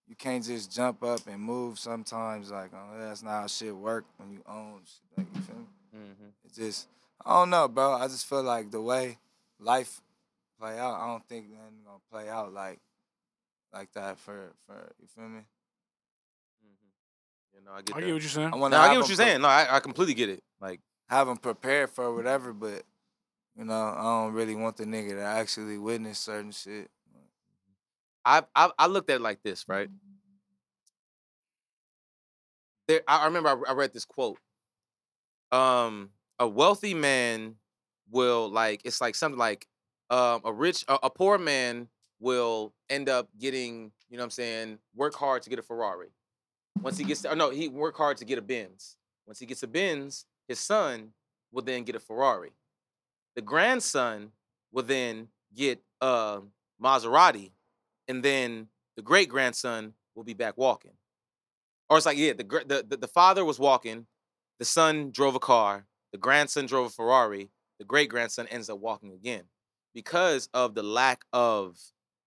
You 0.07 0.17
can't 0.17 0.45
just 0.45 0.73
jump 0.73 1.03
up 1.03 1.27
and 1.27 1.41
move. 1.41 1.79
Sometimes 1.79 2.51
like 2.51 2.73
oh, 2.75 2.99
that's 2.99 3.23
not 3.23 3.43
how 3.43 3.47
shit 3.47 3.75
work 3.75 4.05
when 4.17 4.33
you 4.33 4.43
own. 4.47 4.83
Shit. 4.85 5.19
Like 5.19 5.35
you 5.35 5.41
feel 5.43 5.57
me? 5.57 5.67
Mhm. 5.95 6.33
It's 6.45 6.57
just 6.57 6.89
I 7.25 7.35
don't 7.35 7.51
know, 7.51 7.69
bro. 7.69 7.93
I 7.93 8.07
just 8.09 8.27
feel 8.27 8.43
like 8.43 8.71
the 8.71 8.81
way 8.81 9.19
life 9.59 10.01
play 10.59 10.79
out, 10.79 10.95
I 11.01 11.07
don't 11.07 11.27
think 11.29 11.49
nothing 11.51 11.83
gonna 11.85 11.99
play 12.11 12.29
out 12.29 12.53
like 12.53 12.81
like 13.73 13.93
that 13.93 14.19
for 14.19 14.53
for 14.67 14.93
you 15.01 15.07
feel 15.09 15.29
me. 15.29 15.41
You 17.55 17.65
know, 17.65 17.73
I 17.73 17.83
get 17.83 17.97
I 17.97 18.01
that. 18.01 18.07
get 18.07 18.13
what 18.13 18.23
you're 18.23 18.31
saying. 18.31 18.51
I 18.53 18.57
want 18.57 18.73
no, 18.73 18.79
to 18.79 18.83
I 18.83 18.93
get 18.93 19.01
what 19.01 19.09
you're 19.09 19.17
saying. 19.17 19.41
No, 19.41 19.49
I, 19.49 19.77
I 19.77 19.81
completely 19.81 20.15
get 20.15 20.29
it. 20.29 20.43
Like, 20.61 20.81
have 21.09 21.27
them 21.27 21.37
prepared 21.37 21.91
for 21.91 22.15
whatever, 22.15 22.53
but 22.53 22.83
you 23.57 23.65
know 23.65 23.95
I 23.97 24.03
don't 24.03 24.33
really 24.33 24.55
want 24.55 24.77
the 24.77 24.85
nigga 24.85 25.11
to 25.11 25.23
actually 25.23 25.79
witness 25.79 26.19
certain 26.19 26.53
shit. 26.53 26.91
I, 28.25 28.43
I 28.55 28.71
I 28.79 28.87
looked 28.87 29.11
at 29.11 29.17
it 29.17 29.23
like 29.23 29.43
this, 29.43 29.65
right? 29.69 29.89
There, 32.87 33.01
I 33.09 33.23
I 33.23 33.25
remember 33.27 33.49
I, 33.49 33.71
I 33.71 33.75
read 33.75 33.93
this 33.93 34.05
quote. 34.05 34.39
Um, 35.53 36.11
a 36.39 36.47
wealthy 36.47 36.95
man 36.95 37.57
will 38.11 38.49
like 38.49 38.83
it's 38.85 39.01
like 39.01 39.15
something 39.15 39.39
like 39.39 39.67
um 40.11 40.41
a 40.45 40.53
rich 40.53 40.85
a, 40.89 40.99
a 41.05 41.11
poor 41.11 41.39
man 41.39 41.89
will 42.21 42.73
end 42.89 43.09
up 43.09 43.29
getting 43.39 43.93
you 44.09 44.17
know 44.17 44.23
what 44.23 44.27
I'm 44.27 44.31
saying 44.31 44.79
work 44.95 45.15
hard 45.15 45.43
to 45.43 45.51
get 45.51 45.59
a 45.59 45.63
Ferrari. 45.63 46.09
Once 46.83 46.97
he 46.97 47.05
gets, 47.05 47.25
oh 47.25 47.35
no, 47.35 47.51
he 47.51 47.69
work 47.69 47.97
hard 47.97 48.17
to 48.17 48.25
get 48.25 48.39
a 48.39 48.43
Benz. 48.43 48.97
Once 49.27 49.39
he 49.39 49.47
gets 49.47 49.63
a 49.63 49.67
Benz, 49.67 50.27
his 50.49 50.59
son 50.59 51.11
will 51.53 51.63
then 51.63 51.85
get 51.85 51.95
a 51.95 52.01
Ferrari. 52.01 52.53
The 53.37 53.43
grandson 53.43 54.33
will 54.73 54.83
then 54.83 55.29
get 55.55 55.81
a 56.01 56.41
Maserati, 56.83 57.53
and 58.09 58.23
then 58.23 58.69
the 58.97 59.03
great 59.03 59.29
grandson 59.29 59.95
will 60.15 60.25
be 60.25 60.35
back 60.35 60.57
walking. 60.57 60.93
Or 61.89 61.97
it's 61.97 62.07
like, 62.07 62.19
yeah, 62.19 62.33
the, 62.33 62.45
the 62.45 62.85
the 62.89 62.97
the 62.97 63.09
father 63.09 63.45
was 63.45 63.59
walking, 63.59 64.07
the 64.59 64.65
son 64.65 65.11
drove 65.11 65.35
a 65.35 65.41
car, 65.41 65.87
the 66.13 66.19
grandson 66.19 66.67
drove 66.67 66.87
a 66.87 66.91
Ferrari, 66.91 67.51
the 67.79 67.85
great 67.85 68.09
grandson 68.09 68.47
ends 68.49 68.71
up 68.71 68.79
walking 68.79 69.13
again 69.13 69.45
because 69.95 70.49
of 70.55 70.75
the 70.75 70.83
lack 70.83 71.25
of 71.33 71.79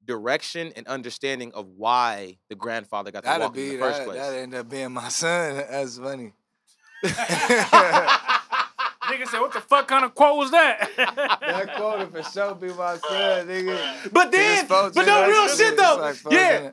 direction 0.05 0.71
and 0.75 0.87
understanding 0.87 1.51
of 1.53 1.67
why 1.77 2.37
the 2.49 2.55
grandfather 2.55 3.11
got 3.11 3.23
That'd 3.23 3.41
walk 3.41 3.57
in 3.57 3.63
be 3.63 3.69
the 3.71 3.77
first 3.79 3.99
that. 3.99 4.07
place. 4.07 4.19
That 4.19 4.33
end 4.35 4.55
up 4.55 4.69
being 4.69 4.91
my 4.91 5.09
son. 5.09 5.55
That's 5.69 5.97
funny. 5.97 6.33
Nigga 9.03 9.27
said, 9.27 9.41
"What 9.41 9.51
the 9.53 9.59
fuck 9.61 9.87
kind 9.87 10.05
of 10.05 10.15
quote 10.15 10.37
was 10.37 10.51
that?" 10.51 10.89
that 10.97 11.75
quote 11.75 12.11
for 12.11 12.23
sure 12.23 12.55
be 12.55 12.67
my 12.69 12.97
son, 12.97 13.47
nigga. 13.47 14.11
but 14.13 14.31
then, 14.31 14.65
but 14.67 14.95
no 14.95 15.27
real 15.27 15.47
shit 15.49 15.75
though. 15.75 16.13
yeah, 16.31 16.71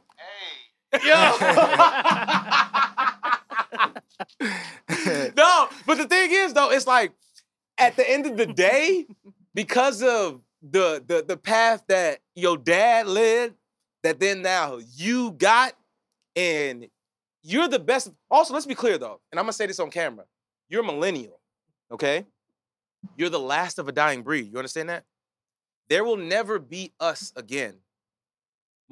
no, 5.36 5.68
but 5.86 5.98
the 5.98 6.06
thing 6.08 6.30
is 6.32 6.52
though, 6.52 6.70
it's 6.70 6.86
like 6.86 7.12
at 7.78 7.96
the 7.96 8.08
end 8.08 8.26
of 8.26 8.36
the 8.36 8.46
day, 8.46 9.06
because 9.54 10.02
of 10.02 10.40
the 10.62 11.02
the 11.06 11.24
the 11.26 11.36
path 11.36 11.84
that 11.88 12.20
your 12.34 12.56
dad 12.56 13.06
led, 13.06 13.54
that 14.02 14.20
then 14.20 14.42
now 14.42 14.78
you 14.96 15.32
got, 15.32 15.74
and 16.36 16.88
you're 17.42 17.68
the 17.68 17.78
best. 17.78 18.10
Also, 18.30 18.54
let's 18.54 18.66
be 18.66 18.74
clear 18.74 18.98
though, 18.98 19.20
and 19.30 19.38
I'm 19.38 19.44
gonna 19.44 19.52
say 19.52 19.66
this 19.66 19.80
on 19.80 19.90
camera. 19.90 20.24
You're 20.68 20.82
a 20.82 20.86
millennial, 20.86 21.40
okay? 21.90 22.26
You're 23.16 23.30
the 23.30 23.40
last 23.40 23.78
of 23.78 23.88
a 23.88 23.92
dying 23.92 24.22
breed. 24.22 24.52
You 24.52 24.58
understand 24.58 24.90
that? 24.90 25.04
There 25.88 26.04
will 26.04 26.16
never 26.16 26.58
be 26.58 26.92
us 27.00 27.32
again. 27.34 27.76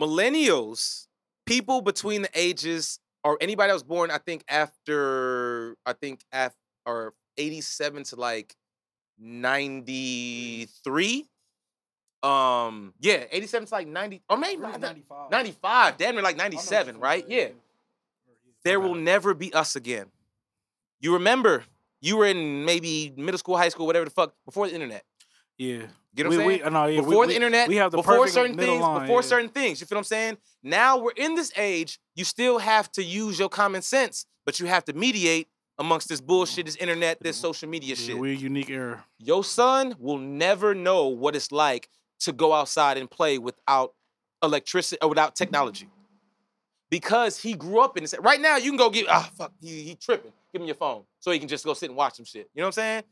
Millennials, 0.00 1.06
people 1.46 1.82
between 1.82 2.22
the 2.22 2.30
ages 2.34 2.98
or 3.22 3.36
anybody 3.40 3.68
that 3.68 3.74
was 3.74 3.82
born, 3.82 4.10
I 4.10 4.18
think 4.18 4.44
after 4.48 5.76
I 5.84 5.92
think 5.92 6.24
after 6.32 6.56
or 6.86 7.12
87 7.36 8.04
to 8.04 8.16
like 8.16 8.56
93. 9.18 11.26
Um, 12.22 12.94
yeah, 13.00 13.24
87 13.30 13.68
to 13.68 13.74
like 13.74 13.86
90, 13.86 14.22
or 14.28 14.36
maybe 14.36 14.60
Really, 14.60 14.78
95. 14.78 15.30
95. 15.30 15.30
95, 15.30 15.96
damn 15.98 16.14
near 16.14 16.22
like 16.24 16.36
97, 16.36 16.98
right? 16.98 17.24
Yeah. 17.28 17.48
There 18.64 18.80
will 18.80 18.96
never 18.96 19.34
be 19.34 19.52
us 19.54 19.76
again. 19.76 20.06
You 21.00 21.14
remember 21.14 21.64
you 22.00 22.16
were 22.16 22.26
in 22.26 22.64
maybe 22.64 23.12
middle 23.16 23.38
school, 23.38 23.56
high 23.56 23.68
school, 23.68 23.86
whatever 23.86 24.04
the 24.04 24.10
fuck, 24.10 24.34
before 24.44 24.66
the 24.66 24.74
internet. 24.74 25.04
Yeah. 25.56 25.86
Get 26.14 26.26
what 26.26 26.34
I'm 26.34 26.38
saying? 26.40 26.62
We, 26.64 26.70
no, 26.70 26.86
yeah, 26.86 27.00
before 27.00 27.20
we, 27.20 27.26
the 27.28 27.34
internet, 27.34 27.68
we 27.68 27.76
have 27.76 27.92
the 27.92 27.98
before 27.98 28.26
certain 28.28 28.56
things, 28.56 28.80
line, 28.80 29.02
before 29.02 29.20
yeah. 29.20 29.26
certain 29.26 29.48
things. 29.50 29.80
You 29.80 29.86
feel 29.86 29.96
what 29.96 30.00
I'm 30.00 30.04
saying? 30.04 30.38
Now 30.62 30.98
we're 30.98 31.12
in 31.16 31.34
this 31.34 31.52
age. 31.56 32.00
You 32.16 32.24
still 32.24 32.58
have 32.58 32.90
to 32.92 33.04
use 33.04 33.38
your 33.38 33.48
common 33.48 33.82
sense, 33.82 34.26
but 34.44 34.58
you 34.58 34.66
have 34.66 34.84
to 34.86 34.92
mediate 34.92 35.48
amongst 35.78 36.08
this 36.08 36.20
bullshit, 36.20 36.66
this 36.66 36.76
internet, 36.76 37.22
this 37.22 37.36
social 37.36 37.68
media 37.68 37.90
Yeah, 37.90 37.94
shit. 37.94 38.18
we're 38.18 38.32
a 38.32 38.36
unique 38.36 38.70
era. 38.70 39.04
Your 39.18 39.44
son 39.44 39.94
will 39.98 40.18
never 40.18 40.74
know 40.74 41.06
what 41.06 41.36
it's 41.36 41.52
like 41.52 41.88
to 42.20 42.32
go 42.32 42.52
outside 42.52 42.98
and 42.98 43.10
play 43.10 43.38
without 43.38 43.94
electricity 44.42 44.98
or 45.02 45.08
without 45.08 45.34
technology. 45.34 45.88
Because 46.90 47.38
he 47.38 47.54
grew 47.54 47.80
up 47.80 47.96
in 47.96 48.04
this. 48.04 48.14
Right 48.18 48.40
now, 48.40 48.56
you 48.56 48.70
can 48.70 48.78
go 48.78 48.88
get, 48.88 49.06
ah, 49.08 49.30
fuck, 49.36 49.52
he, 49.60 49.82
he 49.82 49.94
tripping. 49.94 50.32
Give 50.52 50.62
him 50.62 50.66
your 50.66 50.76
phone 50.76 51.02
so 51.20 51.30
he 51.30 51.38
can 51.38 51.48
just 51.48 51.64
go 51.64 51.74
sit 51.74 51.90
and 51.90 51.96
watch 51.96 52.16
some 52.16 52.24
shit. 52.24 52.48
You 52.54 52.60
know 52.60 52.64
what 52.64 52.68
I'm 52.68 52.72
saying? 52.72 53.02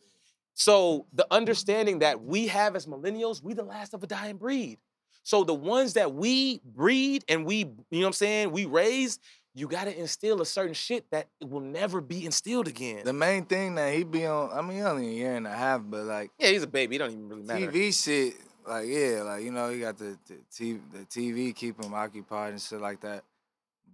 So 0.54 1.06
the 1.12 1.26
understanding 1.30 1.98
that 1.98 2.22
we 2.22 2.46
have 2.46 2.74
as 2.76 2.86
millennials, 2.86 3.42
we 3.42 3.52
the 3.52 3.62
last 3.62 3.92
of 3.92 4.02
a 4.02 4.06
dying 4.06 4.38
breed. 4.38 4.78
So 5.22 5.44
the 5.44 5.54
ones 5.54 5.94
that 5.94 6.14
we 6.14 6.60
breed 6.64 7.24
and 7.28 7.44
we, 7.44 7.58
you 7.58 7.64
know 7.64 7.98
what 7.98 8.06
I'm 8.06 8.12
saying, 8.14 8.52
we 8.52 8.64
raise, 8.64 9.18
you 9.54 9.66
gotta 9.66 9.98
instill 9.98 10.40
a 10.40 10.46
certain 10.46 10.72
shit 10.72 11.10
that 11.10 11.28
will 11.44 11.60
never 11.60 12.00
be 12.00 12.24
instilled 12.24 12.68
again. 12.68 13.00
The 13.04 13.12
main 13.12 13.44
thing 13.44 13.74
that 13.74 13.92
he 13.92 14.04
be 14.04 14.24
on, 14.24 14.50
I 14.52 14.62
mean, 14.62 14.82
only 14.82 15.08
a 15.08 15.12
year 15.12 15.34
and 15.34 15.46
a 15.46 15.52
half, 15.52 15.82
but 15.84 16.04
like 16.04 16.30
yeah, 16.38 16.48
he's 16.48 16.62
a 16.62 16.66
baby. 16.66 16.96
It 16.96 16.98
don't 17.00 17.10
even 17.10 17.28
really 17.28 17.42
matter. 17.42 17.72
TV 17.72 18.04
shit, 18.04 18.34
like 18.66 18.86
yeah, 18.88 19.22
like 19.22 19.44
you 19.44 19.52
know, 19.52 19.70
he 19.70 19.80
got 19.80 19.98
the 19.98 20.16
the 20.26 20.34
TV, 20.52 20.80
the 20.92 20.98
TV 21.06 21.54
keep 21.54 21.82
him 21.82 21.94
occupied 21.94 22.52
and 22.52 22.60
shit 22.60 22.80
like 22.80 23.00
that. 23.00 23.22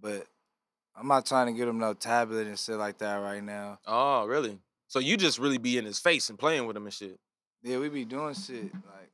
But 0.01 0.25
I'm 0.95 1.07
not 1.07 1.25
trying 1.25 1.47
to 1.47 1.53
get 1.53 1.67
him 1.67 1.79
no 1.79 1.93
tablet 1.93 2.47
and 2.47 2.57
shit 2.59 2.75
like 2.77 2.97
that 2.99 3.15
right 3.15 3.43
now. 3.43 3.79
Oh, 3.87 4.25
really? 4.25 4.59
So 4.87 4.99
you 4.99 5.17
just 5.17 5.39
really 5.39 5.57
be 5.57 5.77
in 5.77 5.85
his 5.85 5.99
face 5.99 6.29
and 6.29 6.37
playing 6.37 6.67
with 6.67 6.75
him 6.77 6.83
and 6.85 6.93
shit. 6.93 7.19
Yeah, 7.63 7.77
we 7.79 7.89
be 7.89 8.05
doing 8.05 8.33
shit 8.35 8.73
like, 8.73 9.09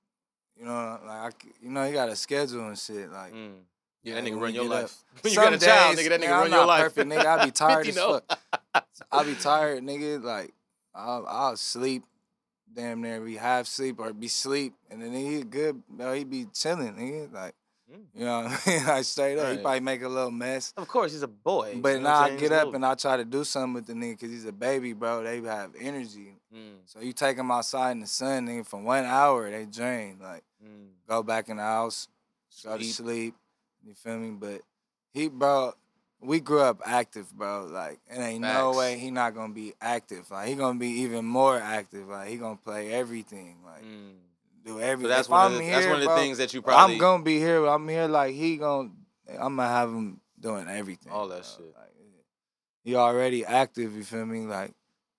you 0.57 0.65
know, 0.65 0.99
like 1.05 1.33
I, 1.33 1.47
you 1.61 1.69
know, 1.69 1.85
he 1.85 1.93
got 1.93 2.09
a 2.09 2.15
schedule 2.15 2.67
and 2.67 2.77
shit. 2.77 3.11
Like, 3.11 3.33
Mm. 3.33 3.51
Yeah, 4.01 4.15
that 4.15 4.23
nigga 4.23 4.39
run 4.41 4.53
your 4.55 4.63
life. 4.63 4.95
When 5.21 5.33
you 5.33 5.39
got 5.39 5.53
a 5.53 5.57
child, 5.57 5.97
days, 5.97 6.05
nigga, 6.05 6.09
that 6.09 6.21
nigga 6.21 6.25
nigga, 6.25 6.31
run 6.31 6.45
I'm 6.47 6.51
your 6.53 6.65
life. 6.65 6.81
perfect, 6.83 7.09
nigga. 7.09 7.25
I 7.25 7.45
be 7.45 7.51
tired 7.65 7.85
50 7.85 7.99
as 7.99 8.05
fuck. 8.05 8.39
I 9.11 9.23
be 9.25 9.35
tired, 9.35 9.83
nigga. 9.83 10.23
Like, 10.23 10.53
I'll, 10.95 11.25
I'll 11.27 11.57
sleep, 11.57 12.03
damn 12.75 13.01
near 13.01 13.19
be 13.21 13.35
half 13.35 13.67
sleep 13.67 13.99
or 13.99 14.13
be 14.13 14.27
sleep, 14.27 14.73
and 14.89 15.01
then 15.01 15.13
he 15.13 15.43
good, 15.43 15.81
bro. 15.89 16.13
He 16.13 16.23
be 16.23 16.45
chilling, 16.53 16.93
nigga. 16.95 17.33
Like, 17.33 17.55
Mm. 17.91 18.03
you 18.13 18.23
know 18.23 18.43
what 18.43 18.61
I 18.67 18.69
mean? 18.69 18.85
Like 18.85 19.03
straight 19.03 19.39
up, 19.39 19.51
he 19.51 19.57
probably 19.63 19.79
make 19.79 20.03
a 20.03 20.07
little 20.07 20.29
mess. 20.29 20.73
Of 20.77 20.87
course, 20.87 21.11
he's 21.11 21.23
a 21.23 21.27
boy. 21.27 21.79
But 21.81 21.95
know 21.95 22.01
now 22.03 22.19
I 22.19 22.35
get 22.35 22.51
up 22.51 22.71
and 22.75 22.85
I 22.85 22.93
try 22.93 23.17
to 23.17 23.25
do 23.25 23.43
something 23.43 23.73
with 23.73 23.87
the 23.87 23.93
nigga 23.93 24.11
because 24.11 24.29
he's 24.29 24.45
a 24.45 24.51
baby, 24.51 24.93
bro. 24.93 25.23
They 25.23 25.41
have 25.41 25.71
energy. 25.79 26.35
Mm, 26.55 26.81
So 26.85 26.99
you 26.99 27.13
take 27.13 27.37
him 27.37 27.49
outside 27.49 27.93
in 27.93 28.01
the 28.01 28.05
sun, 28.05 28.45
nigga, 28.47 28.63
for 28.67 28.79
one 28.79 29.05
hour, 29.05 29.49
they 29.49 29.65
drain. 29.65 30.19
Like, 30.21 30.43
mm. 30.63 30.89
go 31.07 31.23
back 31.23 31.49
in 31.49 31.57
the 31.57 31.63
house, 31.63 32.07
go 32.63 32.77
to 32.77 32.83
Sleep. 32.83 32.93
sleep. 32.93 33.35
You 33.83 33.95
feel 33.95 34.19
me? 34.19 34.31
But 34.39 34.61
he, 35.11 35.27
bro, 35.27 35.73
we 36.21 36.39
grew 36.39 36.61
up 36.61 36.81
active, 36.85 37.31
bro. 37.33 37.65
Like, 37.65 37.99
it 38.09 38.19
ain't 38.19 38.41
no 38.41 38.73
way 38.73 38.97
he 38.97 39.11
not 39.11 39.33
gonna 39.35 39.53
be 39.53 39.73
active. 39.81 40.29
Like, 40.31 40.49
he 40.49 40.55
gonna 40.55 40.79
be 40.79 41.01
even 41.01 41.25
more 41.25 41.57
active. 41.57 42.07
Like, 42.09 42.29
he 42.29 42.37
gonna 42.37 42.57
play 42.57 42.91
everything. 42.93 43.57
Like, 43.65 43.83
Mm. 43.83 44.15
do 44.65 44.71
So 44.73 44.77
everything. 44.79 45.09
that's 45.09 45.27
if 45.27 45.31
one, 45.31 45.45
I'm 45.45 45.51
of 45.53 45.57
the, 45.59 45.63
here, 45.63 45.73
that's 45.75 45.87
one 45.87 46.01
of 46.01 46.07
the 46.07 46.15
things 46.15 46.37
that 46.39 46.53
you 46.53 46.61
probably. 46.61 46.95
I'm 46.95 46.99
gonna 46.99 47.23
be 47.23 47.39
here. 47.39 47.65
I'm 47.65 47.87
here. 47.87 48.07
Like, 48.07 48.35
he 48.35 48.57
gonna, 48.57 48.89
I'm 49.29 49.55
gonna 49.55 49.67
have 49.67 49.89
him 49.89 50.19
doing 50.39 50.67
everything. 50.67 51.11
All 51.11 51.27
that 51.29 51.41
bro. 51.43 51.65
shit. 51.65 51.75
Like, 51.77 51.85
he 52.83 52.95
already 52.95 53.45
active. 53.45 53.93
You 53.95 54.03
feel 54.03 54.25
me? 54.25 54.41
Like, 54.41 54.73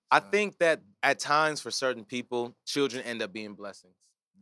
I 0.09 0.19
think 0.19 0.57
that 0.59 0.81
at 1.01 1.19
times 1.19 1.61
for 1.61 1.71
certain 1.71 2.03
people, 2.05 2.55
children 2.65 3.03
end 3.03 3.21
up 3.21 3.31
being 3.33 3.53
blessings. 3.53 3.93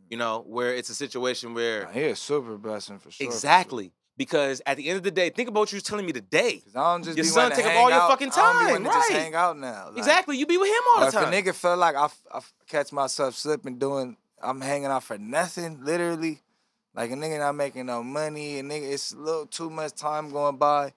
You 0.10 0.18
know, 0.18 0.44
where 0.48 0.74
it's 0.74 0.90
a 0.90 0.96
situation 0.96 1.54
where 1.54 1.86
he 1.92 2.06
a 2.06 2.16
super 2.16 2.58
blessing 2.58 2.98
for 2.98 3.12
sure. 3.12 3.28
for 3.32 3.32
sure. 3.32 3.92
Because 4.20 4.62
at 4.66 4.76
the 4.76 4.90
end 4.90 4.98
of 4.98 5.04
the 5.04 5.12
day, 5.12 5.30
think 5.30 5.48
about 5.48 5.62
what 5.62 5.72
you 5.72 5.78
was 5.78 5.84
telling 5.84 6.06
me 6.06 6.12
today. 6.12 6.58
Cause 6.58 6.76
I 6.76 6.92
don't 6.94 7.06
just 7.06 7.16
Your 7.18 7.24
be 7.24 7.30
son 7.30 7.52
take 7.52 7.66
up 7.66 7.74
all 7.76 7.90
your 7.90 8.00
out. 8.02 8.10
fucking 8.10 8.32
I 8.34 8.36
don't 8.36 8.66
be 8.68 8.74
time, 8.74 8.84
to 8.84 8.90
just 8.90 9.10
right. 9.10 9.20
hang 9.22 9.34
out 9.34 9.58
now. 9.58 9.88
Like, 9.88 9.98
Exactly, 9.98 10.38
you 10.38 10.46
be 10.46 10.58
with 10.58 10.68
him 10.68 10.84
all 10.94 11.02
the 11.02 11.08
if 11.08 11.14
a 11.16 11.18
nigga 11.32 11.56
feel 11.56 11.78
like 11.78 11.96
I, 11.96 12.10
I 12.34 12.42
catch 12.68 12.92
myself 12.92 13.36
slipping 13.36 13.80
doing, 13.80 14.18
I'm 14.44 14.60
hanging 14.60 14.88
out 14.88 15.04
for 15.04 15.18
nothing, 15.18 15.84
literally. 15.86 16.42
Like 16.94 17.12
a 17.12 17.14
nigga 17.14 17.40
not 17.40 17.56
making 17.56 17.86
no 17.86 18.04
money, 18.04 18.60
and 18.60 18.70
nigga, 18.70 18.92
it's 18.92 19.14
a 19.14 19.18
little 19.18 19.46
too 19.46 19.70
much 19.70 19.94
time 19.94 20.32
going 20.32 20.58
by. 20.58 20.92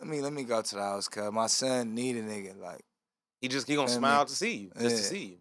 Let 0.00 0.08
me 0.08 0.20
let 0.20 0.32
me 0.32 0.42
go 0.42 0.60
to 0.60 0.74
the 0.74 0.80
house, 0.82 1.06
cause 1.06 1.32
my 1.32 1.46
son 1.46 1.94
need 1.94 2.16
a 2.16 2.22
nigga. 2.22 2.60
Like, 2.60 2.82
he 3.40 3.46
just 3.46 3.68
he 3.68 3.76
gonna 3.76 3.86
Feel 3.86 3.98
me? 3.98 4.00
smile 4.00 4.24
to 4.26 4.34
see 4.34 4.54
you, 4.56 4.70
just 4.80 4.96
to 4.96 5.02
see 5.04 5.24
you. 5.24 5.36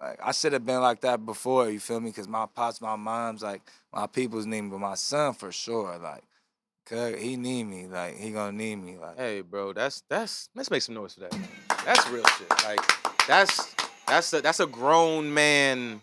Like 0.00 0.18
I 0.22 0.32
should 0.32 0.52
have 0.52 0.64
been 0.64 0.80
like 0.80 1.00
that 1.00 1.24
before. 1.24 1.68
You 1.70 1.80
feel 1.80 2.00
me? 2.00 2.12
Cause 2.12 2.28
my 2.28 2.46
pops, 2.46 2.80
my 2.80 2.96
mom's, 2.96 3.42
like 3.42 3.62
my 3.92 4.06
people's 4.06 4.46
need 4.46 4.62
me, 4.62 4.70
but 4.70 4.78
my 4.78 4.94
son 4.94 5.34
for 5.34 5.50
sure. 5.50 5.98
Like, 5.98 6.22
cause 6.86 7.16
he 7.18 7.36
need 7.36 7.64
me. 7.64 7.86
Like 7.86 8.16
he 8.16 8.30
gonna 8.30 8.52
need 8.52 8.76
me. 8.76 8.96
Like, 8.96 9.16
Hey, 9.16 9.40
bro, 9.40 9.72
that's 9.72 10.02
that's 10.08 10.50
let's 10.54 10.70
make 10.70 10.82
some 10.82 10.94
noise 10.94 11.14
for 11.14 11.20
that. 11.20 11.36
That's 11.84 12.08
real 12.10 12.24
shit. 12.24 12.50
Like 12.64 12.80
that's 13.26 13.74
that's 14.06 14.32
a 14.32 14.40
that's 14.40 14.60
a 14.60 14.66
grown 14.66 15.32
man 15.32 16.02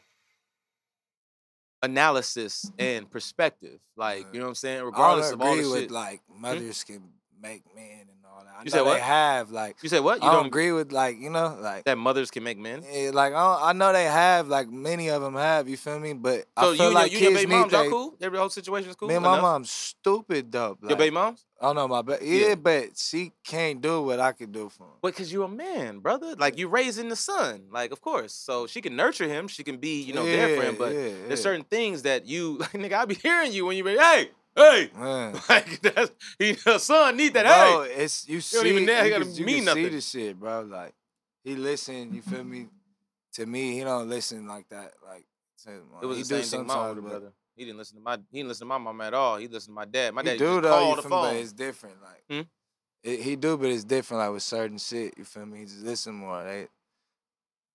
analysis 1.85 2.69
and 2.77 3.09
perspective. 3.09 3.79
Like, 3.95 4.25
you 4.33 4.39
know 4.39 4.45
what 4.45 4.49
I'm 4.49 4.55
saying? 4.55 4.83
Regardless 4.83 5.31
of 5.31 5.41
all 5.41 5.55
the 5.55 5.69
with 5.69 5.81
shit. 5.81 5.91
like 5.91 6.21
hmm? 6.31 6.41
mothers 6.41 6.83
can 6.83 7.01
make 7.41 7.63
men 7.75 8.07
all 8.35 8.43
that. 8.43 8.53
I 8.59 8.63
You 8.63 8.69
said 8.69 8.79
they 8.79 8.83
what? 8.83 8.99
have 9.01 9.51
like. 9.51 9.77
you 9.81 9.89
said 9.89 10.03
what? 10.03 10.21
You 10.21 10.27
I 10.27 10.31
don't 10.31 10.35
don't 10.43 10.47
agree 10.47 10.71
with 10.71 10.91
like 10.91 11.19
you 11.19 11.29
know 11.29 11.57
like 11.61 11.85
that 11.85 11.97
mothers 11.97 12.29
can 12.31 12.43
make 12.43 12.57
men? 12.57 12.83
Eh, 12.91 13.11
like 13.13 13.33
I, 13.33 13.55
don't, 13.57 13.63
I 13.69 13.73
know 13.73 13.93
they 13.93 14.03
have 14.05 14.47
like 14.47 14.69
many 14.69 15.09
of 15.09 15.21
them 15.21 15.35
have 15.35 15.69
you 15.69 15.77
feel 15.77 15.99
me 15.99 16.13
but 16.13 16.39
So 16.41 16.45
I 16.57 16.71
you, 16.71 16.77
feel 16.77 16.85
and 16.87 16.93
like 16.95 17.11
you 17.11 17.17
and 17.19 17.23
your 17.23 17.33
baby 17.33 17.51
moms, 17.51 17.71
they, 17.71 17.89
cool? 17.89 18.15
Every 18.21 18.37
whole 18.37 18.49
situation 18.49 18.89
is 18.89 18.95
cool? 18.95 19.07
me 19.07 19.15
and 19.15 19.23
my 19.23 19.33
Enough? 19.33 19.41
mom's 19.41 19.71
stupid 19.71 20.51
dope 20.51 20.79
like, 20.81 20.89
Your 20.89 20.97
baby 20.97 21.11
moms? 21.13 21.45
I 21.61 21.67
don't 21.67 21.75
know 21.77 21.87
my 21.87 22.01
ba- 22.01 22.19
yeah, 22.21 22.47
Yeah. 22.49 22.55
but 22.55 22.97
she 22.97 23.31
can't 23.45 23.79
do 23.81 24.01
what 24.01 24.19
I 24.19 24.33
could 24.33 24.51
do 24.51 24.67
for 24.69 24.83
him 24.83 24.89
But 25.01 25.13
because 25.13 25.31
you're 25.31 25.45
a 25.45 25.47
man, 25.47 25.99
brother. 25.99 26.35
Like 26.37 26.57
you 26.57 26.67
raising 26.67 27.07
the 27.09 27.15
son. 27.15 27.67
Like, 27.71 27.91
of 27.93 28.01
course. 28.01 28.33
So 28.33 28.67
she 28.67 28.81
can 28.81 28.95
nurture 28.97 29.27
him. 29.27 29.47
She 29.47 29.63
can 29.63 29.77
be, 29.77 30.01
you 30.03 30.13
know, 30.13 30.25
there 30.25 30.57
for 30.57 30.63
him. 30.67 30.75
But 30.77 30.91
yeah, 30.93 31.01
there's 31.27 31.39
yeah. 31.39 31.43
certain 31.47 31.63
things 31.63 32.01
that 32.03 32.25
you 32.25 32.57
like, 32.59 32.71
nigga, 32.73 32.93
I 32.93 33.05
be 33.05 33.15
hearing 33.15 33.53
you 33.53 33.65
when 33.65 33.77
you 33.77 33.83
be, 33.85 33.95
hey, 33.97 34.29
hey. 34.55 34.89
Man. 34.95 35.39
Like 35.49 35.81
that's 35.81 36.11
he 36.39 36.53
son 36.55 37.17
need 37.17 37.33
that. 37.33 37.45
bro, 37.45 37.83
hey, 37.83 38.03
it's 38.03 38.27
you 38.27 38.41
see 38.41 38.57
don't 38.57 38.67
even 38.67 38.85
know, 38.85 38.99
he 39.01 39.05
you 39.05 39.09
gotta 39.13 39.25
can, 39.25 39.35
you 39.35 39.45
mean 39.45 39.65
nothing. 39.65 39.83
see 39.85 39.89
the 39.89 40.01
shit 40.01 40.39
bro 40.39 40.61
like 40.61 40.93
he 41.43 41.55
listen 41.55 42.13
you 42.13 42.21
feel 42.21 42.43
me 42.43 42.67
to 43.33 43.45
me 43.45 43.73
he 43.73 43.81
don't 43.81 44.09
listen 44.09 44.47
like 44.47 44.67
that 44.69 44.93
like 45.05 45.25
to, 45.63 45.81
it 46.01 46.05
was 46.05 46.17
he 46.17 46.23
the 46.23 46.43
same 46.43 46.59
thing. 46.59 46.67
My 46.67 46.87
older 46.87 47.01
brother. 47.01 47.31
He 47.55 47.63
didn't 47.63 47.77
listen 47.77 47.95
to 47.97 48.03
my. 48.03 48.17
He 48.31 48.39
didn't 48.39 48.49
listen 48.49 48.65
to 48.65 48.69
my 48.69 48.77
mom 48.77 48.99
at 49.01 49.13
all. 49.13 49.37
He 49.37 49.47
listened 49.47 49.71
to 49.71 49.75
my 49.75 49.85
dad. 49.85 50.13
My 50.13 50.21
he 50.21 50.27
dad 50.29 50.37
do 50.39 50.45
just 50.45 50.61
though 50.63 50.69
called 50.69 50.97
the 50.99 51.03
me 51.03 51.09
but 51.09 51.35
it's 51.37 51.53
different 51.53 51.95
like 52.03 52.23
Hmm? 52.29 52.41
it, 53.03 53.21
he 53.21 53.35
do 53.35 53.57
but 53.57 53.67
it's 53.69 53.83
different 53.85 54.19
like 54.23 54.31
with 54.33 54.43
certain 54.43 54.77
shit 54.77 55.13
you 55.17 55.23
feel 55.23 55.45
me 55.45 55.59
he 55.59 55.65
just 55.65 55.81
listen 55.83 56.15
more 56.15 56.43
they 56.43 56.67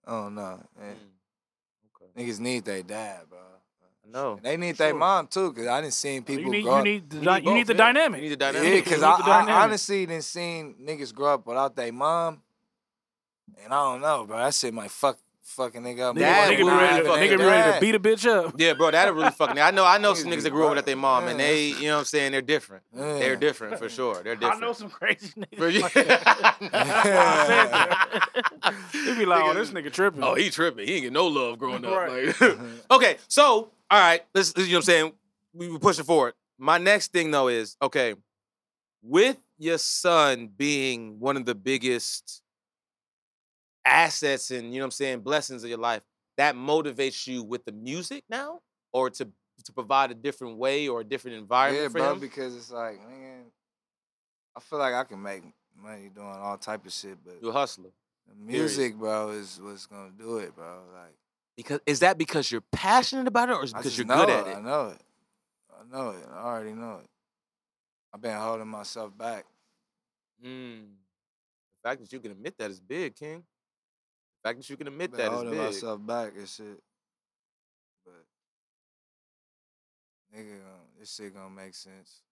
I 0.06 0.10
don't 0.12 0.34
know. 0.34 0.60
man. 0.78 0.96
Mm. 0.96 2.02
Okay. 2.02 2.24
Niggas 2.30 2.40
need 2.40 2.64
their 2.64 2.82
dad, 2.82 3.22
bro. 3.28 3.38
I 4.14 4.18
No. 4.18 4.40
They 4.42 4.56
need 4.56 4.76
their 4.76 4.94
mom 4.94 5.26
too, 5.26 5.52
cause 5.52 5.66
I 5.66 5.80
didn't 5.80 5.94
seen 5.94 6.22
oh, 6.22 6.24
people 6.24 6.44
you 6.44 6.50
need 6.50 6.62
grow 6.62 6.72
you 6.72 6.78
up. 6.78 6.84
need 6.84 7.10
the, 7.10 7.16
You 7.16 7.22
need 7.22 7.44
you 7.44 7.54
need 7.54 7.66
the 7.66 7.74
dynamic. 7.74 8.22
You 8.22 8.28
need 8.30 8.38
the 8.38 8.44
Yeah, 8.52 8.74
because 8.76 9.00
You 9.00 9.06
I, 9.06 9.44
I 9.48 9.62
honestly 9.64 10.06
didn't 10.06 10.24
seen 10.24 10.74
niggas 10.82 11.14
grow 11.14 11.34
up 11.34 11.46
without 11.46 11.76
their 11.76 11.92
mom, 11.92 12.42
and 13.62 13.72
I 13.72 13.76
don't 13.92 14.00
know, 14.00 14.24
bro. 14.26 14.38
That 14.38 14.54
shit 14.54 14.74
might 14.74 14.90
fuck 14.90 15.18
fucking 15.50 15.82
nigga 15.82 16.10
up. 16.10 16.16
Nigga, 16.16 16.20
Dad 16.20 16.52
nigga 16.52 16.56
be 16.58 16.64
ready 16.64 17.02
to, 17.04 17.08
nigga 17.10 17.38
be 17.38 17.44
ready 17.44 17.72
to 17.72 17.80
beat 17.80 17.94
a 17.94 18.00
bitch 18.00 18.26
up. 18.26 18.54
Yeah, 18.56 18.74
bro, 18.74 18.90
that'll 18.90 19.14
really 19.14 19.30
fucking. 19.30 19.58
I 19.58 19.70
know, 19.70 19.84
I 19.84 19.98
know 19.98 20.14
some 20.14 20.30
Niggas 20.30 20.36
niggas 20.38 20.42
that 20.44 20.50
grew 20.50 20.60
up 20.60 20.66
wild. 20.66 20.76
without 20.76 20.86
their 20.86 20.96
mom, 20.96 21.26
and 21.28 21.40
they, 21.40 21.66
you 21.66 21.88
know 21.88 21.94
what 21.94 21.98
I'm 22.00 22.04
saying, 22.06 22.32
they're 22.32 22.40
different. 22.42 22.84
They're 22.92 23.36
different 23.36 23.78
for 23.78 23.88
sure. 23.88 24.22
They're 24.22 24.36
different. 24.36 24.62
I 24.62 24.66
know 24.66 24.72
some 24.72 24.90
crazy 24.90 25.28
niggas. 25.36 25.56
For 25.58 25.68
you- 25.68 25.80
like 25.82 25.92
that. 25.94 26.56
That's 26.60 26.60
why 26.60 27.10
I 27.12 27.46
said 27.46 27.70
that. 27.72 28.74
They 28.92 29.18
be 29.18 29.26
like, 29.26 29.42
oh, 29.44 29.54
this 29.54 29.70
nigga 29.70 29.92
tripping. 29.92 30.22
Oh, 30.22 30.34
he 30.34 30.50
tripping. 30.50 30.86
He 30.86 30.94
ain't 30.94 31.02
get 31.04 31.12
no 31.12 31.26
love 31.26 31.58
growing 31.58 31.84
up. 31.84 31.92
Right. 31.92 32.40
Like- 32.40 32.60
okay, 32.90 33.16
so 33.28 33.70
all 33.90 34.00
right, 34.00 34.22
let's, 34.34 34.52
you 34.56 34.66
know 34.66 34.70
what 34.70 34.76
I'm 34.76 34.82
saying. 34.82 35.12
We 35.52 35.68
were 35.68 35.80
pushing 35.80 36.04
forward. 36.04 36.34
My 36.58 36.78
next 36.78 37.12
thing 37.12 37.30
though 37.30 37.48
is 37.48 37.76
okay, 37.82 38.14
with 39.02 39.38
your 39.58 39.78
son 39.78 40.50
being 40.56 41.18
one 41.18 41.36
of 41.36 41.44
the 41.44 41.54
biggest 41.54 42.42
assets 43.84 44.50
and 44.50 44.72
you 44.72 44.78
know 44.78 44.84
what 44.84 44.86
I'm 44.86 44.90
saying 44.92 45.20
blessings 45.20 45.64
of 45.64 45.70
your 45.70 45.78
life, 45.78 46.02
that 46.36 46.54
motivates 46.54 47.26
you 47.26 47.42
with 47.42 47.64
the 47.64 47.72
music 47.72 48.24
now, 48.28 48.60
or 48.92 49.10
to 49.10 49.28
to 49.64 49.72
provide 49.72 50.10
a 50.10 50.14
different 50.14 50.56
way 50.56 50.88
or 50.88 51.00
a 51.00 51.04
different 51.04 51.36
environment 51.36 51.82
yeah, 51.82 51.88
for 51.88 51.98
bro. 51.98 52.12
him. 52.12 52.20
Because 52.20 52.56
it's 52.56 52.70
like, 52.70 52.98
man, 53.08 53.44
I 54.56 54.60
feel 54.60 54.78
like 54.78 54.94
I 54.94 55.04
can 55.04 55.20
make 55.22 55.42
money 55.76 56.10
doing 56.14 56.26
all 56.28 56.56
type 56.56 56.86
of 56.86 56.92
shit, 56.92 57.18
but 57.24 57.34
You're 57.42 57.50
a 57.50 57.54
hustler. 57.54 57.90
the 58.28 58.34
music, 58.34 58.96
bro, 58.96 59.30
is 59.30 59.58
what's 59.62 59.86
gonna 59.86 60.12
do 60.16 60.38
it, 60.38 60.54
bro. 60.54 60.80
Like. 60.94 61.14
Because 61.60 61.80
is 61.84 62.00
that 62.00 62.16
because 62.16 62.50
you're 62.50 62.64
passionate 62.72 63.28
about 63.28 63.50
it, 63.50 63.52
or 63.52 63.64
is 63.64 63.72
it 63.72 63.76
because 63.76 63.98
you're 63.98 64.06
know 64.06 64.24
good 64.24 64.30
at 64.30 64.46
it. 64.46 64.50
it? 64.52 64.56
I 64.56 64.60
know 64.60 64.86
it. 64.88 65.00
I 65.70 65.94
know 65.94 66.10
it. 66.10 66.26
I 66.32 66.42
already 66.42 66.72
know 66.72 67.00
it. 67.02 67.10
I've 68.14 68.22
been 68.22 68.34
holding 68.34 68.66
myself 68.66 69.16
back. 69.16 69.44
Mm. 70.42 70.84
The 71.82 71.88
fact 71.88 72.00
that 72.00 72.10
you 72.10 72.18
can 72.18 72.32
admit 72.32 72.56
that 72.56 72.70
is 72.70 72.80
big, 72.80 73.14
King. 73.14 73.44
The 74.42 74.48
fact 74.48 74.58
that 74.58 74.70
you 74.70 74.76
can 74.78 74.86
admit 74.86 75.10
been 75.10 75.18
that 75.18 75.26
is 75.26 75.32
holding 75.32 75.50
big. 75.50 75.60
myself 75.60 76.06
back 76.06 76.32
and 76.34 76.48
shit. 76.48 76.80
But 78.06 78.24
nigga, 80.34 80.60
this 80.98 81.14
shit 81.14 81.34
gonna 81.34 81.50
make 81.50 81.74
sense. 81.74 82.22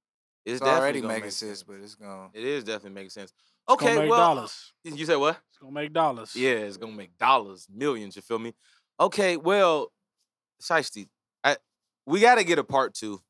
It's, 0.47 0.55
It's, 0.55 0.61
definitely 0.61 0.81
already 0.81 1.03
making 1.03 1.23
make 1.25 1.33
sense, 1.33 1.63
but 1.63 1.77
it's 1.83 1.97
gonna. 1.97 2.31
It 2.33 2.45
is 2.45 2.65
definitely 2.65 2.95
making 2.95 3.11
sense. 3.11 3.31
It's 3.31 3.53
Okay, 3.75 3.95
make 3.99 4.11
well, 4.11 4.35
dollars. 4.35 4.73
you 4.85 5.05
said 5.05 5.17
what? 5.17 5.39
It's 5.51 5.59
gonna 5.59 5.73
make 5.73 5.93
dollars. 5.93 6.35
Yeah, 6.35 6.53
it's 6.53 6.79
gonna 6.79 6.97
make 6.97 7.19
dollars, 7.19 7.67
millions. 7.71 8.17
You 8.17 8.23
feel 8.23 8.39
me? 8.39 8.55
Okay, 9.01 9.37
well, 9.37 9.93
Shiesty, 10.61 11.09
I 11.45 11.57
we 12.07 12.21
got 12.21 12.37
to 12.37 12.45
get 12.45 12.59
a 12.59 12.65
part 12.65 12.95
two 12.95 13.21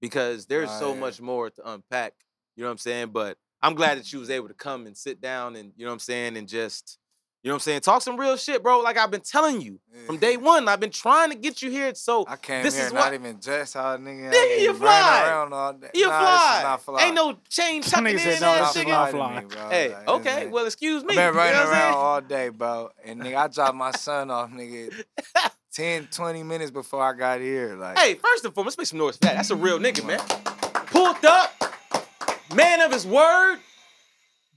because 0.00 0.46
there's 0.46 0.70
so 0.70 0.94
much 0.94 1.20
more 1.20 1.50
to 1.50 1.70
unpack. 1.72 2.12
You 2.56 2.62
know 2.62 2.68
what 2.68 2.72
I'm 2.72 2.78
saying? 2.78 3.08
But 3.08 3.38
I'm 3.62 3.74
glad 3.74 3.98
that 3.98 4.12
you 4.12 4.18
was 4.18 4.30
able 4.30 4.48
to 4.48 4.54
come 4.54 4.86
and 4.86 4.96
sit 4.96 5.20
down 5.20 5.56
and 5.56 5.72
you 5.76 5.84
know 5.84 5.90
what 5.90 5.94
I'm 5.94 6.00
saying 6.00 6.36
and 6.36 6.48
just 6.48 6.98
you 7.42 7.48
know 7.48 7.54
what 7.54 7.56
I'm 7.56 7.60
saying 7.60 7.80
talk 7.82 8.02
some 8.02 8.16
real 8.18 8.36
shit, 8.36 8.62
bro. 8.62 8.80
Like 8.80 8.96
I've 8.98 9.10
been 9.10 9.20
telling 9.20 9.60
you 9.60 9.78
from 10.06 10.16
day 10.16 10.36
one, 10.52 10.68
I've 10.68 10.80
been 10.80 10.90
trying 10.90 11.30
to 11.30 11.36
get 11.36 11.62
you 11.62 11.70
here. 11.70 11.94
So 11.94 12.24
I 12.26 12.36
came 12.36 12.62
this 12.64 12.76
here 12.76 12.86
is 12.86 12.92
not 12.92 13.04
what- 13.06 13.14
even 13.14 13.38
dressed 13.38 13.74
how 13.74 13.94
a 13.94 13.98
nigga. 13.98 14.30
I 14.30 14.34
Nigga, 14.34 14.60
you 14.62 14.68
running 14.72 14.78
fly. 14.80 15.22
Around 15.28 15.52
all 15.52 15.72
day. 15.74 15.90
you 15.94 16.08
nah, 16.08 16.18
fly. 16.18 16.32
This 16.48 16.58
is 16.58 16.62
not 16.64 16.82
fly. 16.82 17.04
Ain't 17.04 17.14
no 17.14 17.38
chain 17.48 17.82
tucking 17.82 18.06
in 18.06 18.18
said, 18.18 18.40
"No, 18.40 18.52
that 18.54 18.60
this 18.74 18.82
shit. 18.82 18.88
is 18.88 19.10
fly." 19.10 19.40
me, 19.40 19.46
bro. 19.46 19.68
Hey, 19.70 19.94
Like, 19.94 20.08
okay. 20.08 20.46
Well, 20.48 20.66
excuse 20.66 21.04
me. 21.04 21.16
I've 21.16 21.32
been 21.32 21.40
you 21.44 21.50
know 21.52 21.54
running 21.54 21.72
around 21.72 21.94
all 21.94 22.20
day, 22.20 22.48
bro. 22.48 22.90
And 23.04 23.20
nigga, 23.22 23.36
I 23.36 23.48
dropped 23.48 23.76
my 23.76 23.92
son 23.92 24.30
off, 24.30 24.50
nigga, 24.50 24.92
10, 25.72 26.08
20 26.10 26.42
minutes 26.42 26.70
before 26.72 27.02
I 27.04 27.12
got 27.12 27.40
here. 27.40 27.76
Like, 27.76 27.98
Hey, 27.98 28.14
first 28.14 28.44
and 28.44 28.52
foremost, 28.52 28.78
make 28.78 28.86
some 28.88 28.98
noise 28.98 29.16
for 29.16 29.20
that. 29.26 29.36
That's 29.36 29.50
a 29.50 29.56
real 29.56 29.78
nigga, 29.78 30.04
man. 30.04 30.18
Pulled 30.86 31.24
up, 31.24 31.52
man 32.54 32.80
of 32.80 32.90
his 32.92 33.06
word. 33.06 33.58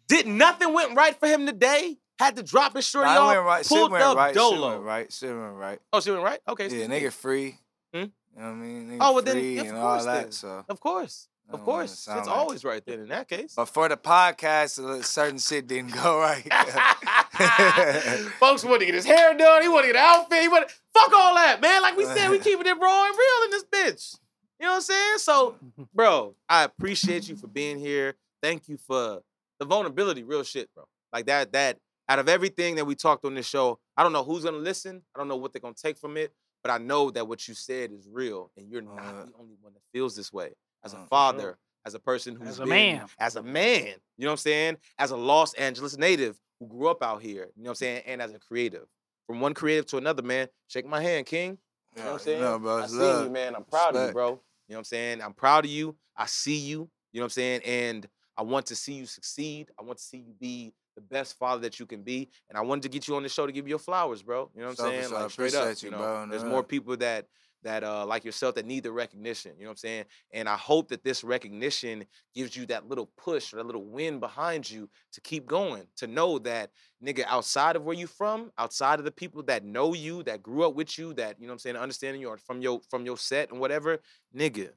Did 0.07 0.25
nothing 0.27 0.73
went 0.73 0.95
right 0.95 1.17
for 1.19 1.27
him 1.27 1.45
today. 1.45 1.97
Had 2.21 2.35
to 2.35 2.43
drop 2.43 2.75
his 2.75 2.87
shorty 2.87 3.07
nah, 3.07 3.15
it 3.15 3.17
off. 3.19 3.33
went 3.35 3.45
right. 3.47 3.65
Pulled 3.67 3.91
went 3.91 4.03
up 4.03 4.15
right. 4.17 4.29
Shit 4.29 4.35
dolo. 4.35 4.69
went 4.73 4.83
right. 4.83 5.11
Shit 5.11 5.29
went 5.35 5.53
right. 5.55 5.79
Oh, 5.91 5.99
she 6.01 6.11
went 6.11 6.23
right. 6.23 6.39
Okay. 6.47 6.67
Yeah, 6.67 6.85
me. 6.87 6.99
nigga 6.99 7.11
free. 7.11 7.57
Hmm? 7.93 7.97
You 7.97 8.01
know 8.03 8.09
what 8.35 8.43
I 8.45 8.53
mean? 8.53 8.89
Nigga 8.91 8.97
Oh, 9.01 9.13
well, 9.13 9.23
then, 9.23 9.33
free 9.35 9.57
of 9.57 9.65
and 9.67 9.75
course 9.77 9.99
all 10.01 10.05
that. 10.05 10.21
then. 10.23 10.31
So, 10.31 10.65
Of 10.69 10.79
course, 10.79 11.27
of 11.49 11.63
course. 11.63 11.91
It's 11.91 12.07
like- 12.07 12.27
always 12.27 12.63
right 12.63 12.83
then. 12.85 12.99
In 12.99 13.07
that 13.09 13.27
case. 13.27 13.53
but 13.55 13.65
for 13.65 13.89
the 13.89 13.97
podcast, 13.97 14.77
a 14.87 15.01
certain 15.03 15.39
shit 15.39 15.65
didn't 15.67 15.93
go 15.95 16.19
right. 16.29 16.43
Folks 18.39 18.63
want 18.63 18.81
to 18.81 18.85
get 18.85 18.93
his 18.95 19.05
hair 19.05 19.35
done. 19.35 19.61
He 19.63 19.67
want 19.67 19.85
to 19.85 19.91
get 19.91 19.95
an 19.95 20.03
outfit. 20.05 20.41
He 20.41 20.47
want 20.47 20.69
fuck 20.93 21.11
all 21.13 21.33
that, 21.35 21.59
man. 21.59 21.81
Like 21.81 21.97
we 21.97 22.05
said, 22.05 22.29
we 22.29 22.37
keeping 22.49 22.67
it 22.67 22.77
raw 22.79 23.05
and 23.07 23.15
real 23.17 23.45
in 23.45 23.51
this 23.51 23.63
bitch. 23.63 24.17
You 24.59 24.67
know 24.67 24.73
what 24.73 24.75
I'm 24.75 24.81
saying? 24.83 25.17
So, 25.17 25.55
bro, 25.93 26.35
I 26.47 26.63
appreciate 26.63 27.27
you 27.27 27.35
for 27.35 27.47
being 27.47 27.79
here. 27.79 28.13
Thank 28.43 28.67
you 28.69 28.77
for 28.77 29.21
the 29.59 29.65
vulnerability, 29.65 30.23
real 30.23 30.43
shit, 30.43 30.69
bro. 30.75 30.85
Like 31.11 31.25
that, 31.25 31.51
that 31.53 31.77
out 32.09 32.19
of 32.19 32.27
everything 32.29 32.75
that 32.75 32.85
we 32.85 32.95
talked 32.95 33.25
on 33.25 33.35
this 33.35 33.47
show, 33.47 33.79
I 33.97 34.03
don't 34.03 34.13
know 34.13 34.23
who's 34.23 34.43
gonna 34.43 34.57
listen. 34.57 35.01
I 35.15 35.19
don't 35.19 35.27
know 35.27 35.35
what 35.37 35.53
they're 35.53 35.61
gonna 35.61 35.73
take 35.73 35.97
from 35.97 36.17
it, 36.17 36.33
but 36.63 36.71
I 36.71 36.77
know 36.77 37.09
that 37.11 37.27
what 37.27 37.47
you 37.47 37.53
said 37.53 37.91
is 37.91 38.07
real, 38.09 38.51
and 38.57 38.69
you're 38.69 38.81
not 38.81 38.99
Uh, 38.99 39.25
the 39.25 39.33
only 39.39 39.55
one 39.61 39.73
that 39.73 39.81
feels 39.93 40.15
this 40.15 40.31
way. 40.33 40.53
As 40.83 40.93
a 40.93 40.97
uh, 40.97 41.05
father, 41.07 41.57
as 41.85 41.93
a 41.93 41.99
person 41.99 42.35
who's 42.35 42.47
As 42.49 42.59
a 42.59 42.61
been- 42.61 42.69
man. 42.69 43.09
as 43.19 43.35
a 43.35 43.43
man, 43.43 43.85
you 44.17 44.25
know 44.25 44.27
what 44.27 44.31
I'm 44.31 44.37
saying? 44.37 44.77
As 44.97 45.11
a 45.11 45.17
Los 45.17 45.53
Angeles 45.55 45.97
native 45.97 46.39
who 46.59 46.67
grew 46.67 46.89
up 46.89 47.01
out 47.03 47.21
here, 47.21 47.49
you 47.55 47.63
know 47.63 47.69
what 47.69 47.71
I'm 47.71 47.75
saying? 47.75 48.03
And 48.05 48.21
as 48.21 48.33
a 48.33 48.39
creative. 48.39 48.87
From 49.27 49.39
one 49.39 49.53
creative 49.53 49.85
to 49.87 49.97
another, 49.97 50.21
man, 50.23 50.47
shake 50.67 50.85
my 50.85 51.01
hand, 51.01 51.25
King. 51.25 51.57
You 51.95 52.01
know 52.03 52.07
what 52.07 52.13
I'm 52.13 52.19
saying? 52.19 52.41
No, 52.41 52.59
bro, 52.59 52.77
I 52.83 52.87
see 52.87 52.95
love. 52.97 53.25
you, 53.25 53.31
man. 53.31 53.55
I'm 53.55 53.63
proud 53.63 53.95
of 53.95 54.07
you, 54.07 54.13
bro. 54.13 54.27
You 54.29 54.33
know 54.33 54.39
what 54.67 54.77
I'm 54.79 54.83
saying? 54.85 55.21
I'm 55.21 55.33
proud 55.33 55.65
of 55.65 55.71
you. 55.71 55.95
I 56.15 56.25
see 56.25 56.57
you. 56.57 56.89
You 57.13 57.19
know 57.19 57.23
what 57.23 57.25
I'm 57.25 57.29
saying? 57.29 57.61
And 57.63 58.07
I 58.37 58.43
want 58.43 58.65
to 58.67 58.75
see 58.75 58.93
you 58.93 59.05
succeed. 59.05 59.69
I 59.79 59.83
want 59.83 59.97
to 59.99 60.03
see 60.03 60.17
you 60.17 60.33
be 60.39 60.73
the 60.95 61.01
best 61.01 61.37
father 61.37 61.61
that 61.61 61.79
you 61.79 61.85
can 61.85 62.03
be. 62.03 62.29
And 62.49 62.57
I 62.57 62.61
wanted 62.61 62.83
to 62.83 62.89
get 62.89 63.07
you 63.07 63.15
on 63.15 63.23
the 63.23 63.29
show 63.29 63.45
to 63.45 63.51
give 63.51 63.65
you 63.65 63.71
your 63.71 63.79
flowers, 63.79 64.21
bro. 64.21 64.49
You 64.53 64.61
know 64.61 64.67
what 64.69 64.79
I'm 64.79 64.91
saying? 64.91 65.11
Like 65.11 65.31
straight 65.31 65.55
up. 65.55 65.67
You 65.81 65.89
you, 65.89 65.91
know, 65.91 65.97
bro, 65.97 66.27
there's 66.29 66.43
more 66.43 66.63
people 66.63 66.97
that 66.97 67.27
that 67.63 67.83
uh 67.83 68.05
like 68.05 68.25
yourself 68.25 68.55
that 68.55 68.65
need 68.65 68.83
the 68.83 68.91
recognition. 68.91 69.53
You 69.57 69.63
know 69.63 69.69
what 69.69 69.73
I'm 69.73 69.77
saying? 69.77 70.05
And 70.33 70.49
I 70.49 70.57
hope 70.57 70.89
that 70.89 71.03
this 71.03 71.23
recognition 71.23 72.05
gives 72.33 72.55
you 72.55 72.65
that 72.67 72.87
little 72.89 73.11
push 73.17 73.53
or 73.53 73.57
that 73.57 73.65
little 73.65 73.85
wind 73.85 74.19
behind 74.19 74.69
you 74.69 74.89
to 75.13 75.21
keep 75.21 75.45
going. 75.45 75.83
To 75.97 76.07
know 76.07 76.39
that 76.39 76.71
nigga, 77.03 77.23
outside 77.27 77.75
of 77.75 77.83
where 77.83 77.95
you 77.95 78.07
from, 78.07 78.51
outside 78.57 78.99
of 78.99 79.05
the 79.05 79.11
people 79.11 79.43
that 79.43 79.63
know 79.63 79.93
you, 79.93 80.23
that 80.23 80.41
grew 80.41 80.65
up 80.65 80.75
with 80.75 80.97
you, 80.97 81.13
that 81.15 81.39
you 81.39 81.45
know 81.45 81.51
what 81.51 81.55
I'm 81.55 81.59
saying, 81.59 81.75
understanding 81.75 82.21
you 82.21 82.29
or 82.29 82.37
from 82.37 82.61
your 82.61 82.81
from 82.89 83.05
your 83.05 83.17
set 83.17 83.51
and 83.51 83.59
whatever, 83.59 83.99
nigga, 84.35 84.69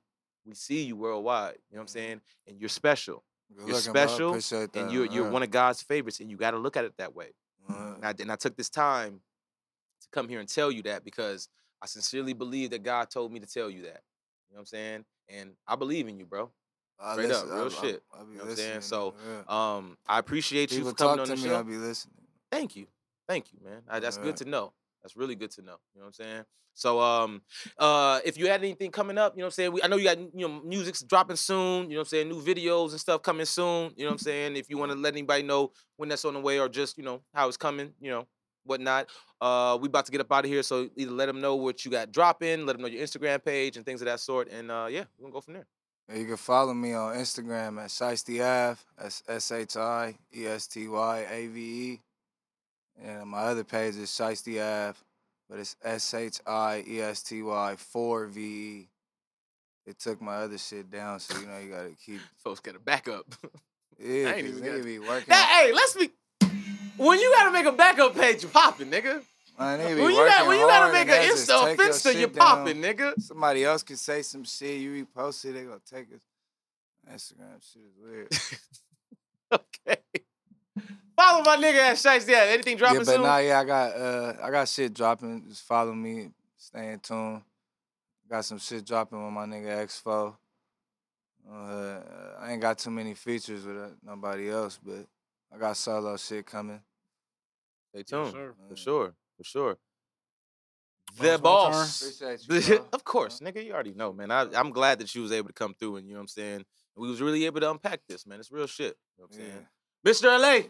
we 0.45 0.55
see 0.55 0.83
you 0.83 0.97
worldwide. 0.97 1.57
You 1.71 1.77
know 1.77 1.81
what 1.81 1.83
I'm 1.83 1.89
saying? 1.89 2.21
And 2.47 2.61
you're 2.61 2.69
special. 2.69 3.25
Good 3.57 3.69
You're 3.69 3.81
special. 3.81 4.39
And 4.75 4.91
you're 4.93 5.05
you're 5.07 5.31
one 5.31 5.43
of 5.43 5.51
God's 5.51 5.83
favorites, 5.83 6.21
and 6.21 6.31
you 6.31 6.37
got 6.37 6.53
to 6.53 6.59
look 6.59 6.77
at 6.77 6.85
it 6.85 6.97
that 6.99 7.15
way. 7.15 7.35
And 7.69 8.05
I, 8.05 8.15
and 8.21 8.31
I 8.33 8.37
took 8.37 8.57
this 8.57 8.69
time 8.69 9.21
to 10.03 10.09
come 10.13 10.29
here 10.29 10.41
and 10.41 10.49
tell 10.49 10.71
you 10.71 10.83
that 10.83 11.05
because 11.05 11.49
I 11.83 11.87
sincerely 11.87 12.33
believe 12.33 12.71
that 12.71 12.83
God 12.83 13.11
told 13.11 13.33
me 13.33 13.41
to 13.41 13.47
tell 13.47 13.71
you 13.71 13.83
that. 13.83 14.03
You 14.51 14.55
know 14.55 14.57
what 14.57 14.61
I'm 14.61 14.67
saying? 14.67 15.05
And 15.29 15.51
I 15.67 15.77
believe 15.77 16.09
in 16.09 16.19
you, 16.19 16.27
bro. 16.27 16.51
I 16.99 17.13
straight 17.15 17.31
up, 17.31 17.47
real 17.47 17.63
I- 17.63 17.67
I- 17.67 17.69
shit. 17.69 18.03
I 18.13 18.23
be 18.23 18.31
You 18.33 18.37
know 18.39 18.45
what 18.45 18.51
I'm 18.51 18.57
saying? 18.57 18.81
So, 18.83 19.15
yeah. 19.27 19.77
Um, 19.77 19.99
I 20.07 20.19
appreciate 20.19 20.71
you 20.73 20.85
for 20.85 20.93
coming 20.95 21.21
on 21.21 21.29
the 21.29 21.37
show. 21.37 21.57
I'll 21.57 21.65
be 21.65 21.77
listening. 21.77 22.15
Thank 22.51 22.77
you. 22.77 22.87
Thank 23.27 23.53
you, 23.53 23.61
man. 23.65 23.83
That's 24.01 24.19
good 24.19 24.37
to 24.39 24.45
know. 24.45 24.73
That's 25.05 25.17
really 25.17 25.35
good 25.35 25.51
to 25.53 25.63
know. 25.63 25.77
You 25.95 26.01
know 26.01 26.07
what 26.07 26.19
I'm 26.19 26.25
saying? 26.25 26.45
So 26.73 27.01
um 27.01 27.43
uh 27.79 28.21
if 28.25 28.37
you 28.37 28.49
had 28.49 28.61
anything 28.63 28.91
coming 28.91 29.19
up, 29.19 29.35
you 29.35 29.41
know 29.41 29.45
what 29.45 29.49
I'm 29.49 29.53
saying? 29.53 29.73
We, 29.73 29.83
I 29.83 29.87
know 29.87 29.97
you 29.97 30.05
got 30.05 30.19
you 30.19 30.49
know 30.49 30.61
music's 30.65 31.03
dropping 31.03 31.37
soon, 31.37 31.85
you 31.85 31.91
know 31.91 32.01
what 32.01 32.07
I'm 32.07 32.07
saying? 32.07 32.29
New 32.29 32.43
videos 32.43 32.91
and 32.91 33.01
stuff 33.01 33.23
coming 33.23 33.47
soon, 33.47 33.93
you 33.97 34.05
know 34.05 34.11
what 34.11 34.15
I'm 34.15 34.19
saying? 34.19 34.57
If 34.57 34.69
you 34.71 34.79
want 34.79 34.91
to 34.93 34.99
let 34.99 35.13
anybody 35.13 35.43
know 35.43 35.73
when 35.99 36.09
that's 36.09 36.25
on 36.25 36.35
the 36.35 36.41
way 36.41 36.59
or 36.59 36.69
just, 36.69 36.99
you 36.99 37.05
know, 37.05 37.21
how 37.33 37.47
it's 37.49 37.57
coming, 37.57 37.93
you 38.01 38.11
know, 38.11 38.27
whatnot. 38.65 39.09
Uh 39.41 39.79
we 39.81 39.89
about 39.89 40.07
to 40.07 40.13
get 40.13 40.23
up 40.23 40.33
out 40.33 40.47
of 40.47 40.51
here, 40.51 40.63
so 40.63 40.89
either 40.97 41.13
let 41.13 41.27
them 41.27 41.41
know 41.41 41.55
what 41.55 41.85
you 41.85 41.91
got 41.91 42.11
dropping, 42.11 42.65
let 42.65 42.73
them 42.73 42.83
know 42.83 42.89
your 42.89 43.05
Instagram 43.05 43.45
page 43.45 43.77
and 43.77 43.85
things 43.85 44.01
of 44.01 44.07
that 44.07 44.21
sort 44.21 44.51
and 44.51 44.71
uh 44.71 44.89
yeah, 44.91 45.05
we're 45.19 45.29
to 45.29 45.33
go 45.33 45.41
from 45.43 45.55
there. 45.55 45.67
You 46.13 46.27
can 46.27 46.37
follow 46.37 46.75
me 46.75 46.93
on 46.93 47.17
Instagram 47.17 47.83
at 47.83 47.89
Shiesty. 47.89 48.39
That's 48.99 49.23
S 49.29 49.53
H 49.53 49.77
I 49.77 50.19
E 50.37 50.47
S 50.47 50.67
T 50.67 50.89
Y 50.89 51.27
A 51.31 51.47
V 51.47 51.61
E. 51.61 52.01
My 53.35 53.47
other 53.47 53.65
page 53.65 53.97
is 53.97 54.11
Shiesty 54.11 54.63
Ave, 54.63 54.97
but 55.51 55.59
it's 55.59 55.75
S 55.83 56.15
H 56.15 56.39
I 56.47 56.85
E 56.87 57.01
S 57.01 57.21
T 57.21 57.43
Y 57.43 57.75
4 57.77 58.27
V 58.27 58.41
E. 58.41 58.89
It 59.87 59.99
took 59.99 60.23
my 60.23 60.37
other 60.37 60.57
shit 60.57 60.89
down, 60.89 61.19
so 61.19 61.41
you 61.41 61.47
know 61.49 61.59
you 61.59 61.69
gotta 61.69 61.91
keep. 62.07 62.21
Folks 62.37 62.61
got 62.61 62.77
a 62.77 62.79
backup. 62.79 63.27
Yeah, 63.97 64.35
ain't 64.35 64.47
'cause 64.49 64.59
even 64.59 64.77
got- 64.77 64.85
be 64.85 64.99
working. 65.01 65.27
That- 65.29 65.63
hey, 65.67 65.73
let's 65.73 65.95
be 65.95 66.11
when 66.97 67.19
you 67.21 67.33
got 67.33 67.45
to 67.45 67.53
make 67.53 67.65
a 67.65 67.71
backup 67.73 68.15
page, 68.17 68.43
you 68.43 68.49
popping, 68.49 68.91
nigga. 68.91 69.23
Man, 69.59 69.79
When 70.01 70.11
you 70.13 70.27
got 70.27 70.47
when 70.49 70.59
you 70.59 70.67
gotta 70.67 70.93
make 70.93 71.09
an 71.09 71.31
Insta 71.33 71.77
Finsta, 71.77 72.15
you 72.19 72.27
popping, 72.29 72.83
nigga. 72.83 73.21
Somebody 73.21 73.65
else 73.65 73.83
can 73.85 73.97
say 73.97 74.23
some 74.23 74.43
shit, 74.45 74.81
you 74.81 75.05
repost 75.07 75.45
it, 75.45 75.53
they 75.53 75.63
gonna 75.63 75.79
take 75.89 76.07
it. 76.13 76.21
Instagram 77.13 77.61
shit 77.63 77.83
is 77.83 77.97
weird. 78.01 78.29
Okay. 79.53 80.01
Follow 81.17 81.45
my 81.45 81.57
nigga 81.57 81.79
at 81.79 81.97
Shiesty. 81.97 82.31
Yeah, 82.31 82.45
anything 82.49 82.77
dropping 82.77 83.01
yeah, 83.01 83.05
but 83.05 83.15
soon? 83.15 83.23
nah, 83.23 83.39
yeah, 83.39 83.61
I 83.61 83.65
got 83.65 83.97
uh, 83.97 84.33
I 84.43 84.51
got 84.51 84.69
shit 84.69 84.93
dropping. 84.93 85.45
Just 85.49 85.63
follow 85.63 85.93
me, 85.95 86.31
stay 86.57 86.93
in 86.93 86.99
tune. 86.99 87.43
Got 88.29 88.45
some 88.45 88.59
shit 88.59 88.85
dropping 88.85 89.23
with 89.25 89.33
my 89.33 89.45
nigga 89.47 89.85
X4. 89.85 90.35
Uh, 91.51 92.01
I 92.41 92.53
ain't 92.53 92.63
got 92.63 92.79
too 92.79 92.91
many 92.91 93.15
features 93.15 93.67
with 93.67 93.77
uh, 93.77 93.89
nobody 94.03 94.51
else, 94.51 94.81
but 94.83 95.07
I 95.55 95.59
got 95.59 95.77
solo 95.77 96.17
shit 96.17 96.47
coming. 96.47 96.81
Stay 97.91 98.03
tuned. 98.03 98.33
sir. 98.33 98.55
For 98.69 98.77
sure. 98.77 99.15
For 99.37 99.45
sure. 99.45 99.77
The 101.21 101.33
my 101.33 101.37
boss. 101.37 102.03
Appreciate 102.19 102.69
you, 102.69 102.87
of 102.93 103.05
course, 103.05 103.41
nigga. 103.41 103.65
You 103.65 103.73
already 103.73 103.95
know, 103.95 104.13
man. 104.13 104.31
I, 104.31 104.47
I'm 104.55 104.71
glad 104.71 104.99
that 104.99 105.15
you 105.15 105.23
was 105.23 105.33
able 105.33 105.49
to 105.49 105.55
come 105.55 105.75
through 105.75 105.97
and 105.97 106.09
you 106.09 106.15
know 106.15 106.19
what 106.19 106.23
I'm 106.23 106.29
saying. 106.29 106.65
We 106.97 107.09
was 107.09 107.21
really 107.21 107.45
able 107.45 107.61
to 107.61 107.71
unpack 107.71 108.01
this, 108.09 108.27
man. 108.27 108.41
It's 108.41 108.51
real 108.51 108.67
shit. 108.67 108.97
You 109.17 109.23
know 109.23 109.29
what 109.29 109.37
I'm 109.37 109.41
Yeah. 109.45 109.53
saying? 109.53 109.67
Mr. 110.07 110.41
LA, 110.41 110.69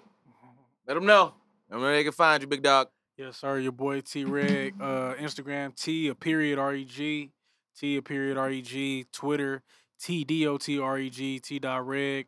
let 0.86 0.94
them 0.94 1.06
know. 1.06 1.34
And 1.70 1.80
where 1.80 1.94
they 1.94 2.04
can 2.04 2.12
find 2.12 2.42
you, 2.42 2.46
big 2.46 2.62
dog. 2.62 2.88
Yes, 3.16 3.38
sir. 3.38 3.58
Your 3.58 3.72
boy 3.72 4.00
T 4.00 4.24
Reg. 4.24 4.74
Uh, 4.80 5.14
Instagram 5.14 5.74
T 5.76 6.08
a 6.08 6.14
period 6.14 6.58
R 6.58 6.74
E 6.74 6.84
G. 6.84 7.30
T 7.78 7.96
a 7.96 8.02
period 8.02 8.36
R 8.36 8.50
E 8.50 8.60
G. 8.62 9.06
Twitter 9.12 9.62
T 10.00 10.24
D 10.24 10.46
O 10.46 10.58
T 10.58 10.78
R 10.78 10.98
E 10.98 11.10
G. 11.10 11.38
T 11.38 11.58
dot 11.58 11.86
reg. 11.86 12.26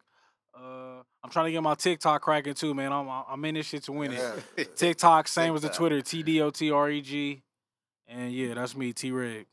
Uh, 0.57 1.03
I'm 1.23 1.31
trying 1.31 1.47
to 1.47 1.53
get 1.53 1.63
my 1.63 1.75
TikTok 1.75 2.23
cracking 2.23 2.55
too, 2.55 2.73
man. 2.73 2.93
I'm 2.93 3.09
I'm 3.09 3.45
in 3.45 3.55
this 3.55 3.67
shit 3.67 3.83
to 3.85 3.93
win 3.93 4.13
it. 4.13 4.77
TikTok, 4.77 5.29
same 5.29 5.55
as 5.55 5.63
the 5.63 5.69
Twitter. 5.69 6.01
T 6.01 6.23
D 6.23 6.41
O 6.41 6.51
T 6.51 6.71
R 6.71 6.89
E 6.89 7.01
G. 7.03 7.43
And 8.09 8.33
yeah, 8.33 8.55
that's 8.55 8.77
me, 8.77 8.93
T 8.93 9.11
Reg. 9.11 9.47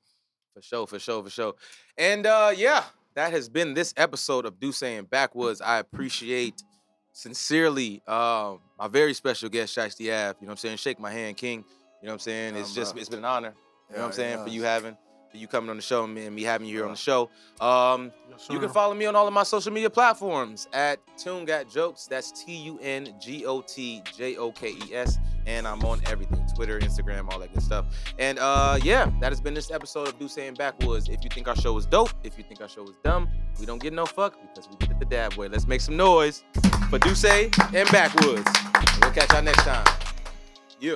For 0.54 0.62
sure, 0.62 0.86
for 0.86 1.00
sure, 1.00 1.24
for 1.24 1.30
sure. 1.32 1.54
And 1.98 2.28
uh 2.28 2.54
yeah, 2.56 2.84
that 3.16 3.32
has 3.32 3.50
been 3.50 3.74
this 3.74 3.94
episode 3.98 4.46
of 4.46 4.60
Dussé 4.60 5.00
and 5.00 5.10
Backwoods. 5.10 5.62
I 5.62 5.80
appreciate 5.80 6.62
sincerely 7.14 8.02
um 8.07 8.60
my 8.77 8.88
very 8.90 9.14
special 9.14 9.48
guest, 9.49 9.76
Shiesty 9.77 10.07
Ave. 10.11 10.38
You 10.41 10.48
know 10.48 10.48
what 10.48 10.52
I'm 10.52 10.57
saying? 10.57 10.77
Shake 10.77 10.99
my 10.99 11.11
hand, 11.11 11.38
King. 11.38 11.64
You 12.02 12.07
know 12.07 12.11
what 12.11 12.14
I'm 12.14 12.19
saying? 12.19 12.56
It's 12.57 12.69
Um, 12.72 12.76
just, 12.76 12.98
it's 12.98 13.07
been 13.07 13.19
an 13.19 13.26
honor. 13.26 13.53
You 13.90 13.95
know 13.95 14.02
what 14.02 14.07
I'm 14.07 14.14
saying? 14.14 14.44
For 14.44 14.49
you 14.49 14.64
having 14.64 14.98
you 15.38 15.47
coming 15.47 15.69
on 15.69 15.76
the 15.76 15.81
show 15.81 16.03
and 16.03 16.14
me, 16.14 16.26
and 16.26 16.35
me 16.35 16.43
having 16.43 16.68
you 16.68 16.76
here 16.77 16.85
on 16.85 16.91
the 16.91 16.97
show. 16.97 17.30
Um 17.60 18.11
Yes, 18.30 18.47
You 18.49 18.60
can 18.60 18.69
follow 18.69 18.95
me 18.95 19.05
on 19.05 19.15
all 19.15 19.27
of 19.27 19.34
my 19.34 19.43
social 19.43 19.72
media 19.72 19.89
platforms 19.89 20.68
at 20.73 20.99
TunGotJokes. 21.18 22.07
That's 22.07 22.31
T 22.31 22.55
U 22.55 22.80
N 22.81 23.14
G 23.22 23.45
O 23.45 23.61
T 23.61 24.01
J 24.18 24.38
O 24.38 24.51
K 24.51 24.69
E 24.69 24.95
S. 24.95 25.19
And 25.45 25.68
I'm 25.68 25.84
on 25.84 26.01
everything 26.07 26.43
Twitter, 26.55 26.80
Instagram, 26.80 27.31
all 27.31 27.38
that 27.39 27.53
good 27.53 27.61
stuff. 27.61 27.85
And 28.18 28.39
uh, 28.39 28.80
yeah, 28.81 29.11
that 29.19 29.31
has 29.31 29.41
been 29.41 29.53
this 29.53 29.72
episode 29.72 30.07
of 30.07 30.18
Dussé 30.18 30.47
and 30.47 30.57
Backwoods. 30.57 31.10
If 31.10 31.23
you 31.23 31.30
think 31.30 31.47
our 31.47 31.55
show 31.55 31.77
is 31.77 31.85
dope, 31.85 32.11
if 32.23 32.38
you 32.38 32.43
think 32.43 32.61
our 32.61 32.69
show 32.69 32.84
is 32.84 32.95
dumb, 33.03 33.30
we 33.60 33.65
don't 33.65 33.81
get 33.81 33.93
no 33.93 34.05
fuck 34.05 34.35
because 34.41 34.69
we 34.69 34.77
did 34.77 34.91
it 34.91 34.99
the 34.99 35.05
dab 35.05 35.34
way. 35.34 35.47
Let's 35.49 35.68
make 35.68 35.81
some 35.81 35.97
noise 35.97 36.43
for 36.89 36.97
Dussé 36.99 37.53
and 37.76 37.89
Backwoods. 37.91 38.49
We'll 39.01 39.11
catch 39.11 39.31
y'all 39.34 39.41
next 39.43 39.64
time. 39.64 39.85
Yeah. 40.80 40.95